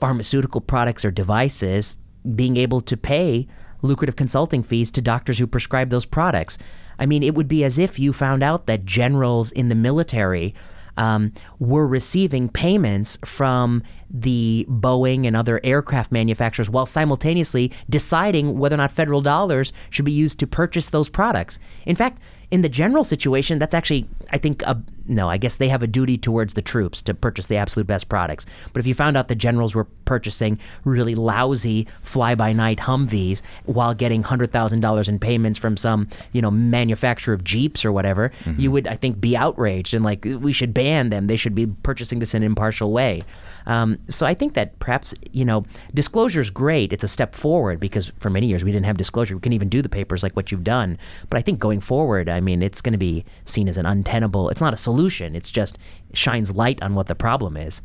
pharmaceutical 0.00 0.60
products 0.60 1.04
or 1.04 1.10
devices 1.10 1.96
being 2.34 2.56
able 2.56 2.80
to 2.80 2.96
pay 2.96 3.46
lucrative 3.82 4.16
consulting 4.16 4.62
fees 4.62 4.90
to 4.92 5.02
doctors 5.02 5.38
who 5.38 5.46
prescribe 5.46 5.90
those 5.90 6.06
products. 6.06 6.58
I 6.98 7.06
mean, 7.06 7.22
it 7.22 7.34
would 7.34 7.48
be 7.48 7.64
as 7.64 7.78
if 7.78 7.98
you 7.98 8.12
found 8.12 8.42
out 8.42 8.66
that 8.66 8.84
generals 8.84 9.52
in 9.52 9.68
the 9.68 9.74
military 9.74 10.54
um, 10.96 11.32
were 11.58 11.86
receiving 11.86 12.48
payments 12.48 13.18
from 13.24 13.82
the 14.10 14.66
Boeing 14.68 15.26
and 15.26 15.36
other 15.36 15.60
aircraft 15.64 16.12
manufacturers 16.12 16.68
while 16.68 16.84
simultaneously 16.84 17.72
deciding 17.88 18.58
whether 18.58 18.74
or 18.74 18.78
not 18.78 18.90
federal 18.90 19.22
dollars 19.22 19.72
should 19.88 20.04
be 20.04 20.12
used 20.12 20.38
to 20.40 20.46
purchase 20.46 20.90
those 20.90 21.08
products. 21.08 21.58
In 21.86 21.96
fact, 21.96 22.20
in 22.50 22.62
the 22.62 22.68
general 22.68 23.04
situation, 23.04 23.58
that's 23.58 23.74
actually, 23.74 24.08
I 24.30 24.38
think, 24.38 24.62
a, 24.62 24.80
no, 25.06 25.28
I 25.28 25.36
guess 25.36 25.56
they 25.56 25.68
have 25.68 25.82
a 25.82 25.86
duty 25.86 26.18
towards 26.18 26.54
the 26.54 26.62
troops 26.62 27.00
to 27.02 27.14
purchase 27.14 27.46
the 27.46 27.56
absolute 27.56 27.86
best 27.86 28.08
products. 28.08 28.44
But 28.72 28.80
if 28.80 28.86
you 28.86 28.94
found 28.94 29.16
out 29.16 29.28
the 29.28 29.34
generals 29.36 29.74
were 29.74 29.84
purchasing 30.04 30.58
really 30.84 31.14
lousy 31.14 31.86
fly 32.02 32.34
by 32.34 32.52
night 32.52 32.78
Humvees 32.78 33.42
while 33.66 33.94
getting 33.94 34.22
$100,000 34.22 35.08
in 35.08 35.18
payments 35.18 35.58
from 35.58 35.76
some, 35.76 36.08
you 36.32 36.42
know, 36.42 36.50
manufacturer 36.50 37.34
of 37.34 37.44
Jeeps 37.44 37.84
or 37.84 37.92
whatever, 37.92 38.32
mm-hmm. 38.44 38.60
you 38.60 38.70
would, 38.72 38.88
I 38.88 38.96
think, 38.96 39.20
be 39.20 39.36
outraged 39.36 39.94
and 39.94 40.04
like, 40.04 40.24
we 40.24 40.52
should 40.52 40.74
ban 40.74 41.10
them. 41.10 41.28
They 41.28 41.36
should 41.36 41.54
be 41.54 41.66
purchasing 41.66 42.18
this 42.18 42.34
in 42.34 42.42
an 42.42 42.46
impartial 42.46 42.92
way. 42.92 43.22
Um, 43.66 43.98
so 44.08 44.26
I 44.26 44.34
think 44.34 44.54
that 44.54 44.78
perhaps, 44.78 45.14
you 45.32 45.44
know, 45.44 45.64
disclosure 45.94 46.40
is 46.40 46.50
great. 46.50 46.92
It's 46.92 47.04
a 47.04 47.08
step 47.08 47.34
forward 47.34 47.80
because 47.80 48.06
for 48.18 48.30
many 48.30 48.46
years 48.46 48.64
we 48.64 48.72
didn't 48.72 48.86
have 48.86 48.96
disclosure. 48.96 49.34
We 49.34 49.40
couldn't 49.40 49.54
even 49.54 49.68
do 49.68 49.82
the 49.82 49.88
papers 49.88 50.22
like 50.22 50.34
what 50.34 50.50
you've 50.50 50.64
done. 50.64 50.98
But 51.28 51.38
I 51.38 51.42
think 51.42 51.58
going 51.58 51.80
forward, 51.80 52.28
I 52.28 52.40
mean, 52.40 52.62
it's 52.62 52.80
going 52.80 52.92
to 52.92 52.98
be 52.98 53.24
seen 53.44 53.68
as 53.68 53.76
an 53.76 53.86
untenable, 53.86 54.48
it's 54.50 54.60
not 54.60 54.74
a 54.74 54.78
solution. 54.78 55.34
It's 55.34 55.50
just 55.50 55.78
shines 56.14 56.52
light 56.52 56.82
on 56.82 56.94
what 56.94 57.06
the 57.06 57.14
problem 57.14 57.56
is. 57.56 57.82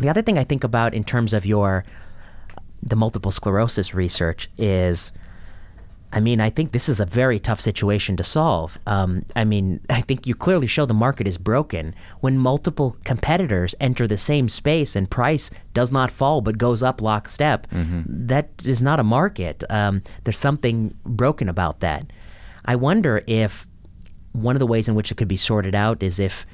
The 0.00 0.08
other 0.08 0.22
thing 0.22 0.38
I 0.38 0.44
think 0.44 0.64
about 0.64 0.94
in 0.94 1.04
terms 1.04 1.34
of 1.34 1.44
your 1.44 1.84
the 2.80 2.96
multiple 2.96 3.32
sclerosis 3.32 3.92
research 3.92 4.48
is 4.56 5.12
I 6.12 6.20
mean, 6.20 6.40
I 6.40 6.48
think 6.48 6.72
this 6.72 6.88
is 6.88 7.00
a 7.00 7.04
very 7.04 7.38
tough 7.38 7.60
situation 7.60 8.16
to 8.16 8.24
solve. 8.24 8.78
Um, 8.86 9.24
I 9.36 9.44
mean, 9.44 9.80
I 9.90 10.00
think 10.00 10.26
you 10.26 10.34
clearly 10.34 10.66
show 10.66 10.86
the 10.86 10.94
market 10.94 11.26
is 11.26 11.38
broken 11.38 11.94
when 12.20 12.38
multiple 12.38 12.96
competitors 13.04 13.74
enter 13.80 14.06
the 14.06 14.16
same 14.16 14.48
space 14.48 14.96
and 14.96 15.10
price 15.10 15.50
does 15.74 15.92
not 15.92 16.10
fall 16.10 16.40
but 16.40 16.58
goes 16.58 16.82
up 16.82 17.02
lockstep. 17.02 17.66
Mm-hmm. 17.70 18.26
That 18.26 18.48
is 18.64 18.82
not 18.82 19.00
a 19.00 19.04
market. 19.04 19.64
Um, 19.70 20.02
there's 20.24 20.38
something 20.38 20.94
broken 21.04 21.48
about 21.48 21.80
that. 21.80 22.06
I 22.64 22.76
wonder 22.76 23.22
if 23.26 23.66
one 24.32 24.54
of 24.54 24.60
the 24.60 24.66
ways 24.66 24.88
in 24.88 24.94
which 24.94 25.10
it 25.10 25.16
could 25.16 25.28
be 25.28 25.36
sorted 25.36 25.74
out 25.74 26.02
is 26.02 26.18
if 26.18 26.46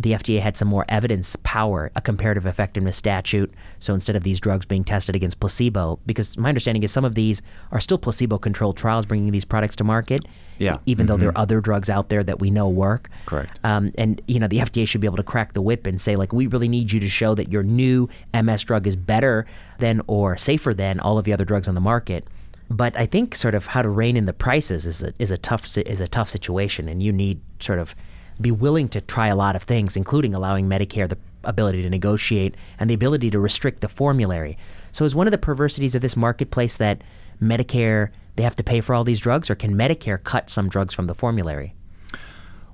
the 0.00 0.12
FDA 0.12 0.40
had 0.40 0.56
some 0.56 0.68
more 0.68 0.84
evidence 0.88 1.36
power, 1.42 1.90
a 1.96 2.00
comparative 2.00 2.46
effectiveness 2.46 2.96
statute. 2.96 3.52
So 3.80 3.94
instead 3.94 4.14
of 4.14 4.22
these 4.22 4.38
drugs 4.38 4.64
being 4.64 4.84
tested 4.84 5.16
against 5.16 5.40
placebo, 5.40 5.98
because 6.06 6.36
my 6.36 6.48
understanding 6.48 6.84
is 6.84 6.92
some 6.92 7.04
of 7.04 7.14
these 7.14 7.42
are 7.72 7.80
still 7.80 7.98
placebo 7.98 8.38
controlled 8.38 8.76
trials 8.76 9.06
bringing 9.06 9.32
these 9.32 9.44
products 9.44 9.74
to 9.76 9.84
market. 9.84 10.20
Yeah. 10.58 10.78
Even 10.86 11.06
mm-hmm. 11.06 11.12
though 11.12 11.16
there 11.18 11.28
are 11.30 11.38
other 11.38 11.60
drugs 11.60 11.90
out 11.90 12.08
there 12.08 12.22
that 12.24 12.40
we 12.40 12.50
know 12.50 12.68
work. 12.68 13.10
Correct. 13.26 13.58
Um, 13.64 13.92
and, 13.98 14.20
you 14.26 14.38
know, 14.38 14.48
the 14.48 14.58
FDA 14.58 14.86
should 14.86 15.00
be 15.00 15.06
able 15.06 15.16
to 15.16 15.22
crack 15.22 15.52
the 15.52 15.62
whip 15.62 15.86
and 15.86 16.00
say, 16.00 16.16
like, 16.16 16.32
we 16.32 16.46
really 16.46 16.68
need 16.68 16.92
you 16.92 17.00
to 17.00 17.08
show 17.08 17.34
that 17.34 17.50
your 17.50 17.62
new 17.62 18.08
MS 18.32 18.62
drug 18.64 18.86
is 18.86 18.96
better 18.96 19.46
than 19.78 20.00
or 20.06 20.36
safer 20.36 20.74
than 20.74 21.00
all 21.00 21.18
of 21.18 21.24
the 21.24 21.32
other 21.32 21.44
drugs 21.44 21.68
on 21.68 21.74
the 21.74 21.80
market. 21.80 22.24
But 22.70 22.96
I 22.96 23.06
think 23.06 23.34
sort 23.34 23.54
of 23.54 23.66
how 23.66 23.82
to 23.82 23.88
rein 23.88 24.16
in 24.16 24.26
the 24.26 24.32
prices 24.32 24.84
is 24.84 25.02
a, 25.02 25.14
is 25.18 25.30
a 25.30 25.38
tough 25.38 25.78
is 25.78 26.00
a 26.02 26.08
tough 26.08 26.28
situation, 26.28 26.86
and 26.86 27.02
you 27.02 27.12
need 27.12 27.40
sort 27.60 27.78
of 27.78 27.94
be 28.40 28.50
willing 28.50 28.88
to 28.90 29.00
try 29.00 29.28
a 29.28 29.36
lot 29.36 29.56
of 29.56 29.62
things, 29.62 29.96
including 29.96 30.34
allowing 30.34 30.68
Medicare 30.68 31.08
the 31.08 31.18
ability 31.44 31.82
to 31.82 31.90
negotiate 31.90 32.54
and 32.78 32.88
the 32.88 32.94
ability 32.94 33.30
to 33.30 33.38
restrict 33.38 33.80
the 33.80 33.88
formulary. 33.88 34.56
So, 34.92 35.04
is 35.04 35.14
one 35.14 35.26
of 35.26 35.30
the 35.30 35.38
perversities 35.38 35.94
of 35.94 36.02
this 36.02 36.16
marketplace 36.16 36.76
that 36.76 37.02
Medicare 37.42 38.10
they 38.38 38.44
have 38.44 38.56
to 38.56 38.62
pay 38.62 38.80
for 38.80 38.94
all 38.94 39.02
these 39.02 39.20
drugs, 39.20 39.50
or 39.50 39.56
can 39.56 39.74
Medicare 39.74 40.22
cut 40.22 40.48
some 40.48 40.68
drugs 40.68 40.94
from 40.94 41.08
the 41.08 41.14
formulary? 41.14 41.74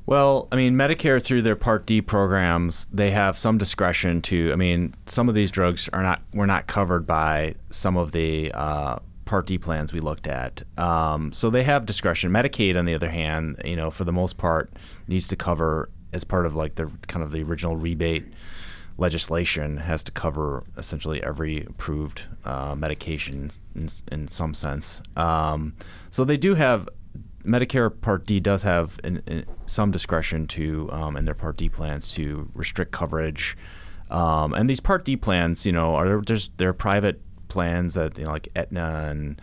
Well, 0.05 0.49
I 0.53 0.57
mean, 0.57 0.75
Medicare 0.75 1.23
through 1.23 1.41
their 1.41 1.57
Part 1.57 1.87
D 1.87 2.03
programs, 2.03 2.87
they 2.93 3.11
have 3.13 3.39
some 3.39 3.57
discretion 3.57 4.21
to. 4.23 4.53
I 4.53 4.57
mean, 4.57 4.95
some 5.07 5.27
of 5.31 5.35
these 5.35 5.51
drugs 5.51 5.89
are 5.95 6.03
not 6.03 6.21
were 6.35 6.47
not 6.47 6.67
covered 6.67 7.07
by 7.07 7.55
some 7.71 7.97
of 7.97 8.13
the 8.13 8.53
uh, 8.53 8.99
Part 9.25 9.47
D 9.47 9.59
plans 9.59 9.93
we 9.93 10.01
looked 10.01 10.27
at. 10.27 10.63
Um, 10.79 11.33
so 11.33 11.51
they 11.51 11.63
have 11.65 11.87
discretion. 11.87 12.31
Medicaid, 12.31 12.77
on 12.77 12.85
the 12.85 12.95
other 12.95 13.11
hand, 13.11 13.61
you 13.65 13.77
know, 13.77 13.91
for 13.91 14.05
the 14.05 14.13
most 14.13 14.37
part, 14.37 14.73
needs 15.09 15.29
to 15.29 15.37
cover 15.37 15.89
as 16.13 16.25
part 16.25 16.47
of 16.47 16.55
like 16.55 16.75
the 16.77 16.91
kind 17.09 17.23
of 17.25 17.33
the 17.33 17.43
original 17.43 17.77
rebate 17.77 18.27
legislation 18.97 19.77
has 19.77 20.05
to 20.05 20.13
cover 20.13 20.63
essentially 20.79 21.21
every 21.25 21.65
approved 21.65 22.23
uh, 22.45 22.75
medication 22.77 23.51
in, 23.75 23.89
in 24.13 24.29
some 24.29 24.55
sense. 24.55 25.03
Um, 25.17 25.75
so 26.11 26.25
they 26.25 26.37
do 26.37 26.55
have 26.55 26.89
Medicare 27.45 27.91
Part 28.01 28.27
D 28.27 28.41
does 28.41 28.63
have 28.63 28.99
in, 29.05 29.23
in 29.27 29.45
some 29.67 29.91
discretion 29.91 30.47
to 30.49 30.89
um, 30.93 31.17
in 31.17 31.25
their 31.25 31.35
Part 31.35 31.57
D 31.57 31.69
plans 31.69 32.13
to 32.13 32.49
restrict 32.55 32.93
coverage. 32.93 33.57
Um, 34.11 34.55
and 34.55 34.71
these 34.71 34.81
Part 34.81 35.05
D 35.05 35.17
plans, 35.17 35.67
you 35.67 35.73
know, 35.73 35.97
are 35.97 36.21
just 36.21 36.57
they're 36.59 36.73
private 36.73 37.21
plans 37.55 37.95
that 37.95 38.19
you 38.19 38.25
know, 38.25 38.33
like 38.33 38.49
Aetna 38.57 39.07
and 39.09 39.41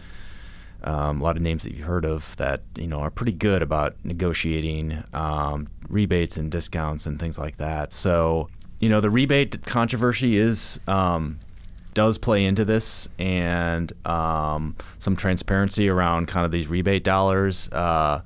um, 0.83 1.21
a 1.21 1.23
lot 1.23 1.37
of 1.37 1.41
names 1.41 1.63
that 1.63 1.73
you've 1.73 1.87
heard 1.87 2.05
of 2.05 2.35
that 2.35 2.61
you 2.75 2.87
know 2.87 2.99
are 2.99 3.09
pretty 3.09 3.31
good 3.31 3.61
about 3.61 3.95
negotiating 4.03 5.01
um, 5.13 5.69
rebates 5.87 6.35
and 6.37 6.51
discounts 6.51 7.05
and 7.05 7.19
things 7.19 7.37
like 7.39 7.57
that. 7.57 7.93
So 7.93 8.49
you 8.79 8.89
know 8.89 8.99
the 8.99 9.09
rebate 9.09 9.63
controversy 9.65 10.35
is 10.35 10.79
um, 10.87 11.39
does 11.93 12.17
play 12.17 12.43
into 12.45 12.65
this, 12.65 13.07
and 13.17 13.91
um, 14.05 14.75
some 14.99 15.15
transparency 15.15 15.87
around 15.87 16.27
kind 16.27 16.45
of 16.45 16.51
these 16.51 16.67
rebate 16.67 17.05
dollars 17.05 17.69
uh, 17.69 18.21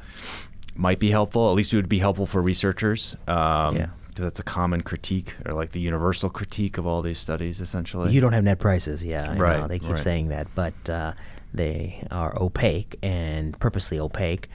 might 0.75 0.97
be 0.97 1.11
helpful. 1.11 1.49
At 1.51 1.55
least 1.55 1.73
it 1.73 1.75
would 1.75 1.89
be 1.89 1.99
helpful 1.99 2.25
for 2.25 2.41
researchers. 2.41 3.15
Um, 3.27 3.75
yeah 3.75 3.87
that's 4.23 4.39
a 4.39 4.43
common 4.43 4.81
critique 4.81 5.33
or 5.45 5.53
like 5.53 5.71
the 5.71 5.79
universal 5.79 6.29
critique 6.29 6.77
of 6.77 6.87
all 6.87 7.01
these 7.01 7.17
studies 7.17 7.61
essentially? 7.61 8.11
You 8.11 8.21
don't 8.21 8.33
have 8.33 8.43
net 8.43 8.59
prices 8.59 9.03
yeah 9.03 9.35
right 9.37 9.59
know, 9.59 9.67
they 9.67 9.79
keep 9.79 9.91
right. 9.91 10.01
saying 10.01 10.29
that 10.29 10.47
but 10.55 10.89
uh, 10.89 11.13
they 11.53 12.05
are 12.11 12.33
opaque 12.39 12.97
and 13.01 13.57
purposely 13.59 13.99
opaque. 13.99 14.49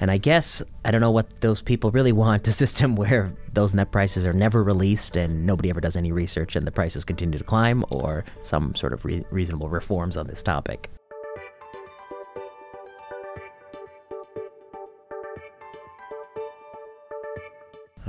And 0.00 0.10
i 0.10 0.16
guess 0.16 0.62
i 0.84 0.90
don't 0.90 1.02
know 1.02 1.10
what 1.10 1.40
those 1.40 1.60
people 1.60 1.90
really 1.90 2.12
want 2.24 2.48
a 2.48 2.52
system 2.52 2.96
where 2.96 3.32
those 3.52 3.74
net 3.74 3.92
prices 3.92 4.24
are 4.24 4.32
never 4.32 4.62
released 4.62 5.16
and 5.16 5.44
nobody 5.44 5.68
ever 5.68 5.80
does 5.80 5.96
any 5.96 6.10
research 6.10 6.56
and 6.56 6.66
the 6.66 6.72
prices 6.72 7.04
continue 7.04 7.38
to 7.38 7.44
climb 7.44 7.84
or 7.90 8.24
some 8.42 8.74
sort 8.74 8.92
of 8.92 9.04
re- 9.04 9.24
reasonable 9.30 9.68
reforms 9.68 10.16
on 10.16 10.26
this 10.26 10.42
topic 10.42 10.90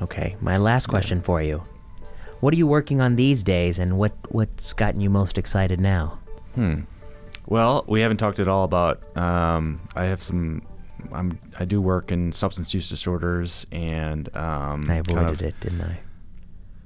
Okay. 0.01 0.35
My 0.41 0.57
last 0.57 0.87
question 0.87 1.21
for 1.21 1.41
you. 1.41 1.63
What 2.39 2.53
are 2.53 2.57
you 2.57 2.65
working 2.67 3.01
on 3.01 3.15
these 3.15 3.43
days 3.43 3.77
and 3.79 3.97
what 3.99 4.13
what's 4.29 4.73
gotten 4.73 4.99
you 4.99 5.09
most 5.09 5.37
excited 5.37 5.79
now? 5.79 6.19
Hmm. 6.55 6.81
Well, 7.47 7.85
we 7.87 8.01
haven't 8.01 8.17
talked 8.17 8.39
at 8.39 8.47
all 8.47 8.63
about. 8.63 9.01
Um, 9.17 9.79
I 9.95 10.05
have 10.05 10.21
some. 10.21 10.63
I'm. 11.11 11.37
I 11.59 11.65
do 11.65 11.81
work 11.81 12.11
in 12.11 12.31
substance 12.31 12.73
use 12.73 12.89
disorders, 12.89 13.67
and 13.71 14.27
um, 14.35 14.83
I 14.83 15.01
kind 15.01 15.09
avoided 15.09 15.29
of- 15.33 15.41
it, 15.43 15.59
didn't 15.59 15.81
I? 15.81 15.99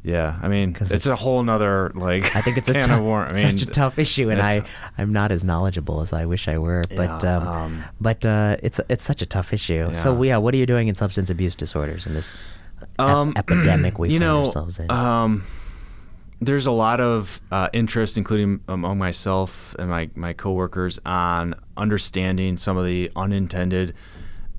Yeah, 0.04 0.38
I 0.40 0.50
mean, 0.50 0.72
'Cause 0.72 0.92
it's, 0.92 1.08
a 1.08 1.16
whole 1.16 1.42
nother 1.42 1.92
like. 1.96 2.36
I 2.36 2.42
think 2.42 2.58
it's 2.58 2.70
a 2.70 2.74
can 2.74 2.92
of 2.92 3.04
worm. 3.04 3.28
I 3.30 3.34
mean, 3.34 3.58
such 3.58 3.68
a 3.68 3.72
tough 3.72 3.98
issue, 3.98 4.30
and 4.30 4.40
I 4.42 4.62
I'm 5.00 5.12
not 5.14 5.32
as 5.32 5.44
knowledgeable 5.44 6.00
as 6.02 6.14
I 6.14 6.26
wish 6.26 6.48
I 6.48 6.58
were. 6.60 6.84
But 6.96 7.24
Yeah, 7.24 7.38
um, 7.38 7.48
um, 7.48 7.84
but 8.00 8.24
uh, 8.24 8.58
it's 8.62 8.80
it's 8.88 9.04
such 9.04 9.22
a 9.24 9.26
tough 9.26 9.52
issue. 9.52 9.94
So 9.96 10.22
Yeah. 10.22 10.34
yeah, 10.34 10.38
what 10.38 10.54
are 10.54 10.58
you 10.58 10.68
doing 10.68 10.90
in 10.90 10.96
substance 10.96 11.30
abuse 11.32 11.56
disorders 11.56 12.06
in 12.06 12.14
this 12.14 12.36
ep- 13.00 13.00
Um, 13.00 13.34
epidemic 13.36 14.00
we 14.00 14.10
you 14.10 14.20
find 14.20 14.30
know, 14.30 14.46
ourselves 14.46 14.80
in? 14.80 14.90
Um, 14.92 15.44
there's 16.42 16.66
a 16.66 16.72
lot 16.72 17.00
of 17.00 17.42
uh, 17.52 17.70
interest, 17.74 18.18
including 18.18 18.62
among 18.68 18.98
myself 18.98 19.76
and 19.80 19.90
my, 19.90 20.10
my 20.16 20.34
coworkers, 20.34 21.00
on 21.06 21.56
understanding 21.78 22.58
some 22.58 22.78
of 22.78 22.86
the 22.86 23.12
unintended 23.16 23.94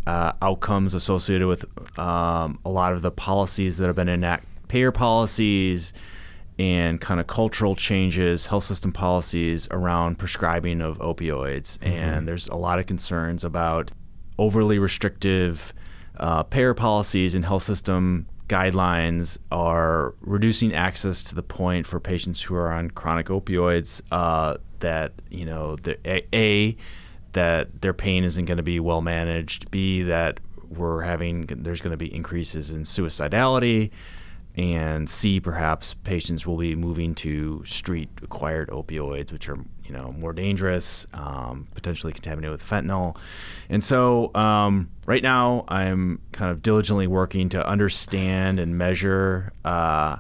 uh, 0.07 0.33
outcomes 0.41 0.95
associated 0.95 1.47
with 1.47 1.65
um, 1.99 2.59
a 2.65 2.71
lot 2.71 2.93
of 2.93 3.03
the 3.03 3.11
policies 3.11 3.77
that 3.79 3.87
have 3.87 3.97
been 3.97 4.09
enacted, 4.09 4.49
payer 4.69 4.93
policies 4.93 5.93
and 6.59 7.01
kind 7.01 7.21
of 7.21 7.27
cultural 7.27 7.77
changes, 7.77 8.47
health 8.47 8.65
system 8.65 8.93
policies 8.93 9.69
around 9.71 10.19
prescribing 10.19 10.81
of 10.81 10.99
opioids. 10.99 11.79
And 11.83 12.27
there's 12.27 12.49
a 12.49 12.55
lot 12.55 12.79
of 12.79 12.87
concerns 12.87 13.45
about 13.45 13.91
overly 14.39 14.79
restrictive 14.79 15.75
uh, 16.19 16.43
payer 16.45 16.75
policies 16.75 17.35
and 17.35 17.45
health 17.45 17.63
system 17.63 18.27
guidelines 18.49 19.39
are 19.51 20.15
reducing 20.21 20.75
access 20.75 21.23
to 21.25 21.35
the 21.35 21.43
point 21.43 21.87
for 21.87 21.99
patients 21.99 22.41
who 22.41 22.55
are 22.55 22.71
on 22.71 22.91
chronic 22.91 23.27
opioids 23.27 24.01
uh, 24.13 24.57
that 24.81 25.13
you 25.31 25.45
know 25.45 25.77
the 25.77 25.99
a, 26.09 26.27
a 26.35 26.77
that 27.33 27.83
their 27.83 27.93
pain 27.93 28.25
isn't 28.25 28.45
going 28.45 28.57
to 28.57 28.63
be 28.63 28.81
well 28.81 29.03
managed. 29.03 29.71
B 29.71 30.03
that 30.03 30.41
we're 30.69 31.03
having 31.03 31.47
there's 31.47 31.81
going 31.81 31.93
to 31.93 31.97
be 31.97 32.13
increases 32.13 32.73
in 32.73 32.83
suicidality 32.83 33.91
and 34.57 35.09
C, 35.09 35.39
perhaps 35.39 35.95
patients 36.05 36.47
will 36.47 36.57
be 36.57 36.75
moving 36.75 37.15
to 37.17 37.63
street 37.67 38.09
acquired 38.23 38.71
opioids, 38.71 39.31
which 39.33 39.49
are 39.49 39.59
you 39.85 39.93
know 39.93 40.15
more 40.19 40.33
dangerous, 40.33 41.07
um, 41.13 41.69
potentially 41.75 42.13
contaminated 42.13 42.53
with 42.53 42.67
fentanyl. 42.67 43.19
And 43.69 43.85
so 43.85 44.35
um, 44.35 44.89
right 45.05 45.23
now, 45.23 45.65
I'm 45.69 46.21
kind 46.33 46.51
of 46.51 46.63
diligently 46.63 47.07
working 47.07 47.51
to 47.51 47.67
understand 47.67 48.59
and 48.59 48.79
measure 48.79 49.53
uh, 49.65 50.17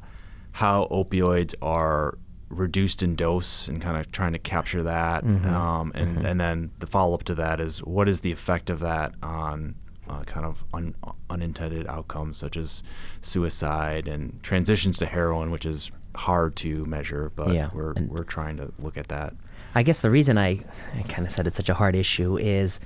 how 0.52 0.88
opioids 0.90 1.54
are 1.62 2.18
reduced 2.48 3.02
in 3.02 3.16
dose 3.16 3.68
and 3.68 3.82
kind 3.82 3.96
of 3.96 4.12
trying 4.12 4.32
to 4.32 4.38
capture 4.38 4.82
that. 4.84 5.24
Um, 5.24 5.92
and, 5.94 6.24
and 6.24 6.40
then 6.40 6.70
the 6.78 6.86
follow 6.86 7.14
up 7.14 7.24
to 7.24 7.34
that 7.34 7.60
is 7.60 7.78
what 7.82 8.08
is 8.08 8.20
the 8.20 8.30
effect 8.30 8.70
of 8.70 8.80
that 8.80 9.14
on 9.22 9.74
uh, 10.08 10.22
kind 10.24 10.46
of 10.46 10.64
un- 10.72 10.94
unintended 11.30 11.86
outcomes 11.86 12.36
such 12.36 12.56
as 12.56 12.82
suicide 13.20 14.06
and 14.06 14.40
transitions 14.42 14.98
to 14.98 15.06
heroin, 15.06 15.50
which 15.50 15.66
is 15.66 15.90
hard 16.14 16.56
to 16.56 16.84
measure, 16.86 17.32
but 17.36 17.52
Yeah, 17.54 17.70
we're, 17.72 17.92
we're 18.08 18.24
trying 18.24 18.56
to 18.58 18.72
look 18.78 18.96
at 18.96 19.08
that. 19.08 19.34
I 19.74 19.82
guess 19.82 20.00
the 20.00 20.10
reason 20.10 20.38
I, 20.38 20.64
I 20.94 21.02
kind 21.08 21.26
of 21.26 21.32
said 21.32 21.46
it's 21.46 21.56
such 21.56 21.68
a 21.68 21.74
hard 21.74 21.94
issue 21.94 22.38
is, 22.38 22.80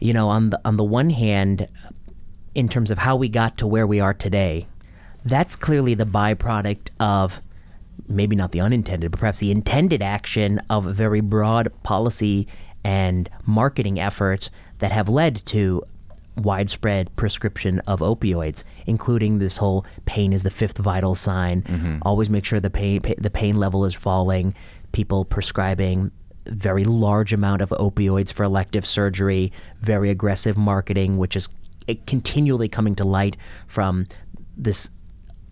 you 0.00 0.12
know, 0.12 0.28
on 0.28 0.50
the 0.50 0.60
on 0.64 0.76
the 0.76 0.84
one 0.84 1.10
hand, 1.10 1.68
in 2.54 2.68
terms 2.68 2.90
of 2.90 2.98
how 2.98 3.16
we 3.16 3.28
got 3.28 3.58
to 3.58 3.66
where 3.66 3.86
we 3.86 4.00
are 4.00 4.14
today, 4.14 4.66
that's 5.24 5.54
clearly 5.56 5.94
the 5.94 6.06
byproduct 6.06 6.88
of 6.98 7.42
maybe 8.06 8.34
not 8.34 8.52
the 8.52 8.60
unintended, 8.60 9.10
but 9.10 9.20
perhaps 9.20 9.40
the 9.40 9.50
intended 9.50 10.00
action 10.00 10.60
of 10.70 10.84
very 10.84 11.20
broad 11.20 11.70
policy 11.82 12.46
and 12.84 13.28
marketing 13.44 14.00
efforts 14.00 14.50
that 14.78 14.92
have 14.92 15.08
led 15.10 15.44
to 15.44 15.82
widespread 16.38 17.14
prescription 17.16 17.80
of 17.86 18.00
opioids, 18.00 18.64
including 18.86 19.38
this 19.38 19.56
whole 19.58 19.84
pain 20.06 20.32
is 20.32 20.42
the 20.42 20.50
fifth 20.50 20.78
vital 20.78 21.14
sign. 21.14 22.00
Always 22.02 22.30
make 22.30 22.44
sure 22.44 22.60
the 22.60 22.70
pain 22.70 23.00
pa- 23.00 23.14
the 23.18 23.30
pain 23.30 23.56
level 23.56 23.84
is 23.84 23.94
falling. 23.94 24.54
People 24.92 25.24
prescribing 25.24 26.10
very 26.46 26.84
large 26.84 27.32
amount 27.32 27.60
of 27.60 27.70
opioids 27.70 28.32
for 28.32 28.42
elective 28.42 28.86
surgery, 28.86 29.52
very 29.80 30.08
aggressive 30.10 30.56
marketing, 30.56 31.18
which 31.18 31.36
is 31.36 31.48
eh, 31.88 31.94
continually 32.06 32.68
coming 32.68 32.94
to 32.96 33.04
light 33.04 33.36
from 33.66 34.06
this 34.56 34.90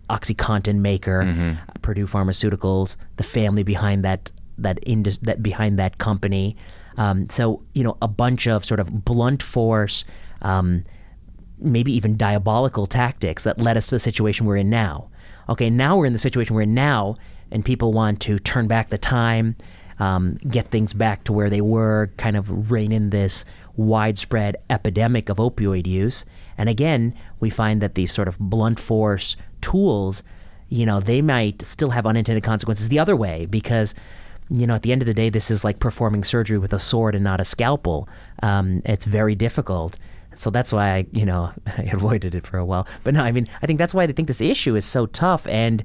OxyContin 0.09 0.77
maker, 0.77 1.57
Purdue 1.81 2.07
Pharmaceuticals, 2.07 2.95
the 3.17 3.23
family 3.23 3.63
behind 3.63 4.03
that 4.05 4.31
that 4.57 4.79
indus- 4.83 5.19
that 5.19 5.43
behind 5.43 5.77
that 5.77 5.97
company. 5.97 6.55
Um, 6.97 7.29
so 7.29 7.61
you 7.73 7.83
know, 7.83 7.97
a 8.01 8.07
bunch 8.07 8.47
of 8.47 8.65
sort 8.65 8.79
of 8.79 9.05
blunt 9.05 9.43
force, 9.43 10.03
um, 10.41 10.83
maybe 11.59 11.93
even 11.93 12.17
diabolical 12.17 12.87
tactics 12.87 13.43
that 13.43 13.59
led 13.59 13.77
us 13.77 13.87
to 13.87 13.95
the 13.95 13.99
situation 13.99 14.45
we're 14.45 14.57
in 14.57 14.69
now. 14.69 15.09
Okay, 15.49 15.69
now 15.69 15.97
we're 15.97 16.05
in 16.05 16.13
the 16.13 16.19
situation 16.19 16.55
we're 16.55 16.63
in 16.63 16.73
now, 16.73 17.15
and 17.51 17.63
people 17.63 17.93
want 17.93 18.19
to 18.21 18.37
turn 18.37 18.67
back 18.67 18.89
the 18.89 18.97
time, 18.97 19.55
um, 19.99 20.35
get 20.47 20.67
things 20.67 20.93
back 20.93 21.23
to 21.23 21.33
where 21.33 21.49
they 21.49 21.61
were, 21.61 22.11
kind 22.17 22.35
of 22.35 22.69
rein 22.71 22.91
in 22.91 23.09
this 23.09 23.45
widespread 23.77 24.57
epidemic 24.69 25.29
of 25.29 25.37
opioid 25.37 25.87
use. 25.87 26.25
And 26.57 26.67
again, 26.67 27.13
we 27.39 27.49
find 27.49 27.81
that 27.81 27.95
these 27.95 28.11
sort 28.11 28.27
of 28.27 28.37
blunt 28.39 28.79
force 28.79 29.35
tools, 29.61 30.23
you 30.69 30.85
know, 30.85 30.99
they 30.99 31.21
might 31.21 31.65
still 31.65 31.91
have 31.91 32.05
unintended 32.05 32.43
consequences 32.43 32.89
the 32.89 32.99
other 32.99 33.15
way 33.15 33.45
because, 33.45 33.95
you 34.49 34.67
know, 34.67 34.75
at 34.75 34.81
the 34.81 34.91
end 34.91 35.01
of 35.01 35.05
the 35.05 35.13
day, 35.13 35.29
this 35.29 35.49
is 35.49 35.63
like 35.63 35.79
performing 35.79 36.23
surgery 36.23 36.57
with 36.57 36.73
a 36.73 36.79
sword 36.79 37.15
and 37.15 37.23
not 37.23 37.39
a 37.39 37.45
scalpel. 37.45 38.09
Um, 38.43 38.81
it's 38.83 39.05
very 39.05 39.35
difficult. 39.35 39.97
So 40.37 40.49
that's 40.49 40.71
why 40.71 40.93
I, 40.93 41.05
you 41.11 41.25
know, 41.25 41.51
I 41.65 41.83
avoided 41.91 42.35
it 42.35 42.45
for 42.45 42.57
a 42.57 42.65
while. 42.65 42.87
But 43.03 43.13
no, 43.13 43.23
I 43.23 43.31
mean, 43.31 43.47
I 43.61 43.65
think 43.67 43.79
that's 43.79 43.93
why 43.93 44.03
I 44.03 44.11
think 44.11 44.27
this 44.27 44.41
issue 44.41 44.75
is 44.75 44.85
so 44.85 45.05
tough. 45.05 45.47
And 45.47 45.83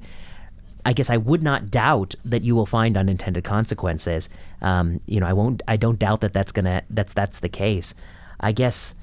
I 0.85 0.93
guess 0.93 1.09
I 1.09 1.17
would 1.17 1.41
not 1.41 1.71
doubt 1.71 2.15
that 2.25 2.41
you 2.43 2.55
will 2.55 2.65
find 2.65 2.97
unintended 2.97 3.43
consequences. 3.43 4.29
Um, 4.61 4.99
you 5.05 5.19
know, 5.19 5.27
I 5.27 5.33
won't. 5.33 5.63
I 5.67 5.77
don't 5.77 5.97
doubt 5.97 6.21
that 6.21 6.33
that's 6.33 6.51
gonna. 6.51 6.83
That's 6.89 7.13
that's 7.13 7.39
the 7.39 7.49
case. 7.49 7.95
I 8.39 8.51
guess 8.51 8.95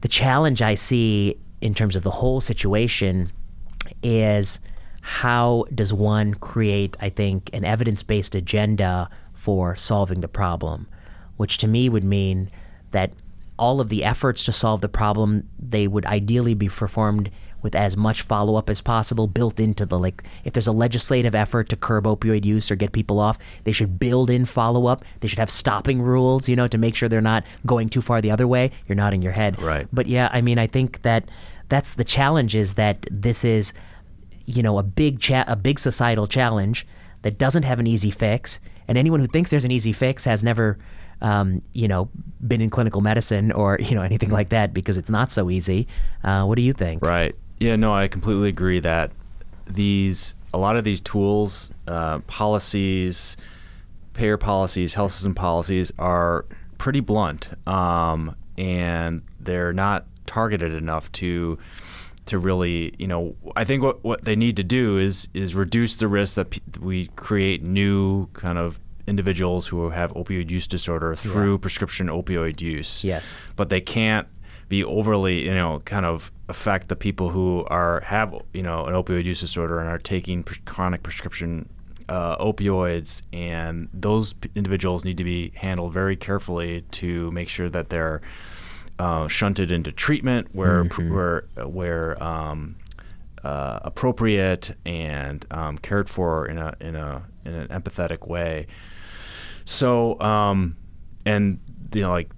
the 0.00 0.08
challenge 0.08 0.62
I 0.62 0.74
see 0.74 1.38
in 1.60 1.74
terms 1.74 1.96
of 1.96 2.02
the 2.02 2.10
whole 2.10 2.40
situation 2.40 3.30
is 4.02 4.60
how 5.00 5.64
does 5.74 5.92
one 5.92 6.34
create, 6.34 6.96
I 7.00 7.08
think, 7.08 7.50
an 7.52 7.64
evidence 7.64 8.02
based 8.02 8.34
agenda 8.34 9.08
for 9.34 9.76
solving 9.76 10.20
the 10.20 10.28
problem, 10.28 10.86
which 11.36 11.58
to 11.58 11.68
me 11.68 11.88
would 11.88 12.04
mean 12.04 12.50
that 12.90 13.12
all 13.58 13.80
of 13.80 13.88
the 13.88 14.04
efforts 14.04 14.44
to 14.44 14.52
solve 14.52 14.80
the 14.80 14.88
problem 14.88 15.48
they 15.58 15.86
would 15.86 16.06
ideally 16.06 16.54
be 16.54 16.68
performed 16.68 17.30
with 17.60 17.74
as 17.74 17.96
much 17.96 18.22
follow 18.22 18.54
up 18.54 18.70
as 18.70 18.80
possible 18.80 19.26
built 19.26 19.58
into 19.58 19.84
the 19.84 19.98
like 19.98 20.22
if 20.44 20.52
there's 20.52 20.68
a 20.68 20.72
legislative 20.72 21.34
effort 21.34 21.68
to 21.68 21.76
curb 21.76 22.04
opioid 22.04 22.44
use 22.44 22.70
or 22.70 22.76
get 22.76 22.92
people 22.92 23.18
off 23.18 23.36
they 23.64 23.72
should 23.72 23.98
build 23.98 24.30
in 24.30 24.44
follow 24.44 24.86
up 24.86 25.04
they 25.20 25.28
should 25.28 25.40
have 25.40 25.50
stopping 25.50 26.00
rules 26.00 26.48
you 26.48 26.54
know 26.54 26.68
to 26.68 26.78
make 26.78 26.94
sure 26.94 27.08
they're 27.08 27.20
not 27.20 27.44
going 27.66 27.88
too 27.88 28.00
far 28.00 28.20
the 28.20 28.30
other 28.30 28.46
way. 28.46 28.70
You're 28.86 28.96
nodding 28.96 29.22
your 29.22 29.32
head. 29.32 29.60
Right. 29.60 29.88
but 29.92 30.06
yeah 30.06 30.28
i 30.32 30.40
mean 30.40 30.58
i 30.58 30.68
think 30.68 31.02
that 31.02 31.28
that's 31.68 31.94
the 31.94 32.04
challenge 32.04 32.54
is 32.54 32.74
that 32.74 33.06
this 33.10 33.44
is 33.44 33.72
you 34.46 34.62
know 34.62 34.78
a 34.78 34.82
big 34.82 35.20
cha- 35.20 35.44
a 35.46 35.56
big 35.56 35.78
societal 35.78 36.26
challenge 36.26 36.86
that 37.22 37.38
doesn't 37.38 37.64
have 37.64 37.78
an 37.78 37.86
easy 37.86 38.10
fix. 38.10 38.60
And 38.86 38.96
anyone 38.96 39.20
who 39.20 39.26
thinks 39.26 39.50
there's 39.50 39.64
an 39.64 39.70
easy 39.70 39.92
fix 39.92 40.24
has 40.24 40.42
never 40.42 40.78
um, 41.20 41.62
you 41.72 41.88
know 41.88 42.08
been 42.46 42.60
in 42.60 42.70
clinical 42.70 43.00
medicine 43.00 43.50
or 43.52 43.78
you 43.80 43.94
know 43.94 44.02
anything 44.02 44.30
like 44.30 44.50
that 44.50 44.72
because 44.72 44.96
it's 44.96 45.10
not 45.10 45.30
so 45.30 45.50
easy 45.50 45.86
uh, 46.24 46.44
what 46.44 46.56
do 46.56 46.62
you 46.62 46.72
think 46.72 47.02
Right. 47.02 47.34
Yeah, 47.60 47.74
no, 47.74 47.92
I 47.92 48.06
completely 48.06 48.48
agree 48.48 48.80
that 48.80 49.10
these 49.66 50.34
a 50.54 50.58
lot 50.58 50.76
of 50.76 50.84
these 50.84 51.00
tools, 51.00 51.72
uh, 51.86 52.20
policies, 52.20 53.36
payer 54.14 54.36
policies, 54.36 54.94
health 54.94 55.12
system 55.12 55.34
policies 55.34 55.92
are 55.98 56.46
pretty 56.78 57.00
blunt, 57.00 57.48
um, 57.66 58.34
and 58.56 59.22
they're 59.40 59.72
not 59.72 60.06
targeted 60.26 60.72
enough 60.72 61.10
to 61.12 61.58
to 62.26 62.38
really, 62.38 62.94
you 62.98 63.06
know, 63.06 63.34
I 63.56 63.64
think 63.64 63.82
what, 63.82 64.04
what 64.04 64.24
they 64.24 64.36
need 64.36 64.56
to 64.56 64.64
do 64.64 64.98
is 64.98 65.28
is 65.34 65.54
reduce 65.54 65.96
the 65.96 66.08
risk 66.08 66.36
that 66.36 66.50
pe- 66.50 66.60
we 66.80 67.08
create 67.16 67.62
new 67.62 68.26
kind 68.34 68.58
of 68.58 68.78
individuals 69.08 69.66
who 69.66 69.90
have 69.90 70.12
opioid 70.14 70.50
use 70.50 70.66
disorder 70.66 71.14
through 71.16 71.58
prescription 71.58 72.06
opioid 72.08 72.60
use 72.60 73.02
Yes. 73.04 73.36
but 73.56 73.68
they 73.70 73.80
can't 73.80 74.28
be 74.68 74.84
overly, 74.84 75.44
you 75.46 75.54
know, 75.54 75.80
kind 75.86 76.04
of 76.04 76.30
affect 76.50 76.88
the 76.88 76.96
people 76.96 77.30
who 77.30 77.64
are 77.70 78.00
have, 78.00 78.34
you 78.52 78.62
know, 78.62 78.84
an 78.84 78.92
opioid 78.94 79.24
use 79.24 79.40
disorder 79.40 79.80
and 79.80 79.88
are 79.88 79.98
taking 79.98 80.42
pres- 80.42 80.60
chronic 80.66 81.02
prescription 81.02 81.66
uh, 82.10 82.36
opioids, 82.36 83.22
and 83.32 83.88
those 83.94 84.34
p- 84.34 84.50
individuals 84.54 85.04
need 85.06 85.16
to 85.16 85.24
be 85.24 85.52
handled 85.54 85.92
very 85.94 86.16
carefully 86.16 86.82
to 86.90 87.30
make 87.32 87.48
sure 87.48 87.68
that 87.70 87.88
they're 87.88 88.20
uh, 88.98 89.26
shunted 89.28 89.70
into 89.70 89.90
treatment 89.92 90.48
where 90.52 90.84
pr- 90.84 91.02
where 91.14 91.44
where 91.66 92.22
um, 92.22 92.76
uh, 93.44 93.78
appropriate 93.82 94.76
and 94.84 95.46
um, 95.50 95.78
cared 95.78 96.08
for 96.10 96.46
in 96.46 96.58
a 96.58 96.74
in 96.80 96.94
a 96.96 97.22
in 97.44 97.54
an 97.54 97.68
empathetic 97.68 98.26
way. 98.28 98.66
So, 99.68 100.18
um, 100.18 100.78
and 101.26 101.60
you 101.92 102.00
know, 102.00 102.10
like 102.10 102.30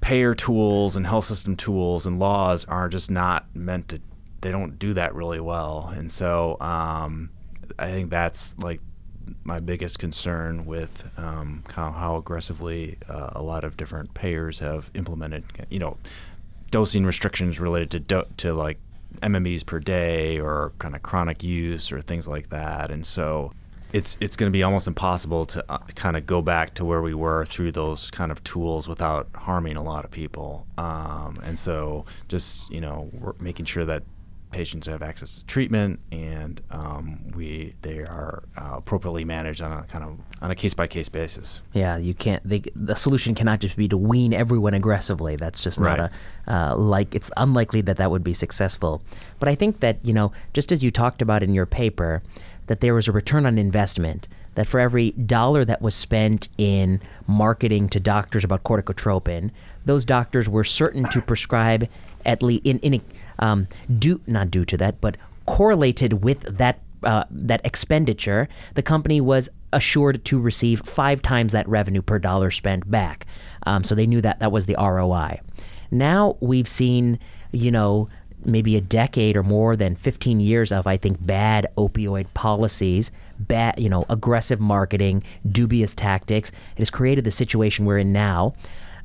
payer 0.00 0.36
tools 0.36 0.94
and 0.94 1.04
health 1.04 1.24
system 1.24 1.56
tools 1.56 2.06
and 2.06 2.20
laws 2.20 2.64
are 2.66 2.88
just 2.88 3.10
not 3.10 3.44
meant 3.56 3.88
to. 3.88 4.00
They 4.40 4.52
don't 4.52 4.78
do 4.78 4.94
that 4.94 5.12
really 5.12 5.40
well, 5.40 5.92
and 5.96 6.08
so 6.08 6.56
um, 6.60 7.30
I 7.76 7.90
think 7.90 8.12
that's 8.12 8.56
like 8.58 8.80
my 9.42 9.58
biggest 9.58 9.98
concern 9.98 10.64
with 10.64 11.10
um, 11.16 11.64
how, 11.72 11.90
how 11.90 12.16
aggressively 12.18 12.98
uh, 13.08 13.30
a 13.32 13.42
lot 13.42 13.64
of 13.64 13.76
different 13.76 14.14
payers 14.14 14.60
have 14.60 14.88
implemented, 14.94 15.42
you 15.70 15.80
know, 15.80 15.96
dosing 16.70 17.04
restrictions 17.04 17.58
related 17.58 17.90
to 17.90 17.98
do- 17.98 18.30
to 18.36 18.54
like 18.54 18.78
MMEs 19.22 19.66
per 19.66 19.80
day 19.80 20.38
or 20.38 20.72
kind 20.78 20.94
of 20.94 21.02
chronic 21.02 21.42
use 21.42 21.90
or 21.90 22.00
things 22.00 22.28
like 22.28 22.50
that. 22.50 22.92
And 22.92 23.04
so 23.04 23.52
it's 23.92 24.16
it's 24.20 24.36
going 24.36 24.50
to 24.50 24.56
be 24.56 24.62
almost 24.62 24.86
impossible 24.86 25.46
to 25.46 25.64
uh, 25.68 25.78
kind 25.94 26.16
of 26.16 26.26
go 26.26 26.42
back 26.42 26.74
to 26.74 26.84
where 26.84 27.02
we 27.02 27.14
were 27.14 27.44
through 27.46 27.72
those 27.72 28.10
kind 28.10 28.30
of 28.32 28.42
tools 28.44 28.88
without 28.88 29.28
harming 29.34 29.76
a 29.76 29.82
lot 29.82 30.04
of 30.04 30.10
people. 30.10 30.66
Um, 30.78 31.40
and 31.44 31.58
so 31.58 32.04
just 32.28 32.70
you 32.70 32.80
know 32.80 33.08
we're 33.12 33.34
making 33.40 33.66
sure 33.66 33.84
that 33.86 34.02
patients 34.52 34.86
have 34.86 35.02
access 35.02 35.34
to 35.38 35.44
treatment 35.46 35.98
and 36.12 36.62
um, 36.70 37.18
we 37.34 37.74
they 37.82 37.98
are 37.98 38.44
uh, 38.56 38.74
appropriately 38.76 39.24
managed 39.24 39.60
on 39.60 39.72
a 39.72 39.82
kind 39.84 40.02
of 40.04 40.16
on 40.40 40.50
a 40.50 40.54
case 40.54 40.72
by 40.72 40.86
case 40.86 41.08
basis. 41.08 41.60
Yeah, 41.72 41.96
you 41.98 42.14
can't. 42.14 42.46
They, 42.48 42.62
the 42.74 42.94
solution 42.94 43.34
cannot 43.34 43.60
just 43.60 43.76
be 43.76 43.88
to 43.88 43.96
wean 43.96 44.32
everyone 44.32 44.72
aggressively. 44.74 45.36
That's 45.36 45.62
just 45.62 45.80
not 45.80 45.98
Right. 45.98 46.10
a 46.46 46.54
uh, 46.54 46.76
like. 46.76 47.14
It's 47.14 47.30
unlikely 47.36 47.82
that 47.82 47.96
that 47.98 48.10
would 48.10 48.24
be 48.24 48.34
successful. 48.34 49.02
But 49.40 49.48
I 49.48 49.54
think 49.54 49.80
that 49.80 50.02
you 50.04 50.12
know, 50.12 50.32
just 50.54 50.72
as 50.72 50.82
you 50.82 50.90
talked 50.90 51.22
about 51.22 51.42
in 51.42 51.52
your 51.52 51.66
paper, 51.66 52.22
that 52.66 52.80
there 52.80 52.94
was 52.94 53.08
a 53.08 53.12
return 53.12 53.46
on 53.46 53.58
investment. 53.58 54.28
That 54.54 54.66
for 54.66 54.80
every 54.80 55.10
dollar 55.12 55.66
that 55.66 55.82
was 55.82 55.94
spent 55.94 56.48
in 56.56 57.02
marketing 57.26 57.90
to 57.90 58.00
doctors 58.00 58.42
about 58.42 58.64
corticotropin, 58.64 59.50
those 59.84 60.06
doctors 60.06 60.48
were 60.48 60.64
certain 60.64 61.04
to 61.10 61.20
prescribe 61.20 61.88
at 62.24 62.42
least 62.42 62.64
in 62.64 62.78
in 62.80 63.02
um, 63.38 63.68
due 63.98 64.20
not 64.26 64.50
due 64.50 64.64
to 64.64 64.76
that, 64.78 65.00
but 65.00 65.16
correlated 65.44 66.24
with 66.24 66.40
that 66.42 66.80
uh, 67.02 67.24
that 67.30 67.60
expenditure, 67.64 68.48
the 68.74 68.82
company 68.82 69.20
was 69.20 69.48
assured 69.72 70.24
to 70.24 70.40
receive 70.40 70.80
five 70.84 71.22
times 71.22 71.52
that 71.52 71.68
revenue 71.68 72.02
per 72.02 72.18
dollar 72.18 72.50
spent 72.50 72.90
back. 72.90 73.26
Um, 73.66 73.84
so 73.84 73.94
they 73.94 74.06
knew 74.06 74.20
that 74.22 74.40
that 74.40 74.50
was 74.50 74.66
the 74.66 74.76
ROI. 74.78 75.40
Now 75.90 76.36
we've 76.40 76.68
seen, 76.68 77.18
you 77.52 77.70
know, 77.70 78.08
maybe 78.46 78.76
a 78.76 78.80
decade 78.80 79.36
or 79.36 79.42
more 79.42 79.76
than 79.76 79.96
15 79.96 80.40
years 80.40 80.72
of, 80.72 80.86
I 80.86 80.96
think, 80.96 81.24
bad 81.24 81.66
opioid 81.76 82.26
policies, 82.34 83.10
bad, 83.38 83.78
you 83.78 83.88
know, 83.88 84.04
aggressive 84.08 84.60
marketing, 84.60 85.22
dubious 85.50 85.94
tactics. 85.94 86.50
It 86.50 86.78
has 86.78 86.90
created 86.90 87.24
the 87.24 87.30
situation 87.30 87.84
we're 87.84 87.98
in 87.98 88.12
now. 88.12 88.54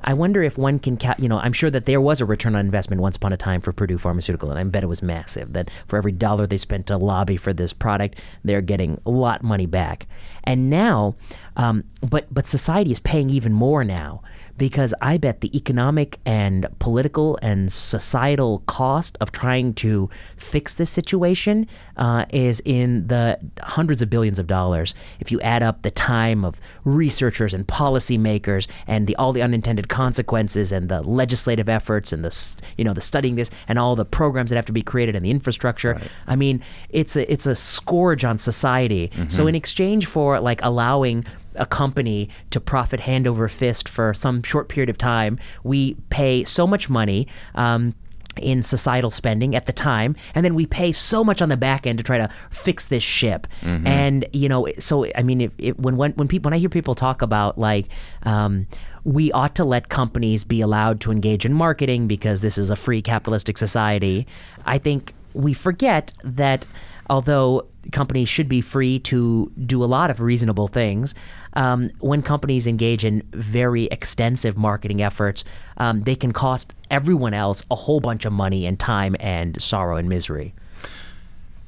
I 0.03 0.13
wonder 0.13 0.41
if 0.41 0.57
one 0.57 0.79
can, 0.79 0.97
ca- 0.97 1.15
you 1.19 1.29
know, 1.29 1.37
I'm 1.37 1.53
sure 1.53 1.69
that 1.69 1.85
there 1.85 2.01
was 2.01 2.21
a 2.21 2.25
return 2.25 2.55
on 2.55 2.65
investment 2.65 3.01
once 3.01 3.17
upon 3.17 3.33
a 3.33 3.37
time 3.37 3.61
for 3.61 3.71
Purdue 3.71 3.97
Pharmaceutical, 3.97 4.49
and 4.49 4.59
I 4.59 4.63
bet 4.63 4.83
it 4.83 4.87
was 4.87 5.03
massive. 5.03 5.53
That 5.53 5.69
for 5.85 5.97
every 5.97 6.11
dollar 6.11 6.47
they 6.47 6.57
spent 6.57 6.87
to 6.87 6.97
lobby 6.97 7.37
for 7.37 7.53
this 7.53 7.73
product, 7.73 8.17
they're 8.43 8.61
getting 8.61 8.99
a 9.05 9.11
lot 9.11 9.41
of 9.41 9.45
money 9.45 9.67
back. 9.67 10.07
And 10.43 10.69
now, 10.69 11.15
um, 11.55 11.83
but 12.01 12.33
but 12.33 12.47
society 12.47 12.91
is 12.91 12.99
paying 12.99 13.29
even 13.29 13.53
more 13.53 13.83
now 13.83 14.23
because 14.57 14.93
I 15.01 15.17
bet 15.17 15.41
the 15.41 15.55
economic 15.55 16.19
and 16.25 16.67
political 16.79 17.37
and 17.41 17.71
societal 17.71 18.59
cost 18.67 19.17
of 19.21 19.31
trying 19.31 19.73
to 19.75 20.09
fix 20.37 20.73
this 20.73 20.89
situation 20.89 21.67
uh, 21.97 22.25
is 22.31 22.61
in 22.65 23.07
the 23.07 23.39
hundreds 23.61 24.01
of 24.01 24.09
billions 24.09 24.39
of 24.39 24.47
dollars. 24.47 24.93
If 25.19 25.31
you 25.31 25.39
add 25.41 25.63
up 25.63 25.81
the 25.81 25.91
time 25.91 26.43
of 26.45 26.59
researchers 26.83 27.53
and 27.53 27.67
policymakers 27.67 28.67
and 28.87 29.07
the 29.07 29.15
all 29.17 29.33
the 29.33 29.41
unintended 29.41 29.89
consequences 29.89 30.71
and 30.71 30.89
the 30.89 31.01
legislative 31.01 31.69
efforts 31.69 32.11
and 32.13 32.23
the 32.23 32.31
you 32.77 32.83
know 32.83 32.93
the 32.93 33.01
studying 33.01 33.35
this 33.35 33.51
and 33.67 33.77
all 33.79 33.95
the 33.95 34.05
programs 34.05 34.49
that 34.49 34.55
have 34.55 34.65
to 34.65 34.71
be 34.71 34.81
created 34.81 35.15
and 35.15 35.25
the 35.25 35.31
infrastructure, 35.31 35.99
I 36.27 36.35
mean 36.35 36.63
it's 36.89 37.15
a 37.15 37.31
it's 37.31 37.45
a 37.45 37.55
scourge 37.55 38.23
on 38.23 38.37
society. 38.37 39.11
So 39.29 39.47
in 39.47 39.55
exchange 39.55 40.05
for 40.05 40.39
like 40.39 40.61
allowing 40.63 41.25
a 41.55 41.65
company 41.65 42.29
to 42.49 42.59
profit 42.59 43.01
hand 43.01 43.27
over 43.27 43.47
fist 43.47 43.89
for 43.89 44.13
some 44.13 44.43
short 44.43 44.69
period 44.69 44.89
of 44.89 44.97
time. 44.97 45.39
We 45.63 45.95
pay 46.09 46.45
so 46.45 46.67
much 46.67 46.89
money. 46.89 47.27
Um, 47.55 47.95
in 48.37 48.63
societal 48.63 49.11
spending 49.11 49.55
at 49.55 49.65
the 49.65 49.73
time, 49.73 50.15
and 50.33 50.45
then 50.45 50.55
we 50.55 50.65
pay 50.65 50.93
so 50.93 51.21
much 51.21 51.41
on 51.41 51.49
the 51.49 51.57
back 51.57 51.85
end 51.85 51.97
to 51.97 52.03
try 52.03 52.17
to 52.17 52.29
fix 52.49 52.87
this 52.87 53.03
ship. 53.03 53.45
And 53.85 54.25
you 54.31 54.47
know, 54.47 54.69
so 54.79 55.05
I 55.15 55.21
mean, 55.21 55.41
if, 55.41 55.51
if, 55.57 55.77
when 55.77 55.97
when 55.97 56.13
when 56.13 56.29
people 56.29 56.47
when 56.47 56.53
I 56.53 56.57
hear 56.57 56.69
people 56.69 56.95
talk 56.95 57.21
about 57.21 57.57
like 57.57 57.87
um, 58.23 58.67
we 59.03 59.31
ought 59.33 59.55
to 59.55 59.65
let 59.65 59.89
companies 59.89 60.43
be 60.45 60.61
allowed 60.61 61.01
to 61.01 61.11
engage 61.11 61.45
in 61.45 61.53
marketing 61.53 62.07
because 62.07 62.39
this 62.41 62.57
is 62.57 62.69
a 62.69 62.75
free 62.75 63.01
capitalistic 63.01 63.57
society, 63.57 64.27
I 64.65 64.77
think 64.77 65.13
we 65.33 65.53
forget 65.53 66.13
that 66.23 66.65
although 67.09 67.67
companies 67.91 68.29
should 68.29 68.47
be 68.47 68.61
free 68.61 68.99
to 68.99 69.51
do 69.65 69.83
a 69.83 69.85
lot 69.85 70.09
of 70.09 70.21
reasonable 70.21 70.67
things, 70.67 71.15
um, 71.53 71.89
when 71.99 72.21
companies 72.21 72.67
engage 72.67 73.03
in 73.03 73.23
very 73.31 73.85
extensive 73.85 74.57
marketing 74.57 75.01
efforts, 75.01 75.43
um, 75.77 76.03
they 76.03 76.15
can 76.15 76.31
cost 76.31 76.73
everyone 76.89 77.33
else 77.33 77.63
a 77.71 77.75
whole 77.75 77.99
bunch 77.99 78.25
of 78.25 78.33
money 78.33 78.65
and 78.65 78.79
time 78.79 79.15
and 79.19 79.61
sorrow 79.61 79.97
and 79.97 80.07
misery. 80.09 80.53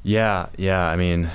Yeah, 0.03 0.47
yeah. 0.57 0.85
I 0.85 0.95
mean, 0.95 1.29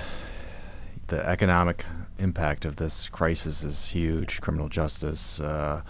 the 1.09 1.27
economic 1.27 1.85
impact 2.19 2.65
of 2.65 2.77
this 2.77 3.09
crisis 3.09 3.65
is 3.65 3.89
huge. 3.89 4.41
Criminal 4.41 4.69
justice, 4.69 5.41
uh, 5.41 5.83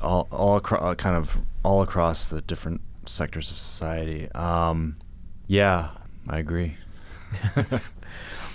all, 0.00 0.28
all 0.30 0.56
acro- 0.56 0.80
uh, 0.80 0.94
kind 0.94 1.16
of 1.16 1.38
all 1.64 1.82
across 1.82 2.28
the 2.28 2.40
different 2.42 2.80
sectors 3.06 3.50
of 3.50 3.58
society. 3.58 4.30
Um, 4.32 4.96
yeah, 5.46 5.90
I 6.28 6.38
agree. 6.38 6.76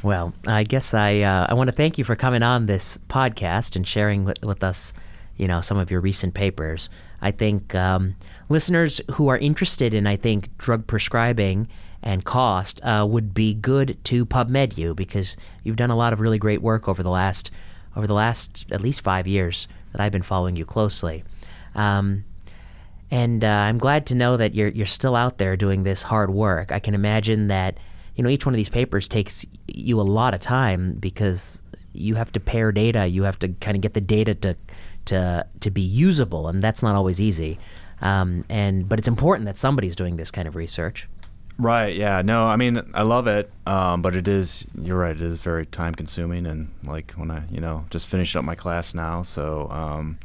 Well, 0.03 0.33
I 0.47 0.63
guess 0.63 0.95
I 0.95 1.19
uh, 1.19 1.45
I 1.47 1.53
want 1.53 1.67
to 1.67 1.75
thank 1.75 1.97
you 1.97 2.03
for 2.03 2.15
coming 2.15 2.41
on 2.41 2.65
this 2.65 2.97
podcast 3.07 3.75
and 3.75 3.87
sharing 3.87 4.23
with, 4.23 4.43
with 4.43 4.63
us, 4.63 4.93
you 5.37 5.47
know, 5.47 5.61
some 5.61 5.77
of 5.77 5.91
your 5.91 6.01
recent 6.01 6.33
papers. 6.33 6.89
I 7.21 7.29
think 7.29 7.75
um, 7.75 8.15
listeners 8.49 8.99
who 9.11 9.27
are 9.27 9.37
interested 9.37 9.93
in, 9.93 10.07
I 10.07 10.15
think, 10.15 10.57
drug 10.57 10.87
prescribing 10.87 11.67
and 12.01 12.25
cost 12.25 12.83
uh, 12.83 13.05
would 13.07 13.35
be 13.35 13.53
good 13.53 13.97
to 14.05 14.25
PubMed 14.25 14.75
you 14.75 14.95
because 14.95 15.37
you've 15.63 15.75
done 15.75 15.91
a 15.91 15.95
lot 15.95 16.13
of 16.13 16.19
really 16.19 16.39
great 16.39 16.63
work 16.63 16.87
over 16.87 17.03
the 17.03 17.11
last 17.11 17.51
over 17.95 18.07
the 18.07 18.15
last 18.15 18.65
at 18.71 18.81
least 18.81 19.01
five 19.01 19.27
years 19.27 19.67
that 19.91 20.01
I've 20.01 20.11
been 20.11 20.23
following 20.23 20.55
you 20.55 20.65
closely. 20.65 21.23
Um, 21.75 22.23
and 23.11 23.43
uh, 23.43 23.47
I'm 23.47 23.77
glad 23.77 24.07
to 24.07 24.15
know 24.15 24.35
that 24.37 24.55
you're 24.55 24.69
you're 24.69 24.87
still 24.87 25.15
out 25.15 25.37
there 25.37 25.55
doing 25.55 25.83
this 25.83 26.01
hard 26.01 26.31
work. 26.31 26.71
I 26.71 26.79
can 26.79 26.95
imagine 26.95 27.49
that 27.49 27.77
you 28.21 28.23
know 28.23 28.29
each 28.29 28.45
one 28.45 28.53
of 28.53 28.57
these 28.57 28.69
papers 28.69 29.07
takes 29.07 29.47
you 29.65 29.99
a 29.99 30.03
lot 30.03 30.35
of 30.35 30.41
time 30.41 30.93
because 30.99 31.63
you 31.91 32.13
have 32.13 32.31
to 32.33 32.39
pair 32.39 32.71
data. 32.71 33.07
You 33.07 33.23
have 33.23 33.39
to 33.39 33.47
kind 33.47 33.75
of 33.75 33.81
get 33.81 33.95
the 33.95 34.01
data 34.01 34.35
to 34.35 34.55
to 35.05 35.47
to 35.61 35.71
be 35.71 35.81
usable, 35.81 36.47
and 36.47 36.63
that's 36.63 36.83
not 36.83 36.93
always 36.93 37.19
easy. 37.19 37.57
Um, 37.99 38.45
and 38.47 38.87
but 38.87 38.99
it's 38.99 39.07
important 39.07 39.47
that 39.47 39.57
somebody's 39.57 39.95
doing 39.95 40.17
this 40.17 40.29
kind 40.29 40.47
of 40.47 40.55
research. 40.55 41.09
Right. 41.57 41.95
Yeah. 41.95 42.21
No. 42.21 42.45
I 42.45 42.57
mean, 42.57 42.79
I 42.93 43.01
love 43.01 43.25
it, 43.25 43.51
um, 43.65 44.03
but 44.03 44.15
it 44.15 44.27
is. 44.27 44.67
You're 44.79 44.99
right. 44.99 45.15
It 45.15 45.21
is 45.23 45.41
very 45.41 45.65
time 45.65 45.95
consuming, 45.95 46.45
and 46.45 46.69
like 46.83 47.13
when 47.13 47.31
I, 47.31 47.41
you 47.49 47.59
know, 47.59 47.85
just 47.89 48.05
finished 48.05 48.35
up 48.35 48.45
my 48.45 48.53
class 48.53 48.93
now, 48.93 49.23
so 49.23 49.67
um, 49.71 50.19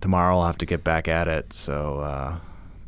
tomorrow 0.00 0.38
I'll 0.38 0.46
have 0.46 0.58
to 0.58 0.66
get 0.66 0.84
back 0.84 1.08
at 1.08 1.26
it. 1.26 1.52
So, 1.52 1.98
uh, 1.98 2.38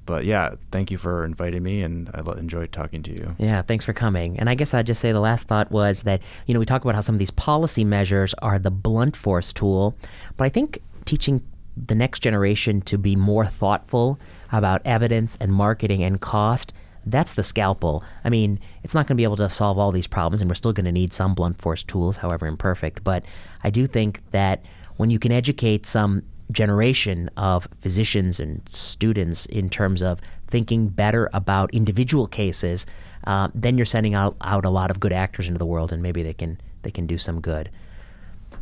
but 0.07 0.25
yeah, 0.25 0.55
thank 0.71 0.91
you 0.91 0.99
for 0.99 1.25
inviting 1.25 1.63
me, 1.63 1.83
and 1.83 2.11
I 2.15 2.21
enjoyed 2.39 2.73
talking 2.73 3.03
to 3.05 3.13
you. 3.13 3.37
Yeah, 3.39 3.63
thanks 3.63 3.85
for 3.85 3.93
coming. 3.93 4.39
And 4.39 4.49
I 4.49 4.55
guess 4.55 4.75
I'd 4.75 4.87
just 4.87 5.01
say 5.01 5.13
the 5.13 5.21
last 5.21 5.47
thought 5.47 5.71
was 5.71 6.03
that, 6.03 6.23
you 6.47 6.55
know, 6.55 6.61
we 6.61 6.67
talk 6.67 6.83
about 6.83 6.95
how 6.95 7.01
some 7.01 7.15
of 7.15 7.19
these 7.19 7.31
policy 7.31 7.85
measures 7.85 8.35
are 8.43 8.59
the 8.59 8.71
blunt 8.71 9.17
force 9.17 9.53
tool, 9.53 9.97
but 10.37 10.45
I 10.45 10.49
think 10.49 10.83
teaching 11.05 11.43
the 11.77 11.95
next 11.95 12.21
generation 12.21 12.83
to 12.83 12.99
be 12.99 13.17
more 13.17 13.47
thoughtful 13.47 14.19
about 14.51 14.83
evidence 14.85 15.39
and 15.41 15.53
marketing 15.53 16.03
and 16.03 16.21
cost, 16.21 16.73
that's 17.07 17.33
the 17.33 17.43
scalpel. 17.43 18.05
I 18.25 18.29
mean, 18.29 18.61
it's 18.83 18.95
not 18.95 19.07
going 19.07 19.17
to 19.17 19.21
be 19.21 19.25
able 19.25 19.37
to 19.37 19.49
solve 19.49 19.79
all 19.79 19.91
these 19.91 20.07
problems, 20.07 20.41
and 20.41 20.51
we're 20.51 20.55
still 20.55 20.73
going 20.73 20.85
to 20.85 20.93
need 20.93 21.13
some 21.13 21.35
blunt 21.35 21.61
force 21.61 21.83
tools, 21.83 22.19
however 22.19 22.47
imperfect. 22.47 23.03
But 23.03 23.25
I 23.65 23.71
do 23.71 23.87
think 23.87 24.21
that 24.31 24.63
when 24.97 25.11
you 25.11 25.19
can 25.19 25.33
educate 25.33 25.87
some 25.87 26.23
generation 26.53 27.31
of 27.37 27.69
physicians 27.81 28.41
and 28.41 28.61
students 28.69 29.47
in 29.47 29.69
terms 29.71 30.03
of 30.03 30.21
thinking 30.49 30.89
better 30.89 31.31
about 31.33 31.73
individual 31.75 32.27
cases, 32.27 32.85
uh, 33.27 33.49
then 33.55 33.77
you're 33.79 33.87
sending 33.87 34.15
out, 34.15 34.37
out 34.43 34.65
a 34.65 34.71
lot 34.71 34.91
of 34.91 35.01
good 35.01 35.13
actors 35.13 35.47
into 35.47 35.59
the 35.59 35.67
world, 35.67 35.93
and 35.93 36.03
maybe 36.03 36.23
they 36.23 36.35
can 36.35 36.61
they 36.83 36.91
can 36.91 37.07
do 37.07 37.17
some 37.17 37.41
good. 37.41 37.71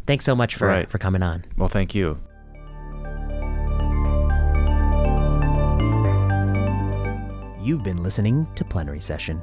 Thanks 0.06 0.24
so 0.24 0.34
much 0.36 0.54
for 0.56 0.66
Right. 0.68 0.90
for 0.90 0.98
coming 0.98 1.22
on. 1.22 1.44
Well, 1.56 1.68
thank 1.68 1.94
you. 1.94 2.18
You've 7.62 7.82
been 7.84 8.02
listening 8.02 8.46
to 8.56 8.64
Plenary 8.64 9.00
Session. 9.00 9.42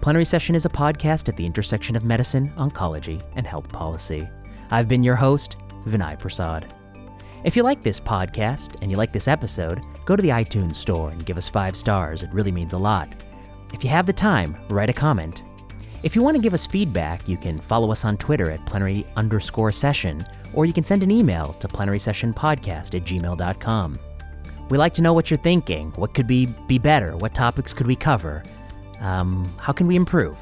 Plenary 0.00 0.24
Session 0.24 0.54
is 0.54 0.64
a 0.64 0.68
podcast 0.70 1.28
at 1.28 1.36
the 1.36 1.44
intersection 1.44 1.94
of 1.96 2.04
medicine, 2.04 2.50
oncology, 2.56 3.20
and 3.36 3.46
health 3.46 3.68
policy. 3.68 4.26
I've 4.70 4.88
been 4.88 5.02
your 5.02 5.16
host, 5.16 5.56
Vinay 5.84 6.18
Prasad. 6.18 6.72
If 7.42 7.56
you 7.56 7.62
like 7.62 7.82
this 7.82 7.98
podcast 7.98 8.76
and 8.82 8.90
you 8.90 8.98
like 8.98 9.14
this 9.14 9.26
episode, 9.26 9.80
go 10.04 10.14
to 10.14 10.22
the 10.22 10.28
iTunes 10.28 10.74
store 10.74 11.10
and 11.10 11.24
give 11.24 11.38
us 11.38 11.48
five 11.48 11.74
stars. 11.74 12.22
It 12.22 12.32
really 12.32 12.52
means 12.52 12.74
a 12.74 12.78
lot. 12.78 13.08
If 13.72 13.82
you 13.82 13.88
have 13.88 14.04
the 14.04 14.12
time, 14.12 14.56
write 14.68 14.90
a 14.90 14.94
comment. 14.94 15.42
If 16.02 16.14
you 16.14 16.22
want 16.22 16.36
to 16.36 16.42
give 16.42 16.52
us 16.52 16.66
feedback, 16.66 17.26
you 17.26 17.38
can 17.38 17.58
follow 17.58 17.90
us 17.92 18.04
on 18.04 18.18
Twitter 18.18 18.50
at 18.50 18.64
plenary 18.66 19.06
underscore 19.16 19.72
session, 19.72 20.26
or 20.52 20.66
you 20.66 20.74
can 20.74 20.84
send 20.84 21.02
an 21.02 21.10
email 21.10 21.54
to 21.60 21.68
plenarysessionpodcast 21.68 22.94
at 22.94 23.04
gmail.com. 23.04 23.98
We 24.68 24.78
like 24.78 24.94
to 24.94 25.02
know 25.02 25.14
what 25.14 25.30
you're 25.30 25.38
thinking. 25.38 25.92
What 25.92 26.12
could 26.12 26.26
be, 26.26 26.46
be 26.68 26.78
better? 26.78 27.16
What 27.16 27.34
topics 27.34 27.72
could 27.72 27.86
we 27.86 27.96
cover? 27.96 28.42
Um, 29.00 29.50
how 29.58 29.72
can 29.72 29.86
we 29.86 29.96
improve? 29.96 30.36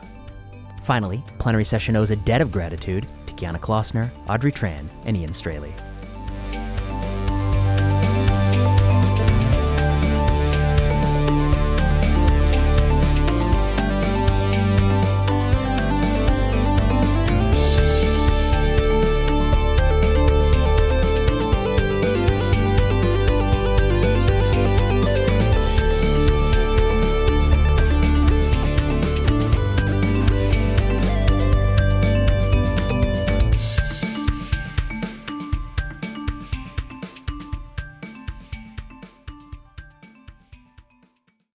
Finally, 0.83 1.23
Plenary 1.39 1.65
Session 1.65 1.95
owes 1.95 2.11
a 2.11 2.17
debt 2.17 2.41
of 2.41 2.51
gratitude 2.51 3.07
to 3.27 3.33
Kiana 3.35 3.61
Klossner, 3.61 4.11
Audrey 4.29 4.51
Tran, 4.51 4.89
and 5.07 5.17
Ian 5.17 5.33
Straley. 5.33 5.73